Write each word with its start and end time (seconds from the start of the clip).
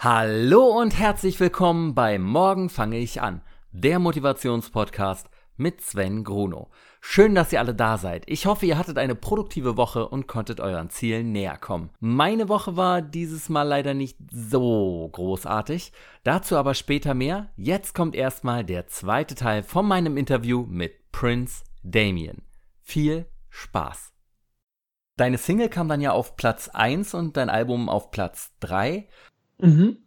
Hallo 0.00 0.78
und 0.78 0.96
herzlich 0.96 1.40
willkommen 1.40 1.92
bei 1.92 2.20
Morgen 2.20 2.68
fange 2.68 2.98
ich 2.98 3.20
an, 3.20 3.42
der 3.72 3.98
Motivationspodcast 3.98 5.28
mit 5.56 5.80
Sven 5.80 6.22
Gruno. 6.22 6.70
Schön, 7.00 7.34
dass 7.34 7.52
ihr 7.52 7.58
alle 7.58 7.74
da 7.74 7.98
seid. 7.98 8.22
Ich 8.28 8.46
hoffe, 8.46 8.64
ihr 8.64 8.78
hattet 8.78 8.96
eine 8.96 9.16
produktive 9.16 9.76
Woche 9.76 10.08
und 10.08 10.28
konntet 10.28 10.60
euren 10.60 10.88
Zielen 10.88 11.32
näher 11.32 11.58
kommen. 11.58 11.90
Meine 11.98 12.48
Woche 12.48 12.76
war 12.76 13.02
dieses 13.02 13.48
Mal 13.48 13.64
leider 13.64 13.92
nicht 13.92 14.16
so 14.30 15.08
großartig. 15.10 15.90
Dazu 16.22 16.56
aber 16.56 16.74
später 16.74 17.14
mehr. 17.14 17.50
Jetzt 17.56 17.92
kommt 17.92 18.14
erstmal 18.14 18.64
der 18.64 18.86
zweite 18.86 19.34
Teil 19.34 19.64
von 19.64 19.84
meinem 19.84 20.16
Interview 20.16 20.64
mit 20.68 21.10
Prince 21.10 21.64
Damien. 21.82 22.42
Viel 22.82 23.26
Spaß. 23.50 24.12
Deine 25.16 25.38
Single 25.38 25.68
kam 25.68 25.88
dann 25.88 26.00
ja 26.00 26.12
auf 26.12 26.36
Platz 26.36 26.68
1 26.68 27.14
und 27.14 27.36
dein 27.36 27.50
Album 27.50 27.88
auf 27.88 28.12
Platz 28.12 28.52
3. 28.60 29.08
Mhm. 29.58 29.98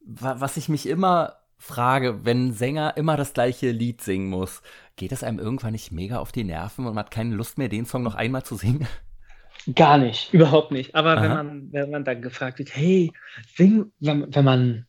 Was 0.00 0.56
ich 0.56 0.68
mich 0.68 0.86
immer 0.86 1.34
frage, 1.58 2.24
wenn 2.24 2.48
ein 2.48 2.52
Sänger 2.52 2.96
immer 2.96 3.16
das 3.16 3.34
gleiche 3.34 3.70
Lied 3.70 4.00
singen 4.00 4.30
muss, 4.30 4.62
geht 4.96 5.12
das 5.12 5.24
einem 5.24 5.38
irgendwann 5.38 5.72
nicht 5.72 5.92
mega 5.92 6.18
auf 6.18 6.32
die 6.32 6.44
Nerven 6.44 6.86
und 6.86 6.94
man 6.94 7.04
hat 7.04 7.10
keine 7.10 7.34
Lust 7.34 7.58
mehr, 7.58 7.68
den 7.68 7.84
Song 7.84 8.02
noch 8.02 8.14
einmal 8.14 8.44
zu 8.44 8.56
singen? 8.56 8.86
Gar 9.74 9.98
nicht, 9.98 10.32
überhaupt 10.32 10.70
nicht. 10.70 10.94
Aber 10.94 11.20
wenn 11.20 11.30
man, 11.30 11.72
wenn 11.72 11.90
man 11.90 12.04
dann 12.04 12.22
gefragt 12.22 12.58
wird, 12.58 12.74
hey, 12.74 13.12
sing, 13.54 13.92
wenn, 14.00 14.34
wenn 14.34 14.44
man 14.44 14.86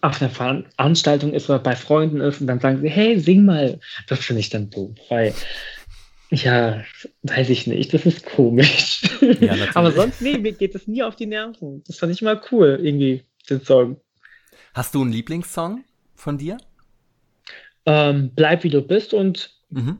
auf 0.00 0.20
einer 0.20 0.30
Veranstaltung 0.30 1.32
ist 1.32 1.48
oder 1.48 1.60
bei 1.60 1.76
Freunden 1.76 2.20
ist 2.20 2.40
und 2.40 2.48
dann 2.48 2.60
sagen 2.60 2.80
sie, 2.80 2.88
hey, 2.88 3.18
sing 3.18 3.44
mal, 3.44 3.80
das 4.08 4.18
finde 4.18 4.40
ich 4.40 4.50
dann 4.50 4.68
doof, 4.68 4.96
weil 5.08 5.32
ja, 6.30 6.82
weiß 7.22 7.50
ich 7.50 7.66
nicht, 7.66 7.94
das 7.94 8.04
ist 8.06 8.26
komisch. 8.26 9.02
Ja, 9.40 9.54
Aber 9.74 9.92
sonst, 9.92 10.20
nee, 10.20 10.38
mir 10.38 10.52
geht 10.52 10.74
es 10.74 10.86
nie 10.86 11.02
auf 11.02 11.16
die 11.16 11.26
Nerven. 11.26 11.82
Das 11.86 11.98
fand 11.98 12.12
ich 12.12 12.22
mal 12.22 12.40
cool, 12.50 12.78
irgendwie, 12.82 13.24
den 13.48 13.60
Song. 13.60 14.00
Hast 14.74 14.94
du 14.94 15.02
einen 15.02 15.12
Lieblingssong 15.12 15.84
von 16.14 16.38
dir? 16.38 16.58
Ähm, 17.86 18.32
Bleib 18.34 18.64
wie 18.64 18.70
du 18.70 18.82
bist 18.82 19.14
und 19.14 19.54
mhm. 19.70 19.98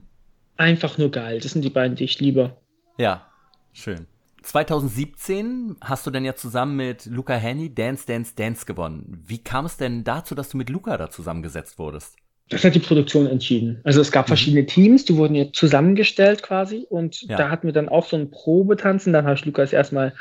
einfach 0.57 0.99
nur 0.99 1.11
geil. 1.11 1.41
Das 1.41 1.53
sind 1.53 1.63
die 1.63 1.71
beiden, 1.71 1.97
die 1.97 2.05
ich 2.05 2.21
liebe. 2.21 2.57
Ja, 2.99 3.31
schön. 3.73 4.07
2017 4.43 5.77
hast 5.81 6.07
du 6.07 6.11
denn 6.11 6.25
ja 6.25 6.35
zusammen 6.35 6.77
mit 6.77 7.07
Luca 7.07 7.35
Henny 7.35 7.75
Dance 7.75 8.07
Dance 8.07 8.35
Dance 8.37 8.65
gewonnen. 8.65 9.23
Wie 9.27 9.39
kam 9.39 9.67
es 9.67 9.77
denn 9.77 10.05
dazu, 10.05 10.35
dass 10.35 10.51
du 10.51 10.57
mit 10.57 10.71
Luca 10.71 10.97
da 10.97 11.11
zusammengesetzt 11.11 11.79
wurdest? 11.79 12.17
Das 12.49 12.65
hat 12.65 12.75
die 12.75 12.81
Produktion 12.81 13.27
entschieden. 13.27 13.81
Also 13.83 14.01
es 14.01 14.13
gab 14.13 14.27
mhm. 14.27 14.29
verschiedene 14.29 14.67
Teams, 14.67 15.05
die 15.05 15.17
wurden 15.17 15.35
jetzt 15.35 15.57
zusammengestellt 15.57 16.43
quasi 16.43 16.87
und 16.89 17.23
ja. 17.23 17.37
da 17.37 17.51
hatten 17.51 17.67
wir 17.67 17.73
dann 17.73 17.89
auch 17.89 18.07
so 18.07 18.17
ein 18.17 18.31
Probetanzen. 18.31 19.13
Dann 19.13 19.25
habe 19.25 19.35
ich 19.35 19.45
Lukas 19.45 19.73
erstmal 19.73 20.15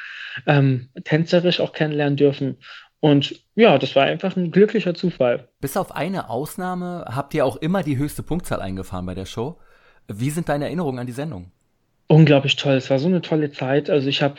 ähm, 0.48 0.90
tänzerisch 1.04 1.60
auch 1.60 1.74
kennenlernen 1.74 2.18
dürfen. 2.18 2.58
Und 3.00 3.40
ja, 3.54 3.78
das 3.78 3.96
war 3.96 4.06
einfach 4.06 4.36
ein 4.36 4.50
glücklicher 4.52 4.96
Zufall. 4.96 5.50
Bis 5.62 5.78
auf 5.78 5.96
eine 5.96 6.30
Ausnahme 6.30 7.06
habt 7.08 7.36
ihr 7.36 7.46
auch 7.46 7.58
immer 7.58 7.84
die 7.84 7.98
höchste 7.98 8.24
Punktzahl 8.24 8.62
eingefahren 8.62 9.06
bei 9.06 9.14
der 9.14 9.26
Show. 9.26 9.60
Wie 10.08 10.32
sind 10.32 10.50
deine 10.50 10.66
Erinnerungen 10.66 11.00
an 11.00 11.08
die 11.08 11.14
Sendung? 11.14 11.52
Unglaublich 12.08 12.56
toll. 12.56 12.76
Es 12.76 12.92
war 12.92 13.00
so 13.00 13.08
eine 13.08 13.22
tolle 13.22 13.52
Zeit. 13.52 13.90
Also 13.90 14.08
ich 14.08 14.22
habe 14.22 14.36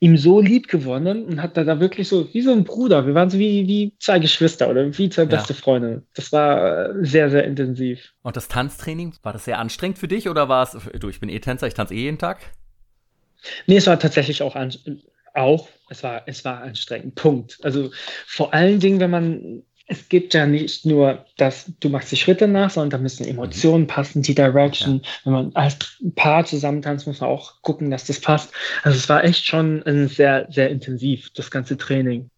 ihm 0.00 0.16
so 0.16 0.40
lieb 0.40 0.68
gewonnen 0.68 1.26
und 1.26 1.42
hatte 1.42 1.62
da 1.64 1.78
wirklich 1.78 2.08
so 2.08 2.32
wie 2.32 2.40
so 2.40 2.52
ein 2.52 2.64
Bruder. 2.64 3.06
Wir 3.06 3.14
waren 3.14 3.28
so 3.28 3.38
wie, 3.38 3.68
wie 3.68 3.92
zwei 3.98 4.18
Geschwister 4.18 4.70
oder 4.70 4.96
wie 4.96 5.10
zwei 5.10 5.26
beste 5.26 5.52
ja. 5.52 5.58
Freunde. 5.58 6.02
Das 6.14 6.32
war 6.32 6.88
äh, 6.88 7.04
sehr, 7.04 7.28
sehr 7.28 7.44
intensiv. 7.44 8.14
Und 8.22 8.36
das 8.36 8.48
Tanztraining, 8.48 9.14
war 9.22 9.34
das 9.34 9.44
sehr 9.44 9.58
anstrengend 9.58 9.98
für 9.98 10.08
dich 10.08 10.28
oder 10.28 10.48
war 10.48 10.62
es, 10.62 10.76
du, 10.98 11.08
ich 11.10 11.20
bin 11.20 11.28
eh 11.28 11.38
Tänzer, 11.38 11.66
ich 11.66 11.74
tanze 11.74 11.94
eh 11.94 12.00
jeden 12.00 12.18
Tag? 12.18 12.38
Nee, 13.66 13.76
es 13.76 13.86
war 13.86 13.98
tatsächlich 13.98 14.42
auch, 14.42 14.56
auch 15.34 15.68
es 15.90 16.02
war, 16.02 16.22
es 16.26 16.44
war 16.46 16.62
anstrengend. 16.62 17.14
Punkt. 17.14 17.58
Also 17.62 17.90
vor 18.26 18.54
allen 18.54 18.80
Dingen, 18.80 19.00
wenn 19.00 19.10
man 19.10 19.62
es 19.86 20.08
gibt 20.08 20.34
ja 20.34 20.46
nicht 20.46 20.86
nur, 20.86 21.24
dass 21.36 21.72
du 21.80 21.88
machst 21.88 22.12
die 22.12 22.16
Schritte 22.16 22.48
nach, 22.48 22.70
sondern 22.70 22.90
da 22.90 22.98
müssen 22.98 23.26
Emotionen 23.26 23.86
passen, 23.86 24.22
die 24.22 24.34
Direction. 24.34 25.02
Ja. 25.02 25.10
Wenn 25.24 25.32
man 25.32 25.50
als 25.54 25.98
Paar 26.14 26.44
zusammentanzt, 26.44 27.06
muss 27.06 27.20
man 27.20 27.30
auch 27.30 27.60
gucken, 27.62 27.90
dass 27.90 28.06
das 28.06 28.20
passt. 28.20 28.52
Also 28.82 28.96
es 28.96 29.08
war 29.08 29.24
echt 29.24 29.46
schon 29.46 29.82
sehr, 30.08 30.46
sehr 30.50 30.70
intensiv, 30.70 31.30
das 31.34 31.50
ganze 31.50 31.76
Training. 31.76 32.30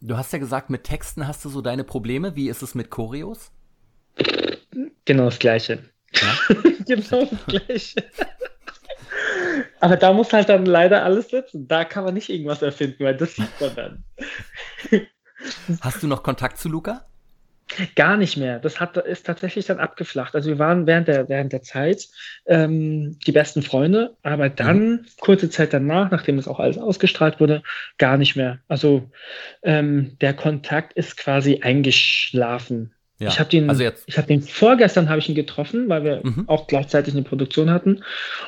Du 0.00 0.16
hast 0.16 0.32
ja 0.32 0.38
gesagt, 0.38 0.70
mit 0.70 0.84
Texten 0.84 1.26
hast 1.26 1.44
du 1.44 1.48
so 1.48 1.60
deine 1.60 1.84
Probleme. 1.84 2.36
Wie 2.36 2.48
ist 2.48 2.62
es 2.62 2.74
mit 2.74 2.90
Choreos? 2.90 3.50
Genau 5.04 5.24
das 5.24 5.38
Gleiche. 5.38 5.84
Ja? 6.12 6.54
genau 6.86 7.24
das 7.24 7.46
Gleiche. 7.46 8.04
Aber 9.80 9.96
da 9.96 10.12
muss 10.12 10.32
halt 10.32 10.48
dann 10.48 10.66
leider 10.66 11.04
alles 11.04 11.30
sitzen. 11.30 11.66
Da 11.66 11.84
kann 11.84 12.04
man 12.04 12.14
nicht 12.14 12.28
irgendwas 12.28 12.62
erfinden, 12.62 13.04
weil 13.04 13.16
das 13.16 13.34
sieht 13.34 13.60
man 13.60 13.74
dann. 13.74 14.04
Hast 15.80 16.02
du 16.02 16.06
noch 16.06 16.22
Kontakt 16.22 16.58
zu 16.58 16.68
Luca? 16.68 17.04
Gar 17.94 18.16
nicht 18.16 18.36
mehr. 18.36 18.58
Das 18.58 18.80
hat, 18.80 18.96
ist 18.96 19.26
tatsächlich 19.26 19.66
dann 19.66 19.78
abgeflacht. 19.78 20.34
Also 20.34 20.48
wir 20.48 20.58
waren 20.58 20.86
während 20.86 21.06
der, 21.06 21.28
während 21.28 21.52
der 21.52 21.62
Zeit 21.62 22.08
ähm, 22.46 23.18
die 23.26 23.32
besten 23.32 23.62
Freunde, 23.62 24.16
aber 24.22 24.48
dann, 24.48 24.90
mhm. 24.90 25.06
kurze 25.20 25.50
Zeit 25.50 25.74
danach, 25.74 26.10
nachdem 26.10 26.36
das 26.36 26.48
auch 26.48 26.60
alles 26.60 26.78
ausgestrahlt 26.78 27.40
wurde, 27.40 27.62
gar 27.98 28.16
nicht 28.16 28.36
mehr. 28.36 28.60
Also 28.68 29.10
ähm, 29.62 30.16
der 30.20 30.32
Kontakt 30.32 30.94
ist 30.94 31.18
quasi 31.18 31.60
eingeschlafen. 31.62 32.94
Ja. 33.18 33.28
Ich 33.28 33.38
habe 33.38 33.50
den, 33.50 33.68
also 33.68 33.84
ich 34.06 34.16
habe 34.16 34.28
den 34.28 34.42
vorgestern 34.42 35.08
habe 35.08 35.18
ich 35.18 35.28
ihn 35.28 35.34
getroffen, 35.34 35.88
weil 35.88 36.04
wir 36.04 36.20
mhm. 36.22 36.48
auch 36.48 36.68
gleichzeitig 36.68 37.14
eine 37.14 37.24
Produktion 37.24 37.70
hatten 37.70 38.02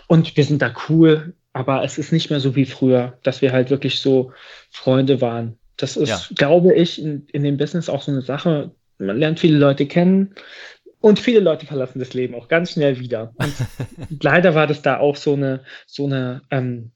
und 0.06 0.37
wir 0.37 0.44
sind 0.44 0.62
da 0.62 0.72
cool, 0.88 1.34
aber 1.53 1.82
es 1.82 1.99
ist 1.99 2.12
nicht 2.12 2.31
mehr 2.31 2.41
so 2.41 2.55
wie 2.55 2.67
früher, 2.67 3.19
dass 3.22 3.43
wir 3.43 3.53
halt 3.53 3.71
wirklich 3.71 4.00
so 4.00 4.32
Freunde 4.71 5.21
waren. 5.21 5.59
Das 5.80 5.96
ist, 5.96 6.08
ja. 6.08 6.20
glaube 6.34 6.74
ich, 6.74 7.00
in, 7.00 7.26
in 7.32 7.42
dem 7.42 7.56
Business 7.56 7.88
auch 7.88 8.02
so 8.02 8.12
eine 8.12 8.22
Sache. 8.22 8.70
Man 8.98 9.18
lernt 9.18 9.41
viele 9.41 9.58
Leute 9.58 9.86
kennen 9.86 10.34
und 11.00 11.18
viele 11.18 11.41
Leute 11.41 11.64
verlassen 11.64 11.98
das 11.98 12.12
Leben 12.12 12.34
auch 12.34 12.48
ganz 12.48 12.72
schnell 12.72 12.98
wieder. 12.98 13.32
Und 13.36 13.54
leider 14.22 14.54
war 14.54 14.66
das 14.66 14.82
da 14.82 14.98
auch 14.98 15.16
so 15.16 15.32
eine, 15.32 15.64
so 15.86 16.04
eine, 16.04 16.42
ähm, 16.50 16.90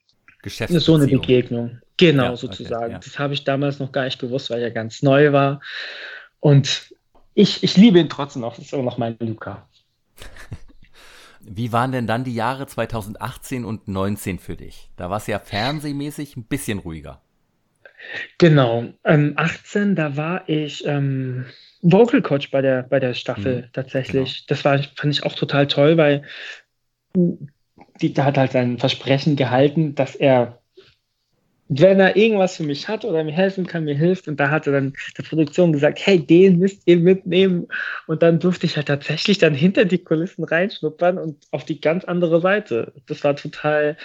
so 0.44 0.94
eine 0.94 1.06
Begegnung. 1.06 1.80
Genau, 1.96 2.24
ja, 2.24 2.36
sozusagen. 2.36 2.84
Okay, 2.84 2.92
ja. 2.92 2.98
Das 2.98 3.18
habe 3.18 3.34
ich 3.34 3.44
damals 3.44 3.78
noch 3.78 3.92
gar 3.92 4.04
nicht 4.04 4.18
gewusst, 4.18 4.50
weil 4.50 4.62
er 4.62 4.70
ganz 4.70 5.02
neu 5.02 5.32
war. 5.32 5.60
Und 6.40 6.94
ich, 7.32 7.62
ich 7.62 7.76
liebe 7.76 7.98
ihn 7.98 8.10
trotzdem 8.10 8.42
noch. 8.42 8.56
Das 8.56 8.66
ist 8.66 8.72
immer 8.72 8.82
noch 8.82 8.98
mein 8.98 9.16
Luca. 9.20 9.68
Wie 11.40 11.72
waren 11.72 11.92
denn 11.92 12.06
dann 12.06 12.24
die 12.24 12.34
Jahre 12.34 12.66
2018 12.66 13.64
und 13.64 13.84
2019 13.84 14.38
für 14.38 14.56
dich? 14.56 14.90
Da 14.96 15.08
war 15.08 15.18
es 15.18 15.26
ja 15.26 15.38
fernsehmäßig 15.38 16.36
ein 16.36 16.44
bisschen 16.44 16.80
ruhiger. 16.80 17.22
Genau. 18.38 18.84
Ähm, 19.04 19.34
18, 19.36 19.94
da 19.94 20.16
war 20.16 20.48
ich 20.48 20.86
ähm, 20.86 21.46
Vocal 21.82 22.22
Coach 22.22 22.50
bei 22.50 22.62
der, 22.62 22.82
bei 22.82 22.98
der 22.98 23.14
Staffel 23.14 23.62
mhm, 23.62 23.72
tatsächlich. 23.72 24.46
Genau. 24.46 24.46
Das 24.48 24.64
war, 24.64 24.82
fand 24.96 25.12
ich 25.12 25.22
auch 25.24 25.34
total 25.34 25.66
toll, 25.66 25.96
weil 25.96 26.22
die, 28.00 28.12
da 28.12 28.24
hat 28.24 28.38
halt 28.38 28.52
sein 28.52 28.78
Versprechen 28.78 29.36
gehalten, 29.36 29.94
dass 29.94 30.16
er, 30.16 30.60
wenn 31.68 32.00
er 32.00 32.16
irgendwas 32.16 32.56
für 32.56 32.62
mich 32.62 32.88
hat 32.88 33.04
oder 33.04 33.22
mir 33.22 33.32
helfen 33.32 33.66
kann, 33.66 33.84
mir 33.84 33.96
hilft. 33.96 34.28
Und 34.28 34.40
da 34.40 34.50
hatte 34.50 34.72
dann 34.72 34.94
der 35.16 35.22
Produktion 35.24 35.72
gesagt, 35.72 36.00
hey, 36.04 36.18
den 36.18 36.58
müsst 36.58 36.82
ihr 36.86 36.98
mitnehmen. 36.98 37.68
Und 38.06 38.22
dann 38.22 38.38
durfte 38.38 38.66
ich 38.66 38.76
halt 38.76 38.88
tatsächlich 38.88 39.38
dann 39.38 39.54
hinter 39.54 39.84
die 39.84 39.98
Kulissen 39.98 40.44
reinschnuppern 40.44 41.18
und 41.18 41.44
auf 41.50 41.64
die 41.64 41.80
ganz 41.80 42.04
andere 42.04 42.40
Seite. 42.40 42.92
Das 43.06 43.24
war 43.24 43.36
total, 43.36 43.96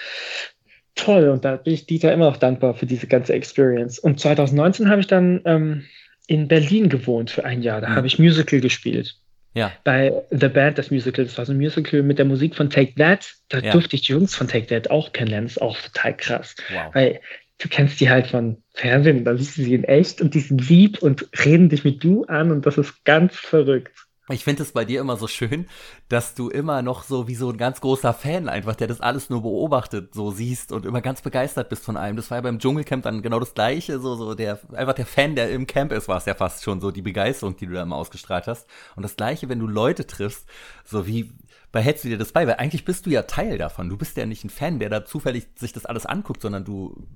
toll 0.96 1.30
und 1.30 1.46
da 1.46 1.56
bin 1.56 1.74
ich 1.74 1.86
Dieter 1.86 2.14
immer 2.14 2.26
noch 2.26 2.38
dankbar 2.38 2.74
für 2.74 2.86
diese 2.86 3.08
ganze 3.08 3.34
Experience. 3.34 4.00
Und 4.00 4.20
2019 4.20 4.90
habe 4.90 5.02
ich 5.02 5.08
dann 5.08 5.42
ähm, 5.46 5.86
in 6.28 6.48
Berlin 6.48 6.90
gewohnt 6.90 7.32
für 7.32 7.46
ein 7.46 7.62
Jahr. 7.62 7.82
Da 7.82 7.90
mhm. 7.90 7.96
habe 7.96 8.08
ich 8.08 8.20
Musical 8.20 8.60
gespielt. 8.60 9.16
Ja. 9.54 9.72
Bei 9.84 10.14
The 10.30 10.48
Band, 10.48 10.78
das 10.78 10.92
Musical, 10.92 11.26
das 11.26 11.38
war 11.38 11.46
so 11.46 11.54
ein 11.54 11.58
Musical 11.58 12.04
mit 12.04 12.20
der 12.20 12.26
Musik 12.26 12.56
von 12.56 12.70
Take 12.70 12.94
That. 12.96 13.34
Da 13.50 13.60
ja. 13.60 13.72
durfte 13.72 13.96
ich 13.96 14.04
die 14.04 14.12
Jungs 14.12 14.36
von 14.36 14.48
Take 14.48 14.68
That 14.68 14.92
auch 14.92 15.12
kennenlernen. 15.12 15.48
Das 15.48 15.58
ist 15.58 15.62
auch 15.62 15.78
total 15.82 16.16
krass. 16.16 16.56
Wow. 16.72 16.94
Weil 16.94 17.20
du 17.58 17.68
kennst 17.68 18.00
die 18.00 18.10
halt 18.10 18.28
von 18.28 18.58
Fernsehen, 18.74 19.26
da 19.26 19.36
siehst 19.36 19.58
du 19.58 19.64
sie 19.64 19.74
in 19.74 19.84
echt 19.84 20.22
und 20.22 20.34
die 20.34 20.40
sind 20.40 20.68
lieb 20.70 21.02
und 21.02 21.28
reden 21.44 21.70
dich 21.70 21.84
mit 21.84 22.04
du 22.04 22.24
an 22.26 22.52
und 22.52 22.66
das 22.66 22.78
ist 22.78 23.04
ganz 23.06 23.36
verrückt. 23.36 23.92
Ich 24.32 24.44
finde 24.44 24.62
es 24.62 24.74
bei 24.74 24.86
dir 24.86 25.02
immer 25.02 25.18
so 25.18 25.28
schön, 25.28 25.68
dass 26.08 26.36
du 26.36 26.50
immer 26.50 26.84
noch 26.84 27.04
so 27.04 27.28
wie 27.28 27.34
so 27.34 27.50
ein 27.50 27.58
ganz 27.58 27.82
großer 27.82 28.14
Fan 28.14 28.48
einfach, 28.48 28.76
der 28.76 28.88
das 28.88 29.02
alles 29.02 29.32
nur 29.32 29.42
beobachtet, 29.42 30.14
so 30.14 30.30
siehst 30.30 30.72
und 30.72 30.86
immer 30.86 31.02
ganz 31.02 31.22
begeistert 31.22 31.70
bist 31.70 31.84
von 31.84 31.98
allem. 31.98 32.16
Das 32.16 32.30
war 32.30 32.38
ja 32.38 32.42
beim 32.42 32.60
Dschungelcamp 32.60 33.04
dann 33.04 33.24
genau 33.24 33.40
das 33.40 33.56
Gleiche, 33.56 34.00
so, 34.00 34.16
so 34.16 34.36
der, 34.36 34.60
einfach 34.74 34.94
der 34.94 35.08
Fan, 35.08 35.36
der 35.36 35.50
im 35.50 35.66
Camp 35.66 35.92
ist, 35.92 36.08
war 36.08 36.18
es 36.18 36.26
ja 36.26 36.36
fast 36.36 36.64
schon 36.64 36.80
so 36.80 36.92
die 36.92 37.02
Begeisterung, 37.02 37.58
die 37.58 37.66
du 37.66 37.74
da 37.74 37.82
immer 37.82 37.96
ausgestrahlt 37.96 38.46
hast. 38.46 38.68
Und 38.96 39.02
das 39.02 39.16
Gleiche, 39.16 39.50
wenn 39.50 39.60
du 39.60 39.68
Leute 39.68 40.06
triffst, 40.06 40.48
so 40.86 41.08
wie, 41.08 41.32
bei 41.72 41.82
hältst 41.82 42.04
du 42.04 42.10
dir 42.10 42.20
das 42.20 42.32
bei? 42.32 42.46
Weil 42.46 42.56
eigentlich 42.56 42.86
bist 42.86 43.08
du 43.08 43.10
ja 43.10 43.24
Teil 43.24 43.58
davon. 43.58 43.90
Du 43.90 43.98
bist 43.98 44.16
ja 44.16 44.28
nicht 44.28 44.44
ein 44.44 44.52
Fan, 44.52 44.78
der 44.78 44.90
da 44.90 45.06
zufällig 45.06 45.48
sich 45.56 45.74
das 45.74 45.88
alles 45.88 46.06
anguckt, 46.06 46.42
sondern 46.42 46.66
du 46.66 47.08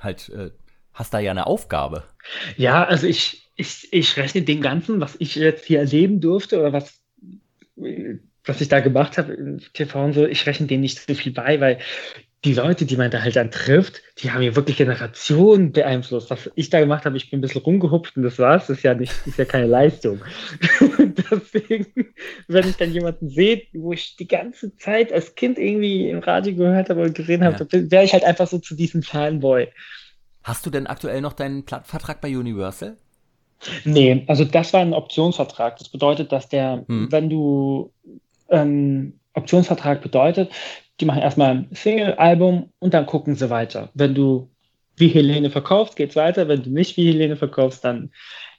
halt, 0.00 0.28
äh, 0.30 0.50
hast 0.96 1.14
da 1.14 1.20
ja 1.20 1.30
eine 1.30 1.46
Aufgabe. 1.46 2.02
Ja, 2.56 2.84
also 2.84 3.06
ich, 3.06 3.50
ich, 3.54 3.92
ich 3.92 4.16
rechne 4.16 4.42
den 4.42 4.60
Ganzen, 4.60 5.00
was 5.00 5.14
ich 5.18 5.36
jetzt 5.36 5.64
hier 5.64 5.78
erleben 5.78 6.20
durfte 6.20 6.58
oder 6.58 6.72
was, 6.72 7.00
was 8.44 8.60
ich 8.60 8.68
da 8.68 8.80
gemacht 8.80 9.18
habe 9.18 9.34
im 9.34 9.60
TV 9.72 10.04
und 10.04 10.12
so, 10.14 10.26
ich 10.26 10.46
rechne 10.46 10.66
dem 10.66 10.80
nicht 10.80 10.98
so 10.98 11.14
viel 11.14 11.32
bei, 11.32 11.60
weil 11.60 11.78
die 12.44 12.54
Leute, 12.54 12.86
die 12.86 12.96
man 12.96 13.10
da 13.10 13.22
halt 13.22 13.34
dann 13.34 13.50
trifft, 13.50 14.02
die 14.18 14.30
haben 14.30 14.42
ja 14.42 14.54
wirklich 14.54 14.76
Generationen 14.76 15.72
beeinflusst. 15.72 16.30
Was 16.30 16.50
ich 16.54 16.70
da 16.70 16.78
gemacht 16.80 17.04
habe, 17.04 17.16
ich 17.16 17.30
bin 17.30 17.38
ein 17.38 17.42
bisschen 17.42 17.62
rumgehupft 17.62 18.16
und 18.16 18.22
das 18.22 18.38
war's. 18.38 18.68
Das 18.68 18.78
ist 18.78 18.82
ja 18.84 18.94
nicht, 18.94 19.12
ist 19.26 19.38
ja 19.38 19.44
keine 19.44 19.66
Leistung. 19.66 20.20
Deswegen, 21.30 21.86
wenn 22.46 22.68
ich 22.68 22.76
dann 22.76 22.92
jemanden 22.92 23.28
sehe, 23.30 23.62
wo 23.72 23.92
ich 23.92 24.16
die 24.16 24.28
ganze 24.28 24.76
Zeit 24.76 25.12
als 25.12 25.34
Kind 25.34 25.58
irgendwie 25.58 26.08
im 26.08 26.20
Radio 26.20 26.54
gehört 26.54 26.88
habe 26.88 27.02
und 27.02 27.14
gesehen 27.14 27.42
habe, 27.42 27.66
ja. 27.70 27.90
wäre 27.90 28.04
ich 28.04 28.12
halt 28.12 28.24
einfach 28.24 28.46
so 28.46 28.58
zu 28.58 28.76
diesem 28.76 29.02
Fanboy. 29.02 29.68
Hast 30.46 30.64
du 30.64 30.70
denn 30.70 30.86
aktuell 30.86 31.20
noch 31.20 31.32
deinen 31.32 31.64
Vertrag 31.66 32.20
bei 32.20 32.28
Universal? 32.28 32.96
Nee, 33.84 34.22
also 34.28 34.44
das 34.44 34.72
war 34.72 34.80
ein 34.80 34.94
Optionsvertrag. 34.94 35.76
Das 35.76 35.88
bedeutet, 35.88 36.30
dass 36.30 36.48
der, 36.48 36.84
hm. 36.86 37.10
wenn 37.10 37.28
du 37.28 37.92
ähm, 38.48 39.18
Optionsvertrag 39.34 40.02
bedeutet, 40.02 40.52
die 41.00 41.04
machen 41.04 41.20
erstmal 41.20 41.50
ein 41.50 41.68
Single-Album 41.72 42.70
und 42.78 42.94
dann 42.94 43.06
gucken 43.06 43.34
sie 43.34 43.50
weiter. 43.50 43.90
Wenn 43.94 44.14
du 44.14 44.48
wie 44.94 45.08
Helene 45.08 45.50
verkaufst, 45.50 45.96
geht's 45.96 46.14
weiter. 46.14 46.46
Wenn 46.46 46.62
du 46.62 46.70
nicht 46.70 46.96
wie 46.96 47.08
Helene 47.08 47.34
verkaufst, 47.34 47.84
dann 47.84 48.12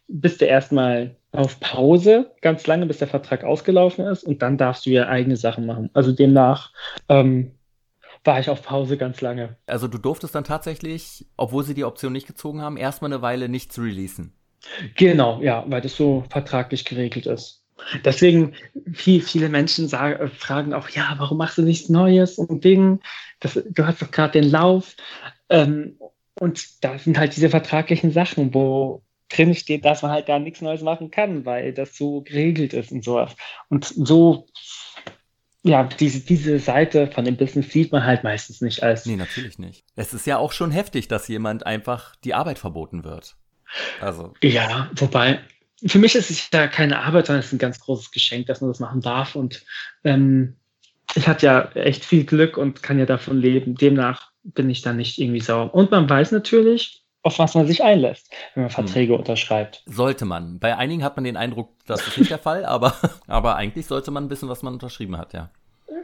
bist 0.09 0.41
du 0.41 0.45
erstmal 0.45 1.15
auf 1.31 1.57
Pause 1.61 2.31
ganz 2.41 2.67
lange, 2.67 2.85
bis 2.85 2.97
der 2.97 3.07
Vertrag 3.07 3.45
ausgelaufen 3.45 4.05
ist 4.07 4.25
und 4.25 4.41
dann 4.41 4.57
darfst 4.57 4.85
du 4.85 4.89
ja 4.89 5.07
eigene 5.07 5.37
Sachen 5.37 5.65
machen. 5.65 5.89
Also 5.93 6.11
demnach 6.11 6.73
ähm, 7.07 7.53
war 8.27 8.39
ich 8.39 8.49
auf 8.49 8.61
Pause 8.61 8.97
ganz 8.97 9.21
lange. 9.21 9.55
Also 9.65 9.87
du 9.87 9.97
durftest 9.97 10.35
dann 10.35 10.43
tatsächlich, 10.43 11.25
obwohl 11.37 11.63
sie 11.63 11.73
die 11.73 11.85
Option 11.85 12.13
nicht 12.13 12.27
gezogen 12.27 12.61
haben, 12.61 12.77
erstmal 12.77 13.11
eine 13.11 13.21
Weile 13.21 13.49
nichts 13.49 13.79
releasen. 13.79 14.33
Genau, 14.95 15.41
ja, 15.41 15.63
weil 15.67 15.81
das 15.81 15.95
so 15.95 16.25
vertraglich 16.29 16.85
geregelt 16.85 17.25
ist. 17.25 17.63
Deswegen, 18.03 18.53
viel, 18.93 19.21
viele 19.21 19.49
Menschen 19.49 19.87
sagen, 19.87 20.19
äh, 20.19 20.27
fragen 20.27 20.73
auch, 20.73 20.89
ja, 20.89 21.15
warum 21.17 21.37
machst 21.37 21.57
du 21.57 21.61
nichts 21.61 21.89
Neues 21.89 22.37
und 22.37 22.63
Ding? 22.63 22.99
Das, 23.39 23.53
du 23.53 23.85
hast 23.85 24.01
doch 24.01 24.11
gerade 24.11 24.41
den 24.41 24.49
Lauf. 24.49 24.95
Ähm, 25.49 25.97
und 26.39 26.83
da 26.83 26.97
sind 26.97 27.17
halt 27.17 27.35
diese 27.35 27.49
vertraglichen 27.49 28.11
Sachen, 28.11 28.53
wo 28.53 29.03
drin 29.29 29.55
steht, 29.55 29.85
dass 29.85 30.01
man 30.01 30.11
halt 30.11 30.29
da 30.29 30.39
nichts 30.39 30.61
Neues 30.61 30.81
machen 30.81 31.11
kann, 31.11 31.45
weil 31.45 31.73
das 31.73 31.95
so 31.95 32.21
geregelt 32.21 32.73
ist 32.73 32.91
und 32.91 33.03
sowas. 33.03 33.35
Und 33.69 33.85
so, 33.85 34.47
ja, 35.67 35.83
diese, 35.83 36.21
diese 36.21 36.59
Seite 36.59 37.07
von 37.07 37.25
dem 37.25 37.37
Business 37.37 37.71
sieht 37.71 37.91
man 37.91 38.03
halt 38.03 38.23
meistens 38.23 38.61
nicht 38.61 38.81
als. 38.83 39.05
Nee, 39.05 39.15
natürlich 39.15 39.59
nicht. 39.59 39.83
Es 39.95 40.13
ist 40.13 40.25
ja 40.25 40.37
auch 40.37 40.51
schon 40.51 40.71
heftig, 40.71 41.07
dass 41.07 41.27
jemand 41.27 41.65
einfach 41.65 42.15
die 42.23 42.33
Arbeit 42.33 42.59
verboten 42.59 43.03
wird. 43.03 43.35
Also. 43.99 44.33
Ja, 44.41 44.89
wobei, 44.95 45.39
für 45.85 45.99
mich 45.99 46.15
ist 46.15 46.29
es 46.29 46.49
ja 46.51 46.67
keine 46.67 46.99
Arbeit, 46.99 47.27
sondern 47.27 47.41
es 47.41 47.47
ist 47.47 47.53
ein 47.53 47.59
ganz 47.59 47.79
großes 47.79 48.11
Geschenk, 48.11 48.47
dass 48.47 48.61
man 48.61 48.69
das 48.69 48.79
machen 48.79 49.01
darf. 49.01 49.35
Und 49.35 49.63
ähm, 50.03 50.55
ich 51.15 51.27
hatte 51.27 51.45
ja 51.45 51.69
echt 51.73 52.05
viel 52.05 52.23
Glück 52.23 52.57
und 52.57 52.81
kann 52.81 52.99
ja 52.99 53.05
davon 53.05 53.37
leben. 53.37 53.75
Demnach 53.75 54.31
bin 54.43 54.69
ich 54.69 54.81
da 54.81 54.93
nicht 54.93 55.17
irgendwie 55.17 55.41
sauer. 55.41 55.73
Und 55.73 55.91
man 55.91 56.09
weiß 56.09 56.31
natürlich, 56.31 57.03
auf 57.27 57.39
was 57.39 57.53
man 57.53 57.67
sich 57.67 57.83
einlässt, 57.83 58.31
wenn 58.55 58.63
man 58.63 58.69
hm. 58.69 58.85
Verträge 58.85 59.13
hm. 59.13 59.19
unterschreibt. 59.19 59.83
Sollte 59.85 60.25
man. 60.25 60.59
Bei 60.59 60.75
einigen 60.77 61.03
hat 61.03 61.15
man 61.15 61.23
den 61.23 61.37
Eindruck, 61.37 61.69
das 61.85 62.07
ist 62.07 62.17
nicht 62.17 62.31
der 62.31 62.39
Fall, 62.39 62.65
aber, 62.65 62.95
aber 63.27 63.55
eigentlich 63.55 63.85
sollte 63.85 64.11
man 64.11 64.29
wissen, 64.29 64.49
was 64.49 64.63
man 64.63 64.73
unterschrieben 64.73 65.17
hat, 65.17 65.33
ja. 65.33 65.49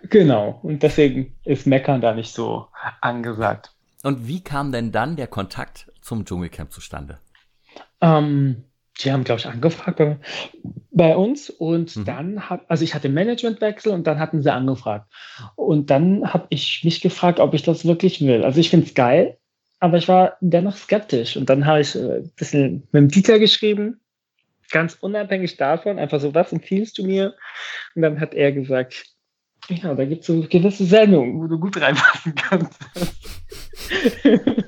Genau. 0.10 0.60
Und 0.64 0.84
deswegen 0.84 1.34
ist 1.46 1.66
Meckern 1.66 2.02
da 2.02 2.14
nicht 2.14 2.34
so 2.34 2.68
angesagt. 3.02 3.72
Und 4.04 4.28
wie 4.28 4.42
kam 4.42 4.72
denn 4.72 4.92
dann 4.92 5.16
der 5.16 5.28
Kontakt 5.28 5.92
zum 6.02 6.26
Dschungelcamp 6.26 6.72
zustande? 6.74 7.20
Ähm, 8.02 8.66
die 9.00 9.12
haben, 9.12 9.24
glaube 9.24 9.40
ich, 9.40 9.48
angefragt 9.48 9.98
bei, 9.98 10.18
bei 10.92 11.16
uns 11.16 11.50
und 11.50 11.96
mhm. 11.96 12.06
dann 12.06 12.50
hat, 12.50 12.62
also 12.68 12.84
ich 12.84 12.94
hatte 12.94 13.10
Managementwechsel 13.10 13.92
und 13.92 14.06
dann 14.06 14.20
hatten 14.20 14.44
sie 14.44 14.54
angefragt. 14.54 15.12
Und 15.56 15.90
dann 15.90 16.34
habe 16.34 16.48
ich 16.50 16.82
mich 16.84 17.02
gefragt, 17.02 17.40
ob 17.40 17.54
ich 17.54 17.64
das 17.64 17.86
wirklich 17.86 18.22
will. 18.22 18.44
Also 18.44 18.60
ich 18.60 18.70
finde 18.70 18.88
es 18.88 18.94
geil, 18.94 19.38
aber 19.84 19.98
ich 19.98 20.08
war 20.08 20.38
dennoch 20.40 20.78
skeptisch. 20.78 21.36
Und 21.36 21.50
dann 21.50 21.66
habe 21.66 21.82
ich 21.82 21.94
äh, 21.94 22.20
ein 22.20 22.32
bisschen 22.38 22.88
mit 22.94 23.02
dem 23.02 23.10
Dieter 23.10 23.38
geschrieben, 23.38 24.00
ganz 24.72 24.96
unabhängig 25.02 25.58
davon, 25.58 26.00
einfach 26.00 26.22
so, 26.22 26.34
was 26.34 26.54
empfiehlst 26.54 26.98
du 26.98 27.04
mir? 27.04 27.36
Und 27.94 28.02
dann 28.02 28.22
hat 28.22 28.34
er 28.34 28.54
gesagt, 28.54 29.08
ja, 29.68 29.94
da 29.94 30.06
gibt 30.06 30.22
es 30.22 30.28
so 30.28 30.40
gewisse 30.50 30.86
Sendungen, 30.86 31.38
wo 31.38 31.48
du 31.48 31.60
gut 31.60 31.82
reinpassen 31.82 32.34
kannst. 32.34 32.80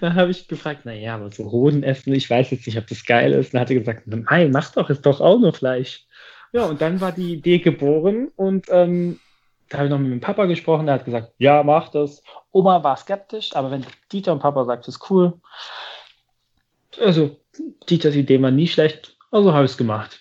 Dann 0.00 0.14
habe 0.14 0.30
ich 0.30 0.48
gefragt, 0.48 0.86
naja, 0.86 1.16
aber 1.16 1.30
so 1.30 1.50
Hoden 1.50 1.82
essen, 1.82 2.14
ich 2.14 2.28
weiß 2.28 2.50
jetzt 2.50 2.66
nicht, 2.66 2.78
ob 2.78 2.86
das 2.86 3.04
geil 3.04 3.32
ist. 3.32 3.52
dann 3.52 3.62
hat 3.62 3.70
er 3.70 3.78
gesagt, 3.78 4.06
nein, 4.06 4.50
mach 4.50 4.72
doch, 4.72 4.88
ist 4.88 5.04
doch 5.04 5.20
auch 5.20 5.38
nur 5.38 5.52
Fleisch. 5.52 6.06
Ja, 6.52 6.64
und 6.64 6.80
dann 6.80 7.00
war 7.00 7.12
die 7.12 7.34
Idee 7.34 7.58
geboren 7.58 8.28
und 8.36 8.66
ähm, 8.70 9.20
da 9.70 9.78
habe 9.78 9.86
ich 9.86 9.90
noch 9.90 9.98
mit 9.98 10.10
dem 10.10 10.20
Papa 10.20 10.44
gesprochen, 10.44 10.86
der 10.86 10.96
hat 10.96 11.04
gesagt, 11.04 11.32
ja, 11.38 11.62
mach 11.62 11.88
das. 11.88 12.22
Oma 12.52 12.84
war 12.84 12.96
skeptisch, 12.96 13.54
aber 13.56 13.70
wenn 13.70 13.86
Dieter 14.12 14.32
und 14.32 14.40
Papa 14.40 14.64
sagt, 14.64 14.86
das 14.86 14.96
ist 14.96 15.10
cool. 15.10 15.40
Also, 17.00 17.36
Dieters 17.88 18.14
Idee 18.14 18.42
war 18.42 18.50
nie 18.50 18.66
schlecht, 18.66 19.16
also 19.30 19.54
habe 19.54 19.64
ich 19.64 19.70
es 19.70 19.78
gemacht. 19.78 20.20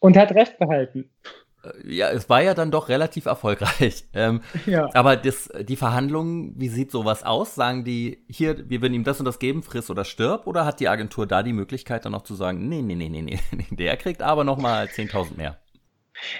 Und 0.00 0.16
hat 0.16 0.32
recht 0.32 0.58
behalten 0.58 1.10
ja, 1.84 2.10
es 2.10 2.28
war 2.28 2.42
ja 2.42 2.54
dann 2.54 2.70
doch 2.70 2.88
relativ 2.88 3.26
erfolgreich. 3.26 4.04
Ähm, 4.16 4.40
ja. 4.64 4.88
Aber 4.94 5.16
das, 5.16 5.50
die 5.60 5.76
Verhandlungen, 5.76 6.54
wie 6.56 6.68
sieht 6.68 6.90
sowas 6.90 7.22
aus? 7.22 7.54
Sagen 7.54 7.84
die, 7.84 8.24
hier, 8.28 8.68
wir 8.70 8.80
würden 8.80 8.94
ihm 8.94 9.04
das 9.04 9.18
und 9.18 9.26
das 9.26 9.38
geben, 9.38 9.62
friss 9.62 9.90
oder 9.90 10.04
stirb? 10.04 10.46
Oder 10.46 10.64
hat 10.64 10.80
die 10.80 10.88
Agentur 10.88 11.26
da 11.26 11.42
die 11.42 11.52
Möglichkeit 11.52 12.04
dann 12.04 12.12
noch 12.12 12.22
zu 12.22 12.34
sagen, 12.34 12.66
nee, 12.68 12.80
nee, 12.80 12.94
nee, 12.94 13.08
nee, 13.10 13.20
nee, 13.20 13.38
der 13.70 13.96
kriegt 13.98 14.22
aber 14.22 14.44
noch 14.44 14.56
mal 14.56 14.86
10.000 14.86 15.36
mehr? 15.36 15.58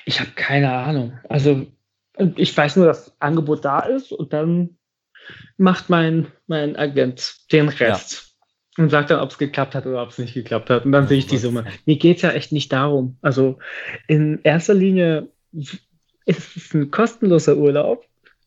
Ich 0.04 0.20
habe 0.20 0.30
keine 0.34 0.72
Ahnung. 0.72 1.18
Also 1.28 1.66
ich 2.36 2.56
weiß 2.56 2.76
nur, 2.76 2.86
dass 2.86 3.06
das 3.06 3.20
Angebot 3.20 3.64
da 3.64 3.80
ist 3.80 4.12
und 4.12 4.32
dann 4.32 4.78
macht 5.58 5.90
mein, 5.90 6.28
mein 6.46 6.76
Agent 6.76 7.52
den 7.52 7.68
Rest. 7.68 8.12
Ja 8.12 8.26
und 8.78 8.90
sagt 8.90 9.10
dann, 9.10 9.20
ob 9.20 9.30
es 9.30 9.38
geklappt 9.38 9.74
hat 9.74 9.86
oder 9.86 10.02
ob 10.02 10.10
es 10.10 10.18
nicht 10.18 10.34
geklappt 10.34 10.70
hat. 10.70 10.84
Und 10.84 10.92
dann 10.92 11.08
sehe 11.08 11.18
ich 11.18 11.26
die 11.26 11.38
Summe. 11.38 11.64
Mir 11.86 11.96
geht 11.96 12.16
es 12.16 12.22
ja 12.22 12.30
echt 12.32 12.52
nicht 12.52 12.72
darum. 12.72 13.16
Also 13.22 13.58
in 14.06 14.40
erster 14.42 14.74
Linie 14.74 15.28
ist 15.52 16.56
es 16.56 16.74
ein 16.74 16.90
kostenloser 16.90 17.56
Urlaub, 17.56 18.04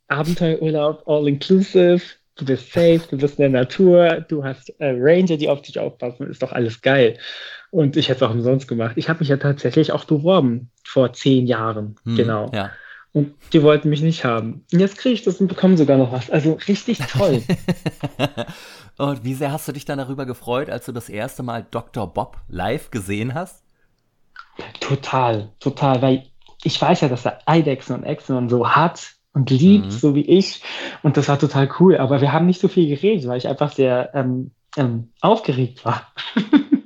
Abenteuerurlaub, 0.07 1.07
all 1.07 1.27
inclusive. 1.27 2.01
Du 2.35 2.45
bist 2.45 2.71
safe, 2.71 3.01
du 3.09 3.17
bist 3.17 3.37
in 3.37 3.51
der 3.51 3.61
Natur, 3.61 4.25
du 4.29 4.43
hast 4.43 4.69
äh, 4.79 4.93
Ranger, 4.95 5.35
die 5.35 5.49
auf 5.49 5.61
dich 5.61 5.77
aufpassen, 5.77 6.29
ist 6.29 6.41
doch 6.41 6.53
alles 6.53 6.81
geil. 6.81 7.18
Und 7.71 7.97
ich 7.97 8.09
hätte 8.09 8.23
es 8.26 8.30
auch 8.30 8.33
umsonst 8.33 8.68
gemacht. 8.68 8.94
Ich 8.95 9.09
habe 9.09 9.19
mich 9.19 9.30
ja 9.30 9.38
tatsächlich 9.38 9.92
auch 9.92 10.06
beworben 10.06 10.71
vor 10.83 11.14
zehn 11.14 11.45
Jahren. 11.45 11.95
Hm, 12.04 12.16
genau. 12.16 12.52
Ja. 12.54 12.71
Und 13.11 13.33
die 13.54 13.64
wollten 13.64 13.90
mich 13.90 14.02
nicht 14.02 14.23
haben. 14.23 14.66
Und 14.71 14.80
jetzt 14.80 14.97
kriege 14.97 15.14
ich 15.14 15.23
das 15.23 15.42
und 15.42 15.47
bekomme 15.47 15.78
sogar 15.78 15.97
noch 15.97 16.11
was. 16.11 16.30
Also 16.30 16.59
richtig 16.68 16.99
toll. 16.99 17.42
Und 18.99 19.23
wie 19.23 19.33
sehr 19.33 19.54
hast 19.54 19.66
du 19.66 19.71
dich 19.71 19.85
dann 19.85 19.97
darüber 19.97 20.26
gefreut, 20.26 20.69
als 20.69 20.85
du 20.85 20.92
das 20.92 21.07
erste 21.07 21.42
Mal 21.42 21.66
Dr. 21.71 22.14
Bob 22.14 22.38
live 22.49 22.92
gesehen 22.92 23.33
hast? 23.33 23.64
Total, 24.81 25.54
total, 25.61 26.02
weil 26.02 26.26
ich 26.66 26.81
weiß 26.81 26.99
ja, 26.99 27.07
dass 27.07 27.26
er 27.26 27.40
Eidechsen 27.45 27.95
und 27.95 28.04
Echsen 28.04 28.49
so 28.49 28.69
hat 28.69 29.14
und 29.33 29.49
liebt, 29.49 29.85
mhm. 29.85 29.92
so 29.92 30.16
wie 30.16 30.26
ich. 30.26 30.61
Und 31.02 31.16
das 31.16 31.30
war 31.30 31.40
total 31.40 31.69
cool. 31.80 31.97
Aber 31.97 32.19
wir 32.19 32.33
haben 32.33 32.45
nicht 32.45 32.59
so 32.59 32.68
viel 32.68 32.90
geredet, 32.90 33.26
weil 33.26 33.38
ich 33.38 33.47
einfach 33.47 33.71
sehr 33.71 34.14
ähm, 34.14 34.52
ähm, 34.76 35.11
aufgeregt 35.21 35.85
war. 35.85 36.14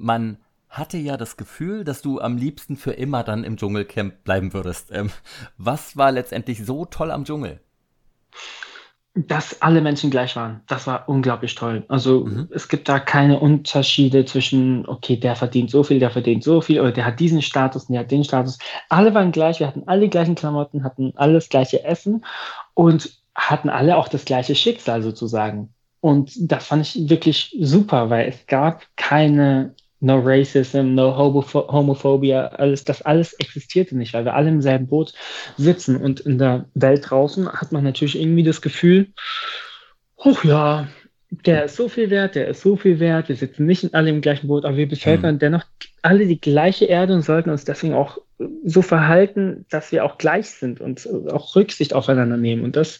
Man 0.00 0.38
hatte 0.68 0.98
ja 0.98 1.16
das 1.16 1.36
Gefühl, 1.36 1.84
dass 1.84 2.00
du 2.02 2.20
am 2.20 2.36
liebsten 2.36 2.76
für 2.76 2.92
immer 2.92 3.24
dann 3.24 3.44
im 3.44 3.56
Dschungelcamp 3.56 4.24
bleiben 4.24 4.52
würdest. 4.52 4.90
Ähm, 4.92 5.10
was 5.58 5.96
war 5.96 6.12
letztendlich 6.12 6.64
so 6.64 6.84
toll 6.84 7.10
am 7.10 7.24
Dschungel? 7.24 7.60
dass 9.14 9.60
alle 9.60 9.80
Menschen 9.80 10.10
gleich 10.10 10.36
waren. 10.36 10.60
Das 10.68 10.86
war 10.86 11.08
unglaublich 11.08 11.56
toll. 11.56 11.84
Also 11.88 12.26
mhm. 12.26 12.48
es 12.52 12.68
gibt 12.68 12.88
da 12.88 13.00
keine 13.00 13.40
Unterschiede 13.40 14.24
zwischen, 14.24 14.86
okay, 14.86 15.16
der 15.16 15.34
verdient 15.34 15.70
so 15.70 15.82
viel, 15.82 15.98
der 15.98 16.10
verdient 16.10 16.44
so 16.44 16.60
viel 16.60 16.80
oder 16.80 16.92
der 16.92 17.06
hat 17.06 17.18
diesen 17.18 17.42
Status 17.42 17.84
und 17.84 17.94
der 17.94 18.02
hat 18.02 18.10
den 18.10 18.22
Status. 18.22 18.58
Alle 18.88 19.12
waren 19.12 19.32
gleich, 19.32 19.58
wir 19.58 19.66
hatten 19.66 19.82
alle 19.86 20.08
gleichen 20.08 20.36
Klamotten, 20.36 20.84
hatten 20.84 21.12
alles 21.16 21.48
gleiche 21.48 21.82
Essen 21.84 22.24
und 22.74 23.10
hatten 23.34 23.68
alle 23.68 23.96
auch 23.96 24.06
das 24.06 24.24
gleiche 24.24 24.54
Schicksal 24.54 25.02
sozusagen. 25.02 25.74
Und 26.00 26.32
das 26.38 26.66
fand 26.66 26.82
ich 26.82 27.10
wirklich 27.10 27.56
super, 27.60 28.10
weil 28.10 28.28
es 28.28 28.46
gab 28.46 28.84
keine 28.96 29.74
no 30.00 30.18
racism, 30.18 30.94
no 30.94 31.14
homophobia, 31.16 32.46
alles, 32.48 32.84
das 32.84 33.02
alles 33.02 33.34
existierte 33.34 33.96
nicht, 33.96 34.14
weil 34.14 34.24
wir 34.24 34.34
alle 34.34 34.48
im 34.48 34.62
selben 34.62 34.86
Boot 34.86 35.12
sitzen 35.56 35.96
und 35.96 36.20
in 36.20 36.38
der 36.38 36.66
Welt 36.74 37.10
draußen 37.10 37.52
hat 37.52 37.72
man 37.72 37.84
natürlich 37.84 38.18
irgendwie 38.18 38.42
das 38.42 38.62
Gefühl, 38.62 39.08
oh 40.16 40.36
ja, 40.42 40.88
der 41.30 41.66
ist 41.66 41.76
so 41.76 41.88
viel 41.88 42.10
wert, 42.10 42.34
der 42.34 42.48
ist 42.48 42.62
so 42.62 42.76
viel 42.76 42.98
wert, 42.98 43.28
wir 43.28 43.36
sitzen 43.36 43.66
nicht 43.66 43.94
alle 43.94 44.10
im 44.10 44.20
gleichen 44.20 44.48
Boot, 44.48 44.64
aber 44.64 44.76
wir 44.76 44.88
bevölkern 44.88 45.36
mhm. 45.36 45.38
dennoch 45.38 45.64
alle 46.02 46.26
die 46.26 46.40
gleiche 46.40 46.86
Erde 46.86 47.14
und 47.14 47.22
sollten 47.22 47.50
uns 47.50 47.64
deswegen 47.64 47.94
auch 47.94 48.18
so 48.64 48.82
verhalten, 48.82 49.66
dass 49.68 49.92
wir 49.92 50.04
auch 50.04 50.18
gleich 50.18 50.50
sind 50.50 50.80
und 50.80 51.08
auch 51.30 51.54
Rücksicht 51.54 51.94
aufeinander 51.94 52.36
nehmen. 52.36 52.64
Und 52.64 52.74
das 52.74 52.98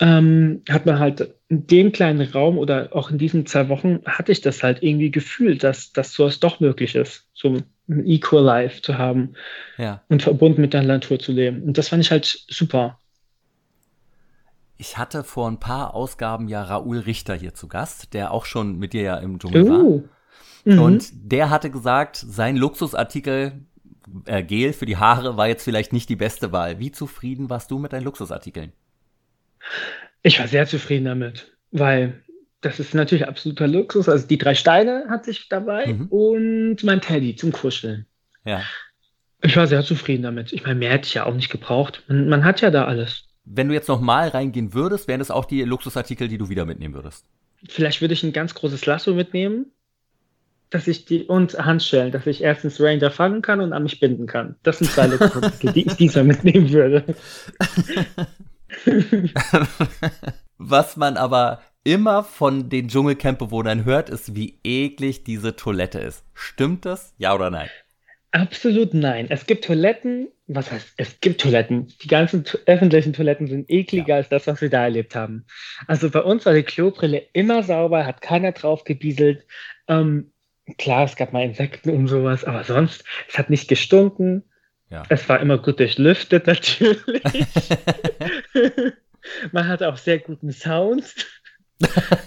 ähm, 0.00 0.62
hat 0.68 0.86
man 0.86 0.98
halt 0.98 1.34
in 1.48 1.66
dem 1.66 1.92
kleinen 1.92 2.30
Raum 2.30 2.58
oder 2.58 2.90
auch 2.92 3.10
in 3.10 3.18
diesen 3.18 3.46
zwei 3.46 3.68
Wochen 3.68 4.00
hatte 4.04 4.32
ich 4.32 4.42
das 4.42 4.62
halt 4.62 4.82
irgendwie 4.82 5.10
gefühlt, 5.10 5.64
dass, 5.64 5.92
dass 5.92 6.12
sowas 6.12 6.40
doch 6.40 6.60
möglich 6.60 6.94
ist, 6.94 7.26
so 7.32 7.56
ein 7.88 8.06
Equal 8.06 8.44
Life 8.44 8.82
zu 8.82 8.98
haben 8.98 9.34
ja. 9.78 10.02
und 10.08 10.22
verbunden 10.22 10.60
mit 10.60 10.74
der 10.74 10.82
Natur 10.82 11.18
zu 11.18 11.32
leben. 11.32 11.62
Und 11.62 11.78
das 11.78 11.88
fand 11.88 12.02
ich 12.02 12.10
halt 12.10 12.26
super. 12.48 12.98
ich 14.76 14.98
hatte 14.98 15.24
vor 15.24 15.50
ein 15.50 15.58
paar 15.58 15.94
Ausgaben 15.94 16.48
ja 16.48 16.62
Raoul 16.62 16.98
Richter 16.98 17.34
hier 17.34 17.54
zu 17.54 17.66
Gast, 17.66 18.12
der 18.12 18.30
auch 18.30 18.44
schon 18.44 18.78
mit 18.78 18.92
dir 18.92 19.02
ja 19.02 19.16
im 19.16 19.38
Dschungel 19.38 19.62
uh. 19.62 19.68
war. 19.68 20.74
Mhm. 20.74 20.82
Und 20.82 21.10
der 21.14 21.48
hatte 21.48 21.70
gesagt, 21.70 22.16
sein 22.16 22.56
Luxusartikel 22.56 23.52
äh, 24.26 24.42
Gel 24.42 24.74
für 24.74 24.86
die 24.86 24.98
Haare 24.98 25.36
war 25.36 25.48
jetzt 25.48 25.64
vielleicht 25.64 25.92
nicht 25.94 26.08
die 26.10 26.16
beste 26.16 26.52
Wahl. 26.52 26.78
Wie 26.78 26.92
zufrieden 26.92 27.48
warst 27.48 27.70
du 27.70 27.78
mit 27.78 27.92
deinen 27.92 28.04
Luxusartikeln? 28.04 28.72
Ich 30.28 30.38
war 30.38 30.46
sehr 30.46 30.66
zufrieden 30.66 31.06
damit, 31.06 31.56
weil 31.70 32.22
das 32.60 32.78
ist 32.78 32.94
natürlich 32.94 33.26
absoluter 33.26 33.66
Luxus. 33.66 34.10
Also 34.10 34.26
die 34.26 34.36
drei 34.36 34.54
Steine 34.54 35.06
hatte 35.08 35.30
ich 35.30 35.48
dabei 35.48 35.86
mhm. 35.86 36.06
und 36.08 36.84
mein 36.84 37.00
Teddy 37.00 37.34
zum 37.34 37.50
Kuscheln. 37.50 38.04
Ja. 38.44 38.60
Ich 39.40 39.56
war 39.56 39.66
sehr 39.66 39.82
zufrieden 39.82 40.24
damit. 40.24 40.52
Ich 40.52 40.64
meine, 40.64 40.74
mehr 40.74 40.90
hätte 40.90 41.06
ich 41.06 41.14
ja 41.14 41.24
auch 41.24 41.32
nicht 41.32 41.48
gebraucht. 41.48 42.02
Man, 42.08 42.28
man 42.28 42.44
hat 42.44 42.60
ja 42.60 42.70
da 42.70 42.84
alles. 42.84 43.24
Wenn 43.46 43.68
du 43.68 43.74
jetzt 43.74 43.88
nochmal 43.88 44.28
reingehen 44.28 44.74
würdest, 44.74 45.08
wären 45.08 45.20
das 45.20 45.30
auch 45.30 45.46
die 45.46 45.62
Luxusartikel, 45.62 46.28
die 46.28 46.36
du 46.36 46.50
wieder 46.50 46.66
mitnehmen 46.66 46.92
würdest? 46.92 47.24
Vielleicht 47.66 48.02
würde 48.02 48.12
ich 48.12 48.22
ein 48.22 48.34
ganz 48.34 48.54
großes 48.54 48.84
Lasso 48.84 49.14
mitnehmen, 49.14 49.72
dass 50.68 50.88
ich 50.88 51.06
die 51.06 51.22
und 51.22 51.58
Handschellen, 51.58 52.12
dass 52.12 52.26
ich 52.26 52.42
erstens 52.42 52.78
Ranger 52.78 53.10
fangen 53.10 53.40
kann 53.40 53.62
und 53.62 53.72
an 53.72 53.84
mich 53.84 53.98
binden 53.98 54.26
kann. 54.26 54.56
Das 54.62 54.76
sind 54.78 54.90
zwei 54.90 55.06
Luxusartikel, 55.06 55.72
die 55.72 55.86
ich 55.86 55.94
diesmal 55.96 56.24
mitnehmen 56.24 56.70
würde. 56.70 57.04
Was 60.58 60.96
man 60.96 61.16
aber 61.16 61.62
immer 61.84 62.24
von 62.24 62.68
den 62.68 62.88
Dschungelcamp-Bewohnern 62.88 63.84
hört, 63.84 64.10
ist, 64.10 64.34
wie 64.34 64.58
eklig 64.64 65.24
diese 65.24 65.56
Toilette 65.56 66.00
ist. 66.00 66.24
Stimmt 66.34 66.84
das? 66.84 67.14
Ja 67.18 67.34
oder 67.34 67.50
nein? 67.50 67.68
Absolut 68.32 68.92
nein. 68.92 69.26
Es 69.30 69.46
gibt 69.46 69.64
Toiletten, 69.64 70.28
was 70.46 70.70
heißt, 70.70 70.94
es 70.98 71.20
gibt 71.20 71.40
Toiletten. 71.40 71.92
Die 72.02 72.08
ganzen 72.08 72.44
öffentlichen 72.66 73.14
Toiletten 73.14 73.46
sind 73.46 73.70
ekliger 73.70 74.08
ja. 74.08 74.16
als 74.16 74.28
das, 74.28 74.46
was 74.46 74.60
wir 74.60 74.68
da 74.68 74.84
erlebt 74.84 75.14
haben. 75.14 75.46
Also 75.86 76.10
bei 76.10 76.20
uns 76.20 76.44
war 76.44 76.52
die 76.52 76.62
Klobrille 76.62 77.22
immer 77.32 77.62
sauber, 77.62 78.04
hat 78.04 78.20
keiner 78.20 78.52
drauf 78.52 78.84
gebieselt. 78.84 79.46
Ähm, 79.88 80.32
klar, 80.76 81.04
es 81.04 81.16
gab 81.16 81.32
mal 81.32 81.44
Insekten 81.44 81.90
und 81.90 82.08
sowas, 82.08 82.44
aber 82.44 82.64
sonst, 82.64 83.02
es 83.28 83.38
hat 83.38 83.48
nicht 83.48 83.68
gestunken. 83.68 84.44
Ja. 84.90 85.02
Es 85.08 85.28
war 85.28 85.40
immer 85.40 85.58
gut 85.58 85.80
durchlüftet, 85.80 86.46
natürlich. 86.46 87.22
Man 89.52 89.68
hat 89.68 89.82
auch 89.82 89.96
sehr 89.96 90.18
guten 90.18 90.52
Sound. 90.52 91.04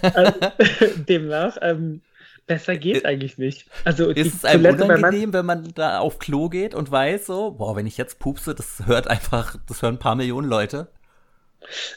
also, 0.02 0.32
demnach, 1.08 1.58
ähm, 1.60 2.02
Besser 2.46 2.76
geht 2.76 3.06
eigentlich 3.06 3.38
nicht. 3.38 3.66
Also 3.84 4.10
ist 4.10 4.34
es 4.34 4.44
einem 4.44 4.66
unangenehm, 4.66 5.32
wenn 5.32 5.46
man 5.46 5.72
da 5.74 6.00
auf 6.00 6.18
Klo 6.18 6.48
geht 6.48 6.74
und 6.74 6.90
weiß 6.90 7.26
so, 7.26 7.52
boah, 7.52 7.76
wenn 7.76 7.86
ich 7.86 7.96
jetzt 7.96 8.18
pupse, 8.18 8.54
das 8.54 8.82
hört 8.84 9.06
einfach, 9.06 9.56
das 9.68 9.80
hören 9.80 9.94
ein 9.94 10.00
paar 10.00 10.16
Millionen 10.16 10.48
Leute? 10.48 10.88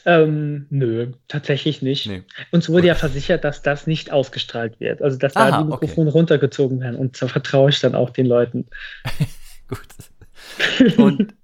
Ähm, 0.04 0.66
nö, 0.70 1.12
tatsächlich 1.26 1.82
nicht. 1.82 2.06
Nee. 2.06 2.22
Uns 2.52 2.68
wurde 2.68 2.82
Gut. 2.82 2.88
ja 2.88 2.94
versichert, 2.94 3.42
dass 3.42 3.62
das 3.62 3.88
nicht 3.88 4.12
ausgestrahlt 4.12 4.78
wird. 4.78 5.02
Also, 5.02 5.18
dass 5.18 5.34
Aha, 5.34 5.50
da 5.50 5.58
die 5.58 5.68
Mikrofone 5.68 6.10
okay. 6.10 6.18
runtergezogen 6.18 6.80
werden. 6.80 6.96
Und 6.96 7.20
da 7.20 7.26
vertraue 7.26 7.70
ich 7.70 7.80
dann 7.80 7.96
auch 7.96 8.10
den 8.10 8.26
Leuten. 8.26 8.68
Gut. 9.68 9.80
Und 10.96 11.34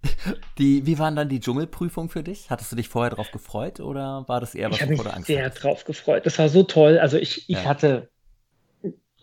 die, 0.58 0.86
wie 0.86 0.98
waren 0.98 1.16
dann 1.16 1.28
die 1.28 1.40
Dschungelprüfungen 1.40 2.08
für 2.08 2.22
dich? 2.22 2.50
Hattest 2.50 2.72
du 2.72 2.76
dich 2.76 2.88
vorher 2.88 3.10
darauf 3.10 3.30
gefreut 3.30 3.80
oder 3.80 4.24
war 4.28 4.40
das 4.40 4.54
eher 4.54 4.70
was, 4.70 4.80
ich 4.80 4.86
du 4.86 4.96
vor 4.96 5.04
der 5.04 5.14
Angst 5.14 5.28
Ich 5.28 5.36
habe 5.36 5.44
mich 5.46 5.54
sehr 5.54 5.62
drauf 5.62 5.84
gefreut. 5.84 6.26
Das 6.26 6.38
war 6.38 6.48
so 6.48 6.62
toll. 6.62 6.98
Also 6.98 7.16
ich, 7.18 7.48
ich 7.48 7.56
ja. 7.56 7.64
hatte 7.64 8.08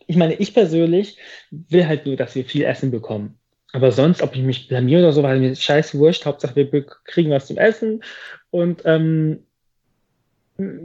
ich 0.09 0.15
meine, 0.15 0.33
ich 0.33 0.55
persönlich 0.55 1.19
will 1.51 1.87
halt 1.87 2.07
nur, 2.07 2.15
dass 2.15 2.33
wir 2.33 2.43
viel 2.43 2.63
Essen 2.63 2.89
bekommen. 2.89 3.37
Aber 3.73 3.91
sonst, 3.91 4.23
ob 4.23 4.35
ich 4.35 4.41
mich 4.41 4.67
blamiere 4.67 5.03
oder 5.03 5.11
so, 5.11 5.21
weil 5.21 5.39
mir 5.39 5.55
scheiß 5.55 5.93
wurscht, 5.93 6.25
Hauptsache 6.25 6.55
wir 6.55 6.85
kriegen 7.05 7.29
was 7.29 7.45
zum 7.45 7.59
Essen. 7.59 8.03
Und 8.49 8.81
ähm, 8.85 9.45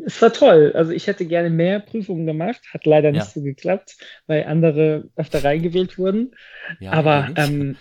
es 0.04 0.20
war 0.20 0.30
toll. 0.30 0.72
Also 0.74 0.92
ich 0.92 1.06
hätte 1.06 1.24
gerne 1.24 1.48
mehr 1.48 1.80
Prüfungen 1.80 2.26
gemacht, 2.26 2.60
hat 2.74 2.84
leider 2.84 3.12
nicht 3.12 3.24
ja. 3.24 3.30
so 3.30 3.40
geklappt, 3.40 3.96
weil 4.26 4.44
andere 4.44 5.08
öfter 5.16 5.42
reingewählt 5.42 5.96
wurden. 5.96 6.34
Ja, 6.78 6.92
Aber 6.92 7.30
ähm, 7.36 7.78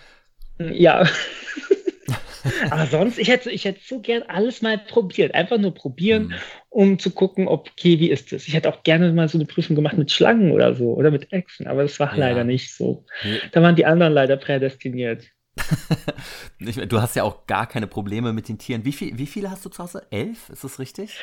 ja. 0.58 1.06
Aber 2.70 2.86
sonst, 2.86 3.18
ich 3.18 3.28
hätte, 3.28 3.50
ich 3.50 3.64
hätte 3.64 3.80
so 3.82 4.00
gern 4.00 4.22
alles 4.22 4.60
mal 4.60 4.78
probiert. 4.78 5.34
Einfach 5.34 5.58
nur 5.58 5.74
probieren, 5.74 6.26
mhm. 6.26 6.34
um 6.68 6.98
zu 6.98 7.10
gucken, 7.10 7.48
ob, 7.48 7.70
okay, 7.70 7.98
wie 7.98 8.10
ist 8.10 8.32
das? 8.32 8.46
Ich 8.46 8.54
hätte 8.54 8.68
auch 8.68 8.82
gerne 8.82 9.12
mal 9.12 9.28
so 9.28 9.38
eine 9.38 9.46
Prüfung 9.46 9.76
gemacht 9.76 9.96
mit 9.96 10.12
Schlangen 10.12 10.52
oder 10.52 10.74
so 10.74 10.92
oder 10.92 11.10
mit 11.10 11.32
Echsen, 11.32 11.66
aber 11.66 11.82
das 11.82 11.98
war 12.00 12.12
ja. 12.12 12.18
leider 12.18 12.44
nicht 12.44 12.74
so. 12.74 13.04
Da 13.52 13.62
waren 13.62 13.76
die 13.76 13.86
anderen 13.86 14.12
leider 14.12 14.36
prädestiniert. 14.36 15.24
du 16.58 17.00
hast 17.00 17.16
ja 17.16 17.22
auch 17.22 17.46
gar 17.46 17.66
keine 17.66 17.86
Probleme 17.86 18.32
mit 18.32 18.48
den 18.48 18.58
Tieren. 18.58 18.84
Wie, 18.84 18.92
viel, 18.92 19.16
wie 19.18 19.26
viele 19.26 19.50
hast 19.50 19.64
du 19.64 19.70
zu 19.70 19.82
Hause? 19.82 20.06
Elf? 20.10 20.50
Ist 20.50 20.64
das 20.64 20.78
richtig? 20.78 21.16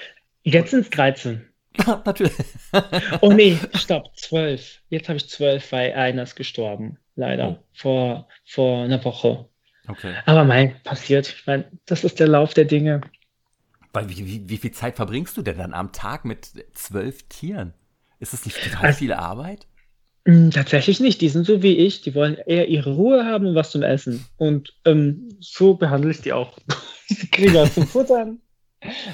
Jetzt 0.44 0.72
sind 0.72 0.82
es 0.82 0.90
13. 0.90 1.46
Natürlich. 2.06 2.34
oh 3.22 3.32
nee, 3.32 3.58
stopp, 3.76 4.16
zwölf. 4.18 4.82
Jetzt 4.90 5.08
habe 5.10 5.18
ich 5.18 5.30
zwölf, 5.30 5.72
weil 5.72 5.94
einer 5.94 6.24
ist 6.24 6.36
gestorben. 6.36 6.98
Leider. 7.22 7.50
Oh. 7.50 7.64
Vor, 7.74 8.28
vor 8.46 8.84
einer 8.84 9.06
Woche. 9.06 9.46
Okay. 9.88 10.16
Aber 10.26 10.44
mein, 10.44 10.82
passiert. 10.82 11.28
Ich 11.28 11.46
meine, 11.46 11.66
das 11.86 12.04
ist 12.04 12.20
der 12.20 12.28
Lauf 12.28 12.56
der 12.56 12.66
Dinge. 12.66 13.02
Weil 13.94 14.10
wie, 14.10 14.26
wie, 14.26 14.50
wie, 14.50 14.58
viel 14.58 14.72
Zeit 14.72 14.96
verbringst 14.96 15.38
du 15.38 15.44
denn 15.44 15.60
dann 15.60 15.74
am 15.76 15.92
Tag 15.92 16.26
mit 16.26 16.50
zwölf 16.74 17.22
Tieren? 17.30 17.76
Ist 18.20 18.34
das 18.34 18.44
nicht 18.46 18.58
total 18.64 18.88
also, 18.88 18.98
viel 18.98 19.14
Arbeit? 19.14 19.68
Mm, 20.26 20.50
tatsächlich 20.50 21.00
nicht. 21.00 21.22
Die 21.22 21.30
sind 21.30 21.46
so 21.46 21.62
wie 21.62 21.78
ich. 21.78 22.02
Die 22.02 22.16
wollen 22.16 22.38
eher 22.48 22.68
ihre 22.68 22.96
Ruhe 22.96 23.24
haben 23.24 23.46
und 23.46 23.54
was 23.54 23.70
zum 23.70 23.84
Essen. 23.84 24.26
Und 24.38 24.74
ähm, 24.86 25.38
so 25.40 25.76
behandle 25.76 26.10
ich 26.10 26.22
die 26.22 26.34
auch. 26.34 26.58
sie 27.06 27.28
kriegen 27.28 27.54
was 27.54 27.76
zum 27.76 27.86
Futtern, 27.86 28.40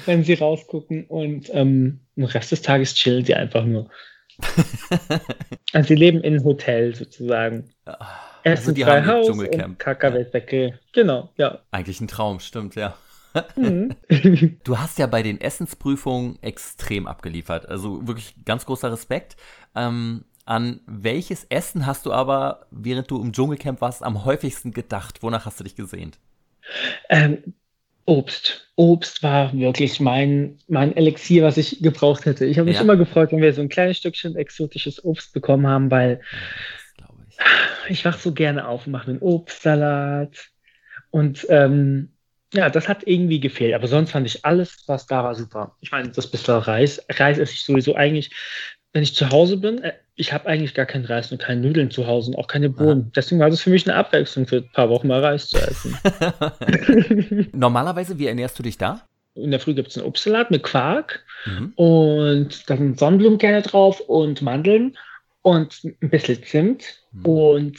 wenn 0.06 0.24
sie 0.24 0.34
rausgucken. 0.34 1.04
Und 1.04 1.50
ähm, 1.52 2.00
den 2.16 2.24
Rest 2.24 2.52
des 2.52 2.62
Tages 2.62 2.94
chillen 2.94 3.26
sie 3.26 3.34
einfach 3.34 3.66
nur. 3.66 3.90
also 5.72 5.88
sie 5.88 5.94
leben 5.94 6.20
in 6.20 6.34
einem 6.34 6.44
Hotel 6.44 6.94
sozusagen. 6.94 7.70
Ja. 7.86 7.98
Essen 8.44 8.60
also 8.60 8.72
die 8.72 8.84
haben 8.84 9.06
Haus 9.06 9.28
und 9.28 9.78
Kakaowettdecke. 9.78 10.68
Ja. 10.68 10.74
Genau, 10.92 11.30
ja. 11.36 11.60
Eigentlich 11.70 12.00
ein 12.00 12.08
Traum, 12.08 12.40
stimmt, 12.40 12.74
ja. 12.74 12.96
Mhm. 13.56 13.94
du 14.64 14.78
hast 14.78 14.98
ja 14.98 15.06
bei 15.06 15.22
den 15.22 15.40
Essensprüfungen 15.40 16.38
extrem 16.42 17.06
abgeliefert. 17.06 17.68
Also 17.68 18.06
wirklich 18.06 18.34
ganz 18.44 18.66
großer 18.66 18.90
Respekt. 18.90 19.36
Ähm, 19.74 20.24
an 20.44 20.80
welches 20.86 21.44
Essen 21.44 21.84
hast 21.86 22.06
du 22.06 22.12
aber, 22.12 22.66
während 22.70 23.10
du 23.10 23.20
im 23.20 23.32
Dschungelcamp 23.32 23.80
warst, 23.80 24.02
am 24.02 24.24
häufigsten 24.24 24.72
gedacht? 24.72 25.22
Wonach 25.22 25.44
hast 25.44 25.60
du 25.60 25.64
dich 25.64 25.76
gesehnt? 25.76 26.18
Ähm, 27.10 27.54
Obst. 28.08 28.70
Obst 28.74 29.22
war 29.22 29.52
wirklich 29.52 30.00
mein, 30.00 30.58
mein 30.66 30.96
Elixier, 30.96 31.44
was 31.44 31.58
ich 31.58 31.82
gebraucht 31.82 32.24
hätte. 32.24 32.46
Ich 32.46 32.58
habe 32.58 32.66
mich 32.66 32.76
ja. 32.76 32.82
immer 32.82 32.96
gefreut, 32.96 33.32
wenn 33.32 33.42
wir 33.42 33.52
so 33.52 33.60
ein 33.60 33.68
kleines 33.68 33.98
Stückchen 33.98 34.34
exotisches 34.34 35.04
Obst 35.04 35.34
bekommen 35.34 35.66
haben, 35.66 35.90
weil 35.90 36.22
ich 37.88 38.04
wach 38.06 38.18
so 38.18 38.32
gerne 38.32 38.66
auf 38.66 38.86
und 38.86 38.92
mache 38.92 39.10
einen 39.10 39.20
Obstsalat. 39.20 40.48
Und 41.10 41.46
ähm, 41.50 42.12
ja, 42.54 42.70
das 42.70 42.88
hat 42.88 43.06
irgendwie 43.06 43.40
gefehlt. 43.40 43.74
Aber 43.74 43.88
sonst 43.88 44.12
fand 44.12 44.26
ich 44.26 44.42
alles, 44.42 44.84
was 44.86 45.06
da 45.06 45.22
war, 45.22 45.34
super. 45.34 45.76
Ich 45.80 45.92
meine, 45.92 46.08
das 46.08 46.30
bisschen 46.30 46.54
Reis. 46.54 47.04
Reis 47.10 47.38
esse 47.38 47.52
ich 47.52 47.64
sowieso 47.64 47.94
eigentlich, 47.94 48.30
wenn 48.94 49.02
ich 49.02 49.14
zu 49.14 49.28
Hause 49.28 49.58
bin. 49.58 49.82
Ich 50.20 50.32
habe 50.32 50.46
eigentlich 50.46 50.74
gar 50.74 50.84
keinen 50.84 51.04
Reis 51.04 51.30
und 51.30 51.40
keine 51.40 51.60
Nudeln 51.60 51.90
zu 51.90 52.06
Hause 52.06 52.32
und 52.32 52.36
auch 52.36 52.48
keine 52.48 52.68
Bohnen. 52.68 53.04
Ah. 53.06 53.12
Deswegen 53.16 53.40
war 53.40 53.50
das 53.50 53.60
für 53.60 53.70
mich 53.70 53.88
eine 53.88 53.96
Abwechslung, 53.96 54.46
für 54.46 54.56
ein 54.56 54.70
paar 54.72 54.90
Wochen 54.90 55.06
mal 55.06 55.24
Reis 55.24 55.48
zu 55.48 55.58
essen. 55.58 55.96
Normalerweise, 57.52 58.18
wie 58.18 58.26
ernährst 58.26 58.58
du 58.58 58.64
dich 58.64 58.76
da? 58.76 59.06
In 59.34 59.52
der 59.52 59.60
Früh 59.60 59.74
gibt 59.74 59.88
es 59.88 59.96
einen 59.96 60.06
Obstsalat 60.06 60.50
mit 60.50 60.64
Quark 60.64 61.24
mhm. 61.46 61.72
und 61.76 62.68
dann 62.68 62.96
Sonnenblumenkerne 62.96 63.62
drauf 63.62 64.00
und 64.00 64.42
Mandeln 64.42 64.96
und 65.42 65.84
ein 65.84 66.10
bisschen 66.10 66.42
Zimt 66.42 66.84
hm. 67.12 67.24
und 67.24 67.78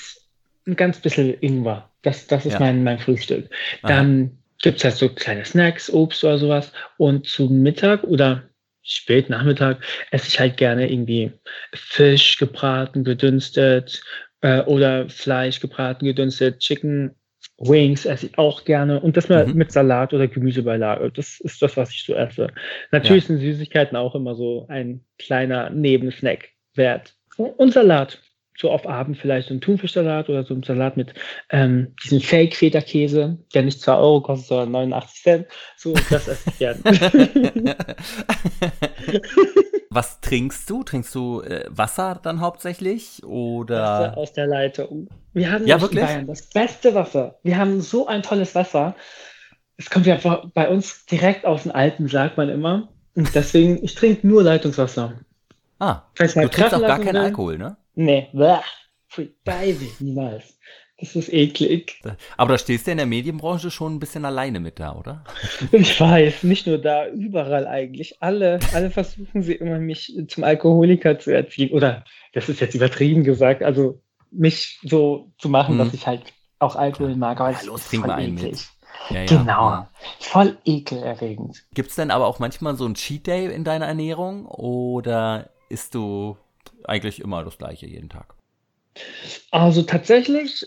ein 0.66 0.76
ganz 0.76 1.00
bisschen 1.00 1.36
Ingwer. 1.42 1.90
Das, 2.02 2.28
das 2.28 2.46
ist 2.46 2.54
ja. 2.54 2.60
mein, 2.60 2.84
mein 2.84 3.00
Frühstück. 3.00 3.50
Dann 3.84 4.38
gibt 4.62 4.78
es 4.78 4.84
halt 4.84 4.96
so 4.96 5.10
kleine 5.10 5.46
Snacks, 5.46 5.92
Obst 5.92 6.24
oder 6.24 6.38
sowas. 6.38 6.72
Und 6.98 7.28
zum 7.28 7.62
Mittag 7.62 8.04
oder 8.04 8.44
spät 8.84 9.30
Nachmittag 9.30 9.84
esse 10.12 10.28
ich 10.28 10.40
halt 10.40 10.58
gerne 10.58 10.92
irgendwie 10.92 11.32
Fisch 11.74 12.38
gebraten, 12.38 13.04
gedünstet 13.04 14.02
äh, 14.42 14.62
oder 14.62 15.10
Fleisch 15.10 15.60
gebraten, 15.60 16.06
gedünstet, 16.06 16.60
Chicken 16.60 17.16
Wings 17.58 18.06
esse 18.06 18.28
ich 18.28 18.38
auch 18.38 18.64
gerne 18.64 19.00
und 19.02 19.18
das 19.18 19.28
mhm. 19.28 19.54
mit 19.54 19.72
Salat 19.72 20.14
oder 20.14 20.28
Gemüsebeilage. 20.28 21.12
Das 21.12 21.40
ist 21.42 21.62
das, 21.62 21.76
was 21.76 21.92
ich 21.92 22.04
so 22.04 22.14
esse. 22.14 22.48
Natürlich 22.92 23.24
ja. 23.24 23.28
sind 23.28 23.40
Süßigkeiten 23.40 23.98
auch 23.98 24.16
immer 24.16 24.36
so 24.36 24.66
ein 24.70 25.04
kleiner 25.18 25.70
Nebensnack 25.70 26.50
wert. 26.76 27.16
Und 27.38 27.74
Salat. 27.74 28.22
So 28.60 28.72
auf 28.72 28.88
Abend 28.88 29.18
vielleicht 29.18 29.48
so 29.48 29.54
ein 29.54 29.62
Thunfischsalat 29.62 30.28
oder 30.28 30.44
so 30.44 30.54
ein 30.54 30.64
Salat 30.64 30.98
mit 30.98 31.14
ähm, 31.50 31.96
diesem 32.04 32.20
Fake-Feta-Käse, 32.20 33.38
der 33.54 33.64
nicht 33.64 33.80
2 33.82 33.94
Euro 33.96 34.22
kostet, 34.22 34.48
sondern 34.48 34.72
89 34.72 35.24
Cent. 35.24 35.48
So, 35.78 35.94
das 36.10 36.28
esse 36.28 36.50
ich 36.50 36.58
gerne. 36.58 36.80
Was 39.90 40.22
trinkst 40.22 40.70
du? 40.70 40.84
Trinkst 40.84 41.16
du 41.16 41.42
äh, 41.42 41.66
Wasser 41.70 42.20
dann 42.22 42.42
hauptsächlich? 42.42 43.24
Oder? 43.24 43.82
Wasser 43.82 44.18
aus 44.18 44.34
der 44.34 44.48
Leitung. 44.48 45.08
Wir 45.34 45.52
haben 45.52 45.66
ja, 45.66 45.82
wirklich? 45.82 46.04
Bayern 46.06 46.28
das 46.28 46.48
beste 46.50 46.94
Wasser. 46.94 47.40
Wir 47.44 47.58
haben 47.58 47.82
so 47.82 48.08
ein 48.08 48.22
tolles 48.22 48.54
Wasser. 48.56 48.96
Es 49.78 49.90
kommt 49.90 50.06
ja 50.06 50.20
bei 50.54 50.68
uns 50.68 51.06
direkt 51.06 51.46
aus 51.46 51.64
dem 51.64 51.72
Alpen, 51.72 52.08
sagt 52.08 52.38
man 52.38 52.50
immer. 52.50 52.90
Und 53.16 53.34
deswegen, 53.34 53.84
ich 53.84 53.96
trinke 53.96 54.28
nur 54.28 54.44
Leitungswasser. 54.44 55.14
Ah, 55.80 56.04
du 56.16 56.28
trinkst 56.28 56.74
auch 56.74 56.82
gar 56.82 57.00
keinen 57.00 57.18
Alkohol, 57.18 57.58
ne? 57.58 57.78
Nee, 58.00 58.30
bäh, 58.32 59.76
niemals. 60.00 60.58
Das 61.02 61.18
ist 61.18 61.34
eklig. 61.34 62.02
Aber 62.38 62.54
da 62.54 62.58
stehst 62.58 62.88
du 62.88 62.92
in 62.92 62.98
der 62.98 63.06
Medienbranche 63.06 63.72
schon 63.72 63.96
ein 63.96 64.00
bisschen 64.00 64.24
alleine 64.24 64.62
mit 64.62 64.80
da, 64.80 64.96
oder? 64.96 65.26
Ich 65.74 66.00
weiß, 66.00 66.44
nicht 66.44 66.66
nur 66.66 66.78
da, 66.78 67.08
überall 67.10 67.68
eigentlich. 67.68 68.22
Alle, 68.22 68.60
alle 68.74 68.90
versuchen 68.90 69.44
sie 69.44 69.56
immer, 69.56 69.80
mich 69.80 70.18
zum 70.30 70.46
Alkoholiker 70.46 71.20
zu 71.20 71.32
erziehen. 71.32 71.72
Oder, 71.72 72.06
das 72.32 72.48
ist 72.48 72.62
jetzt 72.62 72.74
übertrieben 72.74 73.26
gesagt, 73.26 73.64
also 73.64 74.02
mich 74.32 74.80
so 74.84 75.34
zu 75.38 75.50
machen, 75.50 75.78
hm. 75.78 75.80
dass 75.80 75.94
ich 75.94 76.08
halt 76.08 76.24
auch 76.60 76.78
Alkohol 76.78 77.16
mag. 77.16 77.42
Aber 77.42 77.52
ja, 77.52 77.60
los, 77.66 77.86
trink 77.90 78.08
mal 78.08 78.14
einen 78.16 78.36
mit. 78.36 78.66
Ja, 79.10 79.24
ja, 79.24 79.26
genau. 79.26 79.88
Voll 80.20 80.58
ekelerregend. 80.64 81.66
Gibt 81.74 81.90
es 81.90 81.96
denn 81.98 82.12
aber 82.12 82.28
auch 82.28 82.40
manchmal 82.40 82.78
so 82.78 82.86
ein 82.86 82.94
Cheat 82.94 83.28
Day 83.28 83.54
in 83.54 83.66
deiner 83.66 83.88
Ernährung 83.88 84.46
oder 84.46 85.50
isst 85.68 85.96
du 85.96 86.38
eigentlich 86.86 87.20
immer 87.22 87.44
das 87.44 87.58
gleiche 87.58 87.86
jeden 87.86 88.10
Tag? 88.10 88.36
Also 89.52 89.82
tatsächlich 89.84 90.66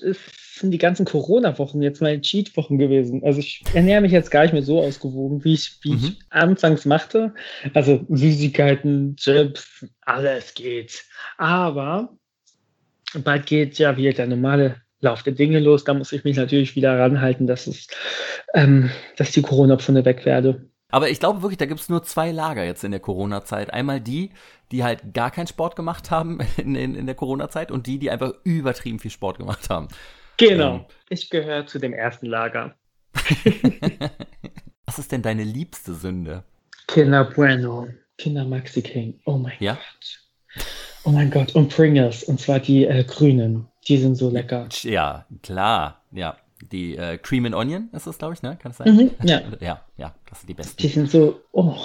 sind 0.63 0.71
die 0.71 0.79
ganzen 0.79 1.05
Corona-Wochen 1.05 1.83
jetzt 1.83 2.01
meine 2.01 2.21
Cheat-Wochen 2.21 2.79
gewesen. 2.79 3.23
Also 3.25 3.41
ich 3.41 3.65
ernähre 3.75 4.01
mich 4.01 4.13
jetzt 4.13 4.31
gar 4.31 4.43
nicht 4.43 4.53
mehr 4.53 4.63
so 4.63 4.81
ausgewogen, 4.81 5.45
wie 5.45 5.55
ich, 5.55 5.79
wie 5.83 5.93
mhm. 5.93 6.05
ich 6.05 6.19
anfangs 6.31 6.85
machte. 6.85 7.35
Also 7.75 8.05
Süßigkeiten, 8.09 9.17
Chips, 9.17 9.87
alles 10.03 10.55
geht. 10.55 11.05
Aber 11.37 12.17
bald 13.15 13.47
geht 13.47 13.79
ja 13.79 13.97
wieder 13.97 14.13
der 14.13 14.27
normale 14.27 14.77
Lauf 15.01 15.23
der 15.23 15.33
Dinge 15.33 15.59
los. 15.59 15.85
Da 15.85 15.95
muss 15.95 16.13
ich 16.13 16.25
mich 16.25 16.37
natürlich 16.37 16.77
wieder 16.77 16.99
ranhalten, 16.99 17.47
dass 17.47 17.67
es, 17.67 17.89
ähm, 18.55 18.91
dass 19.17 19.33
die 19.33 19.43
Corona-Pfunde 19.43 20.05
weg 20.05 20.25
werde. 20.25 20.69
Aber 20.93 21.09
ich 21.09 21.19
glaube 21.19 21.43
wirklich, 21.43 21.59
da 21.59 21.67
gibt 21.67 21.81
es 21.81 21.89
nur 21.89 22.03
zwei 22.05 22.31
Lager 22.31 22.65
jetzt 22.65 22.85
in 22.85 22.91
der 22.91 23.01
Corona-Zeit. 23.01 23.73
Einmal 23.73 24.01
die, 24.01 24.31
die 24.71 24.85
halt 24.85 25.15
gar 25.15 25.31
keinen 25.31 25.47
Sport 25.47 25.75
gemacht 25.75 26.11
haben 26.11 26.39
in, 26.59 26.77
in, 26.77 26.95
in 26.95 27.07
der 27.07 27.15
Corona-Zeit 27.15 27.73
und 27.73 27.87
die, 27.89 27.99
die 27.99 28.11
einfach 28.11 28.35
übertrieben 28.45 29.01
viel 29.01 29.11
Sport 29.11 29.39
gemacht 29.39 29.71
haben. 29.71 29.89
Genau. 30.37 30.77
Ähm. 30.77 30.85
Ich 31.09 31.31
gehöre 31.31 31.67
zu 31.67 31.79
dem 31.79 31.95
ersten 31.95 32.27
Lager. 32.27 32.75
Was 34.87 34.99
ist 34.99 35.11
denn 35.13 35.23
deine 35.23 35.45
liebste 35.45 35.95
Sünde? 35.95 36.45
Kinder 36.87 37.25
Bueno. 37.25 37.89
Kinder 38.19 38.45
Maxi 38.45 38.83
King. 38.83 39.19
Oh 39.25 39.39
mein 39.39 39.55
ja? 39.61 39.75
Gott. 39.75 40.65
Oh 41.05 41.11
mein 41.11 41.31
Gott. 41.31 41.55
Und 41.55 41.75
Pringles. 41.75 42.23
Und 42.25 42.39
zwar 42.39 42.61
die 42.61 42.85
äh, 42.85 43.03
grünen. 43.05 43.67
Die 43.89 43.97
sind 43.97 44.17
so 44.17 44.29
lecker. 44.29 44.69
Ja, 44.83 45.27
klar. 45.43 46.03
Ja. 46.11 46.37
Die 46.71 46.97
äh, 46.97 47.19
Cream 47.19 47.45
and 47.47 47.55
Onion 47.55 47.89
ist 47.93 48.07
das, 48.07 48.19
glaube 48.19 48.35
ich, 48.35 48.43
ne? 48.43 48.57
Kann 48.61 48.71
das 48.71 48.79
sein? 48.79 48.95
Mhm, 48.95 49.11
ja. 49.25 49.43
ja, 49.61 49.81
ja, 49.97 50.15
das 50.29 50.41
sind 50.41 50.49
die 50.49 50.55
besten. 50.55 50.77
Die 50.77 50.89
sind 50.89 51.11
so, 51.11 51.41
oh, 51.51 51.77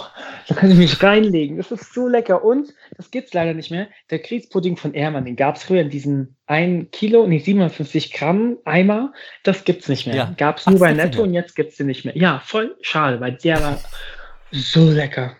da 0.47 0.55
kann 0.55 0.69
ich 0.69 0.77
mich 0.77 1.01
reinlegen. 1.01 1.57
Das 1.57 1.71
ist 1.71 1.93
so 1.93 2.07
lecker. 2.07 2.43
Und, 2.43 2.73
das 2.95 3.09
gibt 3.09 3.27
es 3.27 3.33
leider 3.33 3.53
nicht 3.53 3.71
mehr, 3.71 3.87
der 4.11 4.19
Grießpudding 4.19 4.77
von 4.77 4.93
Ehrmann, 4.93 5.25
den 5.25 5.35
gab 5.35 5.55
es 5.55 5.63
früher 5.63 5.81
in 5.81 5.89
diesen 5.89 6.35
1 6.45 6.87
Kilo, 6.91 7.25
nee, 7.25 7.39
57 7.39 8.13
Gramm 8.13 8.57
Eimer. 8.65 9.13
Das 9.43 9.63
gibt 9.63 9.81
es 9.81 9.89
nicht 9.89 10.05
mehr. 10.05 10.15
Ja. 10.15 10.33
Gab 10.37 10.57
es 10.57 10.67
nur 10.67 10.79
bei 10.79 10.93
Netto 10.93 11.23
und 11.23 11.33
jetzt 11.33 11.55
gibt 11.55 11.71
es 11.71 11.77
den 11.77 11.87
nicht 11.87 12.05
mehr. 12.05 12.15
Ja, 12.15 12.41
voll 12.45 12.75
schade, 12.81 13.19
weil 13.19 13.33
der 13.33 13.61
war 13.61 13.79
so 14.51 14.89
lecker. 14.89 15.35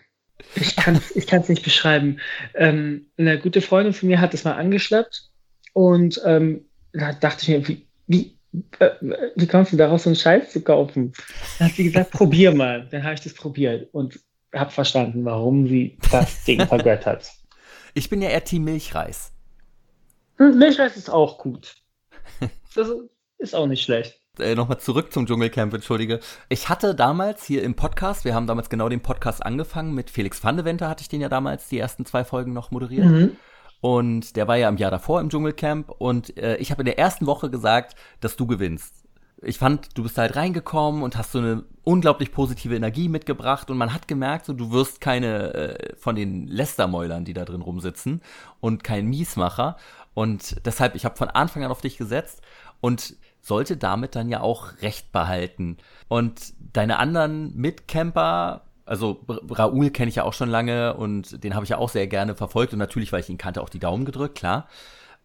Ich 0.54 0.76
kann 0.76 0.96
es 0.96 1.14
ich 1.14 1.30
nicht 1.48 1.62
beschreiben. 1.62 2.20
Ähm, 2.54 3.06
eine 3.18 3.38
gute 3.38 3.60
Freundin 3.60 3.92
von 3.92 4.08
mir 4.08 4.20
hat 4.20 4.34
das 4.34 4.44
mal 4.44 4.54
angeschleppt 4.54 5.28
und 5.72 6.20
ähm, 6.24 6.64
da 6.92 7.12
dachte 7.12 7.42
ich 7.42 7.48
mir, 7.48 7.68
wie, 7.68 7.86
wie 8.06 8.37
wie 8.52 9.46
kommst 9.46 9.72
du 9.72 9.76
daraus, 9.76 10.04
so 10.04 10.10
einen 10.10 10.16
Scheiß 10.16 10.52
zu 10.52 10.62
kaufen? 10.62 11.12
Dann 11.58 11.68
hat 11.68 11.76
sie 11.76 11.84
gesagt, 11.84 12.10
probier 12.10 12.54
mal. 12.54 12.88
Dann 12.90 13.04
habe 13.04 13.14
ich 13.14 13.20
das 13.20 13.34
probiert 13.34 13.88
und 13.92 14.18
habe 14.54 14.70
verstanden, 14.70 15.24
warum 15.24 15.66
sie 15.66 15.98
das 16.10 16.44
Ding 16.44 16.66
vergöttert. 16.66 17.30
Ich 17.94 18.08
bin 18.08 18.22
ja 18.22 18.28
eher 18.28 18.44
Team 18.44 18.64
Milchreis. 18.64 19.32
Hm, 20.36 20.58
Milchreis 20.58 20.96
ist 20.96 21.10
auch 21.10 21.38
gut. 21.38 21.74
Das 22.74 22.88
ist 23.38 23.54
auch 23.54 23.66
nicht 23.66 23.82
schlecht. 23.82 24.20
Äh, 24.38 24.54
Nochmal 24.54 24.78
zurück 24.78 25.12
zum 25.12 25.26
Dschungelcamp, 25.26 25.74
entschuldige. 25.74 26.20
Ich 26.48 26.68
hatte 26.68 26.94
damals 26.94 27.44
hier 27.44 27.62
im 27.62 27.74
Podcast, 27.74 28.24
wir 28.24 28.34
haben 28.34 28.46
damals 28.46 28.70
genau 28.70 28.88
den 28.88 29.00
Podcast 29.00 29.44
angefangen, 29.44 29.94
mit 29.94 30.10
Felix 30.10 30.42
van 30.44 30.56
de 30.56 30.64
Venter 30.64 30.88
hatte 30.88 31.02
ich 31.02 31.08
den 31.08 31.20
ja 31.20 31.28
damals 31.28 31.68
die 31.68 31.78
ersten 31.78 32.04
zwei 32.04 32.24
Folgen 32.24 32.52
noch 32.52 32.70
moderiert. 32.70 33.06
Mhm. 33.06 33.36
Und 33.80 34.36
der 34.36 34.48
war 34.48 34.56
ja 34.56 34.68
im 34.68 34.76
Jahr 34.76 34.90
davor 34.90 35.20
im 35.20 35.30
Dschungelcamp. 35.30 35.90
Und 35.98 36.36
äh, 36.36 36.56
ich 36.56 36.70
habe 36.70 36.82
in 36.82 36.86
der 36.86 36.98
ersten 36.98 37.26
Woche 37.26 37.50
gesagt, 37.50 37.94
dass 38.20 38.36
du 38.36 38.46
gewinnst. 38.46 38.94
Ich 39.40 39.58
fand, 39.58 39.96
du 39.96 40.02
bist 40.02 40.18
halt 40.18 40.34
reingekommen 40.34 41.02
und 41.02 41.16
hast 41.16 41.30
so 41.30 41.38
eine 41.38 41.64
unglaublich 41.84 42.32
positive 42.32 42.74
Energie 42.74 43.08
mitgebracht. 43.08 43.70
Und 43.70 43.78
man 43.78 43.94
hat 43.94 44.08
gemerkt, 44.08 44.46
so, 44.46 44.52
du 44.52 44.72
wirst 44.72 45.00
keine 45.00 45.54
äh, 45.54 45.96
von 45.96 46.16
den 46.16 46.48
Lästermäulern, 46.48 47.24
die 47.24 47.34
da 47.34 47.44
drin 47.44 47.62
rumsitzen 47.62 48.20
und 48.60 48.82
kein 48.82 49.06
Miesmacher. 49.06 49.76
Und 50.14 50.66
deshalb, 50.66 50.96
ich 50.96 51.04
habe 51.04 51.16
von 51.16 51.30
Anfang 51.30 51.62
an 51.62 51.70
auf 51.70 51.80
dich 51.80 51.96
gesetzt 51.96 52.42
und 52.80 53.14
sollte 53.40 53.76
damit 53.76 54.16
dann 54.16 54.28
ja 54.28 54.40
auch 54.40 54.82
Recht 54.82 55.12
behalten. 55.12 55.76
Und 56.08 56.54
deine 56.72 56.98
anderen 56.98 57.54
Mitcamper 57.56 58.62
also 58.88 59.24
Raoul 59.28 59.90
kenne 59.90 60.08
ich 60.08 60.16
ja 60.16 60.24
auch 60.24 60.32
schon 60.32 60.48
lange 60.48 60.94
und 60.94 61.44
den 61.44 61.54
habe 61.54 61.64
ich 61.64 61.70
ja 61.70 61.78
auch 61.78 61.90
sehr 61.90 62.06
gerne 62.06 62.34
verfolgt 62.34 62.72
und 62.72 62.78
natürlich, 62.78 63.12
weil 63.12 63.20
ich 63.20 63.28
ihn 63.28 63.38
kannte, 63.38 63.62
auch 63.62 63.68
die 63.68 63.78
Daumen 63.78 64.04
gedrückt, 64.04 64.36
klar. 64.36 64.68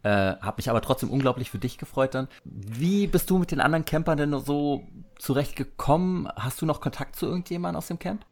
Äh, 0.03 0.09
habe 0.09 0.55
mich 0.57 0.69
aber 0.69 0.81
trotzdem 0.81 1.09
unglaublich 1.09 1.49
für 1.49 1.59
dich 1.59 1.77
gefreut 1.77 2.13
dann. 2.13 2.27
Wie 2.43 3.07
bist 3.07 3.29
du 3.29 3.37
mit 3.37 3.51
den 3.51 3.61
anderen 3.61 3.85
Campern 3.85 4.17
denn 4.17 4.37
so 4.39 4.85
zurechtgekommen? 5.17 6.27
Hast 6.35 6.61
du 6.61 6.65
noch 6.65 6.81
Kontakt 6.81 7.15
zu 7.15 7.25
irgendjemandem 7.25 7.77
aus 7.77 7.87
dem 7.87 7.99
Camp? 7.99 8.25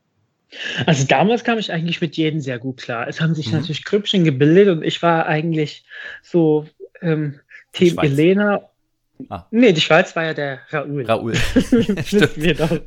Also 0.85 1.05
damals 1.07 1.45
kam 1.45 1.57
ich 1.59 1.71
eigentlich 1.71 2.01
mit 2.01 2.17
jedem 2.17 2.41
sehr 2.41 2.59
gut 2.59 2.81
klar. 2.81 3.07
Es 3.07 3.21
haben 3.21 3.35
sich 3.35 3.47
mhm. 3.47 3.59
natürlich 3.59 3.85
Grüppchen 3.85 4.25
gebildet 4.25 4.67
und 4.67 4.83
ich 4.83 5.01
war 5.01 5.27
eigentlich 5.27 5.85
so 6.21 6.67
ähm, 7.01 7.39
Team 7.71 7.97
Elena. 7.99 8.61
Ah. 9.29 9.45
Nee, 9.51 9.71
die 9.71 9.81
Schweiz 9.81 10.13
war 10.15 10.25
ja 10.25 10.33
der 10.33 10.59
Raoul. 10.71 11.05
Raoul. 11.05 11.35
Stimmt. 12.03 12.37
mir 12.37 12.55
doch. 12.55 12.69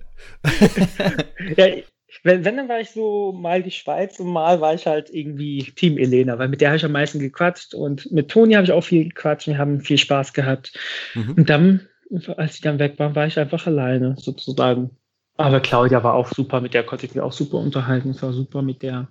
ja, 1.57 1.66
wenn, 2.24 2.44
wenn, 2.44 2.56
dann 2.56 2.68
war 2.68 2.80
ich 2.80 2.90
so 2.90 3.32
mal 3.32 3.62
die 3.62 3.70
Schweiz 3.70 4.18
und 4.18 4.28
mal 4.28 4.60
war 4.60 4.74
ich 4.74 4.87
halt 4.87 5.10
irgendwie 5.10 5.62
Team 5.76 5.98
Elena, 5.98 6.38
weil 6.38 6.48
mit 6.48 6.62
der 6.62 6.70
habe 6.70 6.78
ich 6.78 6.84
am 6.84 6.92
meisten 6.92 7.18
gequatscht 7.18 7.74
und 7.74 8.10
mit 8.10 8.30
Toni 8.30 8.54
habe 8.54 8.64
ich 8.64 8.72
auch 8.72 8.82
viel 8.82 9.04
gequatscht. 9.04 9.46
Wir 9.46 9.58
haben 9.58 9.82
viel 9.82 9.98
Spaß 9.98 10.32
gehabt. 10.32 10.72
Mhm. 11.14 11.34
Und 11.37 11.50
dann, 11.50 11.87
als 12.37 12.56
sie 12.56 12.62
dann 12.62 12.78
weg 12.78 12.98
waren, 12.98 13.14
war 13.14 13.26
ich 13.26 13.38
einfach 13.38 13.66
alleine 13.66 14.16
sozusagen. 14.18 14.90
Aber 15.37 15.60
Claudia 15.60 16.02
war 16.02 16.14
auch 16.14 16.28
super, 16.28 16.62
mit 16.62 16.72
der 16.72 16.84
konnte 16.84 17.04
ich 17.04 17.14
mich 17.14 17.22
auch 17.22 17.32
super 17.32 17.58
unterhalten. 17.58 18.10
Es 18.10 18.22
war 18.22 18.32
super 18.32 18.62
mit 18.62 18.82
der. 18.82 19.08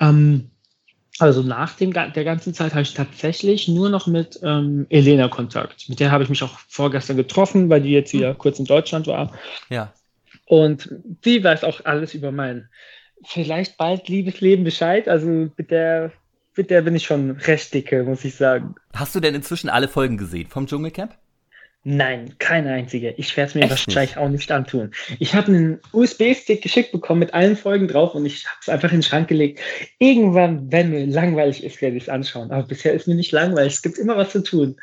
Ähm, 0.00 0.50
also 1.18 1.42
nach 1.42 1.74
dem, 1.76 1.92
der 1.92 2.24
ganzen 2.24 2.54
Zeit 2.54 2.72
habe 2.72 2.82
ich 2.82 2.94
tatsächlich 2.94 3.68
nur 3.68 3.90
noch 3.90 4.06
mit 4.06 4.38
ähm, 4.42 4.86
Elena 4.88 5.28
Kontakt. 5.28 5.88
Mit 5.88 6.00
der 6.00 6.10
habe 6.10 6.24
ich 6.24 6.30
mich 6.30 6.42
auch 6.42 6.58
vorgestern 6.68 7.16
getroffen, 7.18 7.68
weil 7.68 7.82
die 7.82 7.90
jetzt 7.90 8.14
wieder 8.14 8.32
mhm. 8.32 8.38
kurz 8.38 8.58
in 8.58 8.64
Deutschland 8.64 9.06
war. 9.06 9.32
Ja. 9.68 9.92
Und 10.46 10.88
die 11.24 11.42
weiß 11.42 11.64
auch 11.64 11.84
alles 11.84 12.14
über 12.14 12.32
mein 12.32 12.68
vielleicht 13.24 13.76
bald 13.76 14.08
Liebesleben 14.08 14.64
Bescheid. 14.64 15.08
Also 15.08 15.26
mit 15.28 15.70
der, 15.70 16.12
mit 16.56 16.70
der 16.70 16.82
bin 16.82 16.94
ich 16.94 17.04
schon 17.04 17.32
recht 17.32 17.74
dicke, 17.74 18.04
muss 18.04 18.24
ich 18.24 18.36
sagen. 18.36 18.74
Hast 18.94 19.14
du 19.14 19.20
denn 19.20 19.34
inzwischen 19.34 19.68
alle 19.68 19.88
Folgen 19.88 20.16
gesehen 20.16 20.48
vom 20.48 20.66
Dschungelcamp? 20.66 21.16
Nein, 21.88 22.34
keine 22.40 22.72
einzige. 22.72 23.10
Ich 23.16 23.36
werde 23.36 23.48
es 23.48 23.54
mir 23.54 23.60
Echt 23.62 23.70
wahrscheinlich 23.70 24.10
nicht? 24.10 24.18
auch 24.18 24.28
nicht 24.28 24.50
antun. 24.50 24.90
Ich 25.20 25.36
habe 25.36 25.46
einen 25.46 25.80
USB-Stick 25.92 26.60
geschickt 26.60 26.90
bekommen 26.90 27.20
mit 27.20 27.32
allen 27.32 27.56
Folgen 27.56 27.86
drauf 27.86 28.16
und 28.16 28.26
ich 28.26 28.44
habe 28.44 28.58
es 28.60 28.68
einfach 28.68 28.90
in 28.90 28.96
den 28.98 29.02
Schrank 29.04 29.28
gelegt. 29.28 29.60
Irgendwann, 30.00 30.72
wenn 30.72 30.90
mir 30.90 31.06
langweilig 31.06 31.62
ist, 31.62 31.80
werde 31.80 31.96
ich 31.96 32.04
es 32.04 32.08
anschauen. 32.08 32.50
Aber 32.50 32.64
bisher 32.64 32.92
ist 32.92 33.06
mir 33.06 33.14
nicht 33.14 33.30
langweilig. 33.30 33.74
Es 33.74 33.82
gibt 33.82 33.98
immer 33.98 34.16
was 34.16 34.30
zu 34.30 34.42
tun. 34.42 34.76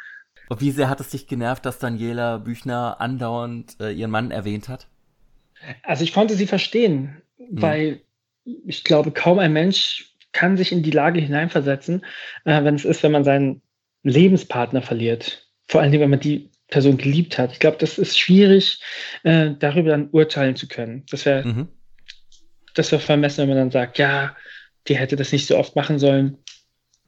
Und 0.48 0.62
wie 0.62 0.72
sehr 0.72 0.90
hat 0.90 1.02
es 1.02 1.10
dich 1.10 1.28
genervt, 1.28 1.66
dass 1.66 1.78
Daniela 1.78 2.38
Büchner 2.38 3.02
andauernd 3.02 3.76
äh, 3.82 3.92
ihren 3.92 4.12
Mann 4.12 4.32
erwähnt 4.32 4.70
hat? 4.70 4.88
Also 5.84 6.04
ich 6.04 6.14
konnte 6.14 6.36
sie 6.36 6.48
verstehen, 6.48 7.22
mhm. 7.38 7.62
weil 7.62 8.02
ich 8.66 8.84
glaube, 8.84 9.12
kaum 9.12 9.40
ein 9.40 9.54
Mensch 9.54 10.14
kann 10.32 10.58
sich 10.58 10.72
in 10.72 10.84
die 10.84 10.92
Lage 10.92 11.22
hineinversetzen, 11.22 12.04
äh, 12.46 12.64
wenn 12.64 12.76
es 12.76 12.86
ist, 12.86 13.04
wenn 13.04 13.12
man 13.12 13.24
seinen 13.24 13.62
Lebenspartner 14.04 14.82
verliert. 14.82 15.48
Vor 15.68 15.82
allem, 15.82 15.94
wenn 15.94 16.10
man 16.10 16.20
die 16.20 16.50
Person 16.68 16.98
geliebt 16.98 17.38
hat. 17.38 17.52
Ich 17.52 17.60
glaube, 17.60 17.78
das 17.80 17.98
ist 17.98 18.18
schwierig, 18.18 18.82
äh, 19.24 19.52
darüber 19.60 19.92
dann 19.92 20.10
urteilen 20.10 20.56
zu 20.56 20.68
können. 20.68 21.06
Das 21.12 21.26
wäre 21.26 21.48
mhm. 21.48 21.68
das 22.74 22.92
wäre 22.92 23.02
vermessen, 23.02 23.42
wenn 23.42 23.50
man 23.50 23.58
dann 23.58 23.72
sagt, 23.72 24.00
ja, 24.00 24.36
die 24.88 24.98
hätte 24.98 25.16
das 25.16 25.32
nicht 25.32 25.46
so 25.46 25.58
oft 25.58 25.76
machen 25.76 26.00
sollen. 26.00 26.38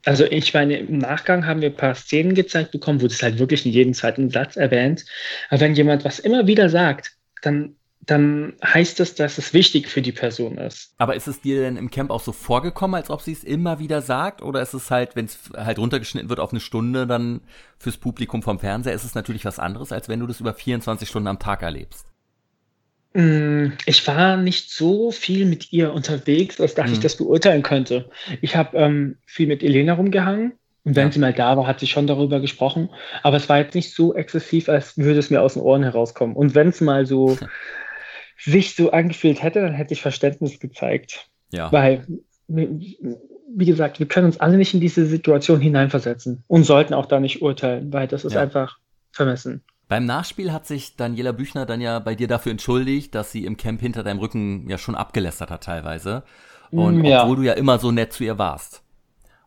Also 0.06 0.24
ich 0.26 0.54
meine, 0.54 0.78
im 0.78 1.00
Nachgang 1.00 1.48
haben 1.48 1.62
wir 1.62 1.70
ein 1.72 1.76
paar 1.76 1.96
Szenen 1.96 2.36
gezeigt 2.36 2.72
bekommen, 2.72 3.02
wo 3.02 3.08
das 3.08 3.24
halt 3.24 3.40
wirklich 3.40 3.66
in 3.66 3.72
jedem 3.72 3.94
zweiten 3.94 4.30
Satz 4.30 4.56
erwähnt. 4.56 5.04
Aber 5.50 5.62
wenn 5.62 5.74
jemand 5.74 6.06
was 6.06 6.20
immer 6.20 6.46
wieder 6.46 6.70
sagt, 6.70 7.18
dann 7.42 7.76
dann 8.06 8.54
heißt 8.64 9.00
es, 9.00 9.16
dass 9.16 9.38
es 9.38 9.54
wichtig 9.54 9.88
für 9.88 10.02
die 10.02 10.12
Person 10.12 10.58
ist. 10.58 10.94
Aber 10.98 11.16
ist 11.16 11.28
es 11.28 11.42
dir 11.42 11.62
denn 11.62 11.78
im 11.78 11.90
Camp 11.90 12.12
auch 12.12 12.22
so 12.22 12.32
vorgekommen, 12.32 12.96
als 12.96 13.10
ob 13.10 13.22
sie 13.22 13.32
es 13.32 13.44
immer 13.44 13.80
wieder 13.80 14.02
sagt? 14.02 14.42
Oder 14.42 14.62
ist 14.62 14.74
es 14.74 14.92
halt, 14.92 15.16
wenn 15.16 15.26
es 15.26 15.40
halt 15.56 15.80
runtergeschnitten 15.80 16.30
wird 16.30 16.40
auf 16.40 16.52
eine 16.52 16.60
Stunde, 16.60 17.08
dann 17.08 17.42
fürs 17.80 17.98
Publikum 17.98 18.44
vom 18.44 18.60
Fernseher, 18.60 18.94
ist 18.94 19.06
es 19.06 19.16
natürlich 19.16 19.46
was 19.46 19.60
anderes, 19.60 19.92
als 19.92 20.08
wenn 20.08 20.20
du 20.20 20.28
das 20.28 20.40
über 20.40 20.54
24 20.54 21.10
Stunden 21.10 21.28
am 21.28 21.40
Tag 21.40 21.64
erlebst? 21.64 22.06
Mm, 23.14 23.70
ich 23.86 24.06
war 24.08 24.38
nicht 24.38 24.72
so 24.72 25.12
viel 25.12 25.46
mit 25.46 25.72
ihr 25.72 25.94
unterwegs, 25.94 26.60
als 26.60 26.76
dass 26.76 26.88
mhm. 26.88 26.94
ich 26.94 27.00
das 27.00 27.16
beurteilen 27.18 27.64
könnte. 27.64 28.10
Ich 28.42 28.56
habe 28.56 28.78
ähm, 28.78 29.18
viel 29.26 29.48
mit 29.48 29.64
Elena 29.64 29.94
rumgehangen. 29.94 30.54
Und 30.84 30.96
wenn 30.96 31.08
ja. 31.08 31.12
sie 31.14 31.20
mal 31.20 31.34
da 31.34 31.58
war, 31.58 31.66
hat 31.66 31.80
sie 31.80 31.88
schon 31.88 32.06
darüber 32.06 32.40
gesprochen. 32.40 32.90
Aber 33.24 33.38
es 33.38 33.50
war 33.50 33.58
jetzt 33.58 33.74
nicht 33.74 33.96
so 33.96 34.14
exzessiv, 34.14 34.70
als 34.70 34.98
würde 34.98 35.18
es 35.18 35.32
mir 35.32 35.42
aus 35.42 35.54
den 35.54 35.64
Ohren 35.64 35.82
herauskommen. 35.82 36.36
Und 36.36 36.54
wenn 36.54 36.68
es 36.70 36.82
mal 36.82 37.08
so 37.08 37.38
sich 38.38 38.76
so 38.76 38.92
angefühlt 38.92 39.42
hätte, 39.42 39.62
dann 39.62 39.74
hätte 39.74 39.94
ich 39.94 40.02
Verständnis 40.02 40.60
gezeigt. 40.60 41.30
Ja. 41.52 41.72
Weil, 41.72 42.06
wie 42.48 43.66
gesagt, 43.66 44.00
wir 44.00 44.08
können 44.08 44.28
uns 44.28 44.40
alle 44.40 44.58
nicht 44.58 44.74
in 44.74 44.80
diese 44.80 45.06
Situation 45.06 45.60
hineinversetzen 45.60 46.44
und 46.48 46.64
sollten 46.64 46.94
auch 46.94 47.06
da 47.06 47.20
nicht 47.20 47.42
urteilen, 47.42 47.94
weil 47.94 48.08
das 48.08 48.26
ist 48.26 48.34
ja. 48.34 48.42
einfach 48.42 48.78
vermessen. 49.12 49.64
Beim 49.88 50.06
Nachspiel 50.06 50.52
hat 50.52 50.66
sich 50.66 50.96
Daniela 50.96 51.32
Büchner 51.32 51.66
dann 51.66 51.80
ja 51.80 52.00
bei 52.00 52.16
dir 52.16 52.28
dafür 52.28 52.52
entschuldigt, 52.52 53.14
dass 53.14 53.32
sie 53.32 53.46
im 53.46 53.56
Camp 53.56 53.82
hinter 53.82 54.04
deinem 54.04 54.20
Rücken 54.20 54.68
ja 54.68 54.78
schon 54.78 54.96
abgelästert 54.96 55.52
hat 55.52 55.64
teilweise. 55.64 56.24
Und 56.72 56.98
mm, 56.98 57.06
ja. 57.06 57.24
obwohl 57.24 57.38
du 57.38 57.42
ja 57.44 57.54
immer 57.54 57.78
so 57.78 57.92
nett 57.92 58.12
zu 58.12 58.24
ihr 58.24 58.40
warst. 58.40 58.84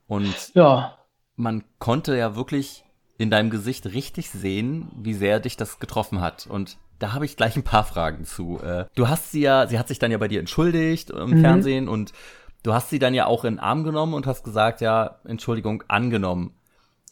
Und 0.07 0.55
ja. 0.55 0.97
man 1.35 1.65
konnte 1.81 2.17
ja 2.17 2.37
wirklich 2.37 2.85
in 3.19 3.31
deinem 3.31 3.51
Gesicht 3.51 3.87
richtig 3.87 4.31
sehen, 4.31 4.89
wie 4.97 5.15
sehr 5.15 5.41
dich 5.41 5.57
das 5.57 5.81
getroffen 5.81 6.21
hat. 6.21 6.47
Und 6.47 6.79
da 6.99 7.13
habe 7.13 7.25
ich 7.25 7.37
gleich 7.37 7.57
ein 7.57 7.63
paar 7.63 7.85
Fragen 7.85 8.25
zu. 8.25 8.61
Äh, 8.63 8.87
du 8.95 9.09
hast 9.09 9.31
sie 9.31 9.41
ja, 9.41 9.67
sie 9.67 9.79
hat 9.79 9.89
sich 9.89 9.99
dann 9.99 10.11
ja 10.11 10.19
bei 10.19 10.29
dir 10.29 10.41
entschuldigt 10.41 11.11
im 11.11 11.31
mhm. 11.31 11.41
Fernsehen 11.41 11.89
und 11.89 12.13
du 12.63 12.75
hast 12.75 12.91
sie 12.91 12.99
dann 12.99 13.15
ja 13.15 13.27
auch 13.27 13.45
in 13.45 13.55
den 13.55 13.61
Arm 13.61 13.85
genommen 13.85 14.15
und 14.15 14.27
hast 14.27 14.45
gesagt, 14.45 14.81
ja, 14.81 15.19
Entschuldigung, 15.25 15.85
angenommen. 15.89 16.55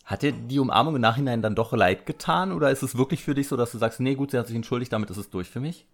Hat 0.05 0.22
dir 0.22 0.33
die 0.33 0.61
Umarmung 0.61 0.94
im 0.94 1.01
Nachhinein 1.01 1.42
dann 1.42 1.57
doch 1.57 1.72
leid 1.72 2.07
getan 2.07 2.53
oder 2.53 2.70
ist 2.70 2.83
es 2.83 2.96
wirklich 2.96 3.25
für 3.25 3.35
dich 3.35 3.49
so, 3.49 3.57
dass 3.57 3.72
du 3.72 3.79
sagst, 3.79 3.99
nee, 3.99 4.14
gut, 4.14 4.31
sie 4.31 4.38
hat 4.38 4.46
sich 4.46 4.55
entschuldigt, 4.55 4.92
damit 4.92 5.11
ist 5.11 5.16
es 5.16 5.31
durch 5.31 5.49
für 5.49 5.61
mich? 5.61 5.85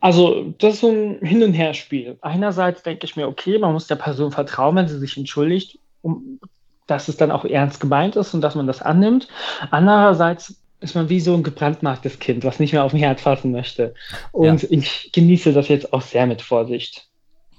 Also, 0.00 0.54
das 0.58 0.74
ist 0.74 0.80
so 0.80 0.90
ein 0.90 1.18
Hin- 1.22 1.42
und 1.42 1.52
Her-Spiel. 1.52 2.18
Einerseits 2.20 2.82
denke 2.82 3.04
ich 3.04 3.16
mir, 3.16 3.28
okay, 3.28 3.58
man 3.58 3.72
muss 3.72 3.86
der 3.86 3.96
Person 3.96 4.32
vertrauen, 4.32 4.76
wenn 4.76 4.88
sie 4.88 4.98
sich 4.98 5.16
entschuldigt, 5.16 5.78
um, 6.02 6.40
dass 6.86 7.08
es 7.08 7.16
dann 7.16 7.32
auch 7.32 7.44
ernst 7.44 7.80
gemeint 7.80 8.16
ist 8.16 8.32
und 8.34 8.40
dass 8.40 8.54
man 8.54 8.66
das 8.66 8.82
annimmt. 8.82 9.28
Andererseits 9.70 10.60
ist 10.80 10.94
man 10.94 11.08
wie 11.08 11.20
so 11.20 11.34
ein 11.34 11.42
gebrandmarktes 11.42 12.18
Kind, 12.18 12.44
was 12.44 12.60
nicht 12.60 12.72
mehr 12.72 12.84
auf 12.84 12.92
dem 12.92 13.00
Herd 13.00 13.20
fassen 13.20 13.52
möchte. 13.52 13.94
Und 14.32 14.62
ja. 14.62 14.68
ich 14.70 15.10
genieße 15.12 15.52
das 15.52 15.68
jetzt 15.68 15.92
auch 15.92 16.02
sehr 16.02 16.26
mit 16.26 16.42
Vorsicht. 16.42 17.08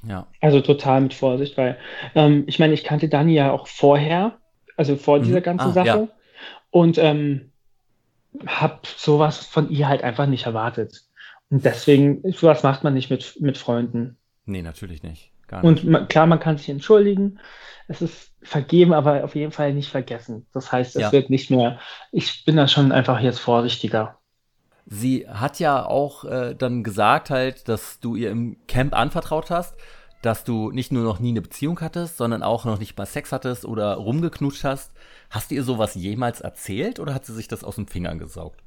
Ja. 0.07 0.27
Also 0.41 0.61
total 0.61 1.01
mit 1.01 1.13
Vorsicht, 1.13 1.57
weil 1.57 1.77
ähm, 2.15 2.43
ich 2.47 2.59
meine, 2.59 2.73
ich 2.73 2.83
kannte 2.83 3.09
Dani 3.09 3.33
ja 3.33 3.51
auch 3.51 3.67
vorher 3.67 4.37
also 4.77 4.95
vor 4.95 5.17
mhm. 5.17 5.23
dieser 5.23 5.41
ganzen 5.41 5.69
ah, 5.69 5.73
Sache. 5.73 5.87
Ja. 5.87 6.07
Und 6.69 6.97
ähm, 6.99 7.51
habe 8.45 8.79
sowas 8.95 9.45
von 9.45 9.69
ihr 9.69 9.89
halt 9.89 10.03
einfach 10.03 10.27
nicht 10.27 10.45
erwartet. 10.45 11.03
Und 11.49 11.65
deswegen, 11.65 12.21
sowas 12.31 12.63
macht 12.63 12.83
man 12.83 12.93
nicht 12.93 13.09
mit, 13.09 13.37
mit 13.41 13.57
Freunden. 13.57 14.17
Nee, 14.45 14.61
natürlich 14.61 15.01
nicht. 15.01 15.31
Und 15.51 15.83
man, 15.85 16.07
klar, 16.07 16.27
man 16.27 16.39
kann 16.39 16.57
sich 16.57 16.69
entschuldigen. 16.69 17.39
Es 17.87 18.01
ist 18.01 18.33
vergeben, 18.41 18.93
aber 18.93 19.23
auf 19.23 19.35
jeden 19.35 19.51
Fall 19.51 19.73
nicht 19.73 19.89
vergessen. 19.89 20.45
Das 20.53 20.71
heißt, 20.71 20.95
es 20.95 21.01
ja. 21.01 21.11
wird 21.11 21.29
nicht 21.29 21.49
mehr, 21.49 21.79
ich 22.11 22.45
bin 22.45 22.57
da 22.57 22.67
schon 22.67 22.91
einfach 22.91 23.19
jetzt 23.19 23.39
vorsichtiger. 23.39 24.17
Sie 24.85 25.27
hat 25.27 25.59
ja 25.59 25.85
auch 25.85 26.23
äh, 26.23 26.55
dann 26.55 26.83
gesagt 26.83 27.29
halt, 27.29 27.67
dass 27.67 27.99
du 27.99 28.15
ihr 28.15 28.31
im 28.31 28.57
Camp 28.67 28.97
anvertraut 28.97 29.49
hast, 29.49 29.75
dass 30.21 30.43
du 30.43 30.71
nicht 30.71 30.91
nur 30.91 31.03
noch 31.03 31.19
nie 31.19 31.29
eine 31.29 31.41
Beziehung 31.41 31.79
hattest, 31.81 32.17
sondern 32.17 32.41
auch 32.41 32.65
noch 32.65 32.79
nicht 32.79 32.97
mal 32.97 33.05
Sex 33.05 33.31
hattest 33.31 33.65
oder 33.65 33.95
rumgeknutscht 33.95 34.63
hast. 34.63 34.91
Hast 35.29 35.51
du 35.51 35.55
ihr 35.55 35.63
sowas 35.63 35.95
jemals 35.95 36.41
erzählt 36.41 36.99
oder 36.99 37.13
hat 37.13 37.25
sie 37.25 37.33
sich 37.33 37.47
das 37.47 37.63
aus 37.63 37.75
den 37.75 37.87
Fingern 37.87 38.17
gesaugt? 38.17 38.61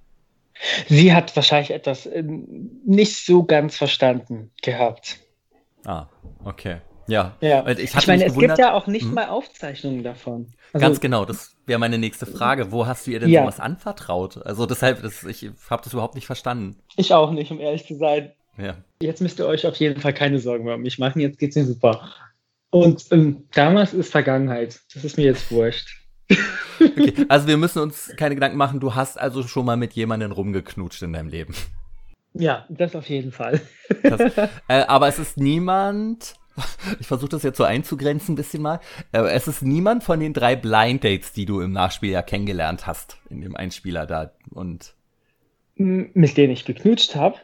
Sie 0.89 1.15
hat 1.15 1.35
wahrscheinlich 1.37 1.71
etwas 1.71 2.07
äh, 2.07 2.23
nicht 2.23 3.25
so 3.25 3.45
ganz 3.45 3.77
verstanden 3.77 4.51
gehabt. 4.63 5.21
Ah, 5.85 6.07
okay. 6.45 6.79
Ja. 7.07 7.37
ja. 7.41 7.67
Ich, 7.67 7.95
ich 7.95 8.07
meine, 8.07 8.25
es 8.25 8.37
gibt 8.37 8.59
ja 8.59 8.73
auch 8.73 8.87
nicht 8.87 9.07
hm? 9.07 9.15
mal 9.15 9.29
Aufzeichnungen 9.29 10.05
davon. 10.05 10.47
Also, 10.73 10.87
Ganz 10.87 11.01
genau, 11.01 11.25
das 11.25 11.57
wäre 11.67 11.81
meine 11.81 11.99
nächste 11.99 12.27
Frage. 12.27 12.71
Wo 12.71 12.87
hast 12.87 13.07
du 13.07 13.11
ihr 13.11 13.21
denn 13.21 13.31
ja. 13.31 13.43
sowas 13.43 13.59
anvertraut? 13.59 14.45
Also 14.47 14.67
deshalb, 14.67 15.03
das, 15.03 15.25
ich 15.25 15.51
habe 15.69 15.83
das 15.83 15.93
überhaupt 15.93 16.15
nicht 16.15 16.27
verstanden. 16.27 16.77
Ich 16.97 17.13
auch 17.13 17.33
nicht, 17.33 17.51
um 17.51 17.59
ehrlich 17.59 17.87
zu 17.87 17.97
sein. 17.97 18.33
Ja. 18.57 18.77
Jetzt 19.03 19.21
müsst 19.21 19.39
ihr 19.41 19.47
euch 19.47 19.67
auf 19.67 19.77
jeden 19.77 20.01
Fall 20.01 20.15
keine 20.15 20.39
Sorgen 20.39 20.65
mehr 20.65 20.77
um 20.77 20.83
mich 20.83 20.99
machen. 20.99 21.21
Jetzt 21.21 21.39
geht's 21.39 21.57
mir 21.57 21.65
super. 21.65 22.13
Und 22.71 23.07
ähm, 23.11 23.49
damals 23.53 23.93
ist 23.93 24.13
Vergangenheit. 24.13 24.81
Das 24.95 25.05
ist 25.05 25.17
mir 25.17 25.25
jetzt 25.25 25.51
wurscht. 25.51 25.89
Okay, 26.81 27.27
also 27.29 27.49
wir 27.49 27.57
müssen 27.57 27.81
uns 27.81 28.13
keine 28.17 28.37
Gedanken 28.37 28.57
machen. 28.57 28.79
Du 28.79 28.95
hast 28.95 29.19
also 29.19 29.43
schon 29.43 29.67
mal 29.67 29.77
mit 29.77 29.95
jemandem 29.95 30.31
rumgeknutscht 30.31 31.03
in 31.03 31.13
deinem 31.13 31.29
Leben. 31.29 31.55
Ja, 32.35 32.67
das 32.69 32.95
auf 32.95 33.09
jeden 33.09 33.33
Fall. 33.33 33.61
Das, 34.03 34.21
äh, 34.69 34.83
aber 34.87 35.09
es 35.09 35.19
ist 35.19 35.37
niemand, 35.37 36.35
ich 37.01 37.07
versuche 37.07 37.31
das 37.31 37.43
jetzt 37.43 37.57
so 37.57 37.65
einzugrenzen 37.65 38.35
ein 38.35 38.37
bisschen 38.37 38.63
mal, 38.63 38.81
aber 39.13 39.33
es 39.33 39.49
ist 39.49 39.63
niemand 39.63 40.05
von 40.05 40.21
den 40.21 40.33
drei 40.33 40.57
Blind 40.57 41.03
Dates, 41.03 41.33
die 41.33 41.47
du 41.47 41.61
im 41.61 41.73
Nachspiel 41.73 42.11
ja 42.11 42.23
kennengelernt 42.23 42.87
hast, 42.87 43.19
in 43.29 43.41
dem 43.41 43.57
Einspieler 43.57 44.07
da 44.07 44.33
und. 44.51 44.95
Mit 45.75 46.37
denen 46.37 46.53
ich 46.53 46.67
geknutscht 46.67 47.17
habe? 47.17 47.39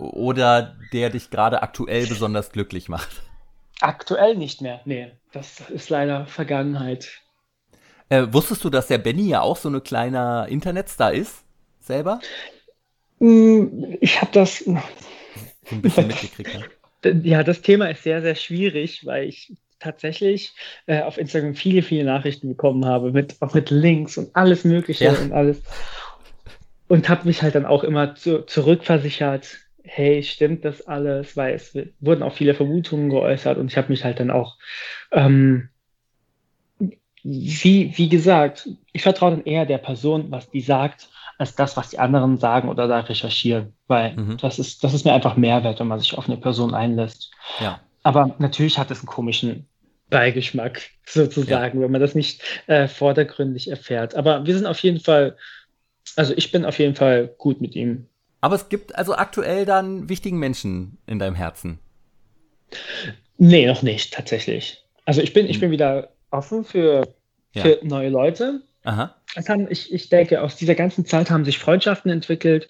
oder 0.00 0.76
der 0.92 1.10
dich 1.10 1.30
gerade 1.30 1.62
aktuell 1.62 2.06
besonders 2.06 2.52
glücklich 2.52 2.88
macht? 2.88 3.22
Aktuell 3.80 4.36
nicht 4.36 4.60
mehr, 4.60 4.80
nee. 4.84 5.12
Das 5.32 5.60
ist 5.70 5.90
leider 5.90 6.26
Vergangenheit. 6.26 7.20
Äh, 8.08 8.26
wusstest 8.30 8.64
du, 8.64 8.70
dass 8.70 8.88
der 8.88 8.98
Benny 8.98 9.28
ja 9.28 9.42
auch 9.42 9.56
so 9.56 9.68
eine 9.68 9.80
kleiner 9.80 10.46
Internetstar 10.48 11.12
ist? 11.12 11.44
Selber? 11.78 12.20
Mm, 13.20 13.96
ich 14.00 14.20
habe 14.20 14.32
das 14.32 14.66
ein 14.66 14.82
bisschen 15.82 16.06
mitgekriegt. 16.08 16.54
Ne? 17.04 17.20
Ja, 17.22 17.42
das 17.44 17.62
Thema 17.62 17.88
ist 17.88 18.02
sehr, 18.02 18.20
sehr 18.20 18.34
schwierig, 18.34 19.06
weil 19.06 19.28
ich 19.28 19.52
tatsächlich 19.78 20.52
äh, 20.86 21.02
auf 21.02 21.18
Instagram 21.18 21.54
viele, 21.54 21.82
viele 21.82 22.04
Nachrichten 22.04 22.48
bekommen 22.48 22.84
habe, 22.84 23.12
mit, 23.12 23.36
auch 23.40 23.54
mit 23.54 23.70
Links 23.70 24.18
und 24.18 24.34
alles 24.36 24.64
Mögliche 24.64 25.06
ja. 25.06 25.12
und 25.12 25.32
alles. 25.32 25.62
Und 26.88 27.08
habe 27.08 27.26
mich 27.26 27.42
halt 27.42 27.54
dann 27.54 27.66
auch 27.66 27.84
immer 27.84 28.14
zu, 28.14 28.44
zurückversichert, 28.44 29.58
hey, 29.82 30.22
stimmt 30.22 30.64
das 30.64 30.86
alles? 30.86 31.36
Weil 31.36 31.54
es 31.54 31.76
wurden 32.00 32.22
auch 32.22 32.34
viele 32.34 32.54
Vermutungen 32.54 33.10
geäußert 33.10 33.58
und 33.58 33.70
ich 33.70 33.76
habe 33.76 33.88
mich 33.88 34.04
halt 34.04 34.20
dann 34.20 34.30
auch, 34.30 34.56
ähm, 35.12 35.68
wie, 37.22 37.92
wie 37.96 38.08
gesagt, 38.08 38.68
ich 38.92 39.02
vertraue 39.02 39.32
dann 39.32 39.44
eher 39.44 39.66
der 39.66 39.78
Person, 39.78 40.30
was 40.30 40.50
die 40.50 40.62
sagt, 40.62 41.08
als 41.40 41.54
das, 41.54 41.76
was 41.76 41.90
die 41.90 41.98
anderen 41.98 42.38
sagen 42.38 42.68
oder 42.68 42.86
da 42.86 43.00
recherchieren. 43.00 43.72
Weil 43.86 44.14
mhm. 44.16 44.36
das, 44.38 44.58
ist, 44.58 44.84
das 44.84 44.94
ist 44.94 45.04
mir 45.04 45.12
einfach 45.12 45.36
Mehrwert, 45.36 45.80
wenn 45.80 45.88
man 45.88 45.98
sich 45.98 46.16
auf 46.16 46.28
eine 46.28 46.36
Person 46.36 46.74
einlässt. 46.74 47.30
Ja. 47.60 47.80
Aber 48.02 48.34
natürlich 48.38 48.78
hat 48.78 48.90
es 48.90 49.00
einen 49.00 49.08
komischen 49.08 49.66
Beigeschmack, 50.08 50.82
sozusagen, 51.06 51.78
ja. 51.78 51.84
wenn 51.84 51.92
man 51.92 52.00
das 52.00 52.14
nicht 52.14 52.42
äh, 52.66 52.86
vordergründig 52.86 53.70
erfährt. 53.70 54.14
Aber 54.14 54.46
wir 54.46 54.54
sind 54.54 54.66
auf 54.66 54.78
jeden 54.80 55.00
Fall, 55.00 55.36
also 56.16 56.34
ich 56.36 56.52
bin 56.52 56.64
auf 56.64 56.78
jeden 56.78 56.94
Fall 56.94 57.34
gut 57.38 57.60
mit 57.60 57.74
ihm 57.74 58.06
aber 58.40 58.54
es 58.54 58.68
gibt 58.68 58.94
also 58.96 59.14
aktuell 59.14 59.66
dann 59.66 60.08
wichtigen 60.08 60.38
Menschen 60.38 60.98
in 61.06 61.18
deinem 61.18 61.34
Herzen. 61.34 61.78
Nee, 63.36 63.66
noch 63.66 63.82
nicht, 63.82 64.12
tatsächlich. 64.12 64.84
Also 65.04 65.20
ich 65.20 65.32
bin, 65.32 65.46
ich 65.46 65.54
hm. 65.54 65.60
bin 65.60 65.70
wieder 65.72 66.12
offen 66.30 66.64
für, 66.64 67.06
für 67.52 67.78
ja. 67.80 67.84
neue 67.84 68.08
Leute. 68.08 68.62
Aha. 68.84 69.14
Haben, 69.48 69.70
ich, 69.70 69.92
ich 69.92 70.08
denke, 70.08 70.42
aus 70.42 70.56
dieser 70.56 70.74
ganzen 70.74 71.04
Zeit 71.04 71.30
haben 71.30 71.44
sich 71.44 71.58
Freundschaften 71.58 72.10
entwickelt. 72.10 72.68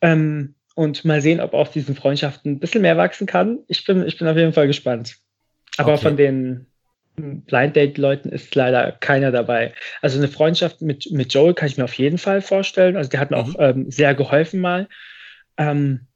Ähm, 0.00 0.54
und 0.74 1.04
mal 1.04 1.20
sehen, 1.20 1.40
ob 1.40 1.52
aus 1.54 1.70
diesen 1.70 1.94
Freundschaften 1.94 2.52
ein 2.52 2.58
bisschen 2.58 2.82
mehr 2.82 2.96
wachsen 2.96 3.26
kann. 3.26 3.58
Ich 3.68 3.84
bin, 3.84 4.06
ich 4.06 4.18
bin 4.18 4.26
auf 4.26 4.36
jeden 4.36 4.54
Fall 4.54 4.66
gespannt. 4.66 5.16
Aber 5.76 5.94
okay. 5.94 6.02
von 6.02 6.16
den 6.16 6.66
Blind 7.16 7.76
Date-Leuten 7.76 8.30
ist 8.30 8.54
leider 8.54 8.92
keiner 8.92 9.30
dabei. 9.30 9.74
Also 10.00 10.18
eine 10.18 10.28
Freundschaft 10.28 10.80
mit, 10.80 11.10
mit 11.10 11.34
Joel 11.34 11.54
kann 11.54 11.68
ich 11.68 11.76
mir 11.76 11.84
auf 11.84 11.98
jeden 11.98 12.18
Fall 12.18 12.40
vorstellen. 12.40 12.96
Also 12.96 13.10
der 13.10 13.20
hat 13.20 13.30
mir 13.30 13.42
mhm. 13.42 13.42
auch 13.42 13.54
ähm, 13.58 13.90
sehr 13.90 14.14
geholfen 14.14 14.60
mal. 14.60 14.88
Ähm, 15.58 16.06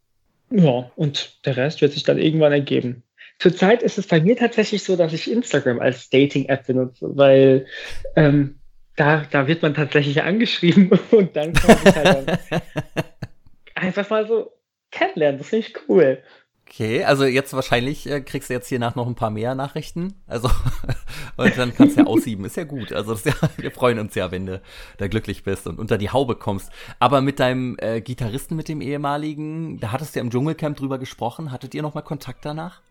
ja, 0.51 0.91
und 0.97 1.45
der 1.45 1.57
Rest 1.57 1.83
wird 1.83 1.93
sich 1.93 2.05
dann 2.05 2.19
irgendwann 2.19 2.53
ergeben. 2.53 3.03
Zurzeit 3.39 3.83
ist 3.83 3.99
es 3.99 4.07
bei 4.07 4.21
mir 4.21 4.37
tatsächlich 4.37 4.83
so, 4.83 4.97
dass 4.97 5.13
ich 5.13 5.31
Instagram 5.31 5.81
als 5.81 6.09
Dating-App 6.09 6.67
benutze, 6.67 7.11
weil 7.15 7.67
ähm, 8.15 8.59
da, 8.97 9.25
da 9.31 9.47
wird 9.47 9.63
man 9.63 9.75
tatsächlich 9.75 10.23
angeschrieben 10.23 10.91
und 11.11 11.37
dann 11.37 11.53
kann 11.53 11.79
man 11.85 11.95
halt 11.95 12.39
einfach 13.75 14.11
mal 14.11 14.27
so 14.27 14.53
kennenlernen. 14.91 15.39
Das 15.39 15.49
finde 15.49 15.67
ich 15.67 15.75
cool. 15.89 16.23
Okay, 16.69 17.05
also 17.05 17.25
jetzt 17.25 17.53
wahrscheinlich 17.53 18.11
äh, 18.11 18.21
kriegst 18.21 18.51
du 18.51 18.55
jetzt 18.55 18.69
hier 18.69 18.81
nach 18.81 18.97
noch 18.97 19.07
ein 19.07 19.15
paar 19.15 19.31
mehr 19.31 19.55
Nachrichten. 19.55 20.15
Also, 20.27 20.51
und 21.37 21.57
dann 21.57 21.73
kannst 21.73 21.97
du 21.97 22.01
ja 22.01 22.07
aussieben. 22.07 22.45
Ist 22.45 22.57
ja 22.57 22.65
gut. 22.65 22.93
Also, 22.93 23.15
ja, 23.15 23.35
wir 23.57 23.71
freuen 23.71 24.01
uns 24.01 24.17
ja, 24.17 24.33
wenn 24.33 24.47
du 24.47 24.61
da 24.99 25.07
glücklich 25.07 25.45
bist 25.45 25.69
und 25.69 25.79
unter 25.79 25.97
die 25.97 26.11
Haube 26.11 26.35
kommst. 26.35 26.73
Aber 26.99 27.21
mit 27.21 27.39
deinem 27.39 27.77
äh, 27.79 28.01
Gitarristen, 28.01 28.57
mit 28.57 28.69
dem 28.69 28.81
ehemaligen, 28.81 29.79
da 29.79 29.93
hattest 29.93 30.15
du 30.15 30.19
ja 30.19 30.25
im 30.25 30.31
Dschungelcamp 30.31 30.77
drüber 30.77 30.99
gesprochen. 30.99 31.53
Hattet 31.53 31.73
ihr 31.75 31.83
nochmal 31.83 32.03
Kontakt 32.03 32.45
danach? 32.45 32.83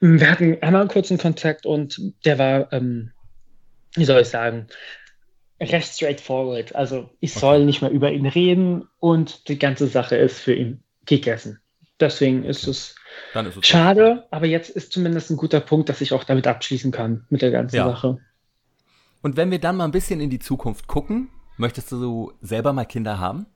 Wir 0.00 0.30
hatten 0.30 0.56
einmal 0.62 0.80
einen 0.80 0.90
kurzen 0.90 1.18
Kontakt 1.18 1.66
und 1.66 2.00
der 2.24 2.38
war, 2.38 2.72
ähm, 2.72 3.12
wie 3.94 4.04
soll 4.06 4.22
ich 4.22 4.28
sagen, 4.28 4.66
recht 5.64 5.94
straightforward. 5.94 6.74
Also, 6.74 7.10
ich 7.20 7.34
soll 7.34 7.56
okay. 7.56 7.64
nicht 7.64 7.82
mehr 7.82 7.90
über 7.90 8.12
ihn 8.12 8.26
reden 8.26 8.88
und 9.00 9.48
die 9.48 9.58
ganze 9.58 9.86
Sache 9.86 10.16
ist 10.16 10.40
für 10.40 10.54
ihn 10.54 10.82
gegessen. 11.06 11.60
Deswegen 12.00 12.44
ist 12.44 12.66
es, 12.66 12.96
ist 13.34 13.56
es 13.56 13.66
schade, 13.66 14.22
so. 14.22 14.28
aber 14.30 14.46
jetzt 14.46 14.70
ist 14.70 14.92
zumindest 14.92 15.30
ein 15.30 15.36
guter 15.36 15.60
Punkt, 15.60 15.88
dass 15.88 16.00
ich 16.00 16.12
auch 16.12 16.24
damit 16.24 16.46
abschließen 16.46 16.90
kann 16.90 17.24
mit 17.30 17.42
der 17.42 17.50
ganzen 17.50 17.76
ja. 17.76 17.86
Sache. 17.86 18.18
Und 19.22 19.36
wenn 19.36 19.50
wir 19.50 19.58
dann 19.58 19.76
mal 19.76 19.84
ein 19.84 19.90
bisschen 19.90 20.20
in 20.20 20.28
die 20.28 20.38
Zukunft 20.38 20.86
gucken, 20.86 21.28
möchtest 21.56 21.92
du 21.92 22.32
selber 22.42 22.72
mal 22.72 22.84
Kinder 22.84 23.18
haben? 23.18 23.46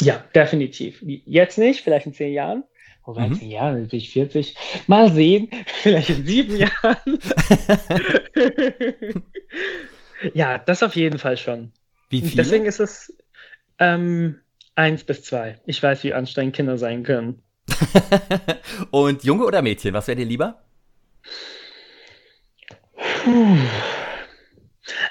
Ja, 0.00 0.24
definitiv. 0.34 1.02
Jetzt 1.02 1.58
nicht, 1.58 1.82
vielleicht 1.82 2.06
in 2.06 2.14
zehn 2.14 2.32
Jahren. 2.32 2.64
Wobei, 3.04 3.28
mhm. 3.28 3.34
zehn 3.34 3.50
Jahre, 3.50 3.80
bin 3.82 3.98
ich 3.98 4.12
40. 4.12 4.56
Mal 4.86 5.12
sehen, 5.12 5.48
vielleicht 5.66 6.10
in 6.10 6.26
sieben 6.26 6.56
Jahren. 6.58 7.18
ja, 10.34 10.58
das 10.58 10.82
auf 10.82 10.96
jeden 10.96 11.18
Fall 11.18 11.36
schon. 11.36 11.72
Wie 12.08 12.20
viele? 12.20 12.36
Deswegen 12.42 12.66
ist 12.66 12.80
es 12.80 13.16
ähm, 13.78 14.40
eins 14.74 15.04
bis 15.04 15.22
zwei. 15.22 15.60
Ich 15.66 15.82
weiß, 15.82 16.04
wie 16.04 16.14
anstrengend 16.14 16.56
Kinder 16.56 16.78
sein 16.78 17.02
können. 17.02 17.42
Und 18.90 19.24
Junge 19.24 19.44
oder 19.44 19.62
Mädchen, 19.62 19.94
was 19.94 20.08
wäre 20.08 20.16
dir 20.16 20.26
lieber? 20.26 20.62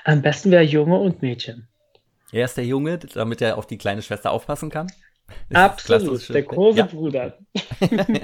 Am 0.04 0.22
besten 0.22 0.52
wäre 0.52 0.63
Junge 0.63 0.98
und 0.98 1.22
Mädchen. 1.22 1.67
Er 2.32 2.45
ist 2.45 2.58
der 2.58 2.65
Junge, 2.65 2.98
damit 2.98 3.41
er 3.41 3.58
auf 3.58 3.67
die 3.67 3.78
kleine 3.78 4.02
Schwester 4.02 4.32
aufpassen 4.32 4.69
kann? 4.69 4.91
Absolut, 5.54 6.28
der 6.30 6.43
große 6.43 6.80
ja. 6.80 6.86
Bruder. 6.86 7.38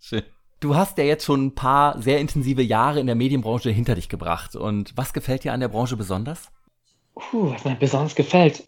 Schön. 0.00 0.22
Du 0.60 0.74
hast 0.74 0.96
ja 0.96 1.04
jetzt 1.04 1.24
schon 1.24 1.46
ein 1.46 1.54
paar 1.54 2.00
sehr 2.00 2.18
intensive 2.18 2.62
Jahre 2.62 3.00
in 3.00 3.06
der 3.06 3.14
Medienbranche 3.14 3.70
hinter 3.70 3.94
dich 3.94 4.08
gebracht. 4.08 4.56
Und 4.56 4.96
was 4.96 5.12
gefällt 5.12 5.44
dir 5.44 5.52
an 5.52 5.60
der 5.60 5.68
Branche 5.68 5.96
besonders? 5.96 6.50
Uh, 7.32 7.50
was 7.50 7.64
mir 7.64 7.76
besonders 7.76 8.14
gefällt, 8.14 8.66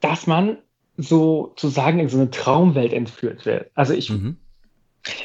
dass 0.00 0.26
man 0.26 0.58
sozusagen 0.96 1.98
in 1.98 2.08
so 2.08 2.18
eine 2.18 2.30
Traumwelt 2.30 2.92
entführt 2.92 3.46
wird. 3.46 3.70
Also 3.74 3.94
ich, 3.94 4.10
mhm. 4.10 4.38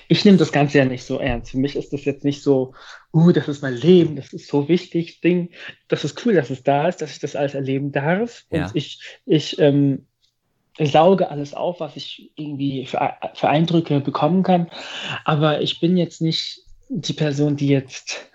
ich 0.08 0.25
nehme 0.25 0.38
das 0.38 0.52
Ganze 0.52 0.80
ja 0.80 0.86
nicht 0.86 1.04
so 1.04 1.19
ernst. 1.19 1.52
Für 1.52 1.60
mich 1.60 1.75
ist 1.75 1.93
das 1.93 2.06
jetzt 2.06 2.23
nicht 2.23 2.41
so, 2.41 2.73
uh, 3.13 3.32
das 3.32 3.47
ist 3.47 3.62
mein 3.62 3.75
Leben, 3.75 4.15
das 4.15 4.34
ist 4.34 4.47
so 4.47 4.67
wichtig, 4.67 5.21
Ding. 5.21 5.49
Das 5.88 6.04
ist 6.04 6.25
cool, 6.25 6.34
dass 6.34 6.49
es 6.49 6.63
da 6.63 6.88
ist, 6.88 7.02
dass 7.02 7.12
ich 7.12 7.19
das 7.19 7.36
alles 7.36 7.54
erleben 7.56 7.91
darf. 7.91 8.45
Ja. 8.52 8.65
Und 8.65 8.75
ich, 8.75 9.02
ich 9.25 9.60
ähm, 9.60 10.08
sauge 10.86 11.30
alles 11.30 11.54
auf, 11.54 11.80
was 11.80 11.96
ich 11.96 12.32
irgendwie 12.36 12.86
für, 12.86 13.13
für 13.34 13.50
Eindrücke 13.50 14.00
bekommen 14.00 14.44
kann. 14.44 14.70
Aber 15.26 15.62
ich 15.62 15.80
bin 15.80 15.98
jetzt 15.98 16.22
nicht 16.22 16.62
die 16.89 17.13
Person, 17.13 17.56
die 17.56 17.68
jetzt 17.68 18.30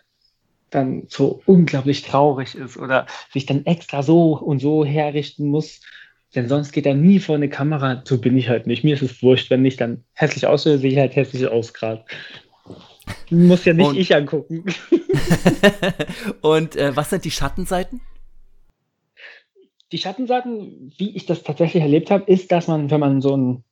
dann 0.70 1.04
so 1.08 1.42
unglaublich 1.46 2.02
traurig 2.02 2.54
ist 2.54 2.76
oder 2.76 3.06
sich 3.32 3.46
dann 3.46 3.64
extra 3.66 4.02
so 4.02 4.36
und 4.36 4.60
so 4.60 4.84
herrichten 4.84 5.48
muss. 5.48 5.80
Denn 6.34 6.48
sonst 6.48 6.72
geht 6.72 6.86
er 6.86 6.94
nie 6.94 7.20
vor 7.20 7.36
eine 7.36 7.48
Kamera. 7.48 8.02
So 8.04 8.18
bin 8.18 8.36
ich 8.36 8.48
halt 8.48 8.66
nicht. 8.66 8.82
Mir 8.82 8.94
ist 8.94 9.02
es 9.02 9.22
wurscht, 9.22 9.50
wenn 9.50 9.64
ich 9.64 9.76
dann 9.76 10.04
hässlich 10.14 10.46
aussehe, 10.46 10.78
sehe 10.78 10.90
ich 10.90 10.98
halt 10.98 11.14
hässlich 11.14 11.46
aus 11.46 11.72
gerade. 11.72 12.04
Muss 13.30 13.64
ja 13.64 13.72
nicht 13.72 13.86
und, 13.86 13.96
ich 13.96 14.14
angucken. 14.14 14.64
und 16.40 16.74
äh, 16.76 16.96
was 16.96 17.10
sind 17.10 17.24
die 17.24 17.30
Schattenseiten? 17.30 18.00
Die 19.92 19.98
Schattenseiten, 19.98 20.92
wie 20.96 21.16
ich 21.16 21.26
das 21.26 21.42
tatsächlich 21.42 21.82
erlebt 21.82 22.10
habe, 22.10 22.30
ist, 22.30 22.50
dass 22.50 22.68
man, 22.68 22.90
wenn 22.90 23.00
man 23.00 23.20
so 23.20 23.36
ein 23.36 23.64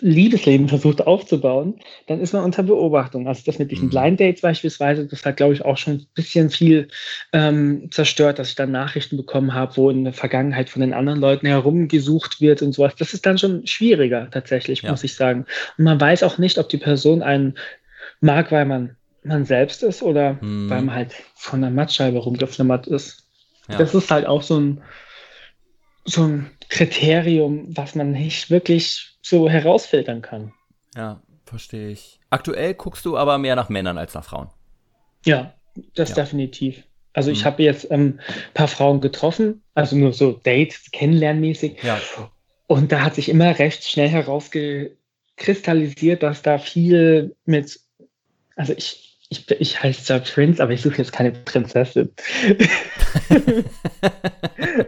Liebesleben 0.00 0.68
versucht 0.68 1.04
aufzubauen, 1.04 1.80
dann 2.06 2.20
ist 2.20 2.32
man 2.32 2.44
unter 2.44 2.62
Beobachtung. 2.62 3.26
Also 3.26 3.42
das 3.44 3.58
mit 3.58 3.72
diesen 3.72 3.86
mhm. 3.86 3.90
Blind 3.90 4.20
Dates 4.20 4.40
beispielsweise, 4.40 5.06
das 5.06 5.24
hat, 5.24 5.36
glaube 5.36 5.52
ich, 5.52 5.64
auch 5.64 5.76
schon 5.76 5.94
ein 5.94 6.06
bisschen 6.14 6.48
viel 6.48 6.88
ähm, 7.32 7.88
zerstört, 7.90 8.38
dass 8.38 8.50
ich 8.50 8.54
dann 8.54 8.70
Nachrichten 8.70 9.16
bekommen 9.16 9.52
habe, 9.52 9.76
wo 9.76 9.90
in 9.90 10.04
der 10.04 10.12
Vergangenheit 10.12 10.70
von 10.70 10.80
den 10.80 10.94
anderen 10.94 11.20
Leuten 11.20 11.46
herumgesucht 11.46 12.40
wird 12.40 12.62
und 12.62 12.72
sowas. 12.72 12.94
Das 12.96 13.14
ist 13.14 13.26
dann 13.26 13.36
schon 13.36 13.66
schwieriger 13.66 14.30
tatsächlich, 14.30 14.82
ja. 14.82 14.90
muss 14.90 15.02
ich 15.02 15.16
sagen. 15.16 15.44
Und 15.76 15.84
man 15.84 16.00
weiß 16.00 16.22
auch 16.22 16.38
nicht, 16.38 16.58
ob 16.58 16.68
die 16.68 16.78
Person 16.78 17.22
einen 17.22 17.58
mag, 18.20 18.52
weil 18.52 18.66
man 18.66 18.96
man 19.24 19.46
selbst 19.46 19.82
ist 19.82 20.02
oder 20.02 20.34
mhm. 20.40 20.68
weil 20.70 20.82
man 20.82 20.94
halt 20.94 21.14
von 21.34 21.62
der 21.62 21.70
Mattscheibe 21.70 22.18
rumgeflimmert 22.18 22.86
ist. 22.86 23.23
Ja. 23.68 23.78
Das 23.78 23.94
ist 23.94 24.10
halt 24.10 24.26
auch 24.26 24.42
so 24.42 24.58
ein, 24.58 24.82
so 26.04 26.24
ein 26.24 26.50
Kriterium, 26.68 27.66
was 27.76 27.94
man 27.94 28.12
nicht 28.12 28.50
wirklich 28.50 29.16
so 29.22 29.48
herausfiltern 29.48 30.22
kann. 30.22 30.52
Ja, 30.94 31.22
verstehe 31.44 31.88
ich. 31.88 32.20
Aktuell 32.30 32.74
guckst 32.74 33.04
du 33.04 33.16
aber 33.16 33.38
mehr 33.38 33.56
nach 33.56 33.68
Männern 33.68 33.98
als 33.98 34.14
nach 34.14 34.24
Frauen. 34.24 34.48
Ja, 35.24 35.54
das 35.94 36.10
ja. 36.10 36.16
definitiv. 36.16 36.84
Also 37.14 37.30
ich 37.30 37.40
mhm. 37.42 37.46
habe 37.46 37.62
jetzt 37.62 37.90
ähm, 37.90 38.20
ein 38.26 38.54
paar 38.54 38.68
Frauen 38.68 39.00
getroffen, 39.00 39.62
also 39.74 39.96
nur 39.96 40.12
so 40.12 40.32
Dates, 40.32 40.90
kennenlernmäßig. 40.90 41.82
Ja. 41.82 41.98
Und 42.66 42.92
da 42.92 43.02
hat 43.02 43.14
sich 43.14 43.28
immer 43.28 43.58
recht 43.58 43.84
schnell 43.84 44.08
herausgekristallisiert, 44.08 46.22
dass 46.22 46.40
da 46.42 46.58
viel 46.58 47.36
mit, 47.44 47.78
also 48.56 48.72
ich, 48.72 49.13
ich, 49.28 49.50
ich 49.50 49.82
heiße 49.82 50.04
zwar 50.04 50.20
Prince, 50.20 50.62
aber 50.62 50.72
ich 50.72 50.82
suche 50.82 50.98
jetzt 50.98 51.12
keine 51.12 51.32
Prinzessin. 51.32 52.10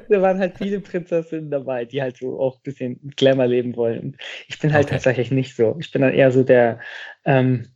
da 0.08 0.22
waren 0.22 0.38
halt 0.38 0.58
viele 0.58 0.80
Prinzessinnen 0.80 1.50
dabei, 1.50 1.84
die 1.84 2.02
halt 2.02 2.18
so 2.18 2.38
auch 2.38 2.56
ein 2.56 2.62
bisschen 2.62 3.00
Glamour 3.16 3.46
leben 3.46 3.76
wollen. 3.76 4.16
Ich 4.48 4.58
bin 4.58 4.72
halt 4.72 4.86
okay. 4.86 4.94
tatsächlich 4.94 5.30
nicht 5.30 5.56
so. 5.56 5.76
Ich 5.80 5.90
bin 5.90 6.02
dann 6.02 6.12
eher 6.14 6.30
so 6.30 6.42
der 6.42 6.80
ähm, 7.24 7.66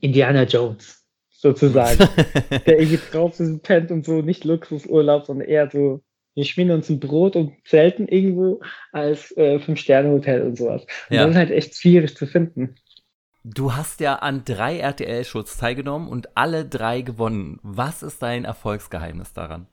Indiana 0.00 0.44
Jones, 0.44 1.04
sozusagen. 1.30 1.98
der 2.66 2.78
irgendwie 2.78 3.00
drauf 3.10 3.38
ist, 3.40 3.62
pennt 3.62 3.90
und 3.90 4.06
so, 4.06 4.22
nicht 4.22 4.44
Luxusurlaub, 4.44 5.26
sondern 5.26 5.48
eher 5.48 5.68
so, 5.70 6.02
wir 6.34 6.44
schmieren 6.44 6.70
uns 6.70 6.88
ein 6.88 7.00
Brot 7.00 7.36
und 7.36 7.52
zelten 7.66 8.08
irgendwo 8.08 8.62
als 8.92 9.36
äh, 9.36 9.58
Fünf-Sterne-Hotel 9.58 10.42
und 10.42 10.56
sowas. 10.56 10.86
Und 11.10 11.16
ja. 11.16 11.22
das 11.22 11.32
ist 11.32 11.36
halt 11.36 11.50
echt 11.50 11.74
schwierig 11.74 12.16
zu 12.16 12.26
finden. 12.26 12.76
Du 13.44 13.74
hast 13.74 14.00
ja 14.00 14.16
an 14.16 14.44
drei 14.44 14.78
RTL-Shows 14.78 15.56
teilgenommen 15.56 16.08
und 16.08 16.36
alle 16.36 16.64
drei 16.64 17.00
gewonnen. 17.00 17.58
Was 17.62 18.02
ist 18.02 18.22
dein 18.22 18.44
Erfolgsgeheimnis 18.44 19.32
daran? 19.32 19.66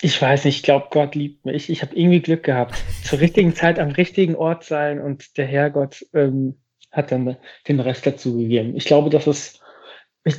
Ich 0.00 0.20
weiß 0.20 0.44
nicht, 0.44 0.56
ich 0.56 0.62
glaube, 0.62 0.88
Gott 0.90 1.14
liebt 1.14 1.44
mich. 1.46 1.70
Ich 1.70 1.82
habe 1.82 1.96
irgendwie 1.96 2.20
Glück 2.20 2.44
gehabt. 2.44 2.74
Zur 3.04 3.20
richtigen 3.20 3.54
Zeit 3.54 3.78
am 3.78 3.88
richtigen 3.88 4.36
Ort 4.36 4.64
sein 4.64 5.00
und 5.00 5.38
der 5.38 5.46
Herrgott 5.46 6.04
ähm, 6.12 6.56
hat 6.92 7.10
dann 7.10 7.36
den 7.66 7.80
Rest 7.80 8.06
dazu 8.06 8.36
gegeben. 8.36 8.76
Ich 8.76 8.84
glaube, 8.84 9.08
dass 9.10 9.26
es, 9.26 9.60
ich, 10.24 10.36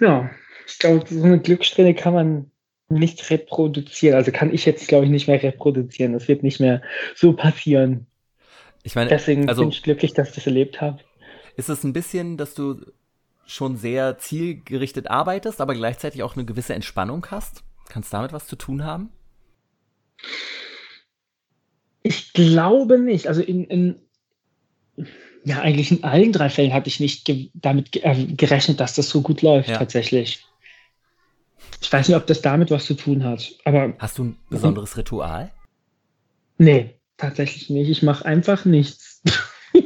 ja, 0.00 0.30
ich 0.66 0.78
glaube, 0.78 1.04
so 1.08 1.24
eine 1.24 1.40
Glückssträhne 1.40 1.94
kann 1.94 2.14
man 2.14 2.50
nicht 2.90 3.30
reproduzieren. 3.30 4.16
Also 4.16 4.32
kann 4.32 4.52
ich 4.52 4.66
jetzt, 4.66 4.86
glaube 4.86 5.06
ich, 5.06 5.10
nicht 5.10 5.28
mehr 5.28 5.42
reproduzieren. 5.42 6.12
Das 6.12 6.28
wird 6.28 6.42
nicht 6.42 6.60
mehr 6.60 6.82
so 7.14 7.32
passieren. 7.32 8.06
Ich 8.82 8.94
meine, 8.94 9.10
deswegen 9.10 9.48
also, 9.48 9.62
bin 9.62 9.70
ich 9.70 9.82
glücklich, 9.82 10.12
dass 10.12 10.28
ich 10.30 10.34
das 10.34 10.46
erlebt 10.46 10.80
habe. 10.80 11.00
Ist 11.60 11.68
es 11.68 11.84
ein 11.84 11.92
bisschen, 11.92 12.38
dass 12.38 12.54
du 12.54 12.80
schon 13.44 13.76
sehr 13.76 14.16
zielgerichtet 14.16 15.10
arbeitest, 15.10 15.60
aber 15.60 15.74
gleichzeitig 15.74 16.22
auch 16.22 16.34
eine 16.34 16.46
gewisse 16.46 16.72
Entspannung 16.72 17.26
hast? 17.30 17.64
Kann 17.90 18.00
es 18.00 18.08
damit 18.08 18.32
was 18.32 18.46
zu 18.46 18.56
tun 18.56 18.82
haben? 18.82 19.10
Ich 22.02 22.32
glaube 22.32 22.98
nicht. 22.98 23.26
Also 23.26 23.42
in, 23.42 23.64
in 23.64 24.00
ja, 25.44 25.60
eigentlich 25.60 25.90
in 25.90 26.02
allen 26.02 26.32
drei 26.32 26.48
Fällen 26.48 26.72
hatte 26.72 26.88
ich 26.88 26.98
nicht 26.98 27.26
ge 27.26 27.50
damit 27.52 27.92
ge 27.92 28.04
äh, 28.04 28.24
gerechnet, 28.24 28.80
dass 28.80 28.94
das 28.94 29.10
so 29.10 29.20
gut 29.20 29.42
läuft, 29.42 29.68
ja. 29.68 29.76
tatsächlich. 29.76 30.46
Ich 31.82 31.92
weiß 31.92 32.08
nicht, 32.08 32.16
ob 32.16 32.26
das 32.26 32.40
damit 32.40 32.70
was 32.70 32.86
zu 32.86 32.94
tun 32.94 33.22
hat. 33.22 33.52
Aber 33.66 33.92
Hast 33.98 34.16
du 34.16 34.24
ein 34.24 34.38
besonderes 34.48 34.96
Ritual? 34.96 35.52
Nee, 36.56 36.94
tatsächlich 37.18 37.68
nicht. 37.68 37.90
Ich 37.90 38.02
mache 38.02 38.24
einfach 38.24 38.64
nichts. 38.64 39.20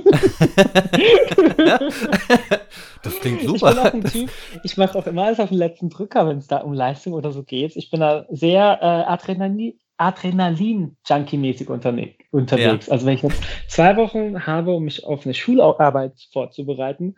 das 3.03 3.21
klingt 3.21 3.43
super. 3.43 3.71
Ich 3.71 3.75
bin 3.75 3.79
auch 3.79 3.93
ein 3.93 4.05
Typ, 4.05 4.31
ich 4.63 4.77
mache 4.77 4.99
auch 4.99 5.07
immer 5.07 5.25
alles 5.25 5.41
auf 5.41 5.51
den 5.51 5.59
letzten 5.59 5.91
Drücker, 5.91 6.27
wenn 6.27 6.39
es 6.39 6.47
da 6.47 6.59
um 6.59 6.73
Leistung 6.73 7.13
oder 7.13 7.33
so 7.33 7.43
geht. 7.43 7.77
Ich 7.77 7.91
bin 7.91 8.01
da 8.01 8.27
sehr 8.31 8.79
äh, 8.81 9.11
Adrenalin, 9.11 9.79
Adrenalin-Junkie-mäßig 9.99 11.69
unterwegs. 11.69 12.87
Ja. 12.87 12.93
Also 12.93 13.07
wenn 13.07 13.15
ich 13.15 13.23
jetzt 13.23 13.43
zwei 13.69 13.97
Wochen 13.97 14.47
habe, 14.47 14.73
um 14.73 14.85
mich 14.85 15.05
auf 15.05 15.25
eine 15.25 15.35
Schularbeit 15.35 16.15
vorzubereiten, 16.33 17.17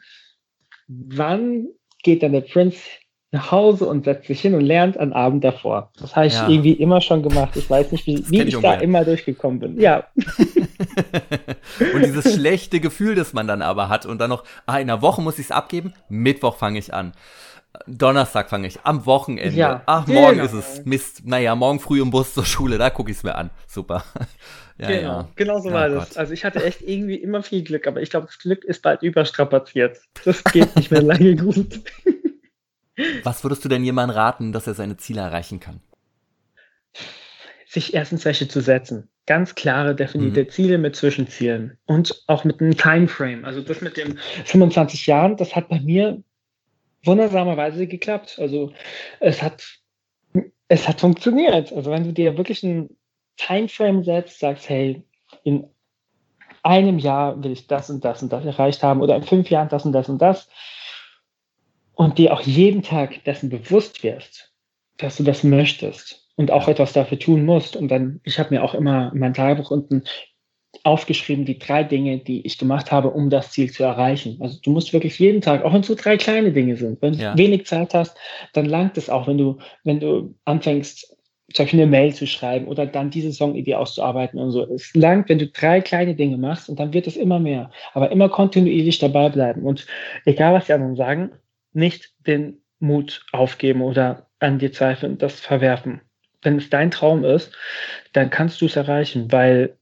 wann 0.89 1.69
geht 2.03 2.23
dann 2.23 2.33
der 2.33 2.43
Prince 2.43 2.81
nach 3.37 3.53
Hause 3.53 3.87
und 3.87 4.05
setzt 4.05 4.27
sich 4.27 4.41
hin 4.41 4.55
und 4.55 4.63
lernt 4.63 4.99
am 4.99 5.13
Abend 5.13 5.45
davor. 5.45 5.91
Das 6.01 6.17
habe 6.17 6.27
ich 6.27 6.35
ja. 6.35 6.49
irgendwie 6.49 6.73
immer 6.73 7.01
schon 7.01 7.23
gemacht. 7.23 7.55
Ich 7.55 7.69
weiß 7.69 7.93
nicht, 7.93 8.07
wie, 8.07 8.25
wie 8.31 8.41
ich, 8.41 8.55
ich 8.55 8.61
da 8.61 8.75
immer 8.75 9.05
durchgekommen 9.05 9.61
bin. 9.61 9.81
Ja. 9.81 10.05
und 11.95 12.05
dieses 12.05 12.35
schlechte 12.35 12.81
Gefühl, 12.81 13.15
das 13.15 13.35
man 13.35 13.47
dann 13.47 13.61
aber 13.61 13.89
hat 13.89 14.07
und 14.07 14.21
dann 14.21 14.31
noch, 14.31 14.45
ah, 14.65 14.79
in 14.79 14.91
einer 14.91 15.03
Woche 15.03 15.21
muss 15.21 15.39
ich 15.39 15.47
es 15.47 15.51
abgeben, 15.51 15.93
Mittwoch 16.09 16.57
fange 16.57 16.79
ich 16.79 16.95
an. 16.95 17.13
Donnerstag 17.87 18.49
fange 18.49 18.69
ich, 18.69 18.81
am 18.85 19.05
Wochenende. 19.05 19.55
Ja, 19.55 19.83
Ach, 19.85 20.07
morgen 20.07 20.39
genau. 20.39 20.45
ist 20.47 20.55
es. 20.55 20.85
Mist. 20.87 21.27
Naja, 21.27 21.55
morgen 21.55 21.79
früh 21.79 22.01
im 22.01 22.11
Bus 22.11 22.33
zur 22.33 22.47
Schule, 22.47 22.79
da 22.79 22.89
gucke 22.89 23.11
ich 23.11 23.19
es 23.19 23.23
mir 23.23 23.35
an. 23.35 23.51
Super. 23.67 24.05
Ja, 24.79 24.89
genau, 24.89 25.01
ja. 25.01 25.29
genau 25.37 25.59
so 25.61 25.73
war 25.73 25.91
oh 25.91 25.95
das. 25.95 26.19
Also 26.19 26.35
ich 26.35 26.45
hatte 26.45 26.63
echt 26.63 26.83
irgendwie 26.83 27.15
immer 27.15 27.43
viel 27.43 27.65
Glück, 27.65 27.87
aber 27.87 28.03
ich 28.03 28.11
glaube, 28.11 28.27
das 28.27 28.39
Glück 28.39 28.63
ist 28.63 28.83
bald 28.83 29.01
überstrapaziert. 29.01 29.97
Das 30.27 30.45
geht 30.45 30.77
nicht 30.77 30.91
mehr 30.91 31.01
lange 31.01 31.35
gut. 31.35 31.81
Was 33.25 33.45
würdest 33.45 33.65
du 33.65 33.69
denn 33.69 33.85
jemandem 33.85 34.17
raten, 34.17 34.53
dass 34.53 34.67
er 34.67 34.75
seine 34.75 34.97
Ziele 34.97 35.21
erreichen 35.21 35.61
kann? 35.61 35.81
Sich 37.67 37.95
erstens 37.95 38.25
welche 38.25 38.49
zu 38.49 38.61
setzen. 38.61 39.09
ganz 39.27 39.57
klare, 39.57 39.95
definierte 39.95 40.45
mhm. 40.45 40.51
Ziele 40.51 40.79
mit 40.79 40.95
Zwischenzielen 40.95 41.79
und 41.85 42.23
auch 42.29 42.45
mit 42.45 42.61
einem 42.61 42.77
Timeframe. 42.77 43.45
Also 43.45 43.61
das 43.61 43.81
mit 43.81 43.97
den 43.97 44.19
25 44.45 45.07
Jahren, 45.07 45.37
das 45.37 45.57
hat 45.57 45.69
bei 45.69 45.81
mir 45.81 46.23
wundersamerweise 47.05 47.87
geklappt. 47.89 48.39
Also 48.41 48.73
es 49.19 49.43
hat, 49.43 49.81
es 50.69 50.89
hat 50.89 51.01
funktioniert. 51.01 51.73
Also 51.73 51.91
wenn 51.91 52.05
du 52.05 52.13
dir 52.13 52.39
wirklich 52.39 52.65
einen 52.65 52.97
Timeframe 53.37 54.05
setzt, 54.05 54.39
sagst, 54.39 54.69
hey, 54.69 55.03
in 55.43 55.67
einem 56.63 56.99
Jahr 56.99 57.43
will 57.43 57.53
ich 57.53 57.67
das 57.67 57.91
und 57.91 58.05
das 58.05 58.23
und 58.23 58.33
das 58.33 58.45
erreicht 58.45 58.83
haben 58.83 59.01
oder 59.01 59.17
in 59.17 59.23
fünf 59.23 59.51
Jahren 59.51 59.69
das 59.69 59.85
und 59.85 59.93
das 59.93 60.09
und 60.09 60.23
das 60.23 60.49
und 61.97 62.19
dir 62.19 62.33
auch 62.33 62.43
jeden 62.43 62.83
Tag 62.83 63.25
dessen 63.25 63.51
bewusst 63.51 64.05
wirst, 64.05 64.53
dass 64.99 65.17
du 65.17 65.25
das 65.25 65.43
möchtest 65.43 66.31
und 66.37 66.51
auch 66.51 66.69
etwas 66.69 66.93
dafür 66.93 67.19
tun 67.19 67.45
musst. 67.45 67.75
Und 67.75 67.89
dann, 67.89 68.21
ich 68.23 68.39
habe 68.39 68.55
mir 68.55 68.63
auch 68.63 68.75
immer 68.75 69.11
in 69.13 69.19
meinem 69.19 69.35
Tagebuch 69.35 69.71
unten 69.71 70.05
aufgeschrieben, 70.85 71.47
die 71.47 71.59
drei 71.59 71.83
Dinge, 71.85 72.19
die 72.19 72.47
ich 72.47 72.59
gemacht 72.59 72.93
habe, 72.93 73.11
um 73.11 73.31
das 73.31 73.51
Ziel 73.51 73.73
zu 73.73 73.83
erreichen. 73.83 74.37
Also 74.41 74.59
du 74.63 74.71
musst 74.71 74.93
wirklich 74.93 75.19
jeden 75.19 75.41
Tag, 75.41 75.65
auch 75.65 75.73
wenn 75.73 75.81
es 75.81 75.87
so 75.87 75.95
drei 75.95 76.19
kleine 76.19 76.53
Dinge 76.53 76.77
sind, 76.77 77.01
wenn 77.01 77.15
ja. 77.15 77.33
du 77.33 77.39
wenig 77.39 77.67
Zeit 77.67 77.95
hast, 77.95 78.17
dann 78.53 78.67
langt 78.67 78.99
es 78.99 79.09
auch, 79.09 79.27
wenn 79.27 79.39
du, 79.39 79.59
wenn 79.85 79.99
du 79.99 80.35
anfängst, 80.45 81.17
zum 81.55 81.65
Beispiel 81.65 81.81
eine 81.81 81.91
Mail 81.91 82.13
zu 82.13 82.27
schreiben 82.27 82.69
oder 82.69 82.87
dann 82.87 83.09
diese 83.09 83.33
Songidee 83.33 83.77
auszuarbeiten 83.77 84.39
und 84.39 84.51
so. 84.51 84.65
Es 84.75 84.95
langt, 84.95 85.31
wenn 85.31 85.39
du 85.39 85.47
drei 85.47 85.81
kleine 85.81 86.15
Dinge 86.15 86.37
machst 86.37 86.69
und 86.69 86.79
dann 86.79 86.93
wird 86.93 87.07
es 87.07 87.17
immer 87.17 87.39
mehr. 87.39 87.71
Aber 87.95 88.11
immer 88.11 88.29
kontinuierlich 88.29 88.99
dabei 88.99 89.31
bleiben. 89.31 89.63
Und 89.63 89.87
egal, 90.27 90.53
was 90.53 90.67
die 90.67 90.75
anderen 90.75 90.97
sagen, 90.97 91.31
nicht 91.77 92.15
den 92.27 92.63
Mut 92.79 93.25
aufgeben 93.33 93.83
oder 93.83 94.27
an 94.39 94.59
dir 94.59 94.73
zweifeln, 94.73 95.19
das 95.19 95.41
verwerfen. 95.41 96.01
Wenn 96.43 96.57
es 96.57 96.71
dein 96.71 96.91
Traum 96.91 97.25
ist, 97.25 97.53
dann 98.13 98.31
kannst 98.31 98.61
du 98.61 98.67
es 98.67 98.77
erreichen, 98.77 99.31
weil 99.31 99.77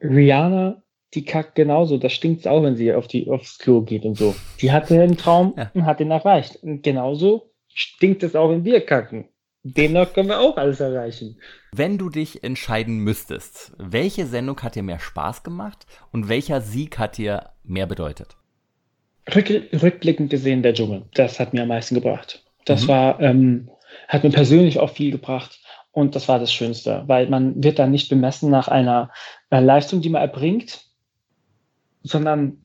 Rihanna, 0.00 0.82
die 1.14 1.24
kackt 1.24 1.54
genauso. 1.54 1.96
Das 1.96 2.12
stinkt 2.12 2.46
auch, 2.46 2.62
wenn 2.62 2.76
sie 2.76 2.92
auf 2.92 3.08
die, 3.08 3.28
aufs 3.30 3.58
Klo 3.58 3.82
geht 3.82 4.04
und 4.04 4.16
so. 4.16 4.34
Die 4.60 4.72
hatte 4.72 5.00
einen 5.00 5.16
Traum 5.16 5.54
ja. 5.56 5.70
und 5.74 5.86
hat 5.86 6.00
ihn 6.00 6.10
erreicht. 6.10 6.56
Und 6.56 6.82
genauso 6.82 7.50
stinkt 7.68 8.22
es 8.22 8.36
auch, 8.36 8.50
wenn 8.50 8.64
wir 8.64 8.84
kacken. 8.84 9.28
Demnach 9.62 10.12
können 10.12 10.28
wir 10.28 10.40
auch 10.40 10.56
alles 10.56 10.80
erreichen. 10.80 11.38
Wenn 11.72 11.98
du 11.98 12.10
dich 12.10 12.44
entscheiden 12.44 12.98
müsstest, 12.98 13.72
welche 13.78 14.26
Sendung 14.26 14.60
hat 14.62 14.74
dir 14.74 14.82
mehr 14.82 15.00
Spaß 15.00 15.42
gemacht 15.42 15.86
und 16.12 16.28
welcher 16.28 16.60
Sieg 16.60 16.98
hat 16.98 17.18
dir 17.18 17.50
mehr 17.64 17.86
bedeutet? 17.86 18.36
Rück, 19.34 19.50
rückblickend 19.82 20.30
gesehen, 20.30 20.62
der 20.62 20.74
Dschungel, 20.74 21.02
das 21.14 21.38
hat 21.38 21.52
mir 21.52 21.62
am 21.62 21.68
meisten 21.68 21.94
gebracht. 21.94 22.44
Das 22.64 22.84
mhm. 22.84 22.88
war, 22.88 23.20
ähm, 23.20 23.70
hat 24.08 24.24
mir 24.24 24.30
persönlich 24.30 24.78
auch 24.78 24.90
viel 24.90 25.10
gebracht 25.10 25.60
und 25.92 26.14
das 26.14 26.28
war 26.28 26.38
das 26.38 26.52
Schönste, 26.52 27.04
weil 27.06 27.28
man 27.28 27.62
wird 27.62 27.78
dann 27.78 27.90
nicht 27.90 28.08
bemessen 28.08 28.50
nach 28.50 28.68
einer 28.68 29.10
äh, 29.50 29.60
Leistung, 29.60 30.00
die 30.00 30.10
man 30.10 30.22
erbringt, 30.22 30.84
sondern 32.02 32.64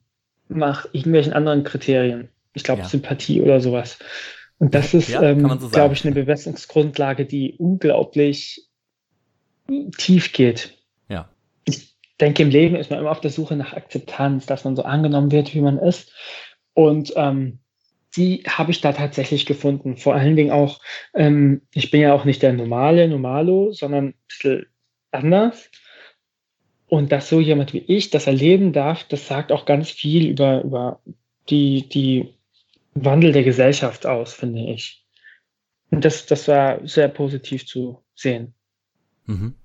nach 0.49 0.85
irgendwelchen 0.93 1.33
anderen 1.33 1.63
Kriterien. 1.63 2.29
Ich 2.53 2.63
glaube, 2.63 2.81
ja. 2.81 2.87
Sympathie 2.87 3.41
oder 3.41 3.59
sowas. 3.59 3.97
Und 4.59 4.75
das 4.75 4.93
ist, 4.93 5.09
ja, 5.09 5.21
ähm, 5.23 5.59
so 5.59 5.69
glaube 5.69 5.93
ich, 5.93 6.05
eine 6.05 6.13
Bewässerungsgrundlage, 6.13 7.25
die 7.25 7.55
unglaublich 7.57 8.67
tief 9.97 10.31
geht. 10.31 10.77
Ja. 11.09 11.29
Ich 11.65 11.95
denke, 12.21 12.43
im 12.43 12.49
Leben 12.49 12.75
ist 12.75 12.89
man 12.89 12.99
immer 12.99 13.11
auf 13.11 13.21
der 13.21 13.31
Suche 13.31 13.55
nach 13.55 13.73
Akzeptanz, 13.73 14.45
dass 14.45 14.63
man 14.63 14.75
so 14.75 14.83
angenommen 14.83 15.31
wird, 15.31 15.53
wie 15.53 15.61
man 15.61 15.79
ist. 15.79 16.11
Und 16.73 17.13
ähm, 17.15 17.59
die 18.15 18.43
habe 18.47 18.71
ich 18.71 18.81
da 18.81 18.93
tatsächlich 18.93 19.45
gefunden. 19.45 19.97
Vor 19.97 20.15
allen 20.15 20.35
Dingen 20.35 20.51
auch, 20.51 20.79
ähm, 21.13 21.61
ich 21.73 21.91
bin 21.91 22.01
ja 22.01 22.13
auch 22.13 22.25
nicht 22.25 22.41
der 22.41 22.53
normale 22.53 23.07
Normalo, 23.07 23.71
sondern 23.71 24.07
ein 24.07 24.15
bisschen 24.27 24.65
anders. 25.11 25.69
Und 26.87 27.11
dass 27.11 27.29
so 27.29 27.39
jemand 27.39 27.73
wie 27.73 27.83
ich 27.87 28.11
das 28.11 28.27
erleben 28.27 28.71
darf, 28.71 29.03
das 29.05 29.27
sagt 29.27 29.51
auch 29.51 29.65
ganz 29.65 29.89
viel 29.89 30.27
über, 30.27 30.63
über 30.63 31.01
die, 31.49 31.89
die 31.89 32.35
Wandel 32.93 33.31
der 33.31 33.43
Gesellschaft 33.43 34.05
aus, 34.05 34.33
finde 34.33 34.61
ich. 34.61 35.03
Und 35.89 36.05
das, 36.05 36.25
das 36.25 36.47
war 36.47 36.85
sehr 36.87 37.07
positiv 37.07 37.65
zu 37.65 38.03
sehen. 38.15 38.53
Mhm. 39.25 39.55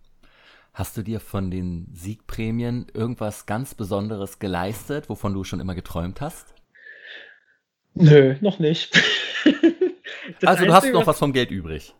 Hast 0.73 0.97
du 0.97 1.03
dir 1.03 1.21
von 1.21 1.51
den 1.51 1.89
Siegprämien 1.93 2.87
irgendwas 2.95 3.47
ganz 3.47 3.75
Besonderes 3.75 4.39
geleistet, 4.39 5.09
wovon 5.09 5.35
du 5.35 5.45
schon 5.45 5.61
immer 5.61 5.75
geträumt 5.75 6.21
hast? 6.21 6.55
Nö, 7.95 8.37
noch 8.41 8.59
nicht. 8.59 8.97
also 10.45 10.65
du 10.65 10.73
hast 10.73 10.93
noch 10.93 11.07
was 11.07 11.19
vom 11.19 11.33
Geld 11.33 11.51
übrig. 11.51 11.95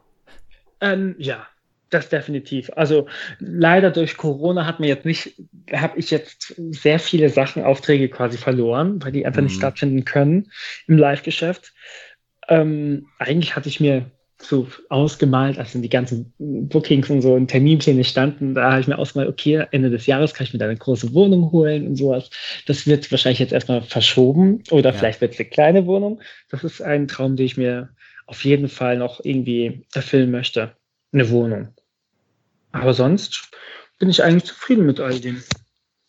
Ähm, 0.81 1.17
ja, 1.19 1.47
das 1.91 2.09
definitiv. 2.09 2.71
Also 2.77 3.09
leider 3.39 3.91
durch 3.91 4.17
Corona 4.17 4.67
hat 4.67 4.81
mir 4.81 4.89
jetzt 4.89 5.07
nicht, 5.07 5.35
habe 5.73 5.99
ich 5.99 6.11
jetzt 6.11 6.55
sehr 6.57 6.99
viele 6.99 7.31
Sachen, 7.31 7.65
Aufträge 7.65 8.09
quasi 8.09 8.39
verloren, 8.39 9.03
weil 9.03 9.13
die 9.13 9.27
einfach 9.27 9.41
mhm. 9.41 9.47
nicht 9.47 9.57
stattfinden 9.57 10.05
können 10.05 10.51
im 10.87 10.99
Live-Geschäft. 10.99 11.73
Ähm, 12.49 13.09
eigentlich 13.19 13.57
hatte 13.57 13.69
ich 13.69 13.81
mir 13.81 14.11
so 14.41 14.69
ausgemalt, 14.89 15.59
als 15.59 15.73
die 15.73 15.89
ganzen 15.89 16.33
Bookings 16.39 17.11
und 17.11 17.23
so 17.23 17.37
in 17.37 17.49
Terminpläne 17.49 18.05
standen, 18.05 18.55
da 18.55 18.71
habe 18.71 18.81
ich 18.81 18.87
mir 18.87 18.99
ausgemalt, 18.99 19.29
okay, 19.29 19.67
Ende 19.73 19.91
des 19.91 20.07
Jahres 20.07 20.33
kann 20.33 20.47
ich 20.47 20.53
mir 20.53 20.61
da 20.61 20.67
eine 20.67 20.77
große 20.77 21.13
Wohnung 21.13 21.51
holen 21.51 21.89
und 21.89 21.97
sowas. 21.97 22.31
Das 22.67 22.87
wird 22.87 23.11
wahrscheinlich 23.11 23.41
jetzt 23.41 23.53
erstmal 23.53 23.83
verschoben 23.83 24.63
oder 24.71 24.91
ja. 24.91 24.97
vielleicht 24.97 25.21
wird 25.21 25.35
es 25.35 25.41
eine 25.41 25.49
kleine 25.49 25.87
Wohnung. 25.87 26.21
Das 26.51 26.63
ist 26.63 26.81
ein 26.81 27.09
Traum, 27.09 27.37
den 27.37 27.47
ich 27.47 27.57
mir 27.57 27.91
auf 28.27 28.45
jeden 28.45 28.69
Fall 28.69 28.97
noch 28.97 29.25
irgendwie 29.25 29.85
erfüllen 29.93 30.31
möchte. 30.31 30.77
Eine 31.13 31.31
Wohnung. 31.31 31.69
Aber 32.71 32.95
sonst 32.95 33.51
bin 33.99 34.09
ich 34.09 34.23
eigentlich 34.23 34.45
zufrieden 34.45 34.87
mit 34.87 35.01
all 35.01 35.19
dem. 35.19 35.43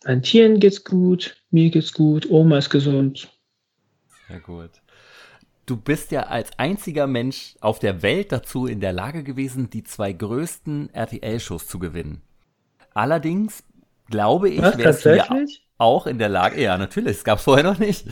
An 0.04 0.22
Tieren 0.22 0.60
geht's 0.60 0.84
gut, 0.84 1.36
mir 1.50 1.70
geht's 1.72 1.94
gut, 1.94 2.30
Oma 2.30 2.60
ist 2.60 2.70
gesund. 2.70 3.30
Sehr 4.28 4.40
gut 4.40 4.72
du 5.70 5.78
bist 5.78 6.12
ja 6.12 6.24
als 6.24 6.50
einziger 6.58 7.06
Mensch 7.06 7.56
auf 7.62 7.80
der 7.80 8.02
Welt 8.02 8.32
dazu 8.32 8.66
in 8.66 8.80
der 8.80 8.94
Lage 8.94 9.24
gewesen, 9.24 9.70
die 9.70 9.84
zwei 9.84 10.14
größten 10.14 10.94
RTL-Shows 10.94 11.68
zu 11.68 11.80
gewinnen. 11.80 12.22
Allerdings 12.94 13.64
glaube 14.10 14.50
ich, 14.50 14.62
wärst 14.62 15.06
du 15.06 15.16
ja 15.16 15.28
auch 15.78 16.08
in 16.08 16.18
der 16.18 16.30
Lage, 16.30 16.62
ja 16.62 16.78
natürlich, 16.78 17.18
es 17.18 17.24
gab 17.24 17.38
es 17.38 17.44
vorher 17.44 17.64
noch 17.64 17.78
nicht. 17.78 18.08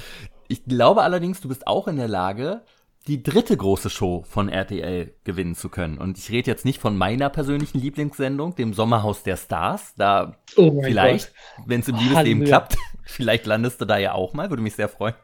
Ich 0.47 0.65
glaube 0.65 1.01
allerdings, 1.01 1.41
du 1.41 1.47
bist 1.49 1.67
auch 1.67 1.87
in 1.87 1.97
der 1.97 2.07
Lage, 2.07 2.61
die 3.07 3.23
dritte 3.23 3.57
große 3.57 3.89
Show 3.89 4.23
von 4.27 4.49
RTL 4.49 5.13
gewinnen 5.23 5.55
zu 5.55 5.69
können. 5.69 5.97
Und 5.97 6.17
ich 6.17 6.29
rede 6.29 6.51
jetzt 6.51 6.65
nicht 6.65 6.79
von 6.79 6.97
meiner 6.97 7.29
persönlichen 7.29 7.79
Lieblingssendung, 7.79 8.55
dem 8.55 8.73
Sommerhaus 8.73 9.23
der 9.23 9.37
Stars. 9.37 9.95
Da 9.95 10.37
oh 10.57 10.81
vielleicht, 10.83 11.33
wenn 11.65 11.79
es 11.79 11.87
im 11.87 11.95
Liebesleben 11.95 12.43
klappt, 12.43 12.77
vielleicht 13.03 13.45
landest 13.45 13.81
du 13.81 13.85
da 13.85 13.97
ja 13.97 14.11
auch 14.11 14.33
mal, 14.33 14.49
würde 14.49 14.63
mich 14.63 14.75
sehr 14.75 14.89
freuen. 14.89 15.15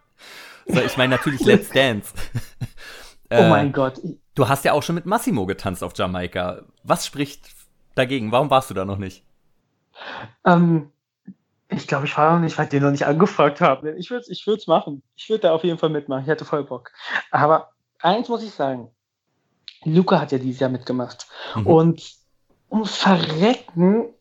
So, 0.65 0.81
ich 0.81 0.97
meine 0.97 1.15
natürlich 1.15 1.41
Let's 1.41 1.69
Dance. 1.73 2.13
oh 3.31 3.43
mein 3.43 3.67
äh, 3.67 3.71
Gott. 3.71 3.99
Du 4.35 4.47
hast 4.47 4.65
ja 4.65 4.73
auch 4.73 4.83
schon 4.83 4.95
mit 4.95 5.05
Massimo 5.05 5.45
getanzt 5.45 5.83
auf 5.83 5.93
Jamaika. 5.95 6.63
Was 6.83 7.05
spricht 7.05 7.47
dagegen? 7.95 8.31
Warum 8.31 8.49
warst 8.49 8.69
du 8.69 8.73
da 8.73 8.85
noch 8.85 8.97
nicht? 8.97 9.23
Ähm, 10.45 10.91
ich 11.69 11.87
glaube, 11.87 12.05
ich 12.05 12.17
war 12.17 12.33
noch 12.33 12.39
nicht, 12.39 12.57
weil 12.57 12.65
ich 12.65 12.71
den 12.71 12.83
noch 12.83 12.91
nicht 12.91 13.05
angefragt 13.05 13.61
habe. 13.61 13.91
Ich 13.97 14.09
würde 14.09 14.21
es 14.21 14.29
ich 14.29 14.45
würd's 14.47 14.67
machen. 14.67 15.03
Ich 15.15 15.29
würde 15.29 15.41
da 15.41 15.53
auf 15.53 15.63
jeden 15.63 15.77
Fall 15.77 15.89
mitmachen. 15.89 16.23
Ich 16.23 16.27
hätte 16.27 16.45
voll 16.45 16.63
Bock. 16.63 16.91
Aber 17.31 17.71
eins 17.99 18.29
muss 18.29 18.43
ich 18.43 18.51
sagen. 18.51 18.89
Luca 19.85 20.19
hat 20.19 20.31
ja 20.31 20.37
dieses 20.37 20.59
Jahr 20.59 20.69
mitgemacht. 20.69 21.27
Mhm. 21.55 21.67
Und 21.67 22.13
ums 22.71 22.95
Verrecken 22.95 24.12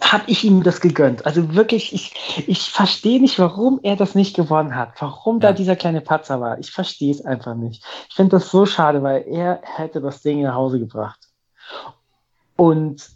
habe 0.00 0.24
ich 0.26 0.44
ihm 0.44 0.62
das 0.62 0.80
gegönnt. 0.80 1.26
Also 1.26 1.54
wirklich, 1.54 1.92
ich, 1.92 2.48
ich 2.48 2.70
verstehe 2.70 3.20
nicht, 3.20 3.38
warum 3.38 3.80
er 3.82 3.96
das 3.96 4.14
nicht 4.14 4.34
gewonnen 4.34 4.74
hat. 4.74 4.92
Warum 4.98 5.36
ja. 5.36 5.48
da 5.48 5.52
dieser 5.52 5.76
kleine 5.76 6.00
Patzer 6.00 6.40
war. 6.40 6.58
Ich 6.58 6.70
verstehe 6.70 7.12
es 7.12 7.24
einfach 7.24 7.54
nicht. 7.54 7.84
Ich 8.08 8.14
finde 8.14 8.36
das 8.36 8.50
so 8.50 8.66
schade, 8.66 9.02
weil 9.02 9.24
er 9.28 9.60
hätte 9.62 10.00
das 10.00 10.22
Ding 10.22 10.42
nach 10.42 10.54
Hause 10.54 10.78
gebracht. 10.78 11.20
Und 12.56 13.08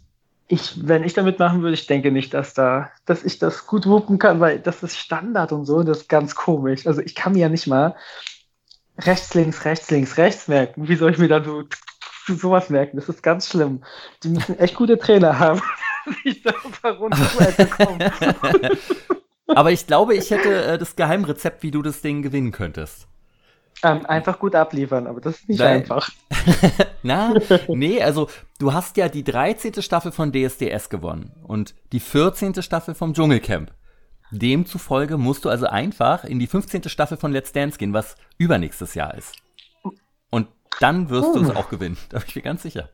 ich, 0.47 0.87
wenn 0.87 1.03
ich 1.03 1.13
damit 1.13 1.39
machen 1.39 1.61
würde, 1.61 1.73
ich 1.73 1.87
denke 1.87 2.11
nicht, 2.11 2.33
dass 2.33 2.53
da, 2.53 2.91
dass 3.05 3.23
ich 3.23 3.39
das 3.39 3.65
gut 3.65 3.87
wuppen 3.87 4.19
kann, 4.19 4.39
weil 4.39 4.59
das 4.59 4.83
ist 4.83 4.97
Standard 4.97 5.51
und 5.51 5.65
so, 5.65 5.83
das 5.83 6.01
ist 6.01 6.09
ganz 6.09 6.35
komisch. 6.35 6.85
Also 6.85 7.01
ich 7.01 7.15
kann 7.15 7.33
mir 7.33 7.39
ja 7.39 7.49
nicht 7.49 7.67
mal 7.67 7.95
rechts, 8.99 9.33
links, 9.33 9.65
rechts, 9.65 9.89
links, 9.89 10.17
rechts 10.17 10.47
merken. 10.47 10.87
Wie 10.87 10.95
soll 10.95 11.11
ich 11.11 11.17
mir 11.17 11.27
dann 11.27 11.43
so 11.43 11.63
sowas 12.27 12.69
merken? 12.69 12.97
Das 12.97 13.09
ist 13.09 13.23
ganz 13.23 13.49
schlimm. 13.49 13.83
Die 14.23 14.29
müssen 14.29 14.57
echt 14.59 14.75
gute 14.75 14.97
Trainer 14.97 15.39
haben. 15.39 15.61
ich 16.23 16.41
da 16.41 16.53
Aber 19.47 19.71
ich 19.71 19.87
glaube, 19.87 20.15
ich 20.15 20.31
hätte 20.31 20.65
äh, 20.65 20.77
das 20.77 20.95
Geheimrezept, 20.95 21.63
wie 21.63 21.71
du 21.71 21.81
das 21.81 22.01
Ding 22.01 22.21
gewinnen 22.21 22.51
könntest. 22.51 23.07
Ähm, 23.83 24.05
einfach 24.05 24.39
gut 24.39 24.55
abliefern, 24.55 25.05
aber 25.05 25.21
das 25.21 25.35
ist 25.35 25.49
nicht 25.49 25.59
Nein. 25.59 25.81
einfach. 25.81 26.09
Na, 27.03 27.33
nee, 27.67 28.01
also 28.01 28.29
du 28.57 28.73
hast 28.73 28.97
ja 28.97 29.09
die 29.09 29.23
13. 29.23 29.81
Staffel 29.81 30.11
von 30.11 30.31
DSDS 30.31 30.89
gewonnen 30.89 31.31
und 31.43 31.75
die 31.91 31.99
14. 31.99 32.61
Staffel 32.61 32.95
vom 32.95 33.13
Dschungelcamp. 33.13 33.71
Demzufolge 34.31 35.17
musst 35.17 35.45
du 35.45 35.49
also 35.49 35.67
einfach 35.67 36.23
in 36.23 36.39
die 36.39 36.47
15. 36.47 36.89
Staffel 36.89 37.17
von 37.17 37.31
Let's 37.31 37.51
Dance 37.51 37.77
gehen, 37.77 37.93
was 37.93 38.15
übernächstes 38.37 38.95
Jahr 38.95 39.13
ist. 39.15 39.35
Und 40.31 40.47
dann 40.79 41.09
wirst 41.09 41.29
oh. 41.29 41.39
du 41.39 41.43
es 41.43 41.55
auch 41.55 41.69
gewinnen, 41.69 41.97
da 42.09 42.19
bin 42.19 42.27
ich 42.29 42.35
mir 42.35 42.41
ganz 42.41 42.63
sicher. 42.63 42.89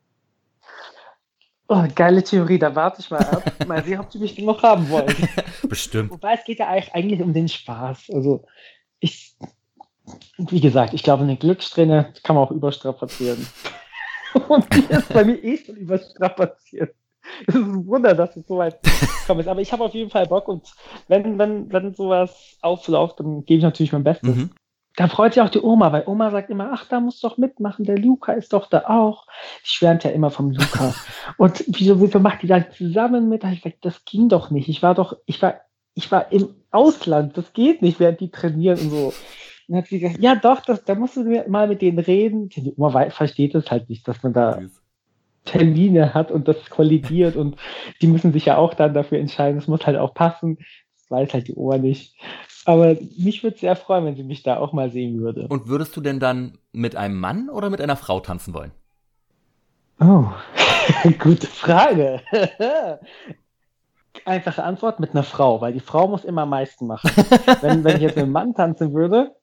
Oh, 1.74 1.86
geile 1.94 2.22
Theorie, 2.22 2.58
da 2.58 2.74
warte 2.74 3.00
ich 3.00 3.10
mal 3.10 3.24
ab. 3.24 3.50
mal 3.66 3.82
sehen, 3.82 3.98
ob 3.98 4.10
die 4.10 4.18
mich 4.18 4.36
noch 4.36 4.62
haben 4.62 4.90
wollen. 4.90 5.14
Bestimmt. 5.68 6.10
Wobei 6.10 6.34
es 6.34 6.44
geht 6.44 6.58
ja 6.58 6.68
eigentlich 6.68 7.22
um 7.22 7.32
den 7.32 7.48
Spaß. 7.48 8.10
Also 8.12 8.44
ich, 9.00 9.34
wie 10.36 10.60
gesagt, 10.60 10.92
ich 10.92 11.02
glaube, 11.02 11.22
eine 11.22 11.38
Glückssträhne 11.38 12.12
kann 12.24 12.36
man 12.36 12.44
auch 12.44 12.50
überstrapazieren. 12.50 13.46
Und 14.48 14.66
die 14.74 14.84
ist 14.92 15.14
bei 15.14 15.24
mir 15.24 15.42
eh 15.42 15.56
schon 15.56 15.76
überstrapaziert. 15.76 16.94
Es 17.46 17.54
ist 17.54 17.62
ein 17.62 17.86
Wunder, 17.86 18.12
dass 18.12 18.36
es 18.36 18.46
so 18.46 18.58
weit 18.58 18.82
gekommen 18.82 19.40
ist. 19.40 19.48
Aber 19.48 19.62
ich 19.62 19.72
habe 19.72 19.84
auf 19.84 19.94
jeden 19.94 20.10
Fall 20.10 20.26
Bock 20.26 20.48
und 20.48 20.74
wenn, 21.08 21.38
wenn, 21.38 21.72
wenn 21.72 21.94
sowas 21.94 22.58
aufläuft, 22.60 23.20
dann 23.20 23.44
gebe 23.46 23.58
ich 23.58 23.64
natürlich 23.64 23.92
mein 23.92 24.04
Bestes. 24.04 24.36
Mhm. 24.36 24.50
Da 24.96 25.08
freut 25.08 25.34
sich 25.34 25.42
auch 25.42 25.48
die 25.48 25.60
Oma, 25.60 25.92
weil 25.92 26.04
Oma 26.06 26.30
sagt 26.30 26.50
immer, 26.50 26.70
ach, 26.72 26.86
da 26.86 27.00
musst 27.00 27.22
du 27.22 27.28
doch 27.28 27.38
mitmachen, 27.38 27.84
der 27.84 27.98
Luca 27.98 28.32
ist 28.32 28.52
doch 28.52 28.68
da 28.68 28.84
auch. 28.88 29.26
Die 29.62 29.68
schwärmt 29.68 30.04
ja 30.04 30.10
immer 30.10 30.30
vom 30.30 30.50
Luca. 30.50 30.94
und 31.38 31.64
wieso, 31.66 32.00
wieso 32.00 32.20
macht 32.20 32.42
die 32.42 32.46
da 32.46 32.70
zusammen 32.70 33.28
mit? 33.28 33.42
Da 33.42 33.50
ich 33.50 33.62
gesagt, 33.62 33.84
das 33.84 34.04
ging 34.04 34.28
doch 34.28 34.50
nicht. 34.50 34.68
Ich 34.68 34.82
war 34.82 34.94
doch, 34.94 35.16
ich 35.26 35.40
war, 35.40 35.60
ich 35.94 36.10
war 36.12 36.30
im 36.30 36.54
Ausland, 36.70 37.36
das 37.36 37.52
geht 37.52 37.82
nicht, 37.82 38.00
während 38.00 38.20
die 38.20 38.30
trainieren 38.30 38.78
und 38.78 38.90
so. 38.90 39.12
Und 39.68 39.76
hat 39.76 39.86
sie 39.86 40.00
gesagt, 40.00 40.20
ja 40.20 40.34
doch, 40.34 40.60
das, 40.60 40.84
da 40.84 40.94
musst 40.94 41.16
du 41.16 41.44
mal 41.48 41.68
mit 41.68 41.82
denen 41.82 41.98
reden. 41.98 42.48
Die 42.48 42.74
Oma 42.76 43.10
versteht 43.10 43.54
es 43.54 43.70
halt 43.70 43.88
nicht, 43.88 44.06
dass 44.06 44.22
man 44.22 44.32
da 44.32 44.60
Termine 45.44 46.14
hat 46.14 46.30
und 46.30 46.46
das 46.48 46.70
kollidiert 46.70 47.36
und 47.36 47.56
die 48.00 48.06
müssen 48.06 48.32
sich 48.32 48.46
ja 48.46 48.56
auch 48.56 48.74
dann 48.74 48.94
dafür 48.94 49.18
entscheiden. 49.18 49.58
Das 49.58 49.68
muss 49.68 49.86
halt 49.86 49.96
auch 49.96 50.14
passen. 50.14 50.58
Das 50.96 51.10
weiß 51.10 51.34
halt 51.34 51.48
die 51.48 51.54
Oma 51.54 51.78
nicht. 51.78 52.16
Aber 52.64 52.96
mich 53.16 53.42
würde 53.42 53.58
sehr 53.58 53.76
freuen, 53.76 54.04
wenn 54.04 54.16
sie 54.16 54.22
mich 54.22 54.42
da 54.42 54.58
auch 54.58 54.72
mal 54.72 54.90
sehen 54.90 55.20
würde. 55.20 55.46
Und 55.48 55.68
würdest 55.68 55.96
du 55.96 56.00
denn 56.00 56.20
dann 56.20 56.58
mit 56.72 56.96
einem 56.96 57.18
Mann 57.18 57.48
oder 57.48 57.70
mit 57.70 57.80
einer 57.80 57.96
Frau 57.96 58.20
tanzen 58.20 58.54
wollen? 58.54 58.72
Oh, 60.00 60.26
gute 61.18 61.46
Frage. 61.46 62.20
Einfache 64.24 64.62
Antwort 64.62 65.00
mit 65.00 65.10
einer 65.10 65.24
Frau, 65.24 65.60
weil 65.60 65.72
die 65.72 65.80
Frau 65.80 66.06
muss 66.06 66.24
immer 66.24 66.42
am 66.42 66.50
meisten 66.50 66.86
machen. 66.86 67.10
wenn, 67.60 67.82
wenn 67.82 67.96
ich 67.96 68.02
jetzt 68.02 68.16
mit 68.16 68.24
einem 68.24 68.32
Mann 68.32 68.54
tanzen 68.54 68.92
würde, 68.94 69.34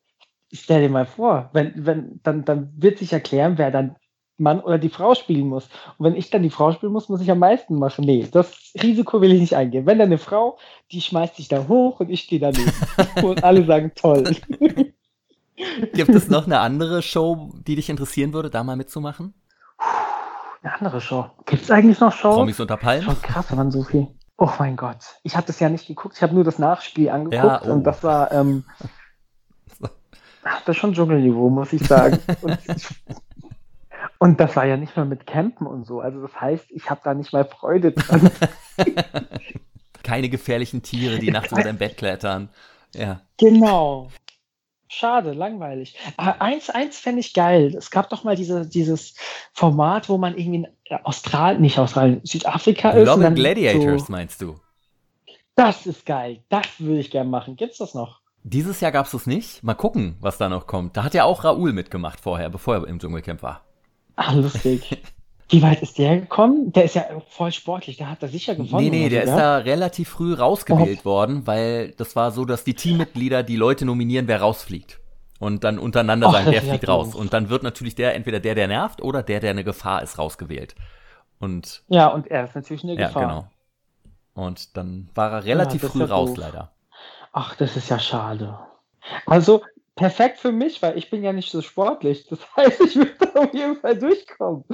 stell 0.54 0.82
dir 0.82 0.90
mal 0.90 1.06
vor, 1.06 1.50
wenn, 1.54 1.74
wenn, 1.76 2.20
dann, 2.24 2.46
dann 2.46 2.72
wird 2.76 3.00
sich 3.00 3.12
erklären, 3.12 3.58
wer 3.58 3.72
dann 3.72 3.96
Mann 4.40 4.60
oder 4.60 4.78
die 4.78 4.90
Frau 4.90 5.16
spielen 5.16 5.48
muss. 5.48 5.66
Und 5.98 6.06
wenn 6.06 6.16
ich 6.16 6.30
dann 6.30 6.44
die 6.44 6.50
Frau 6.50 6.72
spielen 6.72 6.92
muss, 6.92 7.10
muss 7.10 7.22
ich 7.22 7.32
am 7.32 7.40
meisten 7.40 7.78
machen. 7.78 8.06
Nee, 8.06 8.28
das 8.32 8.74
Risiko 8.82 9.22
will 9.22 9.32
ich 9.34 9.42
nicht 9.42 9.56
eingehen. 9.56 9.86
Wenn 9.86 10.00
dann 10.00 10.08
eine 10.08 10.18
Frau, 10.18 10.58
die 10.92 11.02
schmeißt 11.02 11.36
sich 11.36 11.48
da 11.48 11.68
hoch 11.68 12.00
und 12.00 12.10
ich 12.10 12.22
stehe 12.22 12.42
daneben. 12.42 12.72
und 13.24 13.44
alle 13.44 13.66
sagen 13.66 13.92
toll. 13.96 14.36
Gibt 15.94 16.10
es 16.10 16.30
noch 16.30 16.46
eine 16.46 16.60
andere 16.60 17.02
Show, 17.02 17.52
die 17.68 17.76
dich 17.76 17.90
interessieren 17.90 18.34
würde, 18.34 18.50
da 18.50 18.64
mal 18.64 18.76
mitzumachen? 18.76 19.34
Eine 20.62 20.74
andere 20.74 21.02
Show. 21.02 21.26
Gibt 21.46 21.64
es 21.64 21.72
eigentlich 21.72 22.00
noch 22.00 22.14
Shows? 22.14 22.36
Promis 22.36 22.60
unter 22.60 22.78
Palmen? 22.78 23.04
Schon 23.04 23.22
krass, 23.22 23.50
wenn 23.50 23.58
man 23.58 23.72
so 23.72 23.84
viel. 23.84 24.08
Oh 24.38 24.50
mein 24.58 24.78
Gott. 24.78 25.20
Ich 25.24 25.36
habe 25.36 25.48
das 25.48 25.60
ja 25.60 25.70
nicht 25.70 25.88
geguckt. 25.88 26.16
Ich 26.16 26.24
habe 26.24 26.34
nur 26.34 26.44
das 26.44 26.60
Nachspiel 26.60 27.10
angeguckt 27.10 27.44
ja, 27.44 27.62
oh. 27.66 27.74
und 27.74 27.84
das 27.84 28.04
war 28.04 28.32
ähm, 28.32 28.64
das 30.44 30.68
ist 30.68 30.78
schon 30.78 30.94
Dschungelniveau, 30.94 31.50
muss 31.50 31.74
ich 31.74 31.86
sagen. 31.86 32.20
Und 32.42 32.58
ich 32.68 32.88
und 34.20 34.40
das 34.40 34.56
war 34.56 34.66
ja 34.66 34.78
nicht 34.78 34.96
mal 34.96 35.06
mit 35.06 35.26
Campen 35.26 35.66
und 35.66 35.86
so. 35.86 36.02
Also 36.02 36.22
das 36.22 36.40
heißt, 36.40 36.66
ich 36.72 36.90
habe 36.90 37.00
da 37.04 37.14
nicht 37.14 37.32
mal 37.32 37.46
Freude 37.46 37.94
dran. 37.94 38.30
Keine 40.04 40.30
gefährlichen 40.30 40.84
Tiere, 40.84 41.20
die 41.20 41.32
nachts 41.32 41.52
unter 41.52 41.64
dein 41.64 41.78
Bett 41.78 41.98
klettern. 41.98 42.50
Ja. 42.94 43.22
Genau. 43.38 44.10
Schade, 44.90 45.34
langweilig. 45.34 45.96
Aber 46.18 46.42
eins, 46.42 46.70
eins 46.70 46.98
fände 46.98 47.22
ich 47.22 47.34
geil. 47.34 47.74
Es 47.78 47.92
gab 47.92 48.10
doch 48.10 48.24
mal 48.24 48.36
diese, 48.36 48.68
dieses 48.68 49.16
Format, 49.54 50.10
wo 50.10 50.18
man 50.18 50.36
irgendwie 50.38 50.66
in 50.84 50.98
Australien, 51.04 51.62
nicht 51.62 51.78
Australien, 51.78 52.22
Südafrika 52.24 52.90
ist. 52.90 53.08
Love 53.08 53.32
Gladiators 53.34 54.08
so, 54.08 54.12
meinst 54.12 54.42
du? 54.42 54.60
Das 55.56 55.86
ist 55.86 56.06
geil. 56.06 56.44
Das 56.50 56.66
würde 56.80 57.00
ich 57.00 57.12
gerne 57.12 57.30
machen. 57.30 57.56
Gibt's 57.56 57.78
das 57.78 57.94
noch? 57.94 58.22
Dieses 58.44 58.82
Jahr 58.82 58.92
gab 58.92 59.06
es 59.06 59.12
das 59.12 59.28
nicht. 59.28 59.64
Mal 59.64 59.76
gucken, 59.76 60.18
was 60.20 60.38
da 60.38 60.50
noch 60.50 60.66
kommt. 60.66 60.98
Da 60.98 61.04
hat 61.04 61.14
ja 61.14 61.24
auch 61.24 61.44
Raoul 61.44 61.72
mitgemacht 61.72 62.20
vorher, 62.20 62.50
bevor 62.50 62.76
er 62.76 62.88
im 62.88 63.00
Dschungelcamp 63.00 63.44
war. 63.44 63.69
Ah, 64.20 64.34
lustig. 64.34 65.02
Wie 65.48 65.62
weit 65.62 65.82
ist 65.82 65.98
der 65.98 66.20
gekommen? 66.20 66.74
Der 66.74 66.84
ist 66.84 66.96
ja 66.96 67.06
voll 67.30 67.54
sportlich, 67.54 67.96
der 67.96 68.10
hat 68.10 68.22
da 68.22 68.28
sicher 68.28 68.54
gewonnen. 68.54 68.84
Nee, 68.84 68.90
nee, 68.90 69.08
der 69.08 69.24
ist 69.24 69.34
da 69.34 69.60
relativ 69.60 70.10
früh 70.10 70.34
rausgewählt 70.34 71.00
oh. 71.04 71.06
worden, 71.06 71.48
weil 71.48 71.92
das 71.92 72.18
war 72.18 72.32
so, 72.32 72.44
dass 72.44 72.66
die 72.66 72.74
Teammitglieder 72.74 73.44
die 73.44 73.56
Leute 73.56 73.86
nominieren, 73.86 74.28
wer 74.28 74.42
rausfliegt. 74.42 75.00
Und 75.40 75.64
dann 75.64 75.80
untereinander 75.80 76.28
Och, 76.28 76.34
sagen, 76.34 76.52
wer 76.52 76.62
fliegt 76.62 76.88
raus. 76.90 77.16
Und 77.16 77.32
dann 77.32 77.50
wird 77.50 77.64
natürlich 77.64 77.96
der, 77.96 78.14
entweder 78.14 78.42
der, 78.42 78.56
der 78.56 78.68
nervt, 78.68 79.02
oder 79.02 79.24
der, 79.24 79.40
der 79.40 79.52
eine 79.52 79.64
Gefahr 79.64 80.04
ist, 80.04 80.20
rausgewählt. 80.20 80.76
Und. 81.40 81.84
Ja, 81.88 82.08
und 82.08 82.28
er 82.28 82.44
ist 82.44 82.56
natürlich 82.56 82.84
eine 82.84 82.98
Gefahr. 82.98 83.22
Ja, 83.22 83.28
genau. 83.30 83.48
Und 84.34 84.76
dann 84.76 85.10
war 85.16 85.32
er 85.32 85.46
relativ 85.46 85.82
ja, 85.84 85.90
früh 85.90 86.04
raus, 86.04 86.32
doof. 86.32 86.38
leider. 86.40 86.72
Ach, 87.32 87.56
das 87.56 87.78
ist 87.78 87.90
ja 87.90 88.00
schade. 88.00 88.60
Also, 89.26 89.62
perfekt 90.00 90.40
für 90.40 90.54
mich, 90.54 90.82
weil 90.82 90.98
ich 90.98 91.10
bin 91.10 91.24
ja 91.24 91.34
nicht 91.34 91.52
so 91.52 91.62
sportlich. 91.62 92.26
Das 92.28 92.40
heißt, 92.56 92.82
ich 92.82 92.96
würde 92.96 93.36
auf 93.36 93.54
jeden 93.54 93.76
Fall 93.76 93.98
durchkommen. 93.98 94.64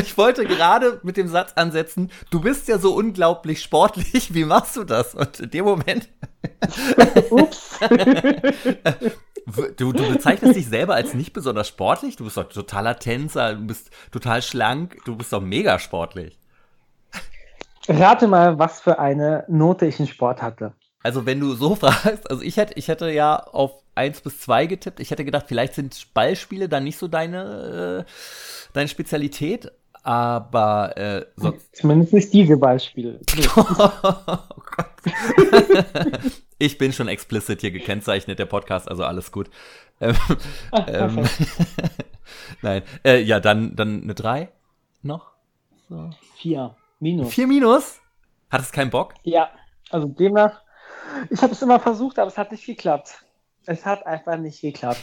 Ich 0.00 0.16
wollte 0.16 0.46
gerade 0.46 1.00
mit 1.02 1.18
dem 1.18 1.28
Satz 1.28 1.52
ansetzen, 1.54 2.10
du 2.30 2.40
bist 2.40 2.66
ja 2.66 2.78
so 2.78 2.94
unglaublich 2.94 3.62
sportlich, 3.62 4.32
wie 4.32 4.46
machst 4.46 4.74
du 4.74 4.84
das? 4.84 5.14
Und 5.14 5.38
in 5.38 5.50
dem 5.50 5.66
Moment. 5.66 6.08
Ups. 7.30 7.78
Du, 9.76 9.92
du 9.92 10.10
bezeichnest 10.10 10.56
dich 10.56 10.66
selber 10.66 10.94
als 10.94 11.12
nicht 11.12 11.34
besonders 11.34 11.68
sportlich, 11.68 12.16
du 12.16 12.24
bist 12.24 12.38
doch 12.38 12.48
totaler 12.48 12.98
Tänzer, 12.98 13.54
du 13.54 13.66
bist 13.66 13.90
total 14.12 14.40
schlank, 14.40 14.96
du 15.04 15.14
bist 15.14 15.30
doch 15.34 15.42
mega 15.42 15.78
sportlich. 15.78 16.38
Rate 17.86 18.28
mal, 18.28 18.58
was 18.58 18.80
für 18.80 18.98
eine 18.98 19.44
Note 19.46 19.84
ich 19.84 20.00
in 20.00 20.06
Sport 20.06 20.40
hatte. 20.40 20.72
Also 21.06 21.24
wenn 21.24 21.38
du 21.38 21.54
so 21.54 21.74
fragst, 21.76 22.28
also 22.28 22.42
ich 22.42 22.56
hätte, 22.56 22.74
ich 22.74 22.88
hätte 22.88 23.08
ja 23.12 23.36
auf 23.36 23.80
1 23.94 24.22
bis 24.22 24.40
2 24.40 24.66
getippt. 24.66 24.98
Ich 24.98 25.12
hätte 25.12 25.24
gedacht, 25.24 25.44
vielleicht 25.46 25.74
sind 25.74 26.12
Ballspiele 26.14 26.68
dann 26.68 26.82
nicht 26.82 26.98
so 26.98 27.06
deine, 27.06 28.04
äh, 28.04 28.10
deine 28.72 28.88
Spezialität, 28.88 29.70
aber 30.02 30.96
äh, 30.96 31.26
sonst. 31.36 31.76
Zumindest 31.76 32.12
nicht 32.12 32.32
diese 32.32 32.56
Ballspiele. 32.56 33.20
oh 33.56 34.38
ich 36.58 36.76
bin 36.76 36.92
schon 36.92 37.06
explicit 37.06 37.60
hier 37.60 37.70
gekennzeichnet, 37.70 38.40
der 38.40 38.46
Podcast, 38.46 38.88
also 38.90 39.04
alles 39.04 39.30
gut. 39.30 39.48
Ähm, 40.00 40.16
Ach, 40.72 40.88
ähm, 40.88 41.24
Nein. 42.62 42.82
Äh, 43.04 43.22
ja, 43.22 43.38
dann, 43.38 43.76
dann 43.76 44.02
eine 44.02 44.14
3 44.14 44.48
noch? 45.02 45.30
So. 45.88 46.10
4 46.38 46.74
minus. 46.98 47.32
4 47.32 47.46
minus? 47.46 48.00
Hat 48.50 48.60
es 48.60 48.72
keinen 48.72 48.90
Bock? 48.90 49.14
Ja, 49.22 49.50
also 49.90 50.08
demnach 50.08 50.65
ich 51.30 51.42
habe 51.42 51.52
es 51.52 51.62
immer 51.62 51.80
versucht, 51.80 52.18
aber 52.18 52.28
es 52.28 52.38
hat 52.38 52.52
nicht 52.52 52.66
geklappt. 52.66 53.24
Es 53.66 53.84
hat 53.84 54.06
einfach 54.06 54.36
nicht 54.36 54.60
geklappt. 54.60 55.02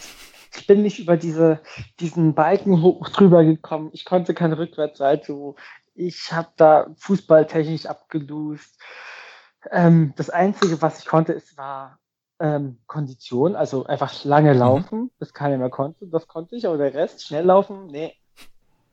Ich 0.56 0.68
bin 0.68 0.82
nicht 0.82 1.00
über 1.00 1.18
diese, 1.18 1.62
diesen 2.00 2.34
Balken 2.36 2.82
hoch 2.82 3.10
drüber 3.10 3.44
gekommen. 3.44 3.90
Ich 3.94 4.06
konnte 4.06 4.34
keine 4.34 4.58
Rückwärtsseite. 4.58 5.56
Ich 5.96 6.32
habe 6.32 6.50
da 6.56 6.88
fußballtechnisch 6.98 7.88
abgelust. 7.88 8.80
Ähm, 9.72 10.14
das 10.16 10.30
Einzige, 10.30 10.82
was 10.82 11.00
ich 11.00 11.06
konnte, 11.06 11.34
es 11.34 11.58
war 11.58 12.00
ähm, 12.40 12.80
Kondition, 12.88 13.56
also 13.56 13.86
einfach 13.86 14.24
lange 14.26 14.54
mhm. 14.54 14.60
laufen, 14.60 15.00
mhm. 15.00 15.12
das 15.20 15.34
keiner 15.34 15.58
mehr 15.58 15.70
konnte. 15.70 16.08
Das 16.08 16.28
konnte 16.28 16.56
ich, 16.56 16.68
aber 16.68 16.78
der 16.78 16.94
Rest, 16.94 17.26
schnell 17.26 17.46
laufen, 17.46 17.88
nee. 17.88 18.14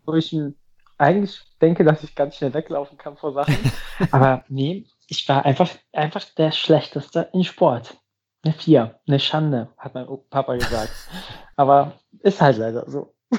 Wo 0.06 0.14
ich 0.14 0.36
eigentlich 0.98 1.42
denke, 1.60 1.84
dass 1.84 2.02
ich 2.02 2.14
ganz 2.14 2.36
schnell 2.36 2.54
weglaufen 2.54 2.98
kann 2.98 3.16
vor 3.16 3.32
Sachen. 3.32 3.56
aber 4.10 4.44
nee, 4.48 4.86
ich 5.10 5.28
war 5.28 5.44
einfach, 5.44 5.68
einfach 5.92 6.24
der 6.36 6.52
Schlechteste 6.52 7.28
in 7.32 7.42
Sport. 7.42 7.96
Eine 8.42 8.54
Vier, 8.54 9.00
eine 9.06 9.18
Schande, 9.18 9.68
hat 9.76 9.94
mein 9.94 10.06
Papa 10.30 10.54
gesagt. 10.54 10.92
Aber 11.56 11.94
ist 12.20 12.40
halt 12.40 12.58
leider 12.58 12.88
so. 12.88 13.12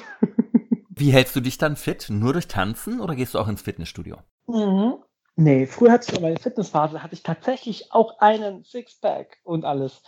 Wie 0.89 1.11
hältst 1.11 1.35
du 1.35 1.39
dich 1.39 1.57
dann 1.57 1.77
fit? 1.77 2.07
Nur 2.09 2.33
durch 2.33 2.49
Tanzen 2.49 2.99
oder 2.99 3.15
gehst 3.15 3.33
du 3.33 3.39
auch 3.39 3.47
ins 3.47 3.61
Fitnessstudio? 3.61 4.17
Mhm. 4.47 4.95
Nee, 5.37 5.65
früher 5.65 5.93
hatte 5.93 6.11
ich 6.11 6.17
in 6.17 6.21
meiner 6.21 6.39
Fitnessphase 6.39 7.01
hatte 7.01 7.13
ich 7.13 7.23
tatsächlich 7.23 7.93
auch 7.93 8.19
einen 8.19 8.63
Sixpack 8.65 9.37
und 9.43 9.63
alles. 9.63 10.03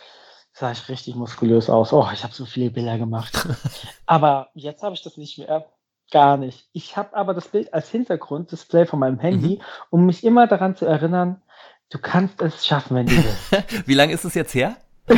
Sah 0.52 0.72
ich 0.72 0.90
richtig 0.90 1.16
muskulös 1.16 1.70
aus. 1.70 1.94
Oh, 1.94 2.08
ich 2.14 2.24
habe 2.24 2.34
so 2.34 2.46
viele 2.46 2.70
Bilder 2.72 2.98
gemacht. 2.98 3.48
aber 4.06 4.50
jetzt 4.54 4.84
habe 4.84 4.96
ich 4.96 5.02
das 5.02 5.16
nicht 5.16 5.38
mehr. 5.40 5.66
Gar 6.12 6.36
nicht. 6.36 6.68
Ich 6.74 6.98
habe 6.98 7.16
aber 7.16 7.34
das 7.34 7.48
Bild 7.48 7.74
als 7.74 7.90
Hintergrunddisplay 7.90 8.86
von 8.86 9.00
meinem 9.00 9.18
Handy, 9.18 9.56
mhm. 9.56 9.62
um 9.90 10.06
mich 10.06 10.26
immer 10.26 10.46
daran 10.46 10.76
zu 10.76 10.86
erinnern, 10.86 11.42
Du 11.90 12.00
kannst 12.00 12.42
es 12.42 12.66
schaffen, 12.66 12.98
wenn 12.98 13.06
du 13.06 13.12
willst. 13.16 13.88
Wie 13.88 13.94
lange 13.94 14.14
ist 14.14 14.26
es 14.26 14.34
jetzt 14.34 14.54
her? 14.56 14.78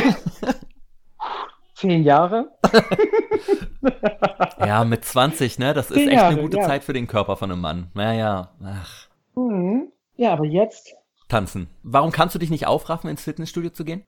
Zehn 1.74 2.04
Jahre. 2.04 2.50
ja, 4.58 4.84
mit 4.84 5.04
20, 5.04 5.58
ne? 5.58 5.74
Das 5.74 5.88
Zehn 5.88 5.98
ist 5.98 6.04
echt 6.04 6.14
Jahre, 6.14 6.32
eine 6.32 6.42
gute 6.42 6.56
ja. 6.58 6.66
Zeit 6.66 6.84
für 6.84 6.92
den 6.94 7.06
Körper 7.06 7.36
von 7.36 7.50
einem 7.50 7.60
Mann. 7.60 7.90
Naja, 7.94 8.50
ach. 8.64 9.08
Mhm. 9.34 9.92
Ja, 10.16 10.32
aber 10.32 10.44
jetzt. 10.44 10.94
Tanzen. 11.28 11.68
Warum 11.82 12.12
kannst 12.12 12.34
du 12.34 12.38
dich 12.38 12.50
nicht 12.50 12.66
aufraffen, 12.66 13.10
ins 13.10 13.22
Fitnessstudio 13.22 13.70
zu 13.70 13.84
gehen? 13.84 14.04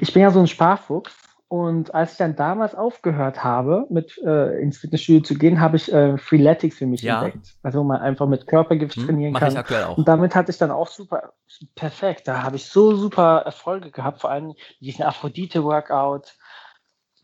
Ich 0.00 0.12
bin 0.12 0.22
ja 0.22 0.30
so 0.30 0.38
ein 0.38 0.46
Sparfuchs 0.46 1.27
Und 1.48 1.94
als 1.94 2.12
ich 2.12 2.18
dann 2.18 2.36
damals 2.36 2.74
aufgehört 2.74 3.42
habe, 3.42 3.86
mit 3.88 4.18
äh, 4.18 4.60
ins 4.60 4.78
Fitnessstudio 4.78 5.22
zu 5.22 5.34
gehen, 5.34 5.60
habe 5.60 5.78
ich 5.78 5.90
äh, 5.90 6.18
Freeletics 6.18 6.76
für 6.76 6.86
mich 6.86 7.00
ja. 7.00 7.22
entdeckt. 7.22 7.56
Also 7.62 7.80
wo 7.80 7.84
man 7.84 8.02
einfach 8.02 8.26
mit 8.26 8.46
Körpergewicht 8.46 8.96
hm, 8.96 9.06
trainieren 9.06 9.34
kann. 9.34 9.52
Ich 9.52 9.58
aktuell 9.58 9.84
auch. 9.84 9.96
Und 9.96 10.06
damit 10.06 10.34
hatte 10.34 10.50
ich 10.50 10.58
dann 10.58 10.70
auch 10.70 10.88
super, 10.88 11.32
perfekt. 11.74 12.28
Da 12.28 12.42
habe 12.42 12.56
ich 12.56 12.66
so 12.66 12.94
super 12.94 13.44
Erfolge 13.46 13.90
gehabt, 13.90 14.20
vor 14.20 14.30
allem 14.30 14.54
diesen 14.80 15.04
Aphrodite-Workout. 15.04 16.36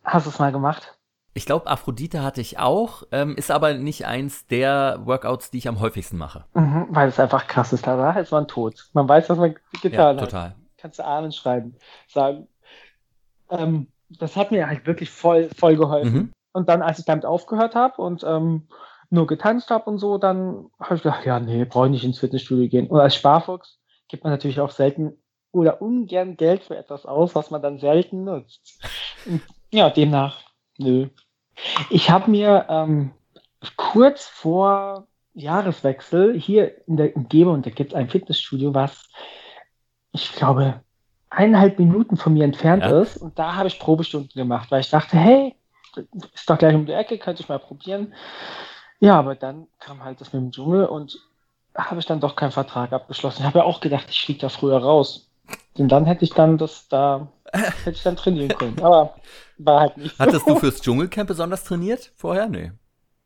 Hast 0.05 0.25
du 0.25 0.31
es 0.31 0.39
mal 0.39 0.53
gemacht? 0.53 0.97
Ich 1.35 1.45
glaube, 1.45 1.67
Aphrodite 1.67 2.23
hatte 2.23 2.41
ich 2.41 2.59
auch, 2.59 3.03
ähm, 3.13 3.37
ist 3.37 3.51
aber 3.51 3.75
nicht 3.75 4.07
eins 4.07 4.47
der 4.47 5.01
Workouts, 5.05 5.51
die 5.51 5.59
ich 5.59 5.69
am 5.69 5.81
häufigsten 5.81 6.17
mache. 6.17 6.45
Mhm, 6.55 6.87
weil 6.91 7.09
es 7.09 7.21
einfach 7.21 7.47
krass 7.47 7.75
ist. 7.75 7.87
Da 7.87 8.13
ist 8.13 8.31
man 8.31 8.49
tot. 8.49 8.89
Man 8.95 9.07
weiß, 9.07 9.29
was 9.29 9.37
man 9.37 9.55
getan 9.83 10.17
ja, 10.17 10.23
hat. 10.23 10.31
Total. 10.31 10.55
Kannst 10.79 10.99
du 10.99 11.05
Ahnen 11.05 11.33
schreiben, 11.33 11.77
sagen. 12.09 12.47
Ähm, 13.51 13.89
das 14.19 14.37
hat 14.37 14.51
mir 14.51 14.67
halt 14.67 14.87
wirklich 14.87 15.11
voll, 15.11 15.49
voll 15.57 15.77
geholfen. 15.77 16.15
Mhm. 16.15 16.33
Und 16.53 16.69
dann, 16.69 16.83
als 16.83 16.99
ich 16.99 17.05
damit 17.05 17.27
aufgehört 17.27 17.75
habe 17.75 18.01
und 18.01 18.23
ähm, 18.25 18.69
nur 19.11 19.27
getanzt 19.27 19.71
habe 19.71 19.91
und 19.91 19.99
so, 19.99 20.19
dann 20.19 20.67
habe 20.81 20.97
ich 20.97 21.03
gedacht, 21.03 21.27
ja, 21.27 21.41
nee, 21.41 21.65
brauche 21.65 21.87
ich 21.87 21.93
nicht 21.93 22.05
ins 22.05 22.19
Fitnessstudio 22.19 22.69
gehen. 22.69 22.87
Und 22.87 23.01
als 23.01 23.15
Sparfuchs 23.15 23.81
gibt 24.09 24.25
man 24.25 24.33
natürlich 24.33 24.61
auch 24.61 24.71
selten 24.71 25.17
oder 25.53 25.81
ungern 25.81 26.37
Geld 26.37 26.65
für 26.65 26.77
etwas 26.77 27.07
aus, 27.07 27.35
was 27.35 27.51
man 27.51 27.63
dann 27.63 27.79
selten 27.79 28.25
nutzt. 28.25 28.83
ja, 29.73 29.91
demnach, 29.91 30.41
nö. 30.79 31.09
Ich 31.91 32.11
habe 32.11 32.31
mir 32.31 32.67
ähm, 32.69 33.13
kurz 33.77 34.27
vor 34.27 35.07
Jahreswechsel 35.33 36.39
hier 36.39 36.87
in 36.87 36.97
der 36.97 37.17
Umgebung, 37.17 37.63
da 37.63 37.71
gibt 37.71 37.93
es 37.93 37.97
ein 37.97 38.09
Fitnessstudio, 38.09 38.75
was 38.75 39.09
ich 40.13 40.33
glaube 40.33 40.84
eineinhalb 41.37 41.79
Minuten 41.79 42.17
von 42.17 42.33
mir 42.33 42.45
entfernt 42.45 42.83
ja. 42.83 43.01
ist. 43.01 43.17
Und 43.17 43.39
da 43.39 43.55
habe 43.55 43.69
ich 43.69 43.79
Probestunden 43.79 44.33
gemacht, 44.35 44.71
weil 44.71 44.81
ich 44.81 44.91
dachte, 44.91 45.17
hey, 45.17 45.55
ist 46.35 46.49
doch 46.49 46.59
gleich 46.59 46.75
um 46.75 46.87
die 46.87 46.93
Ecke, 46.93 47.19
könnte 47.19 47.43
ich 47.43 47.49
mal 47.49 47.59
probieren. 47.59 48.15
Ja, 49.01 49.19
aber 49.19 49.35
dann 49.35 49.67
kam 49.81 50.03
halt 50.03 50.21
das 50.21 50.33
mit 50.33 50.43
dem 50.43 50.51
Dschungel 50.51 50.87
und 50.87 51.19
habe 51.75 52.01
ich 52.01 52.07
dann 52.07 52.21
doch 52.21 52.37
keinen 52.37 52.53
Vertrag 52.53 52.93
abgeschlossen. 52.93 53.43
Ich 53.43 53.47
habe 53.47 53.59
ja 53.59 53.65
auch 53.65 53.81
gedacht, 53.81 54.07
ich 54.09 54.21
fliege 54.21 54.41
da 54.41 54.49
früher 54.49 54.79
raus. 54.79 55.31
Denn 55.77 55.89
dann 55.89 56.07
hätte 56.07 56.25
ich 56.25 56.33
dann 56.33 56.57
das 56.57 56.89
da, 56.89 57.29
hätte 57.53 57.91
ich 57.91 58.03
dann 58.03 58.17
trainieren 58.17 58.57
können. 58.57 58.81
Aber 58.81 59.17
war 59.59 59.81
halt 59.81 59.97
nicht 59.97 60.17
so. 60.17 60.25
Hattest 60.25 60.49
du 60.49 60.57
fürs 60.61 60.81
Dschungelcamp 60.81 61.29
besonders 61.29 61.65
trainiert 61.65 62.13
vorher? 62.17 62.49
Nee. 62.49 62.73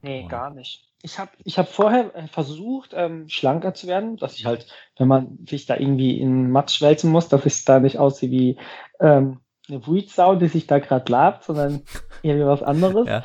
Nee, 0.03 0.23
oh. 0.25 0.29
gar 0.29 0.51
nicht. 0.51 0.88
Ich 1.03 1.19
habe 1.19 1.31
ich 1.45 1.59
hab 1.59 1.69
vorher 1.69 2.15
äh, 2.15 2.27
versucht, 2.27 2.93
ähm, 2.95 3.29
schlanker 3.29 3.73
zu 3.75 3.87
werden, 3.87 4.17
dass 4.17 4.37
ich 4.37 4.47
halt, 4.47 4.67
wenn 4.97 5.09
man 5.09 5.39
sich 5.49 5.67
da 5.67 5.77
irgendwie 5.77 6.19
in 6.21 6.51
Matsch 6.51 6.79
schwälzen 6.79 7.11
muss, 7.11 7.29
dass 7.29 7.47
ich 7.47 7.65
da 7.65 7.79
nicht 7.79 7.99
aussehe 7.99 8.31
wie 8.31 8.59
ähm, 8.99 9.41
eine 9.69 9.87
Wuitsau, 9.87 10.35
die 10.35 10.49
sich 10.49 10.67
da 10.67 10.79
gerade 10.79 11.11
labt, 11.11 11.45
sondern 11.45 11.83
eher 12.23 12.37
wie 12.37 12.47
was 12.47 12.63
anderes. 12.63 13.07
Ja. 13.07 13.25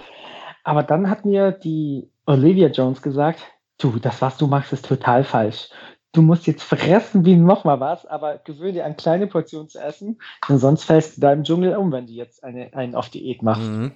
Aber 0.64 0.84
dann 0.84 1.10
hat 1.10 1.26
mir 1.26 1.52
die 1.52 2.10
Olivia 2.26 2.68
Jones 2.68 3.02
gesagt, 3.02 3.40
du, 3.80 3.98
das, 4.00 4.22
was 4.22 4.38
du 4.38 4.48
machst, 4.48 4.72
ist 4.72 4.86
total 4.86 5.24
falsch 5.24 5.70
du 6.14 6.22
musst 6.22 6.48
jetzt 6.48 6.64
fressen 6.64 7.26
wie 7.26 7.36
noch 7.36 7.66
mal 7.66 7.80
was, 7.80 8.06
aber 8.06 8.38
gewöhne 8.38 8.74
dir 8.74 8.86
an 8.86 8.96
kleine 8.96 9.28
Portionen 9.28 9.68
zu 9.68 9.80
essen, 9.80 10.22
denn 10.48 10.60
sonst 10.60 10.86
fällst 10.86 11.18
du 11.18 11.22
da 11.22 11.34
im 11.34 11.44
Dschungel 11.44 11.76
um, 11.76 11.92
wenn 11.92 12.08
du 12.08 12.14
jetzt 12.14 12.44
eine, 12.44 12.74
einen 12.74 12.96
auf 12.96 13.10
Diät 13.10 13.42
machst. 13.42 13.70
Mhm. 13.70 13.92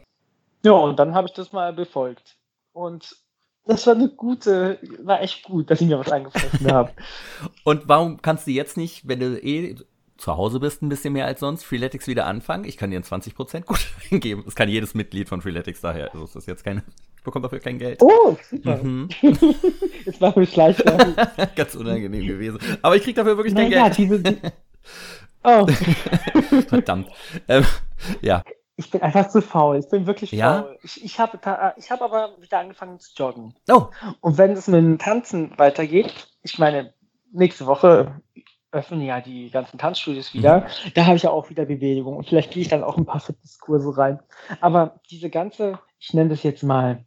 Ja, 0.64 0.74
und 0.74 1.00
dann 1.00 1.16
habe 1.16 1.28
ich 1.28 1.34
das 1.34 1.54
mal 1.54 1.72
befolgt. 1.72 2.36
Und 2.74 3.16
das 3.68 3.86
war 3.88 3.96
eine 3.96 4.10
gute, 4.10 4.80
war 5.04 5.22
echt 5.22 5.44
gut, 5.44 5.70
dass 5.70 5.82
ich 5.82 5.88
mir 5.88 6.00
was 6.00 6.12
angefressen 6.12 6.72
habe. 6.72 6.92
und 7.64 7.88
warum 7.88 8.22
kannst 8.22 8.48
du 8.48 8.52
jetzt 8.52 8.78
nicht, 8.78 9.08
wenn 9.08 9.20
du 9.20 9.38
eh 9.40 9.76
zu 10.18 10.36
Hause 10.36 10.60
bist, 10.60 10.82
ein 10.82 10.90
bisschen 10.90 11.14
mehr 11.14 11.26
als 11.28 11.40
sonst, 11.40 11.64
Freeletics 11.64 12.08
wieder 12.08 12.26
anfangen? 12.26 12.66
Ich 12.66 12.78
kann 12.78 12.90
dir 12.90 12.98
einen 12.98 13.06
20% 13.06 13.66
gut 13.66 13.86
geben. 14.22 14.42
Das 14.46 14.56
kann 14.56 14.70
jedes 14.70 14.96
Mitglied 14.96 15.30
von 15.30 15.42
Freeletics 15.42 15.82
daher. 15.82 16.12
Also 16.14 16.26
ist 16.26 16.36
das 16.36 16.46
jetzt 16.48 16.64
keine 16.64 16.84
bekomme 17.28 17.44
dafür 17.44 17.60
kein 17.60 17.78
Geld. 17.78 18.02
Oh, 18.02 18.38
super. 18.50 18.78
Mhm. 18.82 19.10
Jetzt 20.06 20.22
war 20.22 20.38
mir 20.38 20.48
schleichwerbung. 20.48 21.14
Ganz 21.56 21.76
unangenehm 21.76 22.26
gewesen. 22.26 22.58
Aber 22.82 22.96
ich 22.96 23.04
krieg 23.04 23.16
dafür 23.16 23.38
wirklich 23.38 23.54
kein 23.54 23.70
naja, 23.70 23.90
Geld. 23.90 23.98
Diese, 23.98 24.20
die... 24.20 24.38
Oh. 25.44 25.68
Verdammt. 26.68 27.10
Ähm, 27.48 27.66
ja. 28.22 28.44
Ich 28.78 28.92
bin 28.92 29.02
einfach 29.02 29.28
zu 29.28 29.42
faul. 29.42 29.80
Ich 29.80 29.90
bin 29.90 30.06
wirklich 30.06 30.32
ja? 30.32 30.62
faul. 30.62 30.78
Ich, 30.84 31.04
ich 31.04 31.20
habe 31.20 31.40
ich 31.78 31.92
hab 31.92 32.02
aber 32.02 32.30
wieder 32.40 32.60
angefangen 32.60 33.00
zu 33.00 33.12
joggen. 33.16 33.56
Oh. 33.70 33.88
Und 34.22 34.38
wenn 34.38 34.52
es 34.52 34.68
mit 34.68 34.80
dem 34.80 35.00
Tanzen 35.00 35.58
weitergeht, 35.58 36.14
ich 36.44 36.60
meine, 36.60 36.94
nächste 37.32 37.66
Woche 37.66 38.22
öffnen 38.72 39.02
ja 39.02 39.22
die 39.22 39.50
ganzen 39.50 39.78
Tanzstudios 39.78 40.34
wieder. 40.34 40.62
Mhm. 40.62 40.92
Da 40.94 41.06
habe 41.06 41.16
ich 41.16 41.24
ja 41.24 41.32
auch 41.32 41.50
wieder 41.50 41.66
Bewegung 41.66 42.18
und 42.18 42.28
vielleicht 42.28 42.52
gehe 42.52 42.62
ich 42.62 42.68
dann 42.68 42.84
auch 42.84 42.98
ein 42.98 43.06
paar 43.06 43.20
Fitnesskurse 43.20 43.98
rein. 43.98 44.20
Aber 44.62 45.00
diese 45.10 45.30
ganze, 45.30 45.80
ich 46.00 46.14
nenne 46.14 46.30
das 46.30 46.44
jetzt 46.44 46.64
mal 46.64 47.04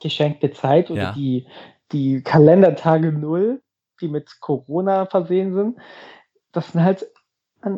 geschenkte 0.00 0.52
Zeit 0.52 0.90
oder 0.90 1.02
ja. 1.02 1.12
die, 1.12 1.46
die 1.92 2.22
Kalendertage 2.22 3.12
Null, 3.12 3.62
die 4.00 4.08
mit 4.08 4.40
Corona 4.40 5.06
versehen 5.06 5.54
sind, 5.54 5.78
das 6.52 6.72
sind 6.72 6.84
halt 6.84 7.06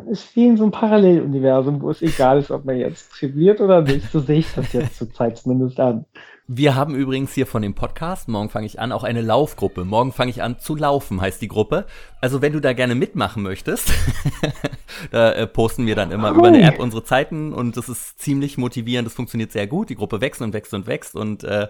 ist 0.09 0.35
wie 0.35 0.47
in 0.47 0.57
so 0.57 0.63
einem 0.63 0.71
Paralleluniversum, 0.71 1.81
wo 1.81 1.89
es 1.89 2.01
egal 2.01 2.39
ist, 2.39 2.51
ob 2.51 2.65
man 2.65 2.77
jetzt 2.77 3.11
trainiert 3.11 3.59
oder 3.61 3.81
nicht. 3.81 4.11
So 4.11 4.19
sehe 4.19 4.39
ich 4.39 4.53
das 4.53 4.71
jetzt 4.73 4.97
zurzeit 4.97 5.37
zumindest 5.37 5.79
an. 5.79 6.05
Wir 6.47 6.75
haben 6.75 6.95
übrigens 6.95 7.33
hier 7.33 7.47
von 7.47 7.61
dem 7.61 7.75
Podcast, 7.75 8.27
morgen 8.27 8.49
fange 8.49 8.65
ich 8.65 8.79
an, 8.79 8.91
auch 8.91 9.05
eine 9.05 9.21
Laufgruppe. 9.21 9.85
Morgen 9.85 10.11
fange 10.11 10.31
ich 10.31 10.43
an 10.43 10.59
zu 10.59 10.75
laufen, 10.75 11.21
heißt 11.21 11.41
die 11.41 11.47
Gruppe. 11.47 11.85
Also 12.19 12.41
wenn 12.41 12.51
du 12.51 12.59
da 12.59 12.73
gerne 12.73 12.93
mitmachen 12.93 13.41
möchtest, 13.41 13.93
da 15.11 15.31
äh, 15.31 15.47
posten 15.47 15.85
wir 15.85 15.95
dann 15.95 16.11
immer 16.11 16.31
oh. 16.33 16.35
über 16.35 16.49
eine 16.49 16.61
App 16.61 16.79
unsere 16.79 17.03
Zeiten 17.03 17.53
und 17.53 17.77
das 17.77 17.87
ist 17.87 18.19
ziemlich 18.19 18.57
motivierend, 18.57 19.05
das 19.05 19.13
funktioniert 19.13 19.53
sehr 19.53 19.65
gut. 19.65 19.89
Die 19.89 19.95
Gruppe 19.95 20.19
wächst 20.19 20.41
und 20.41 20.51
wächst 20.51 20.73
und 20.73 20.87
wächst 20.87 21.15
und 21.15 21.45
äh, 21.45 21.69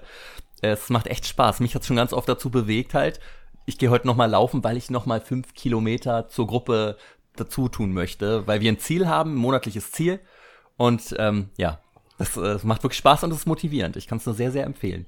es 0.62 0.90
macht 0.90 1.08
echt 1.08 1.28
Spaß. 1.28 1.60
Mich 1.60 1.76
hat 1.76 1.86
schon 1.86 1.96
ganz 1.96 2.12
oft 2.12 2.28
dazu 2.28 2.50
bewegt 2.50 2.94
halt. 2.94 3.20
Ich 3.68 3.78
gehe 3.78 3.92
heute 3.92 4.08
noch 4.08 4.16
mal 4.16 4.32
laufen, 4.32 4.64
weil 4.64 4.78
ich 4.78 4.90
noch 4.90 5.06
mal 5.06 5.22
fünf 5.22 5.54
Kilometer 5.54 6.28
zur 6.28 6.48
Gruppe 6.48 6.98
dazu 7.36 7.70
tun 7.70 7.94
möchte, 7.94 8.46
weil 8.48 8.62
wir 8.62 8.72
ein 8.72 8.80
Ziel 8.80 9.08
haben, 9.08 9.34
ein 9.34 9.38
monatliches 9.38 9.92
Ziel. 9.92 10.20
Und 10.78 11.16
ähm, 11.18 11.50
ja, 11.58 11.80
das, 12.18 12.38
äh, 12.38 12.42
das 12.42 12.64
macht 12.64 12.84
wirklich 12.84 12.98
Spaß 12.98 13.24
und 13.24 13.32
es 13.32 13.38
ist 13.38 13.48
motivierend. 13.48 13.96
Ich 13.96 14.08
kann 14.08 14.18
es 14.18 14.26
nur 14.26 14.36
sehr, 14.36 14.52
sehr 14.52 14.66
empfehlen. 14.66 15.06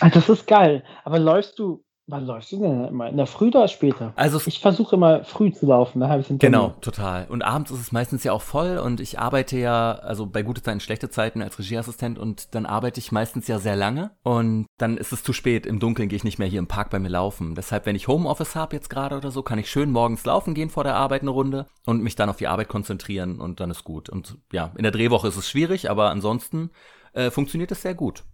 Ah, 0.00 0.10
das 0.10 0.28
ist 0.28 0.46
geil. 0.46 0.84
Aber 1.04 1.18
läufst 1.18 1.58
du 1.58 1.84
Wann 2.08 2.26
läufst 2.26 2.50
du 2.50 2.58
denn 2.58 2.84
immer? 2.86 3.08
In 3.08 3.16
der 3.16 3.28
Früh 3.28 3.46
oder 3.46 3.68
später? 3.68 4.12
Also 4.16 4.40
ich 4.44 4.58
versuche 4.58 4.96
immer 4.96 5.22
früh 5.22 5.52
zu 5.52 5.66
laufen, 5.66 6.00
da 6.00 6.08
habe 6.08 6.20
ich 6.20 6.26
Genau, 6.40 6.70
total. 6.80 7.26
Und 7.28 7.42
abends 7.42 7.70
ist 7.70 7.80
es 7.80 7.92
meistens 7.92 8.24
ja 8.24 8.32
auch 8.32 8.42
voll 8.42 8.78
und 8.78 9.00
ich 9.00 9.20
arbeite 9.20 9.56
ja, 9.56 9.92
also 9.92 10.26
bei 10.26 10.42
gute 10.42 10.62
Zeiten, 10.62 10.80
schlechte 10.80 11.10
Zeiten 11.10 11.42
als 11.42 11.60
Regieassistent 11.60 12.18
und 12.18 12.56
dann 12.56 12.66
arbeite 12.66 12.98
ich 12.98 13.12
meistens 13.12 13.46
ja 13.46 13.60
sehr 13.60 13.76
lange 13.76 14.10
und 14.24 14.66
dann 14.78 14.96
ist 14.96 15.12
es 15.12 15.22
zu 15.22 15.32
spät. 15.32 15.64
Im 15.64 15.78
Dunkeln 15.78 16.08
gehe 16.08 16.16
ich 16.16 16.24
nicht 16.24 16.40
mehr 16.40 16.48
hier 16.48 16.58
im 16.58 16.66
Park 16.66 16.90
bei 16.90 16.98
mir 16.98 17.08
laufen. 17.08 17.54
Deshalb, 17.54 17.86
wenn 17.86 17.94
ich 17.94 18.08
Homeoffice 18.08 18.56
habe 18.56 18.74
jetzt 18.74 18.90
gerade 18.90 19.16
oder 19.16 19.30
so, 19.30 19.44
kann 19.44 19.60
ich 19.60 19.70
schön 19.70 19.92
morgens 19.92 20.24
laufen 20.24 20.54
gehen 20.54 20.70
vor 20.70 20.82
der 20.82 20.96
Arbeit 20.96 21.22
eine 21.22 21.30
Runde 21.30 21.66
und 21.86 22.02
mich 22.02 22.16
dann 22.16 22.28
auf 22.28 22.36
die 22.36 22.48
Arbeit 22.48 22.68
konzentrieren 22.68 23.40
und 23.40 23.60
dann 23.60 23.70
ist 23.70 23.84
gut. 23.84 24.10
Und 24.10 24.38
ja, 24.50 24.72
in 24.76 24.82
der 24.82 24.92
Drehwoche 24.92 25.28
ist 25.28 25.36
es 25.36 25.48
schwierig, 25.48 25.88
aber 25.88 26.10
ansonsten 26.10 26.70
äh, 27.12 27.30
funktioniert 27.30 27.70
es 27.70 27.82
sehr 27.82 27.94
gut. 27.94 28.24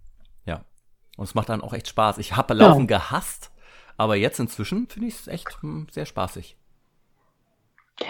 Ja. 0.46 0.64
Und 1.18 1.24
es 1.24 1.34
macht 1.34 1.50
dann 1.50 1.60
auch 1.60 1.74
echt 1.74 1.88
Spaß. 1.88 2.16
Ich 2.16 2.34
habe 2.34 2.54
Laufen 2.54 2.88
ja. 2.88 2.98
gehasst 2.98 3.52
aber 3.98 4.16
jetzt 4.16 4.40
inzwischen 4.40 4.88
finde 4.88 5.08
ich 5.08 5.14
es 5.14 5.28
echt 5.28 5.60
hm, 5.60 5.88
sehr 5.90 6.06
spaßig. 6.06 6.56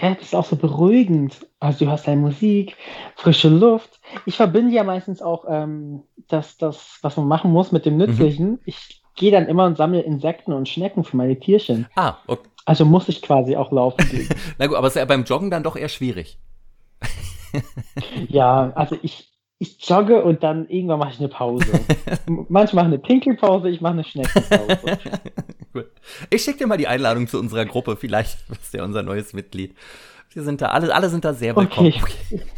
Ja, 0.01 0.13
das 0.13 0.21
ist 0.23 0.35
auch 0.35 0.45
so 0.45 0.55
beruhigend. 0.55 1.47
Also 1.59 1.85
du 1.85 1.91
hast 1.91 2.07
deine 2.07 2.21
Musik, 2.21 2.77
frische 3.15 3.49
Luft. 3.49 3.99
Ich 4.25 4.37
verbinde 4.37 4.71
ja 4.71 4.83
meistens 4.83 5.21
auch 5.21 5.45
ähm, 5.49 6.03
das, 6.27 6.57
das, 6.57 6.99
was 7.01 7.17
man 7.17 7.27
machen 7.27 7.51
muss 7.51 7.71
mit 7.71 7.85
dem 7.85 7.93
mhm. 7.93 7.99
Nützlichen. 8.05 8.51
Mhm. 8.51 8.59
Ich 8.65 9.01
gehe 9.15 9.31
dann 9.31 9.47
immer 9.47 9.65
und 9.65 9.77
sammle 9.77 10.01
Insekten 10.01 10.53
und 10.53 10.69
Schnecken 10.69 11.03
für 11.03 11.17
meine 11.17 11.39
Tierchen. 11.39 11.87
Ah, 11.95 12.17
okay. 12.27 12.47
Also 12.65 12.85
muss 12.85 13.09
ich 13.09 13.23
quasi 13.23 13.55
auch 13.55 13.71
laufen 13.71 14.07
gehen. 14.09 14.29
Na 14.59 14.67
gut, 14.67 14.77
aber 14.77 14.87
es 14.87 14.95
ist 14.95 14.99
ja 14.99 15.05
beim 15.05 15.23
Joggen 15.23 15.49
dann 15.49 15.63
doch 15.63 15.75
eher 15.75 15.89
schwierig. 15.89 16.39
ja, 18.27 18.71
also 18.75 18.95
ich, 19.01 19.27
ich 19.59 19.77
jogge 19.87 20.23
und 20.23 20.41
dann 20.41 20.67
irgendwann 20.69 20.99
mache 20.99 21.11
ich 21.11 21.19
eine 21.19 21.27
Pause. 21.27 21.67
Manchmal 22.47 22.85
eine 22.85 22.97
Pinkelpause, 22.97 23.69
ich 23.69 23.81
mache 23.81 23.93
eine 23.93 24.03
Schneckenpause. 24.05 24.79
cool. 25.75 25.91
Ich 26.29 26.43
schicke 26.43 26.59
dir 26.59 26.67
mal 26.67 26.77
die 26.77 26.87
Einladung 26.87 27.27
zu 27.27 27.37
unserer 27.37 27.65
Gruppe, 27.65 27.97
vielleicht 27.97 28.47
bist 28.47 28.73
du 28.73 28.77
ja 28.77 28.85
unser 28.85 29.03
neues 29.03 29.33
Mitglied. 29.33 29.75
Wir 30.31 30.43
sind 30.43 30.61
da, 30.61 30.67
alle, 30.67 30.95
alle 30.95 31.09
sind 31.09 31.25
da 31.25 31.33
sehr 31.33 31.55
willkommen. 31.55 31.93
Okay. 31.93 32.01
okay. 32.01 32.43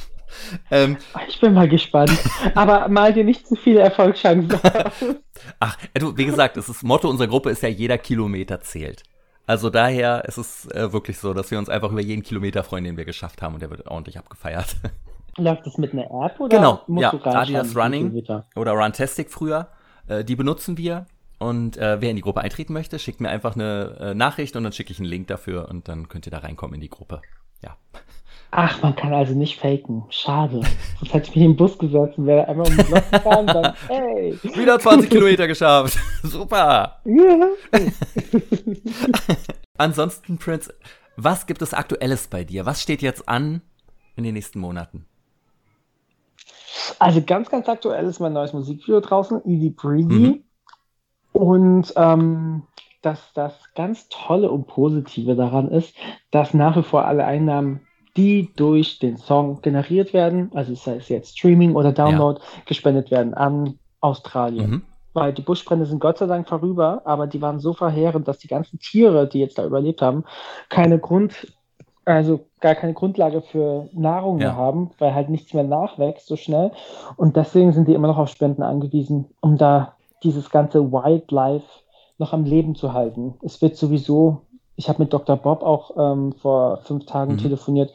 Ähm, 0.72 0.97
ich 1.28 1.39
bin 1.41 1.54
mal 1.54 1.68
gespannt. 1.68 2.18
Aber 2.56 2.88
mal 2.88 3.14
dir 3.14 3.26
nicht 3.26 3.45
zu 3.45 3.56
viele 3.56 3.82
Erfolgschancen. 3.82 4.60
Ach, 5.60 5.78
du, 5.93 6.18
wie 6.18 6.26
gesagt, 6.26 6.56
das, 6.56 6.70
ist, 6.70 6.84
Motto 6.84 7.10
unserer 7.10 7.28
Gruppe 7.28 7.49
ist 7.49 7.62
ja, 7.62 7.70
jeder 7.70 7.97
Kilometer 7.97 8.62
zählt. 8.62 9.04
Also 9.45 9.70
daher 9.70 10.24
ist 10.26 10.38
es 10.38 10.68
äh, 10.72 10.93
wirklich 10.93 11.20
so, 11.20 11.34
dass 11.34 11.52
wir 11.52 11.60
uns 11.60 11.68
einfach 11.68 11.91
über 11.91 12.02
jeden 12.02 12.24
Kilometer 12.24 12.64
freuen, 12.64 12.86
den 12.86 12.97
wir 12.97 13.06
geschafft 13.06 13.41
haben 13.41 13.56
und 13.56 13.62
der 13.62 13.70
wird 13.70 13.86
ordentlich 13.88 14.18
abgefeiert. 14.18 14.78
Läuft 15.38 15.66
das 15.66 15.78
mit 15.78 15.94
einer 15.94 16.06
App 16.26 16.40
oder? 16.40 16.58
Genau, 16.58 16.82
ja, 17.00 17.14
Adidas 17.24 17.76
Running 17.76 18.24
oder 18.56 18.72
Runtastic 18.74 19.32
früher. 19.32 19.70
Äh, 20.08 20.24
die 20.24 20.36
benutzen 20.36 20.78
wir. 20.78 21.06
Und 21.40 21.78
äh, 21.78 22.00
wer 22.00 22.12
in 22.12 22.18
die 22.18 22.22
Gruppe 22.22 22.42
eintreten 22.42 22.74
möchte, 22.74 23.00
schickt 23.00 23.20
mir 23.20 23.30
einfach 23.30 23.56
eine 23.56 23.98
äh, 24.00 24.14
Nachricht 24.14 24.56
und 24.56 24.64
dann 24.64 24.74
schicke 24.74 24.92
ich 24.92 25.00
einen 25.00 25.10
Link 25.10 25.28
dafür 25.28 25.70
und 25.70 25.88
dann 25.88 26.08
könnt 26.08 26.28
ihr 26.28 26.32
da 26.32 26.40
reinkommen 26.40 26.76
in 26.76 26.82
die 26.82 26.90
Gruppe. 26.90 27.22
Ja. 27.64 27.78
Ach, 28.52 28.82
man 28.84 28.96
kann 28.96 29.14
also 29.14 29.34
nicht 29.34 29.60
faken. 29.60 30.04
Schade. 30.10 30.62
Sonst 31.00 31.14
hätte 31.14 31.30
ich 31.30 31.36
mich 31.36 31.46
im 31.46 31.56
Bus 31.56 31.80
gesetzt 31.80 32.18
und 32.18 32.28
wäre 32.28 32.48
einmal 32.48 32.68
um 32.68 32.76
den 32.76 32.86
Block 32.86 33.10
gefahren 33.10 33.40
und 33.40 33.56
dann, 33.56 33.74
hey. 33.88 34.38
Wieder 34.44 34.78
20 34.78 35.10
Kilometer 35.10 35.48
geschafft. 35.48 35.98
Super. 36.24 37.02
Ansonsten, 39.78 40.38
Prince, 40.38 40.74
was 41.16 41.48
gibt 41.48 41.62
es 41.62 41.74
Aktuelles 41.74 42.28
bei 42.28 42.44
dir? 42.44 42.66
Was 42.66 42.82
steht 42.82 43.02
jetzt 43.02 43.30
an 43.30 43.62
in 44.18 44.26
den 44.26 44.34
nächsten 44.34 44.60
Monaten? 44.60 45.06
Also 47.00 47.22
ganz, 47.22 47.50
ganz 47.50 47.68
aktuell 47.68 48.06
ist 48.06 48.20
mein 48.20 48.34
neues 48.34 48.54
Musikvideo 48.54 49.00
draußen, 49.00 49.42
Easy 49.46 49.70
Breezy. 49.70 50.08
Mhm. 50.14 50.44
Und 51.34 51.94
ähm, 51.96 52.64
dass 53.02 53.34
das 53.34 53.54
ganz 53.74 54.08
Tolle 54.10 54.52
und 54.52 54.68
Positive 54.68 55.36
daran 55.36 55.70
ist, 55.70 55.96
dass 56.30 56.54
nach 56.54 56.78
wie 56.78 56.84
vor 56.84 57.06
alle 57.06 57.26
Einnahmen, 57.26 57.82
die 58.18 58.52
durch 58.56 59.00
den 59.00 59.18
Song 59.18 59.62
generiert 59.62 60.14
werden, 60.14 60.52
also 60.54 60.76
sei 60.76 60.98
es 60.98 61.10
jetzt 61.10 61.38
Streaming 61.38 61.76
oder 61.76 61.94
Download, 61.94 62.40
gespendet 62.66 63.10
werden 63.10 63.34
an 63.34 63.80
Australien. 64.02 64.70
Mhm. 64.70 64.82
Weil 65.14 65.34
die 65.34 65.42
Buschbrände 65.42 65.86
sind 65.86 66.00
Gott 66.00 66.18
sei 66.18 66.28
Dank 66.28 66.48
vorüber, 66.48 67.02
aber 67.06 67.28
die 67.28 67.42
waren 67.42 67.60
so 67.60 67.74
verheerend, 67.74 68.28
dass 68.28 68.38
die 68.38 68.48
ganzen 68.48 68.80
Tiere, 68.80 69.28
die 69.28 69.40
jetzt 69.40 69.58
da 69.58 69.66
überlebt 69.66 70.02
haben, 70.02 70.24
keine 70.70 71.00
Grund, 71.00 71.48
also 72.16 72.41
gar 72.59 72.76
keine 72.76 72.93
Grundlage 72.93 73.41
für 73.41 73.89
Nahrung 73.93 74.39
Ja. 74.39 74.51
mehr 74.51 74.55
haben, 74.55 74.91
weil 74.99 75.14
halt 75.14 75.30
nichts 75.30 75.53
mehr 75.53 75.64
nachwächst 75.64 76.28
so 76.28 76.36
schnell. 76.36 76.72
Und 77.18 77.36
deswegen 77.36 77.74
sind 77.74 77.88
die 77.88 77.93
immer 77.93 78.07
noch 78.07 78.18
auf 78.18 78.30
Spenden 78.30 78.64
angewiesen, 78.64 79.30
um 79.41 79.57
da 79.57 79.97
dieses 80.24 80.49
ganze 80.49 80.91
Wildlife 80.91 81.66
noch 82.18 82.34
am 82.34 82.43
Leben 82.45 82.76
zu 82.76 82.93
halten. 82.93 83.36
Es 83.41 83.62
wird 83.62 83.76
sowieso, 83.76 84.47
ich 84.76 84.89
habe 84.89 85.01
mit 85.03 85.14
Dr. 85.14 85.38
Bob 85.38 85.64
auch 85.64 85.91
ähm, 85.97 86.34
vor 86.34 86.78
fünf 86.84 87.05
Tagen 87.05 87.34
Mhm. 87.34 87.38
telefoniert, 87.38 87.93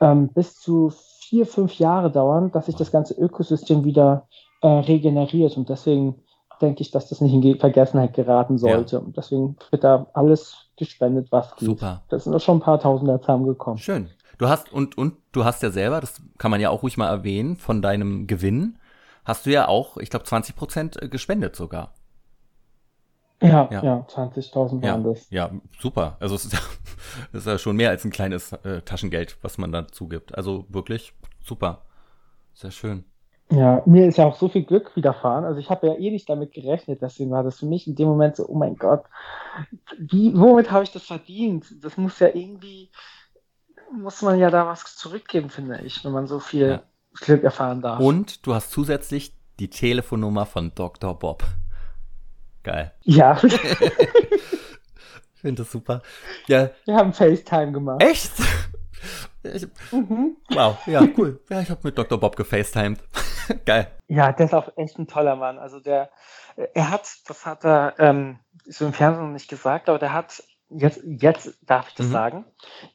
ähm, 0.00 0.28
bis 0.28 0.54
zu 0.58 0.90
vier, 1.20 1.46
fünf 1.46 1.78
Jahre 1.78 2.10
dauern, 2.10 2.52
dass 2.52 2.66
sich 2.66 2.76
das 2.76 2.92
ganze 2.92 3.14
Ökosystem 3.14 3.84
wieder 3.84 4.28
äh, 4.62 4.68
regeneriert. 4.68 5.56
Und 5.56 5.68
deswegen 5.68 6.23
denke 6.64 6.82
ich, 6.82 6.90
dass 6.90 7.08
das 7.08 7.20
nicht 7.20 7.32
in 7.32 7.40
Ge- 7.40 7.58
Vergessenheit 7.58 8.14
geraten 8.14 8.58
sollte. 8.58 9.00
Und 9.00 9.16
deswegen 9.16 9.56
wird 9.70 9.84
da 9.84 10.06
alles 10.14 10.56
gespendet, 10.76 11.30
was 11.30 11.54
geht. 11.56 11.66
Super. 11.68 12.02
Das 12.08 12.24
sind 12.24 12.32
doch 12.32 12.40
schon 12.40 12.58
ein 12.58 12.60
paar 12.60 12.80
Tausender 12.80 13.20
zusammengekommen. 13.20 13.78
Schön. 13.78 14.10
Du 14.38 14.48
hast, 14.48 14.72
und, 14.72 14.98
und 14.98 15.14
du 15.32 15.44
hast 15.44 15.62
ja 15.62 15.70
selber, 15.70 16.00
das 16.00 16.20
kann 16.38 16.50
man 16.50 16.60
ja 16.60 16.70
auch 16.70 16.82
ruhig 16.82 16.96
mal 16.96 17.08
erwähnen, 17.08 17.56
von 17.56 17.80
deinem 17.82 18.26
Gewinn 18.26 18.78
hast 19.24 19.46
du 19.46 19.50
ja 19.50 19.68
auch, 19.68 19.96
ich 19.98 20.10
glaube, 20.10 20.24
20 20.24 20.56
Prozent 20.56 20.98
gespendet 21.10 21.54
sogar. 21.56 21.94
Ja, 23.42 23.68
Ja. 23.70 23.82
ja, 23.84 24.06
20.000 24.08 24.82
Ja, 24.82 24.92
waren 24.92 25.04
das. 25.04 25.28
ja, 25.30 25.50
super. 25.78 26.16
Also 26.20 26.34
es 26.34 26.46
ist 26.46 26.52
ja, 26.54 26.58
es 27.32 27.40
ist 27.40 27.46
ja 27.46 27.58
schon 27.58 27.76
mehr 27.76 27.90
als 27.90 28.04
ein 28.04 28.10
kleines 28.10 28.52
äh, 28.52 28.80
Taschengeld, 28.82 29.36
was 29.42 29.58
man 29.58 29.70
dazu 29.70 30.08
gibt. 30.08 30.34
Also 30.34 30.66
wirklich 30.68 31.12
super. 31.42 31.82
Sehr 32.54 32.70
schön. 32.70 33.04
Ja, 33.50 33.82
mir 33.86 34.06
ist 34.06 34.16
ja 34.18 34.24
auch 34.24 34.36
so 34.36 34.48
viel 34.48 34.64
Glück 34.64 34.96
widerfahren. 34.96 35.44
Also 35.44 35.60
ich 35.60 35.68
habe 35.70 35.86
ja 35.86 35.94
eh 35.94 36.10
nicht 36.10 36.28
damit 36.28 36.52
gerechnet, 36.52 37.02
deswegen 37.02 37.30
war 37.30 37.42
das 37.42 37.58
für 37.58 37.66
mich 37.66 37.86
in 37.86 37.94
dem 37.94 38.08
Moment 38.08 38.36
so, 38.36 38.46
oh 38.48 38.54
mein 38.56 38.76
Gott, 38.76 39.04
wie, 39.98 40.32
womit 40.36 40.70
habe 40.70 40.82
ich 40.84 40.92
das 40.92 41.04
verdient? 41.04 41.66
Das 41.84 41.96
muss 41.96 42.18
ja 42.20 42.28
irgendwie, 42.28 42.90
muss 43.92 44.22
man 44.22 44.38
ja 44.38 44.50
da 44.50 44.66
was 44.66 44.96
zurückgeben, 44.96 45.50
finde 45.50 45.80
ich, 45.84 46.04
wenn 46.04 46.12
man 46.12 46.26
so 46.26 46.40
viel 46.40 46.68
Ja. 46.68 46.82
Glück 47.20 47.44
erfahren 47.44 47.80
darf. 47.82 48.00
Und 48.00 48.44
du 48.46 48.54
hast 48.54 48.70
zusätzlich 48.72 49.34
die 49.60 49.68
Telefonnummer 49.70 50.46
von 50.46 50.72
Dr. 50.74 51.16
Bob. 51.16 51.44
Geil. 52.64 52.92
Ja, 53.02 53.38
Ich 55.36 55.40
finde 55.40 55.62
das 55.62 55.70
super. 55.72 56.00
Ja, 56.48 56.70
wir 56.86 56.96
haben 56.96 57.12
FaceTime 57.12 57.72
gemacht. 57.72 58.02
echt? 58.02 58.32
Ich, 59.42 59.66
Mhm. 59.92 60.38
wow, 60.54 60.78
ja, 60.86 61.06
cool. 61.18 61.38
Ja, 61.50 61.60
ich 61.60 61.68
habe 61.70 61.80
mit 61.84 61.98
Dr. 61.98 62.18
Bob 62.18 62.34
gefacetimed. 62.34 62.98
Geil. 63.64 63.86
Ja, 64.08 64.32
der 64.32 64.46
ist 64.46 64.54
auch 64.54 64.68
echt 64.76 64.98
ein 64.98 65.06
toller 65.06 65.36
Mann. 65.36 65.58
Also 65.58 65.80
der, 65.80 66.10
er 66.74 66.90
hat, 66.90 67.08
das 67.26 67.46
hat 67.46 67.64
er 67.64 67.94
ähm, 67.98 68.38
so 68.66 68.86
im 68.86 68.92
Fernsehen 68.92 69.24
noch 69.26 69.32
nicht 69.32 69.48
gesagt, 69.48 69.88
aber 69.88 69.98
der 69.98 70.12
hat, 70.12 70.42
jetzt, 70.70 71.00
jetzt 71.04 71.58
darf 71.62 71.88
ich 71.88 71.94
das 71.94 72.06
Mhm. 72.06 72.12
sagen, 72.12 72.44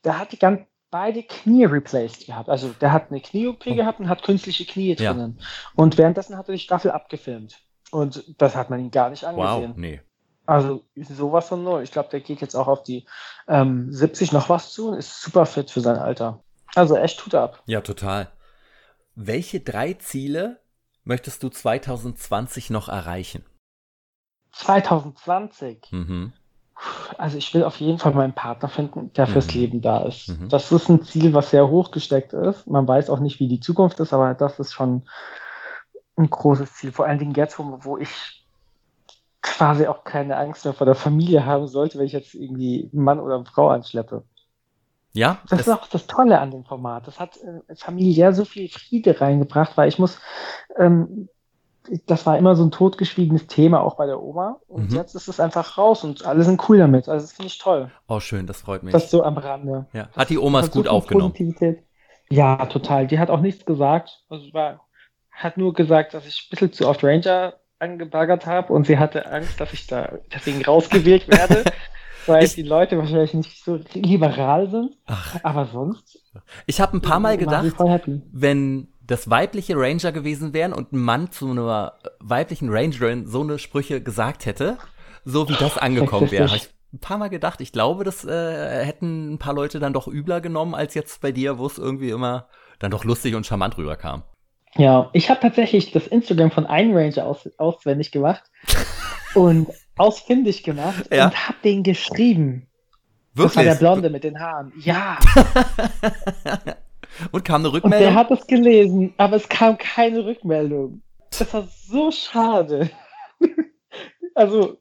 der 0.04 0.20
hat 0.20 0.32
die 0.32 0.40
ganz 0.40 0.62
beide 0.92 1.22
Knie 1.24 1.66
replaced 1.66 2.26
gehabt. 2.26 2.50
Also 2.50 2.70
der 2.70 2.92
hat 2.92 3.12
eine 3.12 3.22
Knie-OP 3.22 3.64
gehabt 3.66 4.00
und 4.00 4.10
hat 4.10 4.24
künstliche 4.24 4.66
Knie 4.66 4.96
Ja. 4.96 5.14
drinnen. 5.14 5.40
Und 5.76 5.98
währenddessen 5.98 6.38
hat 6.38 6.50
er 6.50 6.54
die 6.54 6.60
Staffel 6.60 6.92
abgefilmt. 6.92 7.60
Und 7.92 8.24
das 8.42 8.56
hat 8.56 8.70
man 8.70 8.80
ihm 8.80 8.92
gar 8.92 9.10
nicht 9.10 9.24
Wow, 9.24 9.30
angesehen. 9.30 9.74
nee. 9.78 10.02
Also 10.46 10.84
sowas 10.96 11.48
von 11.48 11.64
null. 11.64 11.84
Ich 11.84 11.92
glaube, 11.92 12.10
der 12.10 12.22
geht 12.22 12.42
jetzt 12.42 12.56
auch 12.56 12.68
auf 12.68 12.82
die 12.82 13.06
ähm, 13.48 13.94
70 13.94 14.32
noch 14.32 14.50
was 14.50 14.72
zu 14.72 14.90
und 14.90 14.98
ist 14.98 15.22
super 15.22 15.46
fit 15.46 15.70
für 15.70 15.82
sein 15.82 15.98
Alter. 15.98 16.40
Also 16.74 16.96
echt 16.96 17.20
tut 17.20 17.36
ab. 17.36 17.62
Ja, 17.68 17.82
total. 17.82 18.30
Welche 19.22 19.60
drei 19.60 19.96
Ziele 19.96 20.62
möchtest 21.04 21.44
du 21.44 21.50
2020 21.50 22.70
noch 22.70 22.88
erreichen? 22.88 23.44
2020. 24.54 25.92
Mhm. 25.92 26.32
Also 27.18 27.38
ich 27.38 27.54
will 27.54 27.66
auf 27.66 27.82
jeden 27.82 28.00
Fall 28.00 28.14
meinen 28.14 28.34
Partner 28.34 28.70
finden, 28.70 29.12
der 29.12 29.28
fürs 29.28 29.48
Mhm. 29.48 29.60
Leben 29.60 29.82
da 29.82 30.04
ist. 30.04 30.30
Mhm. 30.30 30.48
Das 30.48 30.72
ist 30.72 30.88
ein 30.88 31.04
Ziel, 31.04 31.34
was 31.34 31.50
sehr 31.50 31.68
hoch 31.68 31.92
gesteckt 31.92 32.32
ist. 32.32 32.66
Man 32.66 32.88
weiß 32.88 33.10
auch 33.10 33.20
nicht, 33.20 33.42
wie 33.42 33.50
die 33.50 33.60
Zukunft 33.60 34.00
ist, 34.00 34.14
aber 34.14 34.34
das 34.36 34.58
ist 34.58 34.72
schon 34.72 35.06
ein 36.16 36.30
großes 36.30 36.76
Ziel. 36.76 36.94
Vor 36.94 37.06
allen 37.06 37.20
Dingen 37.20 37.36
jetzt, 37.36 37.60
wo, 37.60 37.78
wo 37.84 37.98
ich 37.98 38.48
quasi 39.42 39.88
auch 39.88 40.06
keine 40.06 40.38
Angst 40.38 40.64
mehr 40.64 40.74
vor 40.74 40.86
der 40.86 40.96
Familie 40.96 41.46
haben 41.46 41.68
sollte, 41.68 42.00
wenn 42.00 42.06
ich 42.06 42.14
jetzt 42.14 42.36
irgendwie 42.36 42.90
einen 42.94 43.04
Mann 43.04 43.20
oder 43.20 43.36
eine 43.36 43.46
Frau 43.46 43.68
anschleppe. 43.68 44.24
Ja, 45.14 45.40
Das 45.50 45.62
ist 45.62 45.70
auch 45.70 45.88
das 45.88 46.06
Tolle 46.08 46.40
an 46.40 46.52
dem 46.52 46.66
Format. 46.66 47.08
Das 47.08 47.20
hat 47.20 47.38
äh, 47.38 47.76
familiär 47.76 48.34
so 48.34 48.46
viel 48.46 48.70
Friede 48.70 49.20
reingebracht, 49.20 49.76
weil 49.76 49.90
ich 49.90 49.98
muss, 50.00 50.20
ähm, 50.78 51.30
das 52.06 52.26
war 52.28 52.38
immer 52.38 52.56
so 52.56 52.64
ein 52.64 52.70
totgeschwiegenes 52.72 53.48
Thema, 53.48 53.82
auch 53.82 53.96
bei 53.96 54.06
der 54.06 54.22
Oma. 54.22 54.58
Und 54.68 54.92
Mhm. 54.92 54.98
jetzt 54.98 55.16
ist 55.16 55.28
es 55.28 55.40
einfach 55.40 55.78
raus 55.80 56.04
und 56.04 56.26
alle 56.26 56.44
sind 56.44 56.70
cool 56.70 56.78
damit. 56.78 57.10
Also 57.10 57.26
das 57.26 57.34
finde 57.34 57.48
ich 57.48 57.58
toll. 57.58 57.92
oh 58.08 58.20
schön, 58.20 58.46
das 58.46 58.62
freut 58.62 58.84
mich. 58.84 58.92
Das 58.92 59.10
so 59.10 59.24
am 59.24 59.38
Rande. 59.38 59.88
ja. 59.94 60.10
Hat 60.16 60.30
die 60.30 60.38
Oma 60.38 60.60
es 60.60 60.70
gut 60.72 60.88
aufgenommen? 60.88 61.32
Positivität. 61.32 61.84
Ja, 62.30 62.64
total. 62.68 63.08
Die 63.08 63.18
hat 63.18 63.32
auch 63.32 63.40
nichts 63.42 63.66
gesagt. 63.66 64.24
Also 64.30 64.54
war, 64.54 64.82
hat 65.32 65.58
nur 65.58 65.74
gesagt, 65.74 66.14
dass 66.14 66.28
ich 66.28 66.46
ein 66.46 66.50
bisschen 66.52 66.72
zu 66.74 66.88
oft 66.88 67.04
Ranger 67.04 67.54
angebaggert 67.80 68.46
habe 68.46 68.72
und 68.74 68.86
sie 68.86 69.00
hatte 69.00 69.26
Angst, 69.32 69.60
dass 69.60 69.74
ich 69.74 69.88
da 69.88 70.12
deswegen 70.32 70.64
rausgewählt 70.64 71.28
werde, 71.30 71.64
weil 72.26 72.44
Ich- 72.44 72.56
die 72.56 72.64
Leute 72.64 72.98
wahrscheinlich 72.98 73.34
nicht 73.34 73.64
so 73.64 73.80
liberal 73.94 74.70
sind. 74.70 74.98
Ach, 75.06 75.36
Aber 75.44 75.66
sonst 75.66 76.24
ich 76.68 76.80
habe 76.80 76.98
ein 76.98 77.02
paar 77.02 77.20
Mal 77.20 77.38
gedacht, 77.38 77.74
wenn 78.32 78.88
das 79.06 79.30
weibliche 79.30 79.76
Ranger 79.76 80.12
gewesen 80.12 80.54
wären 80.54 80.72
und 80.74 80.94
ein 80.94 81.00
Mann 81.00 81.32
zu 81.32 81.50
einer 81.50 81.94
weiblichen 82.20 82.70
Rangerin 82.70 83.26
so 83.26 83.42
eine 83.42 83.58
Sprüche 83.58 84.02
gesagt 84.02 84.46
hätte, 84.46 84.78
so 85.26 85.50
wie 85.50 85.56
das 85.56 85.78
angekommen 85.78 86.30
wäre. 86.32 86.48
Hab 86.50 86.56
ich 86.56 86.70
ein 86.94 87.00
paar 87.00 87.18
Mal 87.18 87.30
gedacht, 87.30 87.62
ich 87.62 87.72
glaube, 87.72 88.04
das 88.04 88.24
äh, 88.26 88.86
hätten 88.86 89.34
ein 89.34 89.38
paar 89.40 89.54
Leute 89.54 89.80
dann 89.80 89.94
doch 89.94 90.08
übler 90.08 90.42
genommen 90.42 90.76
als 90.76 90.94
jetzt 90.94 91.22
bei 91.22 91.32
dir, 91.32 91.58
wo 91.58 91.66
es 91.66 91.78
irgendwie 91.78 92.10
immer 92.10 92.48
dann 92.80 92.92
doch 92.92 93.04
lustig 93.04 93.36
und 93.36 93.46
charmant 93.46 93.78
rüberkam. 93.78 94.24
Ja, 94.76 95.10
ich 95.14 95.30
habe 95.30 95.40
tatsächlich 95.40 95.92
das 95.92 96.06
Instagram 96.08 96.52
von 96.52 96.66
einem 96.68 96.96
Ranger 96.96 97.26
aus, 97.26 97.50
auswendig 97.58 98.12
gemacht 98.12 98.44
und 99.36 99.68
ausfindig 100.00 100.64
gemacht 100.64 101.06
Ja. 101.12 101.26
und 101.26 101.48
habe 101.48 101.58
den 101.64 101.84
geschrieben. 101.84 102.68
Das 103.36 103.56
war 103.56 103.64
der 103.64 103.74
Wirklich? 103.74 103.80
Blonde 103.80 104.10
mit 104.10 104.24
den 104.24 104.40
Haaren. 104.40 104.74
Ja. 104.82 105.18
Und 107.32 107.44
kam 107.44 107.62
eine 107.62 107.70
Und 107.70 107.76
Rückmeldung? 107.76 108.00
der 108.00 108.16
hat 108.16 108.32
es 108.32 108.48
gelesen, 108.48 109.14
aber 109.18 109.36
es 109.36 109.50
kam 109.50 109.78
keine 109.78 110.26
Rückmeldung. 110.26 111.02
Das 111.38 111.54
war 111.54 111.68
so 111.68 112.12
schade. 112.12 112.90
also, 114.36 114.78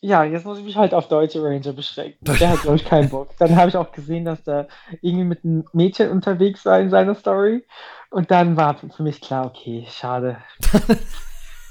ja, 0.00 0.24
jetzt 0.24 0.44
muss 0.44 0.58
ich 0.58 0.64
mich 0.64 0.76
halt 0.76 0.94
auf 0.94 1.08
deutsche 1.08 1.42
Ranger 1.42 1.72
beschränken. 1.72 2.18
Der 2.24 2.50
hat, 2.50 2.62
glaube 2.62 2.76
ich, 2.76 2.84
keinen 2.84 3.08
Bock. 3.10 3.30
Dann 3.38 3.56
habe 3.56 3.68
ich 3.68 3.76
auch 3.76 3.92
gesehen, 3.92 4.24
dass 4.24 4.42
da 4.44 4.66
irgendwie 5.02 5.24
mit 5.24 5.44
einem 5.44 5.64
Mädchen 5.72 6.10
unterwegs 6.10 6.64
war 6.64 6.80
in 6.80 6.90
seiner 6.90 7.14
Story. 7.14 7.64
Und 8.10 8.30
dann 8.30 8.56
war 8.56 8.76
für 8.76 9.02
mich 9.02 9.20
klar, 9.20 9.46
okay, 9.46 9.86
schade. 9.90 10.38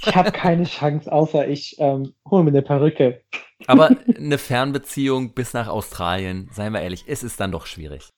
Ich 0.05 0.15
habe 0.15 0.31
keine 0.31 0.63
Chance, 0.65 1.11
außer 1.11 1.47
ich 1.47 1.75
ähm, 1.79 2.13
hole 2.29 2.43
mir 2.43 2.49
eine 2.51 2.61
Perücke. 2.61 3.21
Aber 3.65 3.89
eine 4.15 4.37
Fernbeziehung 4.37 5.33
bis 5.33 5.53
nach 5.53 5.67
Australien, 5.67 6.49
seien 6.53 6.73
wir 6.73 6.81
ehrlich, 6.81 7.05
es 7.07 7.23
ist 7.23 7.39
dann 7.39 7.51
doch 7.51 7.65
schwierig. 7.65 8.09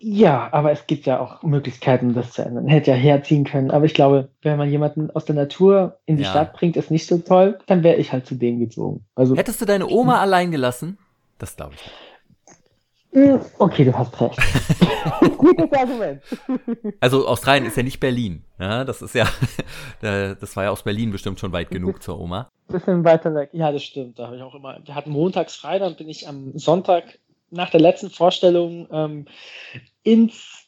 Ja, 0.00 0.48
aber 0.52 0.70
es 0.70 0.86
gibt 0.86 1.06
ja 1.06 1.18
auch 1.18 1.42
Möglichkeiten, 1.42 2.14
das 2.14 2.32
zu 2.32 2.42
ändern. 2.42 2.68
Hätte 2.68 2.92
ja 2.92 2.96
herziehen 2.96 3.44
können. 3.44 3.72
Aber 3.72 3.84
ich 3.84 3.94
glaube, 3.94 4.30
wenn 4.42 4.56
man 4.56 4.70
jemanden 4.70 5.10
aus 5.10 5.24
der 5.24 5.34
Natur 5.34 5.98
in 6.06 6.16
die 6.16 6.22
Ja. 6.22 6.30
Stadt 6.30 6.52
bringt, 6.52 6.76
ist 6.76 6.90
nicht 6.92 7.06
so 7.06 7.18
toll, 7.18 7.58
dann 7.66 7.82
wäre 7.82 7.96
ich 7.96 8.12
halt 8.12 8.24
zu 8.26 8.36
dem 8.36 8.60
gezogen. 8.60 9.04
Also, 9.16 9.34
Hättest 9.36 9.60
du 9.60 9.64
deine 9.64 9.88
Oma 9.88 10.20
allein 10.20 10.52
gelassen? 10.52 10.98
Das 11.38 11.56
glaube 11.56 11.74
ich. 11.74 11.80
mh, 11.80 11.92
okay, 13.58 13.84
du 13.84 13.96
hast 13.96 14.20
recht. 14.20 14.38
Gutes 15.38 15.72
Argument. 15.72 16.22
Also 17.00 17.26
Australien 17.26 17.66
ist 17.66 17.76
ja 17.76 17.82
nicht 17.82 18.00
Berlin. 18.00 18.44
Ja, 18.58 18.84
das 18.84 19.02
ist 19.02 19.14
ja, 19.14 19.26
das 20.00 20.56
war 20.56 20.64
ja 20.64 20.70
aus 20.70 20.82
Berlin 20.82 21.10
bestimmt 21.12 21.38
schon 21.40 21.52
weit 21.52 21.70
genug 21.70 22.02
zur 22.02 22.18
Oma. 22.20 22.48
Bisschen 22.68 23.04
weiter 23.04 23.34
weg. 23.34 23.50
Ja, 23.52 23.72
das 23.72 23.82
stimmt. 23.82 24.18
Da 24.18 24.26
habe 24.26 24.36
ich 24.36 24.42
auch 24.42 24.54
immer. 24.54 24.78
Wir 24.84 24.94
hatten 24.94 25.10
montags 25.10 25.56
frei, 25.56 25.78
dann 25.78 25.96
bin 25.96 26.08
ich 26.08 26.28
am 26.28 26.56
Sonntag 26.58 27.18
nach 27.50 27.70
der 27.70 27.80
letzten 27.80 28.10
Vorstellung 28.10 28.86
ähm, 28.92 29.24
ins, 30.02 30.66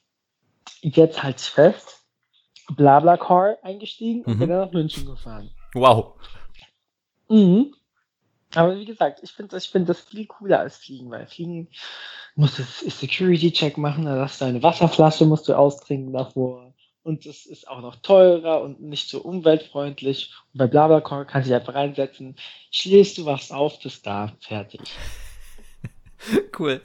jetzt 0.80 1.22
halt 1.22 1.40
fest, 1.40 2.04
Blablacar 2.76 3.56
eingestiegen 3.62 4.22
und 4.24 4.34
Mhm. 4.36 4.38
bin 4.38 4.48
dann 4.48 4.60
nach 4.60 4.72
München 4.72 5.04
gefahren. 5.06 5.50
Wow. 5.74 6.14
Mhm. 7.28 7.74
Aber 8.54 8.76
wie 8.76 8.84
gesagt, 8.84 9.20
ich 9.22 9.30
finde 9.30 9.52
das, 9.52 9.64
ich 9.64 9.70
find 9.70 9.88
das 9.88 10.00
viel 10.00 10.26
cooler 10.26 10.60
als 10.60 10.78
Fliegen, 10.78 11.10
weil 11.10 11.26
Fliegen 11.26 11.68
musst 12.34 12.58
du 12.58 12.62
Security-Check 12.62 13.76
machen, 13.76 14.04
da 14.04 14.16
hast 14.20 14.40
du 14.40 14.44
eine 14.46 14.62
Wasserflasche, 14.62 15.24
musst 15.24 15.48
du 15.48 15.54
austrinken 15.54 16.12
davor. 16.12 16.74
Und 17.02 17.24
es 17.26 17.46
ist 17.46 17.66
auch 17.68 17.80
noch 17.80 17.96
teurer 17.96 18.60
und 18.60 18.82
nicht 18.82 19.08
so 19.08 19.20
umweltfreundlich. 19.20 20.34
Und 20.52 20.58
bei 20.58 20.66
Blablacar 20.66 21.24
kannst 21.24 21.48
du 21.48 21.52
dich 21.52 21.60
einfach 21.60 21.74
reinsetzen, 21.74 22.36
schläfst 22.70 23.16
du, 23.18 23.24
wachst 23.24 23.52
auf, 23.52 23.80
bist 23.80 24.06
da, 24.06 24.32
fertig. 24.40 24.80
Cool. 26.58 26.82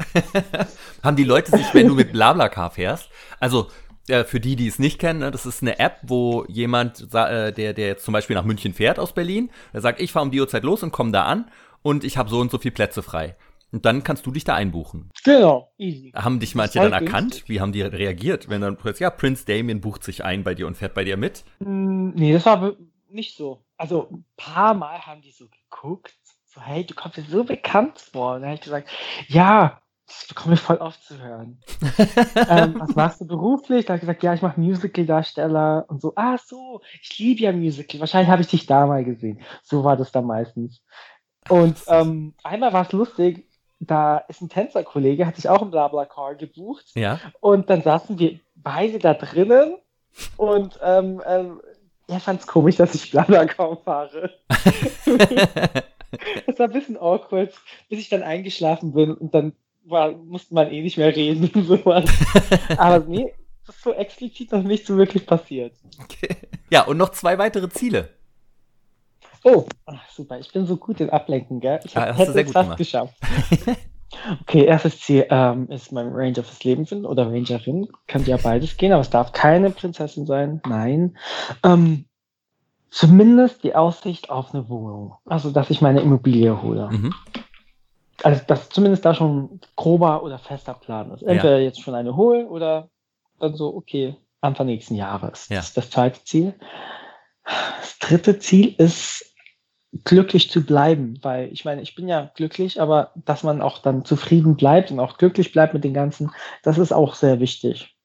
Haben 1.03 1.17
die 1.17 1.25
Leute 1.25 1.51
sich, 1.51 1.73
wenn 1.73 1.89
du 1.89 1.93
mit 1.93 2.13
Blablacar 2.13 2.71
fährst, 2.71 3.09
also 3.41 3.69
äh, 4.07 4.23
für 4.23 4.39
die, 4.39 4.55
die 4.55 4.67
es 4.67 4.79
nicht 4.79 4.99
kennen, 4.99 5.19
ne, 5.19 5.31
das 5.31 5.45
ist 5.45 5.61
eine 5.61 5.79
App, 5.79 5.99
wo 6.03 6.45
jemand, 6.47 7.01
äh, 7.13 7.51
der, 7.51 7.73
der 7.73 7.87
jetzt 7.87 8.05
zum 8.05 8.13
Beispiel 8.13 8.35
nach 8.35 8.43
München 8.45 8.73
fährt 8.73 8.99
aus 8.99 9.13
Berlin, 9.13 9.49
der 9.73 9.81
sagt, 9.81 9.99
ich 10.01 10.11
fahre 10.11 10.25
um 10.25 10.31
die 10.31 10.39
Uhrzeit 10.39 10.63
los 10.63 10.83
und 10.83 10.91
komme 10.91 11.11
da 11.11 11.23
an 11.25 11.49
und 11.81 12.03
ich 12.03 12.17
habe 12.17 12.29
so 12.29 12.39
und 12.39 12.51
so 12.51 12.57
viele 12.57 12.73
Plätze 12.73 13.03
frei. 13.03 13.35
Und 13.71 13.85
dann 13.85 14.03
kannst 14.03 14.25
du 14.25 14.31
dich 14.31 14.45
da 14.45 14.55
einbuchen. 14.55 15.09
Genau, 15.23 15.71
easy. 15.77 16.11
Haben 16.15 16.39
dich 16.39 16.55
manche 16.55 16.79
dann 16.79 16.93
erkannt? 16.93 17.31
günstig. 17.31 17.49
Wie 17.49 17.59
haben 17.59 17.73
die 17.73 17.81
reagiert? 17.81 18.47
Wenn 18.47 18.61
dann 18.61 18.77
plötzlich, 18.77 19.01
ja, 19.01 19.09
Prince 19.09 19.45
Damien 19.45 19.81
bucht 19.81 20.03
sich 20.03 20.23
ein 20.23 20.43
bei 20.43 20.55
dir 20.55 20.67
und 20.67 20.77
fährt 20.77 20.93
bei 20.93 21.03
dir 21.03 21.17
mit? 21.17 21.43
Mm, 21.59 22.11
Nee, 22.15 22.31
das 22.31 22.45
war 22.45 22.73
nicht 23.09 23.35
so. 23.35 23.65
Also 23.75 24.07
ein 24.11 24.23
paar 24.37 24.73
Mal 24.75 24.99
haben 25.05 25.21
die 25.21 25.31
so 25.31 25.47
geguckt, 25.49 26.13
so, 26.45 26.61
hey, 26.61 26.85
du 26.85 26.93
kommst 26.93 27.17
dir 27.17 27.23
so 27.23 27.43
bekannt 27.43 27.99
vor. 27.99 28.35
Und 28.35 28.41
dann 28.41 28.51
habe 28.51 28.55
ich 28.55 28.61
gesagt, 28.63 28.89
ja, 29.27 29.81
das 30.07 30.27
bekomme 30.27 30.53
ich 30.55 30.61
voll 30.61 30.77
oft 30.77 31.03
zu 31.03 31.21
hören. 31.21 31.59
ähm, 32.49 32.75
was 32.79 32.95
machst 32.95 33.21
du 33.21 33.25
beruflich? 33.25 33.85
Da 33.85 33.93
habe 33.93 33.97
ich 33.97 34.01
gesagt, 34.01 34.23
ja, 34.23 34.33
ich 34.33 34.41
mache 34.41 34.59
Musical-Darsteller 34.59 35.85
und 35.87 36.01
so. 36.01 36.13
Ah, 36.15 36.37
so, 36.37 36.81
ich 37.01 37.17
liebe 37.17 37.41
ja 37.41 37.51
Musical. 37.51 37.99
Wahrscheinlich 37.99 38.29
habe 38.29 38.41
ich 38.41 38.47
dich 38.47 38.65
da 38.65 38.85
mal 38.85 39.03
gesehen. 39.03 39.41
So 39.63 39.83
war 39.83 39.97
das 39.97 40.11
dann 40.11 40.25
meistens. 40.25 40.83
Und 41.49 41.77
ähm, 41.87 42.33
einmal 42.43 42.73
war 42.73 42.85
es 42.85 42.91
lustig, 42.91 43.47
da 43.79 44.17
ist 44.17 44.41
ein 44.41 44.49
Tänzerkollege, 44.49 45.25
hat 45.25 45.35
sich 45.35 45.49
auch 45.49 45.61
im 45.61 45.71
Blablacar 45.71 46.35
gebucht. 46.35 46.85
Ja. 46.95 47.19
Und 47.39 47.69
dann 47.69 47.81
saßen 47.81 48.19
wir 48.19 48.39
beide 48.55 48.99
da 48.99 49.13
drinnen 49.13 49.75
und 50.37 50.79
ähm, 50.83 51.21
ähm, 51.25 51.61
er 52.07 52.19
fand 52.19 52.41
es 52.41 52.47
komisch, 52.47 52.75
dass 52.77 52.95
ich 52.95 53.11
Blablacar 53.11 53.77
fahre. 53.77 54.33
Das 56.45 56.59
war 56.59 56.67
ein 56.67 56.71
bisschen 56.71 56.97
awkward, 56.97 57.53
bis 57.89 57.99
ich 57.99 58.07
dann 58.07 58.23
eingeschlafen 58.23 58.93
bin 58.93 59.13
und 59.13 59.33
dann 59.33 59.51
war, 59.85 60.11
musste 60.11 60.53
man 60.53 60.71
eh 60.71 60.81
nicht 60.81 60.97
mehr 60.97 61.15
reden 61.15 61.49
und 61.53 61.63
sowas. 61.67 62.05
Aber 62.77 62.99
nee, 62.99 63.33
das 63.65 63.75
ist 63.75 63.83
so 63.83 63.93
explizit 63.93 64.51
noch 64.51 64.63
nicht 64.63 64.85
so 64.85 64.97
wirklich 64.97 65.25
passiert. 65.25 65.73
Okay. 66.03 66.35
Ja, 66.69 66.83
und 66.83 66.97
noch 66.97 67.09
zwei 67.09 67.37
weitere 67.37 67.69
Ziele. 67.69 68.09
Oh, 69.43 69.65
ach, 69.85 70.09
super, 70.09 70.39
ich 70.39 70.51
bin 70.51 70.65
so 70.65 70.77
gut 70.77 70.99
im 70.99 71.11
Ablenken, 71.11 71.59
gell? 71.59 71.79
Ich 71.83 71.95
hab, 71.95 72.15
du 72.15 72.17
hätte 72.17 72.39
es 72.39 72.51
fast 72.51 72.77
geschafft. 72.77 73.15
Okay, 74.41 74.65
erstes 74.65 74.99
Ziel 74.99 75.25
ähm, 75.29 75.69
ist 75.69 75.91
mein 75.91 76.07
Ranger 76.07 76.43
fürs 76.43 76.63
Leben 76.63 76.85
finden 76.85 77.05
oder 77.05 77.27
Rangerin. 77.27 77.87
Könnte 78.07 78.31
ja 78.31 78.37
beides 78.37 78.77
gehen, 78.77 78.91
aber 78.91 79.01
es 79.01 79.09
darf 79.09 79.33
keine 79.33 79.71
Prinzessin 79.71 80.25
sein. 80.25 80.61
Nein. 80.65 81.17
Ähm, 81.63 82.05
zumindest 82.89 83.63
die 83.63 83.75
Aussicht 83.75 84.29
auf 84.29 84.53
eine 84.53 84.69
Wohnung. 84.69 85.15
Also, 85.25 85.51
dass 85.51 85.69
ich 85.69 85.81
meine 85.81 86.01
Immobilie 86.01 86.61
hole. 86.61 86.89
Mhm. 86.91 87.13
Also, 88.23 88.41
dass 88.47 88.69
zumindest 88.69 89.05
da 89.05 89.13
schon 89.13 89.59
grober 89.75 90.23
oder 90.23 90.39
fester 90.39 90.73
Plan 90.73 91.11
ist. 91.11 91.23
Entweder 91.23 91.59
jetzt 91.59 91.81
schon 91.81 91.95
eine 91.95 92.15
holen 92.15 92.47
oder 92.47 92.89
dann 93.39 93.55
so, 93.55 93.75
okay, 93.75 94.15
Anfang 94.41 94.67
nächsten 94.67 94.95
Jahres. 94.95 95.49
Ja. 95.49 95.57
Das 95.57 95.67
ist 95.67 95.77
das 95.77 95.89
zweite 95.89 96.23
Ziel. 96.23 96.53
Das 97.43 97.99
dritte 97.99 98.39
Ziel 98.39 98.73
ist, 98.77 99.35
glücklich 100.03 100.49
zu 100.49 100.65
bleiben, 100.65 101.19
weil 101.21 101.51
ich 101.53 101.63
meine, 101.63 101.81
ich 101.81 101.95
bin 101.95 102.07
ja 102.07 102.31
glücklich, 102.35 102.81
aber 102.81 103.11
dass 103.15 103.43
man 103.43 103.61
auch 103.61 103.79
dann 103.79 104.03
zufrieden 104.03 104.55
bleibt 104.55 104.91
und 104.91 104.99
auch 104.99 105.17
glücklich 105.17 105.51
bleibt 105.51 105.73
mit 105.73 105.83
den 105.83 105.93
Ganzen, 105.93 106.31
das 106.63 106.77
ist 106.77 106.91
auch 106.91 107.15
sehr 107.15 107.39
wichtig. 107.39 107.95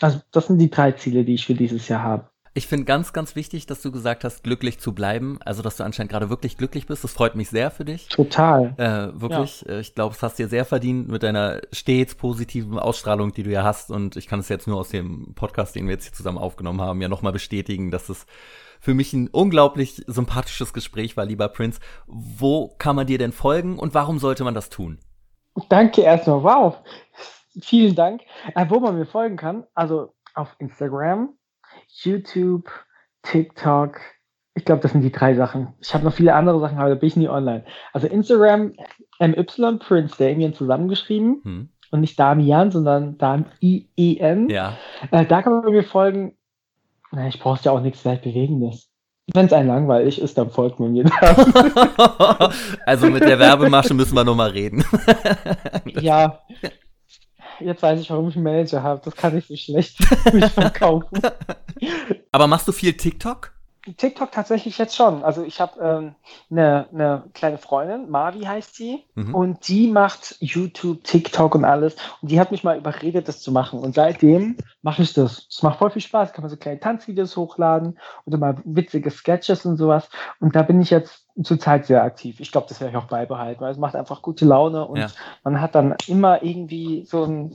Also, 0.00 0.20
das 0.32 0.46
sind 0.46 0.58
die 0.58 0.70
drei 0.70 0.92
Ziele, 0.92 1.24
die 1.24 1.34
ich 1.34 1.46
für 1.46 1.54
dieses 1.54 1.86
Jahr 1.88 2.02
habe. 2.02 2.30
Ich 2.56 2.68
finde 2.68 2.84
ganz, 2.84 3.12
ganz 3.12 3.34
wichtig, 3.34 3.66
dass 3.66 3.82
du 3.82 3.90
gesagt 3.90 4.22
hast, 4.22 4.44
glücklich 4.44 4.78
zu 4.78 4.94
bleiben. 4.94 5.40
Also, 5.44 5.60
dass 5.60 5.76
du 5.76 5.82
anscheinend 5.82 6.12
gerade 6.12 6.30
wirklich 6.30 6.56
glücklich 6.56 6.86
bist. 6.86 7.02
Das 7.02 7.12
freut 7.12 7.34
mich 7.34 7.50
sehr 7.50 7.72
für 7.72 7.84
dich. 7.84 8.08
Total. 8.08 8.74
Äh, 8.76 9.20
wirklich. 9.20 9.68
Äh, 9.68 9.80
Ich 9.80 9.96
glaube, 9.96 10.14
es 10.14 10.22
hast 10.22 10.38
dir 10.38 10.46
sehr 10.46 10.64
verdient 10.64 11.08
mit 11.08 11.24
deiner 11.24 11.62
stets 11.72 12.14
positiven 12.14 12.78
Ausstrahlung, 12.78 13.32
die 13.32 13.42
du 13.42 13.50
ja 13.50 13.64
hast. 13.64 13.90
Und 13.90 14.14
ich 14.14 14.28
kann 14.28 14.38
es 14.38 14.48
jetzt 14.48 14.68
nur 14.68 14.78
aus 14.78 14.90
dem 14.90 15.34
Podcast, 15.34 15.74
den 15.74 15.86
wir 15.86 15.94
jetzt 15.94 16.04
hier 16.04 16.12
zusammen 16.12 16.38
aufgenommen 16.38 16.80
haben, 16.80 17.02
ja 17.02 17.08
nochmal 17.08 17.32
bestätigen, 17.32 17.90
dass 17.90 18.08
es 18.08 18.24
für 18.78 18.94
mich 18.94 19.12
ein 19.14 19.26
unglaublich 19.28 20.04
sympathisches 20.06 20.72
Gespräch 20.72 21.16
war, 21.16 21.24
lieber 21.24 21.48
Prince. 21.48 21.80
Wo 22.06 22.68
kann 22.78 22.94
man 22.94 23.08
dir 23.08 23.18
denn 23.18 23.32
folgen 23.32 23.80
und 23.80 23.94
warum 23.94 24.20
sollte 24.20 24.44
man 24.44 24.54
das 24.54 24.70
tun? 24.70 25.00
Danke 25.70 26.02
erstmal. 26.02 26.44
Wow. 26.44 26.76
Vielen 27.62 27.96
Dank. 27.96 28.20
Äh, 28.54 28.66
wo 28.68 28.78
man 28.78 28.96
mir 28.96 29.06
folgen 29.06 29.36
kann, 29.36 29.64
also 29.74 30.14
auf 30.34 30.54
Instagram, 30.58 31.30
YouTube, 32.02 32.70
TikTok. 33.22 34.00
Ich 34.54 34.64
glaube, 34.64 34.82
das 34.82 34.92
sind 34.92 35.02
die 35.02 35.12
drei 35.12 35.34
Sachen. 35.34 35.74
Ich 35.80 35.94
habe 35.94 36.04
noch 36.04 36.12
viele 36.12 36.34
andere 36.34 36.60
Sachen, 36.60 36.78
aber 36.78 36.90
da 36.90 36.94
bin 36.94 37.08
ich 37.08 37.16
nie 37.16 37.28
online. 37.28 37.64
Also 37.92 38.06
Instagram, 38.06 38.72
MY, 39.18 39.78
Prince 39.78 40.16
Damien 40.18 40.54
zusammengeschrieben. 40.54 41.40
Hm? 41.42 41.68
Und 41.90 42.00
nicht 42.00 42.18
Damian, 42.18 42.70
sondern 42.72 43.18
Dam-I-E-N. 43.18 44.48
Ja. 44.48 44.76
Äh, 45.10 45.26
da 45.26 45.42
kann 45.42 45.52
man 45.52 45.72
mir 45.72 45.84
folgen. 45.84 46.36
Na, 47.12 47.28
ich 47.28 47.38
brauche 47.38 47.62
ja 47.62 47.70
auch 47.70 47.80
nichts 47.80 48.04
Weltbewegendes. 48.04 48.90
Wenn 49.32 49.46
es 49.46 49.52
einen 49.52 49.68
langweilig 49.68 50.20
ist, 50.20 50.36
dann 50.36 50.50
folgt 50.50 50.80
man 50.80 50.92
mir 50.92 51.04
da. 51.04 52.50
also 52.86 53.08
mit 53.08 53.22
der 53.22 53.38
Werbemasche 53.38 53.94
müssen 53.94 54.14
wir 54.14 54.24
nochmal 54.24 54.50
reden. 54.50 54.84
ja. 55.86 56.40
Jetzt 57.60 57.82
weiß 57.82 58.00
ich, 58.00 58.10
warum 58.10 58.28
ich 58.28 58.36
einen 58.36 58.44
Manager 58.44 58.82
habe. 58.82 59.00
Das 59.04 59.14
kann 59.14 59.36
ich 59.36 59.46
so 59.46 59.56
schlecht 59.56 59.98
mich 60.32 60.46
verkaufen. 60.46 61.20
Aber 62.32 62.46
machst 62.46 62.68
du 62.68 62.72
viel 62.72 62.94
TikTok? 62.94 63.53
TikTok 63.96 64.32
tatsächlich 64.32 64.78
jetzt 64.78 64.96
schon. 64.96 65.22
Also 65.24 65.42
ich 65.44 65.60
habe 65.60 65.78
ähm, 65.80 66.14
eine, 66.50 66.86
eine 66.92 67.24
kleine 67.34 67.58
Freundin, 67.58 68.08
Mavi 68.10 68.40
heißt 68.40 68.74
sie, 68.74 69.04
Mhm. 69.14 69.34
und 69.34 69.68
die 69.68 69.88
macht 69.88 70.36
YouTube, 70.40 71.04
TikTok 71.04 71.54
und 71.54 71.64
alles. 71.64 71.94
Und 72.22 72.30
die 72.30 72.40
hat 72.40 72.50
mich 72.50 72.64
mal 72.64 72.76
überredet, 72.78 73.28
das 73.28 73.40
zu 73.40 73.52
machen. 73.52 73.78
Und 73.80 73.94
seitdem 73.94 74.56
mache 74.82 75.02
ich 75.02 75.12
das. 75.12 75.46
Es 75.50 75.62
macht 75.62 75.78
voll 75.78 75.90
viel 75.90 76.02
Spaß. 76.02 76.32
Kann 76.32 76.42
man 76.42 76.50
so 76.50 76.56
kleine 76.56 76.80
Tanzvideos 76.80 77.36
hochladen 77.36 77.98
oder 78.24 78.38
mal 78.38 78.56
witzige 78.64 79.10
Sketches 79.10 79.64
und 79.66 79.76
sowas. 79.76 80.08
Und 80.40 80.56
da 80.56 80.62
bin 80.62 80.80
ich 80.80 80.90
jetzt 80.90 81.26
zurzeit 81.42 81.86
sehr 81.86 82.02
aktiv. 82.02 82.40
Ich 82.40 82.50
glaube, 82.52 82.66
das 82.68 82.80
werde 82.80 82.90
ich 82.92 82.96
auch 82.96 83.08
beibehalten, 83.08 83.60
weil 83.60 83.72
es 83.72 83.78
macht 83.78 83.96
einfach 83.96 84.22
gute 84.22 84.44
Laune 84.44 84.86
und 84.86 84.98
Ja. 84.98 85.08
man 85.42 85.60
hat 85.60 85.74
dann 85.74 85.94
immer 86.06 86.42
irgendwie 86.42 87.04
so 87.04 87.24
ein 87.24 87.54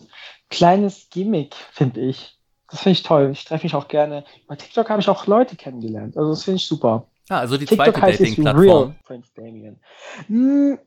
kleines 0.49 1.09
Gimmick, 1.09 1.55
finde 1.55 2.01
ich. 2.01 2.38
Das 2.71 2.81
finde 2.81 2.93
ich 2.93 3.03
toll. 3.03 3.29
Ich 3.31 3.45
treffe 3.45 3.65
mich 3.65 3.75
auch 3.75 3.87
gerne. 3.87 4.23
Bei 4.47 4.55
TikTok 4.55 4.89
habe 4.89 5.01
ich 5.01 5.09
auch 5.09 5.25
Leute 5.27 5.55
kennengelernt. 5.55 6.17
Also 6.17 6.31
das 6.31 6.43
finde 6.43 6.57
ich 6.57 6.67
super. 6.67 7.07
Ah, 7.29 7.39
also 7.39 7.57
die 7.57 7.65
TikTok 7.65 7.95
zweite 7.95 8.11
es 8.11 8.17
Dating-Plattform. 8.17 8.95
Prince 9.05 9.31
Damien. 9.35 9.79
Hm, 10.27 10.79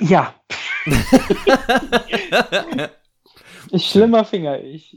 ja, 0.00 0.34
ich 3.70 3.90
schlimmer 3.90 4.24
Finger 4.24 4.62
ich. 4.62 4.96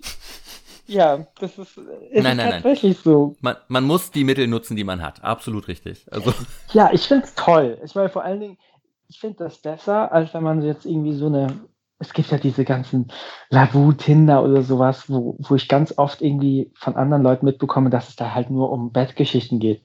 Ja, 0.87 1.25
das 1.39 1.57
ist, 1.57 1.77
ist 1.77 1.77
Nein, 1.77 2.23
nein, 2.23 2.37
nein. 2.37 2.51
tatsächlich 2.51 2.97
so. 2.99 3.35
Man, 3.39 3.55
man 3.67 3.85
muss 3.85 4.11
die 4.11 4.23
Mittel 4.23 4.47
nutzen, 4.47 4.75
die 4.75 4.83
man 4.83 5.01
hat. 5.01 5.23
Absolut 5.23 5.67
richtig. 5.67 6.05
Also, 6.11 6.33
Ja, 6.73 6.89
ich 6.91 7.07
finde 7.07 7.25
es 7.25 7.33
toll. 7.35 7.79
Ich 7.83 7.95
meine, 7.95 8.09
vor 8.09 8.23
allen 8.23 8.41
Dingen, 8.41 8.57
ich 9.07 9.19
finde 9.19 9.45
das 9.45 9.59
besser, 9.59 10.11
als 10.11 10.33
wenn 10.33 10.43
man 10.43 10.61
jetzt 10.61 10.85
irgendwie 10.85 11.13
so 11.13 11.27
eine. 11.27 11.47
Es 12.01 12.13
gibt 12.13 12.31
ja 12.31 12.37
diese 12.37 12.65
ganzen 12.65 13.11
Lavu, 13.49 13.93
Tinder 13.93 14.43
oder 14.43 14.63
sowas, 14.63 15.09
wo, 15.09 15.35
wo 15.39 15.55
ich 15.55 15.67
ganz 15.67 15.97
oft 15.97 16.21
irgendwie 16.21 16.71
von 16.75 16.95
anderen 16.95 17.23
Leuten 17.23 17.45
mitbekomme, 17.45 17.89
dass 17.89 18.09
es 18.09 18.15
da 18.15 18.33
halt 18.33 18.49
nur 18.49 18.71
um 18.71 18.91
Bettgeschichten 18.91 19.59
geht. 19.59 19.83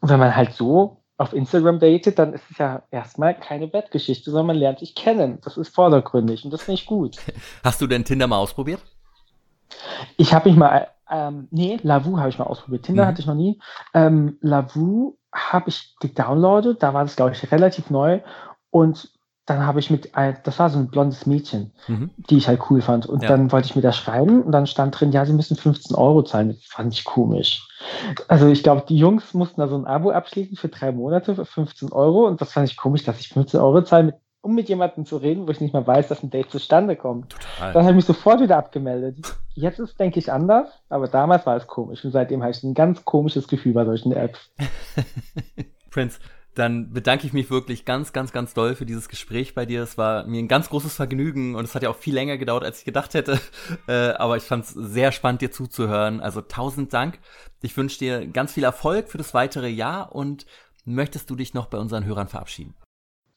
Und 0.00 0.08
wenn 0.10 0.20
man 0.20 0.36
halt 0.36 0.52
so 0.52 0.98
auf 1.18 1.32
Instagram 1.32 1.78
datet, 1.80 2.18
dann 2.18 2.34
ist 2.34 2.44
es 2.50 2.58
ja 2.58 2.82
erstmal 2.90 3.34
keine 3.34 3.68
Bettgeschichte, 3.68 4.30
sondern 4.30 4.48
man 4.48 4.56
lernt 4.56 4.80
sich 4.80 4.94
kennen. 4.94 5.38
Das 5.42 5.56
ist 5.56 5.74
vordergründig 5.74 6.44
und 6.44 6.52
das 6.52 6.62
finde 6.62 6.80
ich 6.80 6.86
gut. 6.86 7.16
hast 7.64 7.80
du 7.80 7.86
denn 7.86 8.04
Tinder 8.04 8.26
mal 8.26 8.36
ausprobiert? 8.38 8.80
Ich 10.18 10.34
habe 10.34 10.48
mich 10.50 10.58
mal, 10.58 10.88
ähm, 11.10 11.48
nee, 11.50 11.78
Lavu 11.82 12.18
habe 12.18 12.28
ich 12.28 12.38
mal 12.38 12.44
ausprobiert. 12.44 12.84
Tinder 12.84 13.04
Mhm. 13.04 13.08
hatte 13.08 13.20
ich 13.20 13.26
noch 13.26 13.34
nie. 13.34 13.58
Ähm, 13.94 14.36
Lavu 14.42 15.16
habe 15.34 15.70
ich 15.70 15.96
gedownloadet, 16.00 16.82
da 16.82 16.94
war 16.94 17.02
das, 17.04 17.16
glaube 17.16 17.32
ich, 17.32 17.50
relativ 17.50 17.90
neu. 17.90 18.20
Und 18.70 19.10
dann 19.46 19.64
habe 19.64 19.78
ich 19.78 19.90
mit, 19.90 20.14
ein, 20.16 20.36
das 20.42 20.58
war 20.58 20.68
so 20.70 20.78
ein 20.78 20.88
blondes 20.88 21.24
Mädchen, 21.24 21.72
Mhm. 21.88 22.10
die 22.16 22.36
ich 22.36 22.48
halt 22.48 22.60
cool 22.68 22.82
fand. 22.82 23.06
Und 23.06 23.22
Ja. 23.22 23.28
dann 23.28 23.52
wollte 23.52 23.66
ich 23.66 23.76
mir 23.76 23.82
das 23.82 23.96
schreiben 23.96 24.42
und 24.42 24.52
dann 24.52 24.66
stand 24.66 24.98
drin, 25.00 25.12
ja, 25.12 25.24
sie 25.24 25.32
müssen 25.32 25.56
15 25.56 25.94
Euro 25.96 26.22
zahlen. 26.22 26.48
Das 26.48 26.58
fand 26.64 26.92
ich 26.92 27.04
komisch. 27.04 27.66
Also 28.28 28.48
ich 28.48 28.62
glaube, 28.62 28.84
die 28.88 28.96
Jungs 28.96 29.34
mussten 29.34 29.60
da 29.60 29.68
so 29.68 29.76
ein 29.76 29.86
Abo 29.86 30.10
abschließen 30.10 30.56
für 30.56 30.68
drei 30.68 30.90
Monate 30.92 31.34
für 31.36 31.44
15 31.44 31.92
Euro 31.92 32.26
und 32.26 32.40
das 32.40 32.52
fand 32.52 32.68
ich 32.68 32.76
komisch, 32.76 33.04
dass 33.04 33.20
ich 33.20 33.28
15 33.28 33.60
Euro 33.60 33.82
zahle, 33.82 34.18
um 34.40 34.54
mit 34.54 34.68
jemandem 34.68 35.04
zu 35.06 35.16
reden, 35.16 35.46
wo 35.46 35.50
ich 35.52 35.60
nicht 35.60 35.74
mal 35.74 35.86
weiß, 35.86 36.08
dass 36.08 36.22
ein 36.22 36.30
Date 36.30 36.50
zustande 36.50 36.96
kommt. 36.96 37.30
Total. 37.32 37.72
Dann 37.72 37.82
habe 37.82 37.90
ich 37.92 37.96
mich 37.96 38.04
sofort 38.04 38.40
wieder 38.40 38.56
abgemeldet. 38.56 39.18
Jetzt 39.54 39.78
ist, 39.78 39.98
denke 39.98 40.18
ich, 40.18 40.30
anders, 40.32 40.68
aber 40.88 41.08
damals 41.08 41.46
war 41.46 41.56
es 41.56 41.66
komisch 41.66 42.04
und 42.04 42.10
seitdem 42.12 42.42
habe 42.42 42.50
ich 42.52 42.62
ein 42.62 42.74
ganz 42.74 43.04
komisches 43.04 43.48
Gefühl 43.48 43.72
bei 43.74 43.84
solchen 43.84 44.12
Apps. 44.12 44.50
Prince, 45.90 46.18
dann 46.56 46.90
bedanke 46.90 47.26
ich 47.26 47.34
mich 47.34 47.50
wirklich 47.50 47.84
ganz, 47.84 48.14
ganz, 48.14 48.32
ganz 48.32 48.54
doll 48.54 48.74
für 48.74 48.86
dieses 48.86 49.08
Gespräch 49.08 49.54
bei 49.54 49.66
dir. 49.66 49.82
Es 49.82 49.98
war 49.98 50.26
mir 50.26 50.38
ein 50.38 50.48
ganz 50.48 50.70
großes 50.70 50.94
Vergnügen 50.94 51.54
und 51.54 51.64
es 51.64 51.74
hat 51.74 51.82
ja 51.82 51.90
auch 51.90 51.96
viel 51.96 52.14
länger 52.14 52.38
gedauert, 52.38 52.64
als 52.64 52.78
ich 52.78 52.84
gedacht 52.84 53.14
hätte. 53.14 53.38
Äh, 53.88 54.14
aber 54.14 54.36
ich 54.36 54.42
fand 54.42 54.64
es 54.64 54.70
sehr 54.70 55.12
spannend, 55.12 55.42
dir 55.42 55.50
zuzuhören. 55.50 56.20
Also 56.20 56.40
tausend 56.40 56.92
Dank. 56.92 57.18
Ich 57.62 57.76
wünsche 57.76 57.98
dir 57.98 58.26
ganz 58.26 58.52
viel 58.52 58.64
Erfolg 58.64 59.08
für 59.08 59.18
das 59.18 59.34
weitere 59.34 59.68
Jahr 59.68 60.14
und 60.14 60.46
möchtest 60.84 61.30
du 61.30 61.36
dich 61.36 61.54
noch 61.54 61.66
bei 61.66 61.78
unseren 61.78 62.04
Hörern 62.04 62.28
verabschieden? 62.28 62.74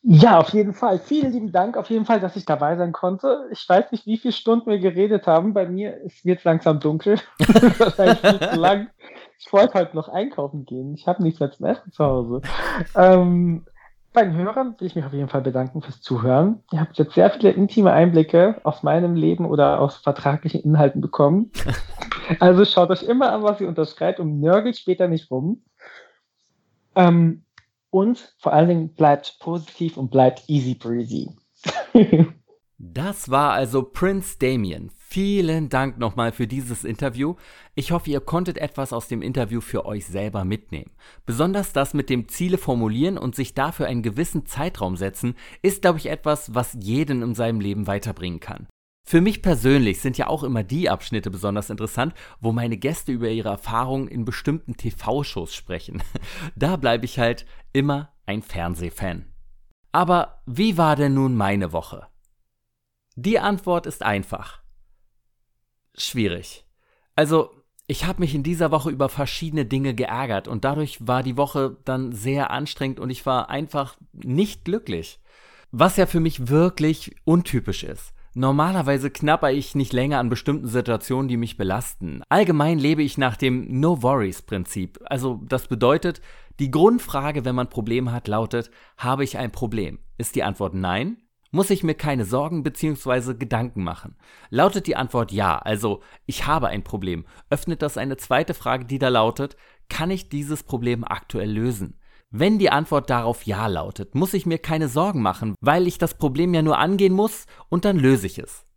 Ja, 0.02 0.40
auf 0.40 0.50
jeden 0.50 0.74
Fall. 0.74 0.98
Vielen 1.00 1.34
lieben 1.34 1.52
Dank 1.52 1.76
auf 1.76 1.90
jeden 1.90 2.06
Fall, 2.06 2.22
dass 2.22 2.36
ich 2.36 2.46
dabei 2.46 2.78
sein 2.78 2.94
konnte. 2.94 3.48
Ich 3.52 3.68
weiß 3.68 3.92
nicht, 3.92 4.06
wie 4.06 4.18
viele 4.18 4.32
Stunden 4.32 4.70
wir 4.70 4.80
geredet 4.80 5.28
haben. 5.28 5.54
Bei 5.54 5.68
mir 5.68 6.00
wird 6.24 6.40
es 6.40 6.46
langsam 6.46 6.80
dunkel. 6.80 7.20
Wahrscheinlich 7.78 8.20
viel 8.20 8.40
zu 8.40 8.60
lang. 8.60 8.90
Ich 9.40 9.52
wollte 9.54 9.74
halt 9.74 9.94
noch 9.94 10.10
einkaufen 10.10 10.66
gehen. 10.66 10.94
Ich 10.94 11.08
habe 11.08 11.24
nichts 11.24 11.40
mehr 11.40 11.52
zum 11.52 11.66
Essen 11.66 11.92
zu 11.94 12.04
Hause. 12.04 12.42
Ähm, 12.94 13.66
bei 14.12 14.24
den 14.24 14.36
Hörern 14.36 14.76
will 14.78 14.88
ich 14.88 14.96
mich 14.96 15.06
auf 15.06 15.14
jeden 15.14 15.30
Fall 15.30 15.42
bedanken 15.42 15.82
fürs 15.82 16.02
Zuhören. 16.02 16.62
Ihr 16.74 16.82
habt 16.82 16.98
jetzt 16.98 17.14
sehr 17.14 17.30
viele 17.30 17.52
intime 17.52 17.94
Einblicke 17.94 18.60
aus 18.64 18.84
meinem 18.84 19.16
Leben 19.16 19.46
oder 19.46 19.80
aus 19.80 19.98
vertraglichen 19.98 20.62
Inhalten 20.62 21.02
bekommen. 21.02 21.52
Also 22.40 22.64
schaut 22.64 22.92
euch 22.92 23.02
immer 23.02 23.32
an, 23.32 23.42
was 23.42 23.60
ihr 23.60 23.68
unterschreibt 23.68 24.20
und 24.20 24.40
nörgelt 24.40 24.78
später 24.78 25.08
nicht 25.08 25.32
rum. 25.32 25.64
Ähm, 26.94 27.44
und 27.90 28.36
vor 28.38 28.54
allen 28.54 28.68
Dingen 28.68 28.94
bleibt 28.94 29.38
positiv 29.40 29.98
und 29.98 30.12
bleibt 30.12 30.44
easy 30.48 30.76
breezy. 30.76 31.32
das 32.78 33.32
war 33.32 33.54
also 33.54 33.82
Prince 33.82 34.38
Damien. 34.38 34.92
Vielen 35.12 35.70
Dank 35.70 35.98
nochmal 35.98 36.32
für 36.32 36.46
dieses 36.46 36.84
Interview. 36.84 37.34
Ich 37.74 37.92
hoffe, 37.92 38.12
ihr 38.12 38.20
konntet 38.20 38.60
etwas 38.60 38.94
aus 38.94 39.08
dem 39.08 39.24
Interview 39.24 39.60
für 39.60 39.88
euch 39.88 40.06
selber 40.06 40.46
mitnehmen. 40.46 40.92
Besonders 41.26 41.74
das 41.74 41.96
mit 41.96 42.12
dem 42.12 42.28
Ziele 42.28 42.60
formulieren 42.60 43.18
und 43.18 43.34
sich 43.34 43.56
dafür 43.56 43.88
einen 43.88 44.04
gewissen 44.04 44.46
Zeitraum 44.46 44.98
setzen, 44.98 45.34
ist, 45.64 45.82
glaube 45.82 45.98
ich, 45.98 46.12
etwas, 46.12 46.54
was 46.54 46.78
jeden 46.80 47.24
in 47.24 47.34
seinem 47.34 47.60
Leben 47.60 47.88
weiterbringen 47.88 48.40
kann. 48.40 48.68
Für 49.04 49.20
mich 49.20 49.42
persönlich 49.42 50.00
sind 50.00 50.20
ja 50.20 50.28
auch 50.28 50.44
immer 50.44 50.62
die 50.62 50.92
Abschnitte 50.92 51.32
besonders 51.32 51.72
interessant, 51.72 52.14
wo 52.40 52.52
meine 52.52 52.78
Gäste 52.78 53.12
über 53.12 53.30
ihre 53.30 53.50
Erfahrungen 53.50 54.10
in 54.10 54.26
bestimmten 54.26 54.78
TV-Shows 54.78 55.56
sprechen. 55.56 56.04
Da 56.56 56.76
bleibe 56.76 57.06
ich 57.06 57.18
halt 57.18 57.48
immer 57.74 58.14
ein 58.28 58.44
Fernsehfan. 58.44 59.26
Aber 59.92 60.44
wie 60.46 60.78
war 60.78 60.96
denn 60.96 61.16
nun 61.16 61.36
meine 61.36 61.74
Woche? 61.74 62.06
Die 63.16 63.40
Antwort 63.40 63.88
ist 63.88 64.04
einfach 64.04 64.62
schwierig. 65.96 66.66
Also, 67.16 67.52
ich 67.88 68.06
habe 68.06 68.20
mich 68.20 68.36
in 68.36 68.44
dieser 68.44 68.70
Woche 68.70 68.92
über 68.92 69.10
verschiedene 69.10 69.66
Dinge 69.66 69.96
geärgert 69.96 70.48
und 70.48 70.64
dadurch 70.64 71.08
war 71.08 71.24
die 71.24 71.38
Woche 71.38 71.78
dann 71.86 72.12
sehr 72.12 72.52
anstrengend 72.52 73.00
und 73.00 73.10
ich 73.10 73.26
war 73.26 73.50
einfach 73.50 73.98
nicht 74.14 74.64
glücklich. 74.64 75.20
Was 75.72 75.98
ja 75.98 76.06
für 76.06 76.20
mich 76.20 76.50
wirklich 76.50 77.16
untypisch 77.26 77.84
ist. 77.84 78.14
Normalerweise 78.36 79.10
knapper 79.10 79.52
ich 79.52 79.74
nicht 79.74 79.92
länger 79.92 80.20
an 80.20 80.30
bestimmten 80.30 80.68
Situationen, 80.68 81.28
die 81.28 81.38
mich 81.38 81.58
belasten. 81.58 82.22
Allgemein 82.30 82.78
lebe 82.78 83.02
ich 83.02 83.18
nach 83.18 83.36
dem 83.36 83.80
No 83.80 84.04
Worries 84.04 84.44
Prinzip. 84.44 85.00
Also 85.06 85.42
das 85.48 85.68
bedeutet, 85.68 86.22
die 86.60 86.72
Grundfrage, 86.72 87.44
wenn 87.44 87.56
man 87.56 87.70
Probleme 87.70 88.12
hat, 88.12 88.28
lautet, 88.28 88.70
habe 88.98 89.24
ich 89.24 89.38
ein 89.38 89.52
Problem? 89.52 90.00
Ist 90.18 90.36
die 90.36 90.44
Antwort 90.44 90.76
nein? 90.76 91.18
Muss 91.52 91.70
ich 91.70 91.84
mir 91.84 91.96
keine 91.96 92.26
Sorgen 92.26 92.64
bzw. 92.64 93.34
Gedanken 93.34 93.84
machen? 93.84 94.16
Lautet 94.50 94.88
die 94.88 94.96
Antwort 94.96 95.32
ja, 95.32 95.58
also 95.58 96.02
ich 96.26 96.46
habe 96.46 96.68
ein 96.68 96.84
Problem, 96.84 97.26
öffnet 97.50 97.82
das 97.82 97.98
eine 97.98 98.18
zweite 98.18 98.54
Frage, 98.54 98.86
die 98.86 99.00
da 99.00 99.10
lautet, 99.10 99.58
kann 99.90 100.12
ich 100.12 100.30
dieses 100.30 100.64
Problem 100.64 101.04
aktuell 101.04 101.52
lösen? 101.52 102.00
Wenn 102.32 102.60
die 102.60 102.70
Antwort 102.70 103.10
darauf 103.10 103.44
ja 103.48 103.66
lautet, 103.66 104.14
muss 104.14 104.36
ich 104.36 104.46
mir 104.46 104.60
keine 104.60 104.88
Sorgen 104.88 105.22
machen, 105.24 105.56
weil 105.62 105.88
ich 105.88 105.98
das 105.98 106.14
Problem 106.14 106.54
ja 106.54 106.62
nur 106.62 106.78
angehen 106.78 107.14
muss 107.14 107.48
und 107.70 107.86
dann 107.86 107.98
löse 107.98 108.28
ich 108.28 108.38
es. 108.38 108.68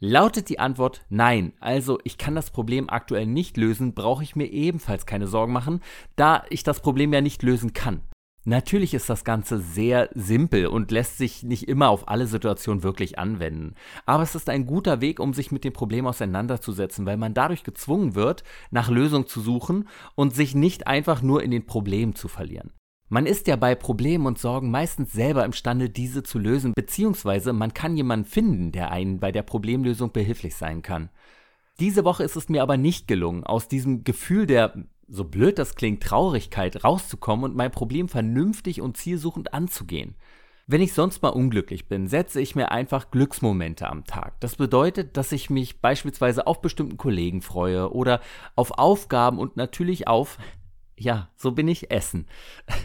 Lautet 0.00 0.48
die 0.48 0.60
Antwort 0.60 1.04
nein, 1.08 1.54
also 1.58 1.98
ich 2.04 2.18
kann 2.18 2.34
das 2.34 2.50
Problem 2.50 2.88
aktuell 2.88 3.26
nicht 3.26 3.56
lösen, 3.56 3.94
brauche 3.94 4.22
ich 4.22 4.36
mir 4.36 4.46
ebenfalls 4.46 5.06
keine 5.06 5.26
Sorgen 5.26 5.52
machen, 5.52 5.80
da 6.14 6.44
ich 6.50 6.62
das 6.62 6.80
Problem 6.80 7.12
ja 7.12 7.20
nicht 7.20 7.42
lösen 7.42 7.72
kann. 7.72 8.02
Natürlich 8.48 8.94
ist 8.94 9.10
das 9.10 9.24
Ganze 9.24 9.58
sehr 9.58 10.08
simpel 10.14 10.68
und 10.68 10.90
lässt 10.90 11.18
sich 11.18 11.42
nicht 11.42 11.68
immer 11.68 11.90
auf 11.90 12.08
alle 12.08 12.26
Situationen 12.26 12.82
wirklich 12.82 13.18
anwenden. 13.18 13.74
Aber 14.06 14.22
es 14.22 14.34
ist 14.34 14.48
ein 14.48 14.64
guter 14.64 15.02
Weg, 15.02 15.20
um 15.20 15.34
sich 15.34 15.52
mit 15.52 15.64
dem 15.64 15.74
Problem 15.74 16.06
auseinanderzusetzen, 16.06 17.04
weil 17.04 17.18
man 17.18 17.34
dadurch 17.34 17.62
gezwungen 17.62 18.14
wird, 18.14 18.44
nach 18.70 18.88
Lösungen 18.88 19.26
zu 19.26 19.42
suchen 19.42 19.86
und 20.14 20.34
sich 20.34 20.54
nicht 20.54 20.86
einfach 20.86 21.20
nur 21.20 21.42
in 21.42 21.50
den 21.50 21.66
Problemen 21.66 22.14
zu 22.14 22.26
verlieren. 22.26 22.72
Man 23.10 23.26
ist 23.26 23.48
ja 23.48 23.56
bei 23.56 23.74
Problemen 23.74 24.24
und 24.24 24.38
Sorgen 24.38 24.70
meistens 24.70 25.12
selber 25.12 25.44
imstande, 25.44 25.90
diese 25.90 26.22
zu 26.22 26.38
lösen, 26.38 26.72
beziehungsweise 26.74 27.52
man 27.52 27.74
kann 27.74 27.98
jemanden 27.98 28.24
finden, 28.24 28.72
der 28.72 28.90
einen 28.90 29.20
bei 29.20 29.30
der 29.30 29.42
Problemlösung 29.42 30.12
behilflich 30.12 30.56
sein 30.56 30.80
kann. 30.80 31.10
Diese 31.80 32.02
Woche 32.02 32.24
ist 32.24 32.36
es 32.36 32.48
mir 32.48 32.62
aber 32.62 32.78
nicht 32.78 33.08
gelungen, 33.08 33.44
aus 33.44 33.68
diesem 33.68 34.04
Gefühl 34.04 34.46
der 34.46 34.72
so 35.08 35.24
blöd 35.24 35.58
das 35.58 35.74
klingt, 35.74 36.02
Traurigkeit 36.02 36.84
rauszukommen 36.84 37.46
und 37.46 37.56
mein 37.56 37.70
Problem 37.70 38.08
vernünftig 38.08 38.80
und 38.80 38.96
zielsuchend 38.96 39.54
anzugehen. 39.54 40.14
Wenn 40.70 40.82
ich 40.82 40.92
sonst 40.92 41.22
mal 41.22 41.30
unglücklich 41.30 41.88
bin, 41.88 42.08
setze 42.08 42.42
ich 42.42 42.54
mir 42.54 42.70
einfach 42.70 43.10
Glücksmomente 43.10 43.88
am 43.88 44.04
Tag. 44.04 44.38
Das 44.40 44.56
bedeutet, 44.56 45.16
dass 45.16 45.32
ich 45.32 45.48
mich 45.48 45.80
beispielsweise 45.80 46.46
auf 46.46 46.60
bestimmten 46.60 46.98
Kollegen 46.98 47.40
freue 47.40 47.90
oder 47.90 48.20
auf 48.54 48.72
Aufgaben 48.72 49.38
und 49.38 49.56
natürlich 49.56 50.08
auf, 50.08 50.36
ja, 50.98 51.30
so 51.36 51.52
bin 51.52 51.68
ich, 51.68 51.90
Essen. 51.90 52.26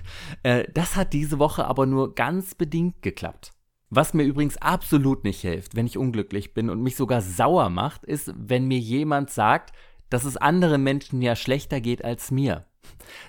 Äh, 0.43 0.65
das 0.73 0.97
hat 0.97 1.13
diese 1.13 1.39
Woche 1.39 1.65
aber 1.65 1.85
nur 1.85 2.15
ganz 2.15 2.55
bedingt 2.55 3.01
geklappt. 3.01 3.51
Was 3.89 4.13
mir 4.13 4.23
übrigens 4.23 4.57
absolut 4.57 5.23
nicht 5.23 5.39
hilft, 5.39 5.75
wenn 5.75 5.85
ich 5.85 5.97
unglücklich 5.97 6.53
bin 6.53 6.69
und 6.69 6.81
mich 6.81 6.95
sogar 6.95 7.21
sauer 7.21 7.69
macht, 7.69 8.03
ist, 8.03 8.33
wenn 8.35 8.65
mir 8.65 8.79
jemand 8.79 9.29
sagt, 9.29 9.71
dass 10.13 10.25
es 10.25 10.37
anderen 10.37 10.83
Menschen 10.83 11.23
ja 11.23 11.35
schlechter 11.35 11.81
geht 11.81 12.05
als 12.05 12.29
mir. 12.29 12.65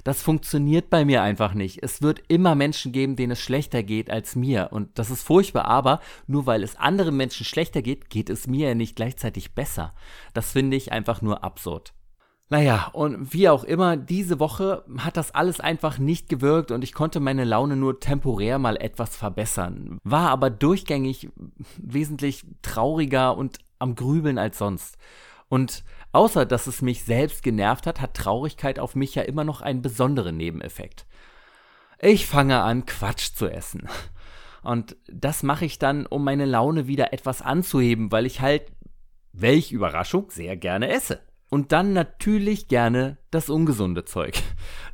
Das 0.05 0.21
funktioniert 0.21 0.91
bei 0.91 1.07
mir 1.07 1.23
einfach 1.23 1.55
nicht. 1.55 1.83
Es 1.83 2.03
wird 2.03 2.23
immer 2.29 2.55
Menschen 2.55 2.93
geben, 2.93 3.17
denen 3.17 3.33
es 3.33 3.41
schlechter 3.41 3.83
geht 3.83 4.11
als 4.11 4.37
mir. 4.37 4.69
Und 4.71 4.99
das 4.99 5.11
ist 5.11 5.23
furchtbar, 5.23 5.65
aber 5.65 6.01
nur 6.27 6.45
weil 6.45 6.63
es 6.63 6.77
anderen 6.77 7.17
Menschen 7.17 7.47
schlechter 7.47 7.81
geht, 7.81 8.11
geht 8.11 8.29
es 8.29 8.47
mir 8.47 8.69
ja 8.69 8.75
nicht 8.75 8.97
gleichzeitig 8.97 9.55
besser. 9.55 9.95
Das 10.35 10.53
finde 10.53 10.77
ich 10.77 10.93
einfach 10.93 11.23
nur 11.23 11.43
absurd. 11.43 11.95
Naja, 12.51 12.91
und 12.93 13.33
wie 13.33 13.49
auch 13.49 13.65
immer, 13.65 13.97
diese 13.97 14.39
Woche 14.39 14.85
hat 14.99 15.17
das 15.17 15.31
alles 15.31 15.61
einfach 15.61 15.99
nicht 15.99 16.29
gewirkt 16.29 16.71
und 16.71 16.85
ich 16.85 16.93
konnte 16.93 17.19
meine 17.19 17.45
Laune 17.45 17.77
nur 17.77 17.99
temporär 17.99 18.59
mal 18.59 18.77
etwas 18.77 19.17
verbessern. 19.17 19.99
War 20.05 20.29
aber 20.29 20.51
durchgängig 20.51 21.31
wesentlich 21.79 22.45
trauriger 22.61 23.39
und 23.39 23.59
am 23.79 23.95
Grübeln 23.95 24.37
als 24.37 24.59
sonst. 24.59 24.99
Und 25.49 25.85
außer 26.15 26.47
dass 26.47 26.67
es 26.67 26.83
mich 26.83 27.05
selbst 27.05 27.43
genervt 27.43 27.87
hat, 27.87 28.01
hat 28.01 28.15
Traurigkeit 28.15 28.79
auf 28.79 28.95
mich 28.95 29.15
ja 29.15 29.23
immer 29.23 29.45
noch 29.45 29.61
einen 29.61 29.83
besonderen 29.83 30.37
Nebeneffekt. 30.37 31.07
Ich 32.01 32.27
fange 32.27 32.61
an, 32.61 32.87
Quatsch 32.87 33.35
zu 33.35 33.49
essen. 33.49 33.89
Und 34.63 34.97
das 35.07 35.43
mache 35.43 35.65
ich 35.65 35.79
dann, 35.79 36.07
um 36.07 36.25
meine 36.25 36.47
Laune 36.47 36.87
wieder 36.87 37.13
etwas 37.13 37.43
anzuheben, 37.43 38.11
weil 38.13 38.27
ich 38.27 38.41
halt, 38.41 38.73
welch 39.33 39.73
Überraschung, 39.73 40.31
sehr 40.31 40.57
gerne 40.57 40.89
esse. 40.89 41.21
Und 41.51 41.73
dann 41.73 41.93
natürlich 41.93 42.69
gerne 42.69 43.19
das 43.31 43.51
ungesunde 43.51 44.05
Zeug. 44.05 44.43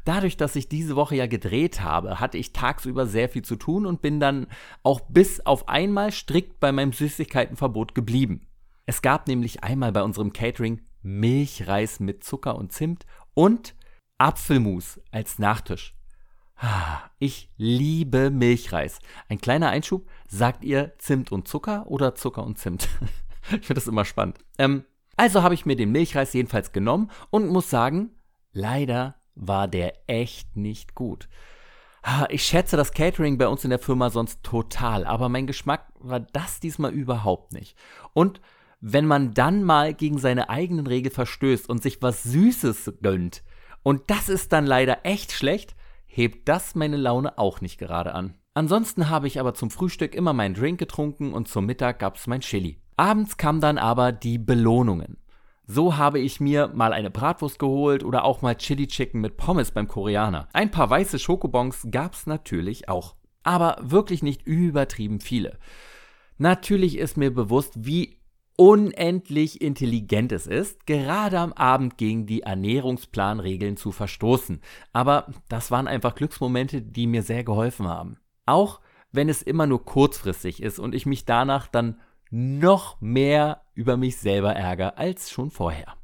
Dadurch, 0.05 0.37
dass 0.37 0.57
ich 0.57 0.68
diese 0.68 0.97
Woche 0.97 1.16
ja 1.16 1.27
gedreht 1.27 1.81
habe, 1.81 2.21
hatte 2.21 2.37
ich 2.37 2.53
tagsüber 2.53 3.07
sehr 3.07 3.29
viel 3.29 3.43
zu 3.43 3.57
tun 3.57 3.87
und 3.87 4.03
bin 4.03 4.21
dann 4.21 4.47
auch 4.83 5.01
bis 5.09 5.45
auf 5.47 5.68
einmal 5.68 6.12
strikt 6.12 6.61
bei 6.61 6.73
meinem 6.73 6.93
Süßigkeitenverbot 6.93 7.95
geblieben. 7.95 8.47
Es 8.87 9.03
gab 9.03 9.29
nämlich 9.29 9.62
einmal 9.62 9.93
bei 9.93 10.03
unserem 10.03 10.33
Catering 10.33 10.81
Milchreis 11.03 12.01
mit 12.01 12.25
Zucker 12.25 12.57
und 12.57 12.73
Zimt 12.73 13.07
und 13.35 13.75
Apfelmus 14.19 15.01
als 15.11 15.39
Nachtisch. 15.39 15.95
Ah, 16.57 17.01
ich 17.19 17.51
liebe 17.57 18.31
Milchreis. 18.31 18.99
Ein 19.29 19.41
kleiner 19.41 19.71
Einschub. 19.71 20.07
Sagt 20.29 20.63
ihr 20.63 20.93
Zimt 20.99 21.33
und 21.33 21.49
Zucker 21.49 21.87
oder 21.87 22.15
Zucker 22.15 22.45
und 22.45 22.59
Zimt? 22.59 22.89
ich 23.45 23.67
finde 23.67 23.75
das 23.75 23.89
immer 23.89 24.05
spannend. 24.05 24.39
Ähm, 24.59 24.85
also 25.17 25.43
habe 25.43 25.55
ich 25.55 25.65
mir 25.65 25.77
den 25.77 25.93
Milchreis 25.93 26.35
jedenfalls 26.35 26.73
genommen 26.73 27.11
und 27.31 27.49
muss 27.49 27.71
sagen, 27.71 28.11
leider 28.53 29.17
war 29.35 29.69
der 29.69 29.95
echt 30.07 30.57
nicht 30.57 30.95
gut. 30.95 31.29
Ah, 32.03 32.27
ich 32.31 32.43
schätze 32.43 32.77
das 32.77 32.93
Catering 32.93 33.37
bei 33.37 33.49
uns 33.49 33.65
in 33.65 33.71
der 33.71 33.79
Firma 33.79 34.11
sonst 34.11 34.43
total, 34.43 35.05
aber 35.05 35.29
mein 35.29 35.47
Geschmack 35.47 35.93
war 35.99 36.21
das 36.21 36.61
diesmal 36.61 36.93
überhaupt 36.93 37.53
nicht. 37.53 37.77
Und 38.15 38.41
wenn 38.81 39.07
man 39.07 39.35
dann 39.35 39.62
mal 39.62 39.95
gegen 39.95 40.18
seine 40.18 40.49
eigenen 40.49 40.87
Regeln 40.87 41.14
verstößt 41.14 41.68
und 41.68 41.83
sich 41.83 42.01
was 42.03 42.22
Süßes 42.22 42.95
gönnt, 43.03 43.43
und 43.83 44.11
das 44.11 44.28
ist 44.28 44.53
dann 44.53 44.66
leider 44.66 45.05
echt 45.05 45.33
schlecht, 45.33 45.74
hebt 46.07 46.49
das 46.49 46.74
meine 46.74 46.97
Laune 46.97 47.39
auch 47.39 47.61
nicht 47.61 47.78
gerade 47.78 48.14
an. 48.14 48.35
Ansonsten 48.53 49.09
habe 49.09 49.26
ich 49.26 49.41
aber 49.41 49.55
zum 49.55 49.70
Frühstück 49.70 50.14
immer 50.14 50.33
meinen 50.33 50.55
Drink 50.55 50.78
getrunken 50.78 51.33
und 51.33 51.49
zum 51.49 51.66
Mittag 51.66 51.99
gab 51.99 52.16
es 52.16 52.26
mein 52.26 52.41
Chili. 52.41 52.78
Abends 52.97 53.37
kamen 53.37 53.61
dann 53.61 53.78
aber 53.78 54.12
die 54.12 54.39
Belohnungen. 54.39 55.16
So 55.66 55.97
habe 55.97 56.18
ich 56.18 56.41
mir 56.41 56.68
mal 56.74 56.93
eine 56.93 57.11
Bratwurst 57.11 57.59
geholt 57.59 58.03
oder 58.03 58.24
auch 58.24 58.43
mal 58.43 58.57
Chili 58.57 58.89
Chicken 58.89 59.20
mit 59.20 59.37
Pommes 59.37 59.70
beim 59.70 59.87
Koreaner. 59.87 60.49
Ein 60.53 60.72
paar 60.72 60.91
weiße 60.91 61.18
Schokobons 61.20 61.87
gab's 61.91 62.26
natürlich 62.26 62.89
auch. 62.89 63.14
Aber 63.45 63.78
wirklich 63.81 64.22
nicht 64.22 64.43
übertrieben 64.43 65.20
viele. 65.20 65.59
Natürlich 66.39 66.99
ist 66.99 67.16
mir 67.16 67.33
bewusst, 67.33 67.72
wie 67.76 68.20
unendlich 68.61 69.63
intelligent 69.63 70.33
es 70.33 70.47
ist, 70.47 70.87
gerade 70.87 71.39
am 71.39 71.55
Abend 71.55 71.97
gegen 71.97 72.27
die 72.27 72.43
Ernährungsplanregeln 72.43 73.79
zu 73.79 73.91
verstoßen. 73.91 74.61
Aber 74.93 75.33
das 75.49 75.71
waren 75.71 75.89
einfach 75.89 76.15
Glücksmomente, 76.15 76.83
die 76.83 77.07
mir 77.07 77.23
sehr 77.23 77.43
geholfen 77.43 77.89
haben. 77.89 78.19
Auch 78.45 78.81
wenn 79.13 79.31
es 79.31 79.41
immer 79.41 79.67
nur 79.67 79.87
kurzfristig 79.87 80.63
ist 80.63 80.79
und 80.79 80.95
ich 80.95 81.07
mich 81.07 81.25
danach 81.25 81.69
dann 81.69 82.01
noch 82.31 83.01
mehr 83.01 83.63
über 83.73 83.97
mich 83.97 84.19
selber 84.19 84.55
ärgere 84.55 84.99
als 84.99 85.31
schon 85.31 85.51
vorher. 85.51 85.95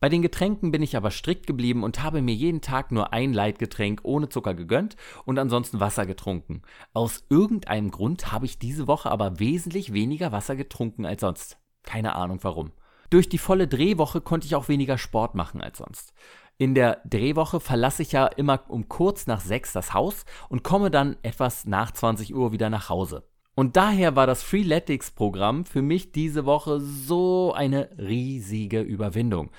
Bei 0.00 0.08
den 0.08 0.20
Getränken 0.22 0.72
bin 0.72 0.82
ich 0.82 0.96
aber 0.96 1.12
strikt 1.12 1.46
geblieben 1.46 1.84
und 1.84 2.02
habe 2.02 2.22
mir 2.22 2.34
jeden 2.34 2.60
Tag 2.60 2.90
nur 2.90 3.12
ein 3.12 3.32
Leitgetränk 3.32 4.00
ohne 4.02 4.28
Zucker 4.28 4.54
gegönnt 4.54 4.96
und 5.26 5.38
ansonsten 5.38 5.78
Wasser 5.78 6.06
getrunken. 6.06 6.62
Aus 6.92 7.22
irgendeinem 7.30 7.92
Grund 7.92 8.32
habe 8.32 8.46
ich 8.46 8.58
diese 8.58 8.88
Woche 8.88 9.12
aber 9.12 9.38
wesentlich 9.38 9.92
weniger 9.92 10.32
Wasser 10.32 10.56
getrunken 10.56 11.06
als 11.06 11.20
sonst. 11.20 11.59
Keine 11.82 12.14
Ahnung 12.14 12.38
warum. 12.42 12.72
Durch 13.10 13.28
die 13.28 13.38
volle 13.38 13.66
Drehwoche 13.66 14.20
konnte 14.20 14.46
ich 14.46 14.54
auch 14.54 14.68
weniger 14.68 14.98
Sport 14.98 15.34
machen 15.34 15.60
als 15.60 15.78
sonst. 15.78 16.12
In 16.58 16.74
der 16.74 17.00
Drehwoche 17.04 17.58
verlasse 17.58 18.02
ich 18.02 18.12
ja 18.12 18.26
immer 18.26 18.60
um 18.68 18.88
kurz 18.88 19.26
nach 19.26 19.40
sechs 19.40 19.72
das 19.72 19.94
Haus 19.94 20.24
und 20.48 20.62
komme 20.62 20.90
dann 20.90 21.16
etwas 21.22 21.64
nach 21.64 21.90
20 21.90 22.34
Uhr 22.34 22.52
wieder 22.52 22.70
nach 22.70 22.88
Hause. 22.88 23.24
Und 23.54 23.76
daher 23.76 24.14
war 24.14 24.26
das 24.26 24.42
Freeletics-Programm 24.42 25.64
für 25.64 25.82
mich 25.82 26.12
diese 26.12 26.46
Woche 26.46 26.80
so 26.80 27.52
eine 27.54 27.90
riesige 27.98 28.80
Überwindung. 28.80 29.50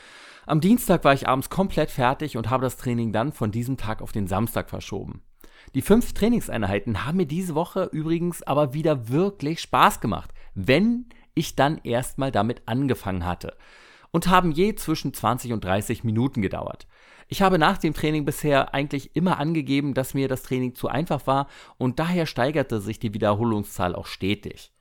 Am 0.46 0.62
Dienstag 0.62 1.04
war 1.04 1.14
ich 1.14 1.28
abends 1.28 1.50
komplett 1.50 1.92
fertig 1.92 2.38
und 2.38 2.50
habe 2.50 2.64
das 2.64 2.78
Training 2.78 3.12
dann 3.12 3.32
von 3.32 3.52
diesem 3.52 3.78
Tag 3.78 4.02
auf 4.02 4.12
den 4.12 4.28
Samstag 4.28 4.70
verschoben. 4.70 5.22
Die 5.76 5.82
fünf 5.82 6.14
Trainingseinheiten 6.14 7.06
haben 7.06 7.18
mir 7.18 7.28
diese 7.28 7.56
Woche 7.56 7.90
übrigens 7.92 8.44
aber 8.44 8.74
wieder 8.74 9.10
wirklich 9.10 9.62
Spaß 9.62 10.02
gemacht, 10.02 10.32
wenn 10.56 11.08
ich 11.34 11.56
dann 11.56 11.80
erstmal 11.84 12.32
damit 12.32 12.64
angefangen 12.66 13.26
hatte. 13.26 13.56
Und 14.12 14.28
haben 14.28 14.52
je 14.52 14.76
zwischen 14.76 15.14
20 15.14 15.54
und 15.54 15.64
30 15.64 16.04
Minuten 16.04 16.42
gedauert. 16.42 16.88
Ich 17.28 17.42
habe 17.42 17.58
nach 17.58 17.78
dem 17.78 17.94
Training 17.94 18.26
bisher 18.26 18.74
eigentlich 18.74 19.16
immer 19.16 19.40
angegeben, 19.40 19.94
dass 19.94 20.14
mir 20.14 20.28
das 20.28 20.44
Training 20.44 20.76
zu 20.76 20.90
einfach 20.90 21.28
war 21.28 21.48
und 21.78 21.98
daher 21.98 22.26
steigerte 22.26 22.82
sich 22.82 23.00
die 23.00 23.14
Wiederholungszahl 23.14 23.96
auch 23.96 24.06
stetig. 24.06 24.74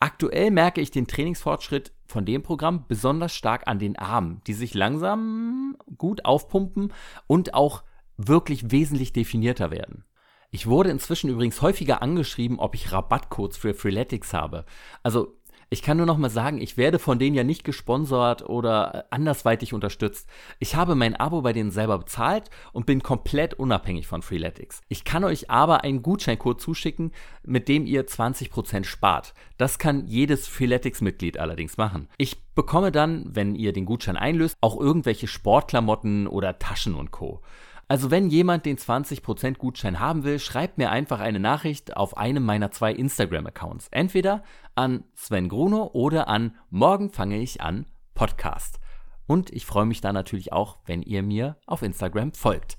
Aktuell 0.00 0.50
merke 0.50 0.82
ich 0.82 0.90
den 0.90 1.06
Trainingsfortschritt 1.06 1.92
von 2.04 2.26
dem 2.26 2.42
Programm 2.42 2.84
besonders 2.88 3.34
stark 3.34 3.66
an 3.66 3.78
den 3.78 3.98
Armen, 3.98 4.42
die 4.46 4.52
sich 4.52 4.74
langsam 4.74 5.78
gut 5.96 6.26
aufpumpen 6.26 6.92
und 7.26 7.54
auch 7.54 7.84
wirklich 8.18 8.70
wesentlich 8.70 9.14
definierter 9.14 9.70
werden. 9.70 10.04
Ich 10.50 10.66
wurde 10.66 10.90
inzwischen 10.90 11.30
übrigens 11.30 11.62
häufiger 11.62 12.02
angeschrieben, 12.02 12.58
ob 12.58 12.74
ich 12.74 12.92
Rabattcodes 12.92 13.56
für 13.56 13.72
Freeletics 13.72 14.34
habe. 14.34 14.66
Also 15.02 15.38
ich 15.70 15.82
kann 15.82 15.96
nur 15.96 16.06
noch 16.06 16.18
mal 16.18 16.30
sagen, 16.30 16.60
ich 16.60 16.76
werde 16.76 16.98
von 16.98 17.18
denen 17.18 17.36
ja 17.36 17.44
nicht 17.44 17.64
gesponsert 17.64 18.48
oder 18.48 19.06
andersweitig 19.10 19.72
unterstützt. 19.72 20.28
Ich 20.58 20.76
habe 20.76 20.94
mein 20.94 21.16
Abo 21.16 21.42
bei 21.42 21.52
denen 21.52 21.70
selber 21.70 21.98
bezahlt 21.98 22.50
und 22.72 22.86
bin 22.86 23.02
komplett 23.02 23.54
unabhängig 23.54 24.06
von 24.06 24.22
Freeletics. 24.22 24.82
Ich 24.88 25.04
kann 25.04 25.24
euch 25.24 25.50
aber 25.50 25.84
einen 25.84 26.02
Gutscheincode 26.02 26.60
zuschicken, 26.60 27.12
mit 27.44 27.68
dem 27.68 27.86
ihr 27.86 28.06
20% 28.06 28.84
spart. 28.84 29.34
Das 29.58 29.78
kann 29.78 30.06
jedes 30.06 30.48
Freeletics-Mitglied 30.48 31.38
allerdings 31.38 31.76
machen. 31.76 32.08
Ich 32.18 32.42
bekomme 32.54 32.92
dann, 32.92 33.24
wenn 33.26 33.54
ihr 33.54 33.72
den 33.72 33.84
Gutschein 33.84 34.16
einlöst, 34.16 34.56
auch 34.60 34.78
irgendwelche 34.78 35.26
Sportklamotten 35.26 36.26
oder 36.26 36.58
Taschen 36.58 36.94
und 36.94 37.10
Co. 37.10 37.40
Also 37.86 38.10
wenn 38.10 38.30
jemand 38.30 38.64
den 38.66 38.78
20% 38.78 39.58
Gutschein 39.58 40.00
haben 40.00 40.24
will, 40.24 40.38
schreibt 40.38 40.78
mir 40.78 40.90
einfach 40.90 41.20
eine 41.20 41.40
Nachricht 41.40 41.96
auf 41.96 42.16
einem 42.16 42.44
meiner 42.44 42.70
zwei 42.70 42.92
Instagram-Accounts. 42.92 43.88
Entweder 43.90 44.42
an 44.74 45.04
Sven 45.14 45.48
Gruno 45.48 45.90
oder 45.92 46.28
an 46.28 46.56
Morgen 46.70 47.10
fange 47.10 47.38
ich 47.38 47.60
an 47.60 47.86
Podcast. 48.14 48.80
Und 49.26 49.50
ich 49.50 49.66
freue 49.66 49.86
mich 49.86 50.00
da 50.00 50.12
natürlich 50.12 50.52
auch, 50.52 50.78
wenn 50.86 51.02
ihr 51.02 51.22
mir 51.22 51.56
auf 51.66 51.82
Instagram 51.82 52.32
folgt. 52.32 52.76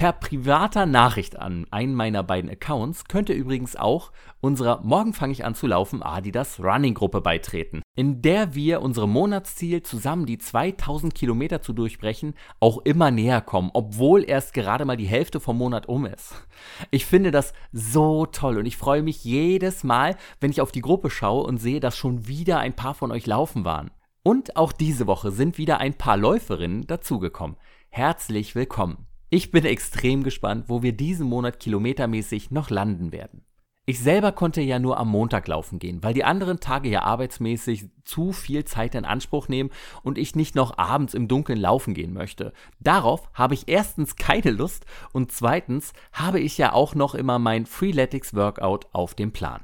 Per 0.00 0.12
privater 0.12 0.86
Nachricht 0.86 1.36
an 1.40 1.66
einen 1.72 1.92
meiner 1.92 2.22
beiden 2.22 2.48
Accounts 2.48 3.06
könnt 3.06 3.30
ihr 3.30 3.34
übrigens 3.34 3.74
auch 3.74 4.12
unserer 4.40 4.80
Morgen 4.84 5.12
fange 5.12 5.32
ich 5.32 5.44
an 5.44 5.56
zu 5.56 5.66
laufen 5.66 6.04
Adidas 6.04 6.60
Running 6.60 6.94
Gruppe 6.94 7.20
beitreten, 7.20 7.82
in 7.96 8.22
der 8.22 8.54
wir 8.54 8.80
unserem 8.80 9.10
Monatsziel 9.10 9.82
zusammen 9.82 10.24
die 10.24 10.38
2000 10.38 11.16
Kilometer 11.16 11.62
zu 11.62 11.72
durchbrechen 11.72 12.34
auch 12.60 12.78
immer 12.84 13.10
näher 13.10 13.40
kommen, 13.40 13.70
obwohl 13.74 14.22
erst 14.22 14.54
gerade 14.54 14.84
mal 14.84 14.96
die 14.96 15.08
Hälfte 15.08 15.40
vom 15.40 15.58
Monat 15.58 15.88
um 15.88 16.06
ist. 16.06 16.46
Ich 16.92 17.04
finde 17.04 17.32
das 17.32 17.52
so 17.72 18.24
toll 18.26 18.58
und 18.58 18.66
ich 18.66 18.76
freue 18.76 19.02
mich 19.02 19.24
jedes 19.24 19.82
Mal, 19.82 20.14
wenn 20.38 20.52
ich 20.52 20.60
auf 20.60 20.70
die 20.70 20.80
Gruppe 20.80 21.10
schaue 21.10 21.42
und 21.42 21.58
sehe, 21.58 21.80
dass 21.80 21.96
schon 21.96 22.28
wieder 22.28 22.60
ein 22.60 22.76
paar 22.76 22.94
von 22.94 23.10
euch 23.10 23.26
laufen 23.26 23.64
waren. 23.64 23.90
Und 24.22 24.56
auch 24.56 24.70
diese 24.70 25.08
Woche 25.08 25.32
sind 25.32 25.58
wieder 25.58 25.78
ein 25.78 25.94
paar 25.94 26.16
Läuferinnen 26.16 26.86
dazugekommen. 26.86 27.56
Herzlich 27.90 28.54
willkommen. 28.54 29.07
Ich 29.30 29.50
bin 29.50 29.66
extrem 29.66 30.22
gespannt, 30.22 30.64
wo 30.68 30.82
wir 30.82 30.92
diesen 30.92 31.26
Monat 31.26 31.60
kilometermäßig 31.60 32.50
noch 32.50 32.70
landen 32.70 33.12
werden. 33.12 33.44
Ich 33.84 34.00
selber 34.00 34.32
konnte 34.32 34.62
ja 34.62 34.78
nur 34.78 34.98
am 34.98 35.08
Montag 35.08 35.48
laufen 35.48 35.78
gehen, 35.78 36.02
weil 36.02 36.14
die 36.14 36.24
anderen 36.24 36.60
Tage 36.60 36.88
ja 36.88 37.02
arbeitsmäßig 37.02 37.86
zu 38.04 38.32
viel 38.32 38.64
Zeit 38.64 38.94
in 38.94 39.04
Anspruch 39.04 39.48
nehmen 39.48 39.70
und 40.02 40.16
ich 40.16 40.34
nicht 40.34 40.54
noch 40.54 40.78
abends 40.78 41.12
im 41.12 41.28
Dunkeln 41.28 41.58
laufen 41.58 41.92
gehen 41.92 42.14
möchte. 42.14 42.54
Darauf 42.80 43.30
habe 43.34 43.52
ich 43.52 43.68
erstens 43.68 44.16
keine 44.16 44.50
Lust 44.50 44.86
und 45.12 45.30
zweitens 45.30 45.92
habe 46.12 46.40
ich 46.40 46.56
ja 46.56 46.72
auch 46.72 46.94
noch 46.94 47.14
immer 47.14 47.38
mein 47.38 47.66
Freeletics 47.66 48.34
Workout 48.34 48.86
auf 48.92 49.14
dem 49.14 49.32
Plan. 49.32 49.60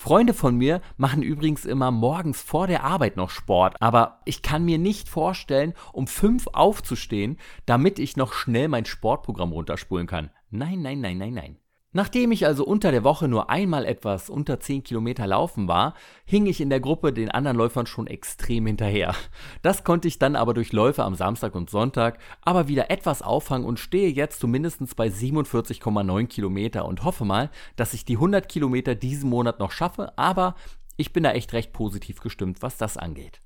Freunde 0.00 0.32
von 0.32 0.56
mir 0.56 0.80
machen 0.96 1.22
übrigens 1.22 1.64
immer 1.64 1.90
morgens 1.90 2.40
vor 2.40 2.68
der 2.68 2.84
Arbeit 2.84 3.16
noch 3.16 3.30
Sport, 3.30 3.82
aber 3.82 4.20
ich 4.24 4.42
kann 4.42 4.64
mir 4.64 4.78
nicht 4.78 5.08
vorstellen, 5.08 5.74
um 5.92 6.06
fünf 6.06 6.46
aufzustehen, 6.52 7.36
damit 7.66 7.98
ich 7.98 8.16
noch 8.16 8.32
schnell 8.32 8.68
mein 8.68 8.84
Sportprogramm 8.84 9.50
runterspulen 9.50 10.06
kann. 10.06 10.30
Nein, 10.50 10.82
nein, 10.82 11.00
nein, 11.00 11.18
nein, 11.18 11.34
nein. 11.34 11.58
Nachdem 11.92 12.32
ich 12.32 12.44
also 12.44 12.66
unter 12.66 12.90
der 12.90 13.02
Woche 13.02 13.28
nur 13.28 13.48
einmal 13.48 13.86
etwas 13.86 14.28
unter 14.28 14.60
10 14.60 14.82
Kilometer 14.82 15.26
laufen 15.26 15.68
war, 15.68 15.94
hing 16.26 16.44
ich 16.44 16.60
in 16.60 16.68
der 16.68 16.80
Gruppe 16.80 17.14
den 17.14 17.30
anderen 17.30 17.56
Läufern 17.56 17.86
schon 17.86 18.06
extrem 18.06 18.66
hinterher. 18.66 19.14
Das 19.62 19.84
konnte 19.84 20.06
ich 20.06 20.18
dann 20.18 20.36
aber 20.36 20.52
durch 20.52 20.72
Läufe 20.72 21.02
am 21.02 21.14
Samstag 21.14 21.54
und 21.54 21.70
Sonntag 21.70 22.18
aber 22.42 22.68
wieder 22.68 22.90
etwas 22.90 23.22
auffangen 23.22 23.66
und 23.66 23.80
stehe 23.80 24.10
jetzt 24.10 24.38
zumindest 24.38 24.96
bei 24.96 25.08
47,9 25.08 26.26
Kilometer 26.26 26.84
und 26.84 27.04
hoffe 27.04 27.24
mal, 27.24 27.50
dass 27.76 27.94
ich 27.94 28.04
die 28.04 28.16
100 28.16 28.50
Kilometer 28.50 28.94
diesen 28.94 29.30
Monat 29.30 29.58
noch 29.58 29.72
schaffe, 29.72 30.12
aber 30.18 30.56
ich 30.98 31.14
bin 31.14 31.22
da 31.22 31.32
echt 31.32 31.54
recht 31.54 31.72
positiv 31.72 32.20
gestimmt, 32.20 32.60
was 32.60 32.76
das 32.76 32.98
angeht. 32.98 33.40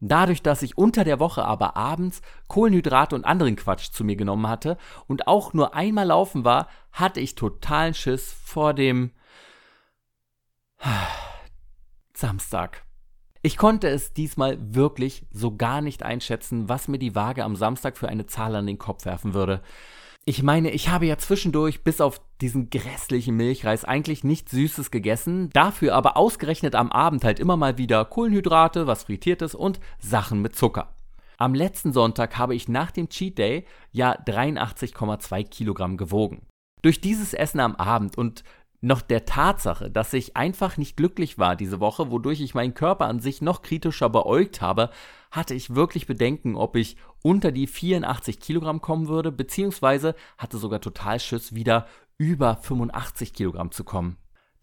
Dadurch, 0.00 0.42
dass 0.42 0.62
ich 0.62 0.78
unter 0.78 1.02
der 1.04 1.18
Woche 1.18 1.44
aber 1.44 1.76
abends 1.76 2.22
Kohlenhydrate 2.46 3.16
und 3.16 3.24
anderen 3.24 3.56
Quatsch 3.56 3.90
zu 3.90 4.04
mir 4.04 4.16
genommen 4.16 4.48
hatte 4.48 4.76
und 5.06 5.26
auch 5.26 5.54
nur 5.54 5.74
einmal 5.74 6.06
laufen 6.06 6.44
war, 6.44 6.68
hatte 6.92 7.20
ich 7.20 7.34
totalen 7.34 7.94
Schiss 7.94 8.32
vor 8.32 8.74
dem 8.74 9.10
Samstag. 12.14 12.84
Ich 13.42 13.56
konnte 13.56 13.88
es 13.88 14.12
diesmal 14.12 14.58
wirklich 14.60 15.26
so 15.30 15.56
gar 15.56 15.80
nicht 15.80 16.02
einschätzen, 16.02 16.68
was 16.68 16.88
mir 16.88 16.98
die 16.98 17.14
Waage 17.14 17.44
am 17.44 17.56
Samstag 17.56 17.96
für 17.96 18.08
eine 18.08 18.26
Zahl 18.26 18.54
an 18.56 18.66
den 18.66 18.78
Kopf 18.78 19.04
werfen 19.04 19.34
würde. 19.34 19.62
Ich 20.28 20.42
meine, 20.42 20.72
ich 20.72 20.90
habe 20.90 21.06
ja 21.06 21.16
zwischendurch 21.16 21.84
bis 21.84 22.02
auf 22.02 22.20
diesen 22.42 22.68
grässlichen 22.68 23.34
Milchreis 23.34 23.86
eigentlich 23.86 24.24
nichts 24.24 24.50
Süßes 24.50 24.90
gegessen, 24.90 25.48
dafür 25.54 25.94
aber 25.94 26.18
ausgerechnet 26.18 26.74
am 26.74 26.92
Abend 26.92 27.24
halt 27.24 27.40
immer 27.40 27.56
mal 27.56 27.78
wieder 27.78 28.04
Kohlenhydrate, 28.04 28.86
was 28.86 29.04
frittiertes 29.04 29.54
und 29.54 29.80
Sachen 29.98 30.42
mit 30.42 30.54
Zucker. 30.54 30.92
Am 31.38 31.54
letzten 31.54 31.94
Sonntag 31.94 32.36
habe 32.36 32.54
ich 32.54 32.68
nach 32.68 32.90
dem 32.90 33.08
Cheat 33.08 33.38
Day 33.38 33.64
ja 33.90 34.20
83,2 34.20 35.44
Kilogramm 35.44 35.96
gewogen. 35.96 36.42
Durch 36.82 37.00
dieses 37.00 37.32
Essen 37.32 37.60
am 37.60 37.76
Abend 37.76 38.18
und 38.18 38.44
noch 38.82 39.00
der 39.00 39.24
Tatsache, 39.24 39.90
dass 39.90 40.12
ich 40.12 40.36
einfach 40.36 40.76
nicht 40.76 40.98
glücklich 40.98 41.38
war 41.38 41.56
diese 41.56 41.80
Woche, 41.80 42.10
wodurch 42.10 42.42
ich 42.42 42.54
meinen 42.54 42.74
Körper 42.74 43.06
an 43.06 43.20
sich 43.20 43.40
noch 43.40 43.62
kritischer 43.62 44.10
beäugt 44.10 44.60
habe, 44.60 44.90
hatte 45.30 45.54
ich 45.54 45.74
wirklich 45.74 46.06
Bedenken, 46.06 46.56
ob 46.56 46.76
ich 46.76 46.96
unter 47.22 47.52
die 47.52 47.66
84 47.66 48.40
Kilogramm 48.40 48.80
kommen 48.80 49.08
würde, 49.08 49.32
beziehungsweise 49.32 50.14
hatte 50.36 50.58
sogar 50.58 50.80
total 50.80 51.20
Schiss, 51.20 51.54
wieder 51.54 51.86
über 52.16 52.56
85 52.56 53.32
Kilogramm 53.32 53.70
zu 53.70 53.84
kommen. 53.84 54.16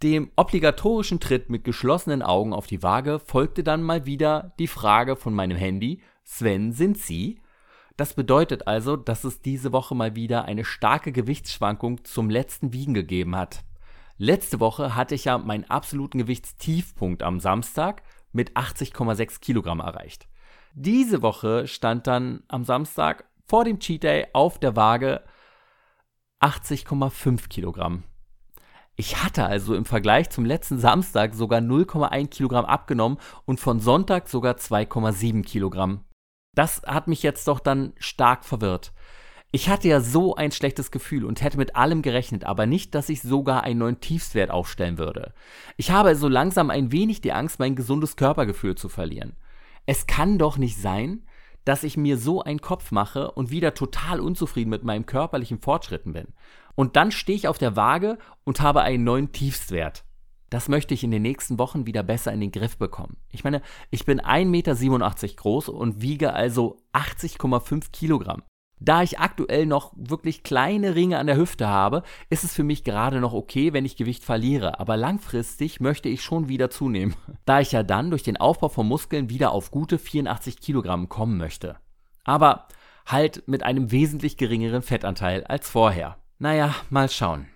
Dem 0.04 0.32
obligatorischen 0.36 1.20
Tritt 1.20 1.50
mit 1.50 1.64
geschlossenen 1.64 2.22
Augen 2.22 2.54
auf 2.54 2.68
die 2.68 2.84
Waage 2.84 3.20
folgte 3.20 3.64
dann 3.64 3.82
mal 3.82 4.06
wieder 4.06 4.54
die 4.60 4.68
Frage 4.68 5.16
von 5.16 5.34
meinem 5.34 5.58
Handy, 5.58 6.02
Sven, 6.24 6.74
sind 6.74 6.98
Sie? 6.98 7.40
Das 7.96 8.14
bedeutet 8.14 8.68
also, 8.68 8.98
dass 8.98 9.24
es 9.24 9.42
diese 9.42 9.72
Woche 9.72 9.96
mal 9.96 10.16
wieder 10.16 10.46
eine 10.46 10.66
starke 10.66 11.14
Gewichtsschwankung 11.14 12.04
zum 12.04 12.30
letzten 12.30 12.74
Wiegen 12.74 12.94
gegeben 12.94 13.38
hat. 13.38 13.64
Letzte 14.18 14.60
Woche 14.60 14.96
hatte 14.96 15.16
ich 15.16 15.26
ja 15.26 15.38
meinen 15.38 15.66
absoluten 15.66 16.18
Gewichtstiefpunkt 16.18 17.24
am 17.24 17.40
Samstag 17.40 18.04
mit 18.34 18.52
80,6 18.58 19.40
Kilogramm 19.40 19.80
erreicht. 19.80 20.28
Diese 20.78 21.22
Woche 21.22 21.68
stand 21.68 22.06
dann 22.06 22.44
am 22.50 22.66
Samstag 22.66 23.24
vor 23.48 23.64
dem 23.64 23.80
Cheat 23.80 24.04
Day 24.04 24.28
auf 24.34 24.60
der 24.60 24.76
Waage 24.76 25.24
80,5 26.42 27.48
Kilogramm. 27.48 28.04
Ich 28.98 29.24
hatte 29.24 29.46
also 29.46 29.74
im 29.74 29.86
Vergleich 29.86 30.30
zum 30.32 30.44
letzten 30.44 30.78
Samstag 30.78 31.34
sogar 31.34 31.62
0,1 31.62 32.28
Kilogramm 32.28 32.66
abgenommen 32.66 33.20
und 33.46 33.62
von 33.62 33.80
Sonntag 33.80 34.28
sogar 34.28 34.56
2,7 34.56 35.44
Kilogramm. 35.46 36.04
Das 36.56 36.82
hat 36.86 37.08
mich 37.08 37.24
jetzt 37.24 37.48
doch 37.48 37.62
dann 37.62 37.94
stark 37.98 38.44
verwirrt. 38.44 38.92
Ich 39.52 39.70
hatte 39.70 39.88
ja 39.88 40.02
so 40.02 40.36
ein 40.36 40.52
schlechtes 40.52 40.92
Gefühl 40.92 41.24
und 41.24 41.42
hätte 41.42 41.58
mit 41.58 41.78
allem 41.78 42.02
gerechnet, 42.02 42.44
aber 42.44 42.66
nicht, 42.66 42.94
dass 42.96 43.08
ich 43.08 43.22
sogar 43.22 43.64
einen 43.64 43.80
neuen 43.80 44.02
Tiefstwert 44.02 44.52
aufstellen 44.52 44.98
würde. 44.98 45.34
Ich 45.78 45.92
habe 45.92 46.18
so 46.18 46.28
langsam 46.28 46.70
ein 46.70 46.92
wenig 46.92 47.22
die 47.22 47.32
Angst, 47.32 47.60
mein 47.60 47.78
gesundes 47.78 48.18
Körpergefühl 48.18 48.76
zu 48.76 48.90
verlieren. 48.90 49.38
Es 49.86 50.08
kann 50.08 50.38
doch 50.38 50.58
nicht 50.58 50.78
sein, 50.78 51.26
dass 51.64 51.84
ich 51.84 51.98
mir 51.98 52.18
so 52.18 52.42
einen 52.44 52.62
Kopf 52.62 52.92
mache 52.92 53.32
und 53.32 53.50
wieder 53.50 53.74
total 53.74 54.20
unzufrieden 54.20 54.70
mit 54.70 54.84
meinem 54.84 55.06
körperlichen 55.06 55.60
Fortschritten 55.60 56.14
bin. 56.14 56.28
Und 56.76 56.96
dann 56.96 57.12
stehe 57.12 57.36
ich 57.36 57.48
auf 57.48 57.58
der 57.58 57.76
Waage 57.76 58.18
und 58.44 58.62
habe 58.62 58.82
einen 58.82 59.04
neuen 59.04 59.32
Tiefstwert. 59.32 60.06
Das 60.50 60.70
möchte 60.70 60.94
ich 60.94 61.04
in 61.04 61.12
den 61.12 61.24
nächsten 61.24 61.58
Wochen 61.58 61.88
wieder 61.88 62.04
besser 62.04 62.32
in 62.32 62.40
den 62.40 62.52
Griff 62.52 62.78
bekommen. 62.78 63.18
Ich 63.30 63.44
meine, 63.44 63.62
ich 63.90 64.06
bin 64.06 64.22
1,87 64.22 64.46
Meter 64.46 65.36
groß 65.36 65.70
und 65.70 66.02
wiege 66.02 66.34
also 66.34 66.78
80,5 66.94 67.92
Kilogramm. 67.92 68.44
Da 68.80 69.04
ich 69.04 69.20
aktuell 69.20 69.66
noch 69.66 69.94
wirklich 69.96 70.44
kleine 70.44 70.96
Ringe 70.96 71.18
an 71.18 71.28
der 71.28 71.38
Hüfte 71.38 71.68
habe, 71.68 72.04
ist 72.30 72.44
es 72.44 72.54
für 72.54 72.64
mich 72.64 72.84
gerade 72.84 73.22
noch 73.22 73.34
okay, 73.34 73.74
wenn 73.74 73.86
ich 73.86 73.96
Gewicht 73.96 74.24
verliere, 74.24 74.80
aber 74.80 74.98
langfristig 74.98 75.80
möchte 75.80 76.10
ich 76.10 76.22
schon 76.22 76.50
wieder 76.50 76.70
zunehmen, 76.70 77.16
da 77.46 77.62
ich 77.62 77.72
ja 77.72 77.84
dann 77.84 78.10
durch 78.10 78.24
den 78.24 78.38
Aufbau 78.38 78.70
von 78.70 78.88
Muskeln 78.88 79.30
wieder 79.30 79.52
auf 79.52 79.72
gute 79.72 79.98
84 79.98 80.60
Kilogramm 80.60 81.10
kommen 81.10 81.38
möchte. 81.38 81.78
Aber 82.26 82.68
halt 83.06 83.48
mit 83.48 83.64
einem 83.64 83.92
wesentlich 83.92 84.36
geringeren 84.36 84.82
Fettanteil 84.82 85.44
als 85.46 85.70
vorher. 85.70 86.18
Naja, 86.40 86.76
mal 86.90 87.10
schauen. 87.10 87.48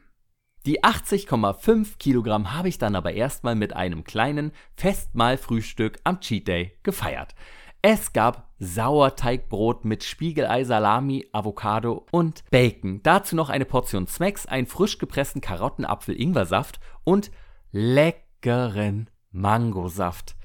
Die 0.66 0.84
80,5 0.84 1.98
Kilogramm 1.98 2.54
habe 2.54 2.70
ich 2.70 2.78
dann 2.78 2.96
aber 2.96 3.14
erstmal 3.14 3.56
mit 3.56 3.76
einem 3.76 4.04
kleinen 4.04 4.52
Festmahlfrühstück 4.76 6.00
am 6.04 6.20
Cheat 6.20 6.48
Day 6.48 6.78
gefeiert. 6.84 7.34
Es 7.82 8.14
gab 8.14 8.49
Sauerteigbrot 8.60 9.86
mit 9.86 10.04
Spiegelei, 10.04 10.64
Salami, 10.64 11.28
Avocado 11.32 12.06
und 12.12 12.44
Bacon. 12.52 13.02
Dazu 13.04 13.36
noch 13.36 13.50
eine 13.50 13.66
Portion 13.66 14.08
Smacks, 14.08 14.46
einen 14.46 14.68
frisch 14.68 14.98
gepressten 14.98 15.42
Karottenapfel-Ingwersaft 15.42 16.80
und 17.04 17.32
leckeren 17.72 19.10
Mangosaft. 19.32 20.36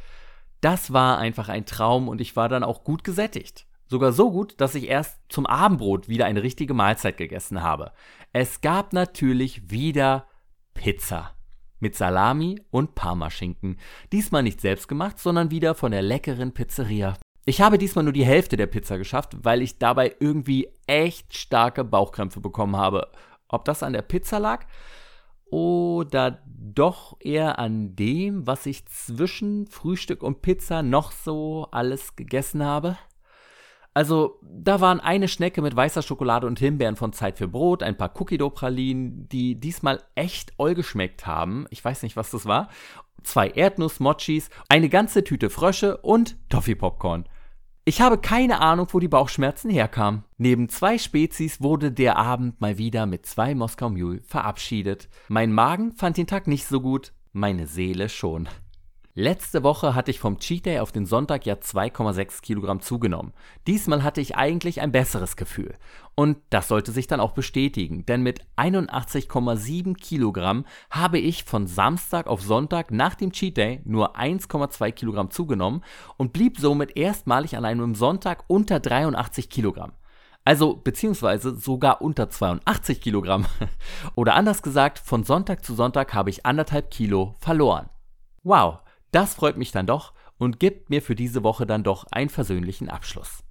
Das 0.61 0.93
war 0.93 1.19
einfach 1.19 1.49
ein 1.49 1.67
Traum 1.67 2.09
und 2.09 2.21
ich 2.21 2.37
war 2.37 2.49
dann 2.49 2.65
auch 2.65 2.85
gut 2.85 3.05
gesättigt. 3.05 3.67
Sogar 3.87 4.13
so 4.13 4.31
gut, 4.31 4.61
dass 4.61 4.75
ich 4.75 4.89
erst 4.89 5.21
zum 5.29 5.47
Abendbrot 5.47 6.09
wieder 6.09 6.25
eine 6.25 6.43
richtige 6.43 6.73
Mahlzeit 6.73 7.17
gegessen 7.17 7.63
habe. 7.63 7.93
Es 8.33 8.61
gab 8.61 8.93
natürlich 8.93 9.71
wieder 9.71 10.27
Pizza 10.73 11.35
mit 11.81 11.95
Salami 11.95 12.63
und 12.71 12.95
Parmaschinken. 12.95 13.79
Diesmal 14.11 14.43
nicht 14.43 14.61
selbst 14.61 14.89
gemacht, 14.89 15.19
sondern 15.19 15.51
wieder 15.51 15.75
von 15.75 15.93
der 15.93 16.03
leckeren 16.03 16.53
Pizzeria. 16.53 17.15
Ich 17.47 17.61
habe 17.61 17.77
diesmal 17.77 18.05
nur 18.05 18.15
die 18.15 18.25
Hälfte 18.25 18.57
der 18.57 18.67
Pizza 18.67 18.97
geschafft, 18.97 19.37
weil 19.43 19.61
ich 19.61 19.79
dabei 19.79 20.17
irgendwie 20.19 20.69
echt 20.87 21.37
starke 21.37 21.85
Bauchkrämpfe 21.85 22.41
bekommen 22.41 22.77
habe. 22.77 23.11
Ob 23.49 23.67
das 23.67 23.83
an 23.83 23.93
der 23.93 24.03
Pizza 24.03 24.39
lag 24.39 24.65
oder 25.51 26.43
doch 26.47 27.17
eher 27.21 27.59
an 27.59 27.97
dem, 27.97 28.47
was 28.47 28.65
ich 28.65 28.87
zwischen 28.87 29.67
Frühstück 29.67 30.23
und 30.23 30.41
Pizza 30.41 30.83
noch 30.83 31.13
so 31.13 31.69
alles 31.71 32.17
gegessen 32.17 32.65
habe? 32.65 32.97
Also, 33.93 34.41
da 34.43 34.81
waren 34.81 34.99
eine 34.99 35.29
Schnecke 35.29 35.63
mit 35.63 35.77
weißer 35.77 36.03
Schokolade 36.03 36.47
und 36.47 36.59
Himbeeren 36.59 36.97
von 36.97 37.13
Zeit 37.13 37.39
für 37.39 37.47
Brot, 37.47 37.83
ein 37.83 37.97
paar 37.97 38.13
Cookie-Dough-Pralinen, 38.19 39.29
die 39.29 39.61
diesmal 39.61 40.03
echt 40.17 40.55
oll 40.57 40.75
geschmeckt 40.75 41.27
haben. 41.27 41.67
Ich 41.71 41.85
weiß 41.85 42.03
nicht, 42.03 42.17
was 42.17 42.31
das 42.31 42.47
war. 42.47 42.71
Zwei 43.23 43.51
Erdnuss-Mochis, 43.51 44.51
eine 44.69 44.89
ganze 44.89 45.23
Tüte 45.23 45.51
Frösche 45.51 45.99
und 45.99 46.37
Toffee-Popcorn. 46.49 47.29
Ich 47.87 48.01
habe 48.01 48.17
keine 48.17 48.63
Ahnung, 48.63 48.87
wo 48.93 48.99
die 48.99 49.09
Bauchschmerzen 49.09 49.71
herkamen. 49.71 50.25
Neben 50.39 50.71
zwei 50.71 50.97
Spezies 50.97 51.61
wurde 51.61 51.93
der 51.93 52.17
Abend 52.17 52.59
mal 52.59 52.79
wieder 52.79 53.05
mit 53.05 53.27
zwei 53.27 53.55
Moskau 53.55 53.91
Mule 53.91 54.23
verabschiedet. 54.23 55.11
Mein 55.29 55.53
Magen 55.53 55.93
fand 55.93 56.17
den 56.17 56.27
Tag 56.27 56.47
nicht 56.47 56.65
so 56.65 56.81
gut, 56.81 57.13
meine 57.35 57.67
Seele 57.67 58.09
schon. 58.09 58.49
Letzte 59.17 59.63
Woche 59.63 59.95
hatte 59.95 60.11
ich 60.11 60.19
vom 60.19 60.41
Cheat 60.41 60.67
Day 60.67 60.81
auf 60.81 60.91
den 60.91 61.07
Sonntag 61.07 61.47
ja 61.47 61.55
2,6 61.55 62.43
Kilogramm 62.43 62.81
zugenommen. 62.81 63.33
Diesmal 63.69 64.03
hatte 64.03 64.21
ich 64.21 64.35
eigentlich 64.35 64.81
ein 64.81 64.91
besseres 64.91 65.37
Gefühl. 65.37 65.77
Und 66.17 66.39
das 66.51 66.67
sollte 66.67 66.91
sich 66.91 67.07
dann 67.07 67.21
auch 67.21 67.31
bestätigen, 67.31 68.05
denn 68.07 68.25
mit 68.25 68.41
81,7 68.57 69.95
Kilogramm 69.95 70.65
habe 70.91 71.21
ich 71.21 71.45
von 71.45 71.69
Samstag 71.69 72.27
auf 72.27 72.43
Sonntag 72.43 72.91
nach 72.91 73.15
dem 73.15 73.31
Cheat 73.31 73.57
Day 73.57 73.83
nur 73.85 74.17
1,2 74.17 74.91
Kilogramm 74.91 75.31
zugenommen 75.31 75.85
und 76.17 76.33
blieb 76.33 76.59
somit 76.59 76.97
erstmalig 76.97 77.57
an 77.57 77.65
einem 77.65 77.95
Sonntag 77.95 78.43
unter 78.49 78.81
83 78.81 79.49
Kilogramm. 79.49 79.93
Also 80.45 80.75
beziehungsweise 80.75 81.55
sogar 81.55 82.03
unter 82.03 82.31
82 82.31 83.01
Kilogramm. 83.01 83.47
Oder 84.17 84.35
anders 84.35 84.61
gesagt, 84.61 84.99
von 84.99 85.23
Sonntag 85.23 85.65
zu 85.65 85.73
Sonntag 85.77 86.15
habe 86.15 86.31
ich 86.31 86.45
anderthalb 86.45 86.91
Kilo 86.91 87.37
verloren. 87.39 87.89
Wow, 88.43 88.81
das 89.15 89.35
freut 89.35 89.57
mich 89.57 89.73
dann 89.73 89.87
doch 89.87 90.13
und 90.39 90.59
gibt 90.61 90.91
mir 90.91 91.03
für 91.03 91.15
diese 91.15 91.43
Woche 91.43 91.67
dann 91.67 91.85
doch 91.85 92.07
einen 92.11 92.31
versöhnlichen 92.31 92.89
Abschluss. 92.89 93.45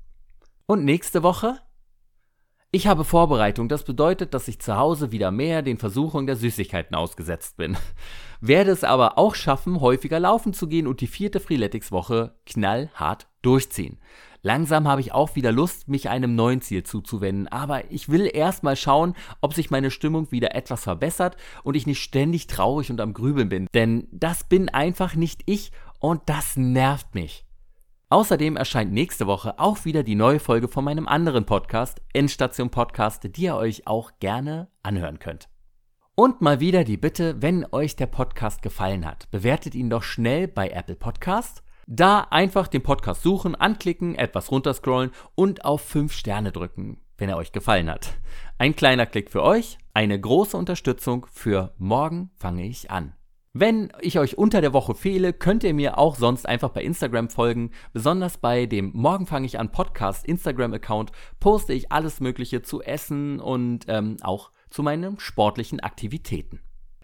Und 0.66 0.84
nächste 0.84 1.24
Woche? 1.24 1.60
Ich 2.72 2.88
habe 2.88 3.04
Vorbereitung, 3.04 3.70
das 3.70 3.84
bedeutet, 3.84 4.34
dass 4.34 4.48
ich 4.48 4.60
zu 4.60 4.76
Hause 4.76 5.12
wieder 5.12 5.30
mehr 5.30 5.62
den 5.62 5.78
Versuchungen 5.78 6.26
der 6.26 6.36
Süßigkeiten 6.36 6.96
ausgesetzt 6.96 7.56
bin. 7.56 7.78
Werde 8.42 8.72
es 8.72 8.84
aber 8.84 9.18
auch 9.20 9.36
schaffen, 9.36 9.80
häufiger 9.80 10.20
laufen 10.20 10.54
zu 10.54 10.68
gehen 10.68 10.88
und 10.88 11.00
die 11.00 11.08
vierte 11.08 11.40
Freeletics-Woche 11.40 12.36
knallhart 12.48 13.28
durchziehen. 13.44 14.00
Langsam 14.46 14.90
habe 14.90 15.00
ich 15.00 15.14
auch 15.14 15.38
wieder 15.38 15.54
Lust, 15.54 15.88
mich 15.88 16.10
einem 16.10 16.36
neuen 16.36 16.60
Ziel 16.60 16.84
zuzuwenden, 16.84 17.48
aber 17.48 17.90
ich 17.90 18.10
will 18.10 18.30
erstmal 18.32 18.76
schauen, 18.76 19.16
ob 19.40 19.54
sich 19.54 19.72
meine 19.72 19.90
Stimmung 19.90 20.34
wieder 20.34 20.54
etwas 20.54 20.84
verbessert 20.84 21.38
und 21.64 21.76
ich 21.76 21.88
nicht 21.88 22.04
ständig 22.04 22.48
traurig 22.48 22.92
und 22.92 23.00
am 23.00 23.14
Grübeln 23.14 23.48
bin, 23.48 23.68
denn 23.74 24.10
das 24.12 24.44
bin 24.44 24.68
einfach 24.68 25.16
nicht 25.16 25.44
ich 25.46 25.72
und 26.00 26.24
das 26.26 26.58
nervt 26.58 27.16
mich. 27.16 27.46
Außerdem 28.10 28.58
erscheint 28.58 28.92
nächste 28.92 29.28
Woche 29.28 29.60
auch 29.60 29.86
wieder 29.86 30.04
die 30.04 30.16
neue 30.16 30.40
Folge 30.40 30.68
von 30.68 30.84
meinem 30.84 31.08
anderen 31.08 31.46
Podcast, 31.46 32.02
Endstation 32.12 32.70
Podcast, 32.70 33.24
die 33.38 33.44
ihr 33.44 33.56
euch 33.56 33.88
auch 33.88 34.12
gerne 34.20 34.68
anhören 34.84 35.20
könnt. 35.20 35.48
Und 36.16 36.42
mal 36.42 36.60
wieder 36.60 36.84
die 36.84 36.98
Bitte, 36.98 37.42
wenn 37.42 37.66
euch 37.72 37.96
der 37.96 38.08
Podcast 38.08 38.62
gefallen 38.62 39.06
hat, 39.06 39.32
bewertet 39.32 39.74
ihn 39.74 39.90
doch 39.90 40.04
schnell 40.04 40.50
bei 40.50 40.68
Apple 40.68 40.98
Podcast 40.98 41.63
da 41.88 42.28
einfach 42.30 42.68
den 42.68 42.84
Podcast 42.84 43.24
suchen, 43.24 43.56
anklicken, 43.56 44.16
etwas 44.16 44.52
runterscrollen 44.52 45.12
und 45.36 45.66
auf 45.66 45.82
5 45.82 46.14
Sterne 46.14 46.52
drücken, 46.52 47.02
wenn 47.18 47.30
er 47.30 47.38
euch 47.38 47.52
gefallen 47.52 47.90
hat. 47.90 48.14
Ein 48.58 48.76
kleiner 48.76 49.06
Klick 49.06 49.32
für 49.32 49.44
euch, 49.44 49.78
eine 49.94 50.20
große 50.20 50.58
Unterstützung 50.58 51.28
für 51.32 51.74
morgen 51.78 52.32
fange 52.36 52.66
ich 52.66 52.90
an. 52.92 53.14
Wenn 53.56 53.94
ich 54.02 54.18
euch 54.18 54.40
unter 54.40 54.62
der 54.62 54.74
Woche 54.74 54.96
fehle, 54.96 55.32
könnt 55.32 55.64
ihr 55.64 55.76
mir 55.76 56.00
auch 56.00 56.16
sonst 56.16 56.48
einfach 56.48 56.70
bei 56.70 56.82
Instagram 56.82 57.30
folgen. 57.30 57.70
Besonders 57.94 58.38
bei 58.40 58.66
dem 58.66 58.90
Morgen 58.96 59.28
fange 59.28 59.46
ich 59.46 59.60
an 59.60 59.72
Podcast 59.72 60.26
Instagram-Account 60.26 61.12
poste 61.40 61.74
ich 61.74 61.92
alles 61.92 62.20
Mögliche 62.20 62.64
zu 62.64 62.82
Essen 62.82 63.40
und 63.40 63.86
ähm, 63.90 64.18
auch 64.24 64.50
zu 64.72 64.82
meinen 64.82 65.20
sportlichen 65.20 65.82
Aktivitäten. 65.82 66.62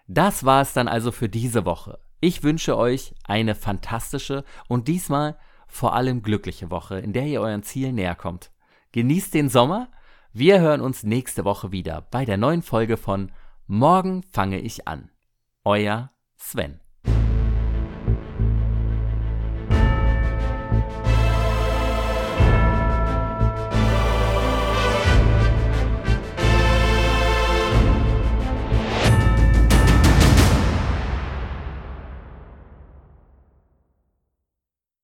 Das 0.08 0.44
war 0.44 0.62
es 0.62 0.72
dann 0.72 0.88
also 0.88 1.12
für 1.12 1.28
diese 1.28 1.64
Woche. 1.64 2.00
Ich 2.20 2.42
wünsche 2.42 2.76
euch 2.76 3.14
eine 3.24 3.54
fantastische 3.54 4.44
und 4.68 4.88
diesmal 4.88 5.38
vor 5.66 5.94
allem 5.94 6.22
glückliche 6.22 6.70
Woche, 6.70 6.98
in 6.98 7.12
der 7.14 7.24
ihr 7.24 7.40
euren 7.40 7.62
Zielen 7.62 7.94
näher 7.94 8.14
kommt. 8.14 8.50
Genießt 8.92 9.32
den 9.32 9.48
Sommer. 9.48 9.88
Wir 10.32 10.60
hören 10.60 10.82
uns 10.82 11.02
nächste 11.02 11.44
Woche 11.44 11.72
wieder 11.72 12.02
bei 12.02 12.24
der 12.24 12.36
neuen 12.36 12.62
Folge 12.62 12.96
von 12.96 13.32
Morgen 13.66 14.22
fange 14.24 14.58
ich 14.58 14.86
an. 14.86 15.10
Euer 15.64 16.10
Sven. 16.36 16.80